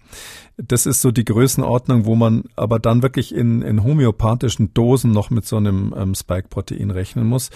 Das 0.58 0.88
ist 0.88 1.02
so 1.02 1.12
die 1.12 1.24
Größenordnung, 1.26 2.06
wo 2.06 2.16
man 2.16 2.46
aber 2.56 2.80
dann 2.80 3.04
wirklich 3.04 3.34
in, 3.34 3.62
in 3.62 3.84
homöopathischen 3.84 4.74
Dosen 4.74 5.12
noch 5.12 5.30
mit 5.30 5.46
so 5.46 5.58
einem 5.58 5.94
ähm, 5.96 6.16
Spike-Protein 6.16 6.90
rechnen 6.90 7.28
muss. 7.28 7.52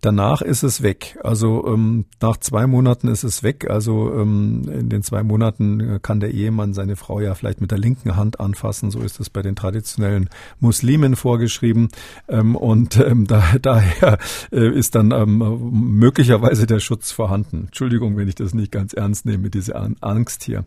Danach 0.00 0.40
ist 0.40 0.62
es 0.62 0.82
weg. 0.82 1.18
Also 1.22 1.66
ähm, 1.66 2.06
nach 2.22 2.38
zwei 2.38 2.66
Monaten 2.66 3.08
ist 3.08 3.24
es 3.24 3.42
weg. 3.42 3.68
Also 3.68 4.10
ähm, 4.14 4.55
in 4.64 4.88
den 4.88 5.02
zwei 5.02 5.22
Monaten 5.22 5.80
äh, 5.80 5.98
kann 6.00 6.20
der 6.20 6.32
Ehemann 6.32 6.74
seine 6.74 6.96
Frau 6.96 7.20
ja 7.20 7.34
vielleicht 7.34 7.60
mit 7.60 7.70
der 7.70 7.78
linken 7.78 8.16
Hand 8.16 8.40
anfassen. 8.40 8.90
So 8.90 9.00
ist 9.00 9.20
es 9.20 9.30
bei 9.30 9.42
den 9.42 9.56
traditionellen 9.56 10.28
Muslimen 10.60 11.16
vorgeschrieben. 11.16 11.88
Ähm, 12.28 12.56
und 12.56 12.98
ähm, 12.98 13.26
da, 13.26 13.42
daher 13.62 14.18
äh, 14.52 14.68
ist 14.68 14.94
dann 14.94 15.12
ähm, 15.12 15.98
möglicherweise 15.98 16.66
der 16.66 16.80
Schutz 16.80 17.10
vorhanden. 17.10 17.66
Entschuldigung, 17.66 18.16
wenn 18.16 18.28
ich 18.28 18.34
das 18.34 18.54
nicht 18.54 18.72
ganz 18.72 18.92
ernst 18.92 19.26
nehme, 19.26 19.50
diese 19.50 19.76
Angst 20.00 20.44
hier. 20.44 20.64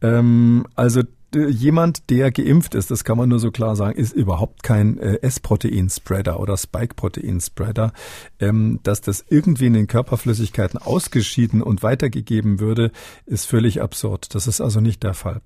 Also 0.00 1.02
jemand, 1.34 2.10
der 2.10 2.30
geimpft 2.30 2.74
ist, 2.74 2.90
das 2.90 3.04
kann 3.04 3.18
man 3.18 3.28
nur 3.28 3.38
so 3.38 3.50
klar 3.50 3.76
sagen, 3.76 3.98
ist 3.98 4.12
überhaupt 4.12 4.62
kein 4.62 4.98
äh, 4.98 5.18
S-Protein-Spreader 5.22 6.40
oder 6.40 6.56
Spike-Protein-Spreader. 6.56 7.92
Ähm, 8.40 8.80
dass 8.82 9.00
das 9.00 9.24
irgendwie 9.28 9.66
in 9.66 9.74
den 9.74 9.86
Körperflüssigkeiten 9.86 10.78
ausgeschieden 10.78 11.62
und 11.62 11.82
weitergegeben 11.82 12.60
würde, 12.60 12.90
ist 13.26 13.46
völlig 13.46 13.82
absurd. 13.82 14.34
Das 14.34 14.46
ist 14.46 14.60
also 14.60 14.80
nicht 14.80 15.02
der 15.02 15.14
Fall. 15.14 15.40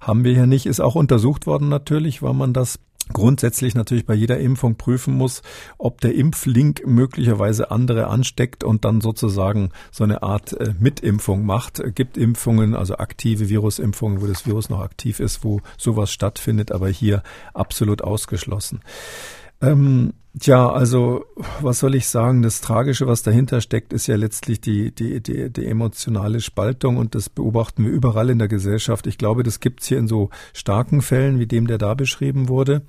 Haben 0.00 0.24
wir 0.24 0.34
hier 0.34 0.46
nicht, 0.46 0.66
ist 0.66 0.80
auch 0.80 0.96
untersucht 0.96 1.46
worden 1.46 1.68
natürlich, 1.68 2.22
weil 2.22 2.34
man 2.34 2.52
das 2.52 2.80
grundsätzlich 3.12 3.74
natürlich 3.74 4.06
bei 4.06 4.14
jeder 4.14 4.38
Impfung 4.38 4.76
prüfen 4.76 5.14
muss, 5.14 5.42
ob 5.78 6.00
der 6.00 6.14
Impflink 6.14 6.86
möglicherweise 6.86 7.70
andere 7.70 8.08
ansteckt 8.08 8.64
und 8.64 8.84
dann 8.84 9.00
sozusagen 9.00 9.70
so 9.90 10.04
eine 10.04 10.22
Art 10.22 10.52
äh, 10.52 10.74
Mitimpfung 10.78 11.44
macht. 11.44 11.82
Gibt 11.94 12.16
Impfungen, 12.16 12.74
also 12.74 12.96
aktive 12.96 13.48
Virusimpfungen, 13.48 14.20
wo 14.20 14.26
das 14.26 14.46
Virus 14.46 14.68
noch 14.68 14.80
aktiv 14.80 15.20
ist, 15.20 15.44
wo 15.44 15.60
sowas 15.76 16.10
stattfindet, 16.10 16.72
aber 16.72 16.88
hier 16.88 17.22
absolut 17.54 18.02
ausgeschlossen. 18.02 18.80
Ähm, 19.60 20.12
Tja, 20.40 20.70
also 20.70 21.24
was 21.60 21.78
soll 21.80 21.94
ich 21.94 22.06
sagen? 22.06 22.42
Das 22.42 22.60
Tragische, 22.60 23.06
was 23.06 23.22
dahinter 23.22 23.60
steckt, 23.60 23.92
ist 23.92 24.06
ja 24.06 24.16
letztlich 24.16 24.60
die, 24.60 24.92
die, 24.94 25.20
die, 25.22 25.50
die 25.50 25.66
emotionale 25.66 26.40
Spaltung 26.40 26.96
und 26.96 27.14
das 27.14 27.28
beobachten 27.28 27.84
wir 27.84 27.90
überall 27.90 28.30
in 28.30 28.38
der 28.38 28.48
Gesellschaft. 28.48 29.06
Ich 29.06 29.18
glaube, 29.18 29.42
das 29.42 29.60
gibt's 29.60 29.86
hier 29.86 29.98
in 29.98 30.06
so 30.06 30.30
starken 30.52 31.00
Fällen 31.00 31.38
wie 31.38 31.46
dem, 31.46 31.66
der 31.66 31.78
da 31.78 31.94
beschrieben 31.94 32.48
wurde. 32.48 32.82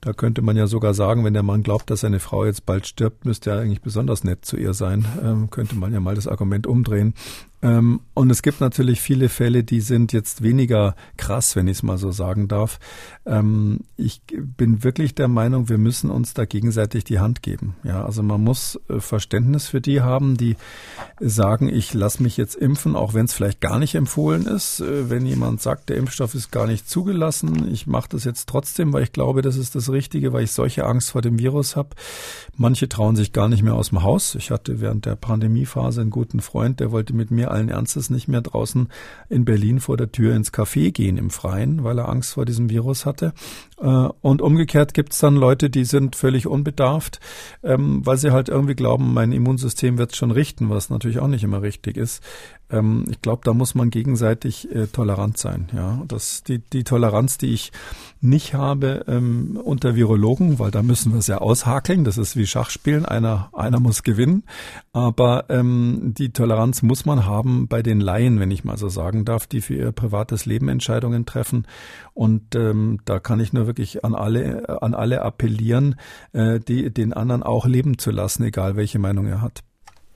Da 0.00 0.12
könnte 0.12 0.42
man 0.42 0.56
ja 0.56 0.68
sogar 0.68 0.94
sagen, 0.94 1.24
wenn 1.24 1.34
der 1.34 1.42
Mann 1.42 1.64
glaubt, 1.64 1.90
dass 1.90 2.00
seine 2.00 2.20
Frau 2.20 2.44
jetzt 2.44 2.64
bald 2.64 2.86
stirbt, 2.86 3.24
müsste 3.24 3.50
er 3.50 3.58
eigentlich 3.58 3.82
besonders 3.82 4.22
nett 4.22 4.44
zu 4.44 4.56
ihr 4.56 4.72
sein. 4.72 5.04
Ähm, 5.24 5.50
könnte 5.50 5.74
man 5.74 5.92
ja 5.92 5.98
mal 5.98 6.14
das 6.14 6.28
Argument 6.28 6.68
umdrehen. 6.68 7.14
Ähm, 7.60 8.00
und 8.14 8.30
es 8.30 8.42
gibt 8.42 8.60
natürlich 8.60 9.00
viele 9.00 9.28
Fälle, 9.28 9.64
die 9.64 9.80
sind 9.80 10.12
jetzt 10.12 10.42
weniger 10.42 10.94
krass, 11.16 11.56
wenn 11.56 11.66
ich 11.66 11.78
es 11.78 11.82
mal 11.82 11.98
so 11.98 12.12
sagen 12.12 12.46
darf. 12.46 12.78
Ähm, 13.26 13.80
ich 13.96 14.22
bin 14.28 14.84
wirklich 14.84 15.14
der 15.14 15.28
Meinung, 15.28 15.68
wir 15.68 15.78
müssen 15.78 16.10
uns 16.10 16.34
da 16.34 16.44
gegenseitig 16.44 17.04
die 17.04 17.18
Hand 17.18 17.42
geben. 17.42 17.74
Ja, 17.82 18.04
also 18.04 18.22
man 18.22 18.42
muss 18.42 18.78
äh, 18.88 19.00
Verständnis 19.00 19.66
für 19.66 19.80
die 19.80 20.00
haben, 20.02 20.36
die 20.36 20.56
sagen, 21.18 21.68
ich 21.68 21.94
lasse 21.94 22.22
mich 22.22 22.36
jetzt 22.36 22.54
impfen, 22.54 22.94
auch 22.94 23.14
wenn 23.14 23.24
es 23.24 23.32
vielleicht 23.32 23.60
gar 23.60 23.78
nicht 23.78 23.96
empfohlen 23.96 24.46
ist. 24.46 24.80
Äh, 24.80 25.10
wenn 25.10 25.26
jemand 25.26 25.60
sagt, 25.60 25.88
der 25.88 25.96
Impfstoff 25.96 26.34
ist 26.34 26.52
gar 26.52 26.66
nicht 26.66 26.88
zugelassen, 26.88 27.68
ich 27.72 27.88
mache 27.88 28.10
das 28.10 28.22
jetzt 28.22 28.48
trotzdem, 28.48 28.92
weil 28.92 29.02
ich 29.02 29.12
glaube, 29.12 29.42
das 29.42 29.56
ist 29.56 29.74
das 29.74 29.90
Richtige, 29.90 30.32
weil 30.32 30.44
ich 30.44 30.52
solche 30.52 30.84
Angst 30.84 31.10
vor 31.10 31.22
dem 31.22 31.38
Virus 31.40 31.74
habe. 31.74 31.90
Manche 32.56 32.88
trauen 32.88 33.16
sich 33.16 33.32
gar 33.32 33.48
nicht 33.48 33.62
mehr 33.62 33.74
aus 33.74 33.88
dem 33.88 34.02
Haus. 34.02 34.36
Ich 34.36 34.50
hatte 34.52 34.80
während 34.80 35.06
der 35.06 35.16
Pandemiephase 35.16 36.02
einen 36.02 36.10
guten 36.10 36.40
Freund, 36.40 36.78
der 36.78 36.92
wollte 36.92 37.14
mit 37.14 37.30
mir 37.30 37.47
allen 37.48 37.68
Ernstes 37.68 38.10
nicht 38.10 38.28
mehr 38.28 38.40
draußen 38.40 38.88
in 39.28 39.44
Berlin 39.44 39.80
vor 39.80 39.96
der 39.96 40.12
Tür 40.12 40.34
ins 40.34 40.52
Café 40.52 40.90
gehen 40.92 41.16
im 41.16 41.30
Freien, 41.30 41.84
weil 41.84 41.98
er 41.98 42.08
Angst 42.08 42.34
vor 42.34 42.44
diesem 42.44 42.70
Virus 42.70 43.06
hatte. 43.06 43.32
Äh, 43.80 43.86
und 43.86 44.42
umgekehrt 44.42 44.94
gibt 44.94 45.12
es 45.12 45.18
dann 45.18 45.36
Leute, 45.36 45.70
die 45.70 45.84
sind 45.84 46.16
völlig 46.16 46.46
unbedarft, 46.46 47.20
ähm, 47.62 48.04
weil 48.04 48.16
sie 48.16 48.30
halt 48.30 48.48
irgendwie 48.48 48.74
glauben, 48.74 49.12
mein 49.14 49.32
Immunsystem 49.32 49.98
wird 49.98 50.12
es 50.12 50.18
schon 50.18 50.30
richten, 50.30 50.70
was 50.70 50.90
natürlich 50.90 51.18
auch 51.18 51.28
nicht 51.28 51.44
immer 51.44 51.62
richtig 51.62 51.96
ist. 51.96 52.22
Ähm, 52.70 53.04
ich 53.10 53.20
glaube, 53.22 53.42
da 53.44 53.54
muss 53.54 53.74
man 53.74 53.90
gegenseitig 53.90 54.74
äh, 54.74 54.86
tolerant 54.86 55.38
sein. 55.38 55.68
Ja, 55.74 56.02
das 56.06 56.42
die 56.42 56.58
die 56.58 56.84
Toleranz, 56.84 57.38
die 57.38 57.52
ich 57.54 57.72
nicht 58.20 58.54
habe 58.54 59.04
ähm, 59.08 59.58
unter 59.62 59.94
Virologen, 59.94 60.58
weil 60.58 60.70
da 60.70 60.82
müssen 60.82 61.12
wir 61.12 61.18
es 61.18 61.26
ja 61.28 61.38
aushakeln. 61.38 62.04
Das 62.04 62.18
ist 62.18 62.36
wie 62.36 62.46
Schachspielen. 62.46 63.06
Einer 63.06 63.50
einer 63.52 63.80
muss 63.80 64.02
gewinnen. 64.02 64.44
Aber 64.92 65.46
ähm, 65.48 66.14
die 66.16 66.30
Toleranz 66.30 66.82
muss 66.82 67.06
man 67.06 67.26
haben 67.26 67.68
bei 67.68 67.82
den 67.82 68.00
Laien, 68.00 68.40
wenn 68.40 68.50
ich 68.50 68.64
mal 68.64 68.76
so 68.76 68.88
sagen 68.88 69.24
darf, 69.24 69.46
die 69.46 69.60
für 69.60 69.74
ihr 69.74 69.92
privates 69.92 70.46
Leben 70.46 70.68
Entscheidungen 70.68 71.26
treffen. 71.26 71.66
Und 72.14 72.54
ähm, 72.54 73.00
da 73.04 73.18
kann 73.20 73.40
ich 73.40 73.52
nur 73.52 73.66
wirklich 73.66 74.04
an 74.04 74.14
alle 74.14 74.82
an 74.82 74.94
alle 74.94 75.22
appellieren, 75.22 75.96
äh, 76.32 76.60
die 76.60 76.90
den 76.90 77.12
anderen 77.12 77.42
auch 77.42 77.66
leben 77.66 77.98
zu 77.98 78.10
lassen, 78.10 78.42
egal 78.42 78.76
welche 78.76 78.98
Meinung 78.98 79.26
er 79.26 79.40
hat. 79.40 79.62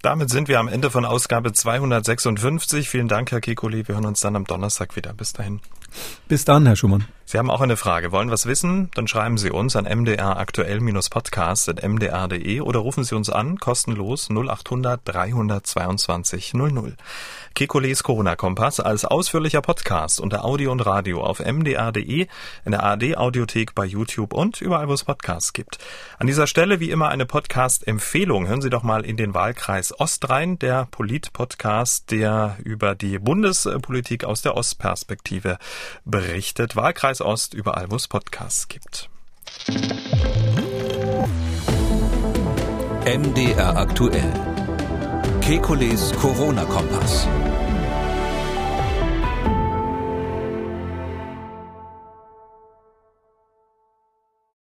Damit 0.02 0.30
sind 0.30 0.48
wir 0.48 0.58
am 0.58 0.66
Ende 0.66 0.90
von 0.90 1.04
Ausgabe 1.04 1.52
256. 1.52 2.88
Vielen 2.88 3.06
Dank, 3.06 3.30
Herr 3.30 3.40
Kekuli. 3.40 3.86
Wir 3.86 3.94
hören 3.94 4.06
uns 4.06 4.18
dann 4.18 4.34
am 4.34 4.44
Donnerstag 4.44 4.96
wieder. 4.96 5.12
Bis 5.14 5.32
dahin. 5.32 5.60
Bis 6.26 6.44
dann, 6.44 6.66
Herr 6.66 6.74
Schumann. 6.74 7.04
Sie 7.32 7.38
haben 7.38 7.50
auch 7.50 7.62
eine 7.62 7.78
Frage, 7.78 8.12
wollen 8.12 8.30
was 8.30 8.44
wissen? 8.44 8.90
Dann 8.94 9.08
schreiben 9.08 9.38
Sie 9.38 9.50
uns 9.50 9.74
an 9.74 9.86
mdraktuell-podcast.mdr.de 9.86 12.60
oder 12.60 12.80
rufen 12.80 13.04
Sie 13.04 13.14
uns 13.14 13.30
an, 13.30 13.56
kostenlos 13.56 14.28
0800 14.28 15.00
322 15.02 16.52
00. 16.52 16.94
Kekules 17.54 18.02
Corona-Kompass 18.02 18.80
als 18.80 19.06
ausführlicher 19.06 19.62
Podcast 19.62 20.20
unter 20.20 20.44
Audio 20.44 20.72
und 20.72 20.84
Radio 20.84 21.22
auf 21.22 21.38
mdr.de, 21.38 22.26
in 22.66 22.70
der 22.70 22.82
ARD-Audiothek 22.82 23.74
bei 23.74 23.86
YouTube 23.86 24.34
und 24.34 24.60
überall, 24.60 24.88
wo 24.88 24.92
es 24.92 25.04
Podcasts 25.04 25.54
gibt. 25.54 25.78
An 26.18 26.26
dieser 26.26 26.46
Stelle 26.46 26.80
wie 26.80 26.90
immer 26.90 27.08
eine 27.08 27.24
Podcast-Empfehlung. 27.24 28.46
Hören 28.46 28.60
Sie 28.60 28.68
doch 28.68 28.82
mal 28.82 29.06
in 29.06 29.16
den 29.16 29.32
Wahlkreis 29.32 29.98
Ost 29.98 30.28
rein, 30.28 30.58
der 30.58 30.86
Polit-Podcast, 30.90 32.10
der 32.10 32.58
über 32.62 32.94
die 32.94 33.18
Bundespolitik 33.18 34.24
aus 34.24 34.42
der 34.42 34.54
Ostperspektive 34.54 35.56
berichtet. 36.04 36.76
Wahlkreis 36.76 37.21
Ost, 37.22 37.54
überall, 37.54 37.90
wo 37.90 37.96
es 37.96 38.08
Podcasts 38.08 38.68
gibt. 38.68 39.08
MDR 43.04 43.76
aktuell. 43.76 44.32
Kekules 45.40 46.12
Corona-Kompass. 46.20 47.26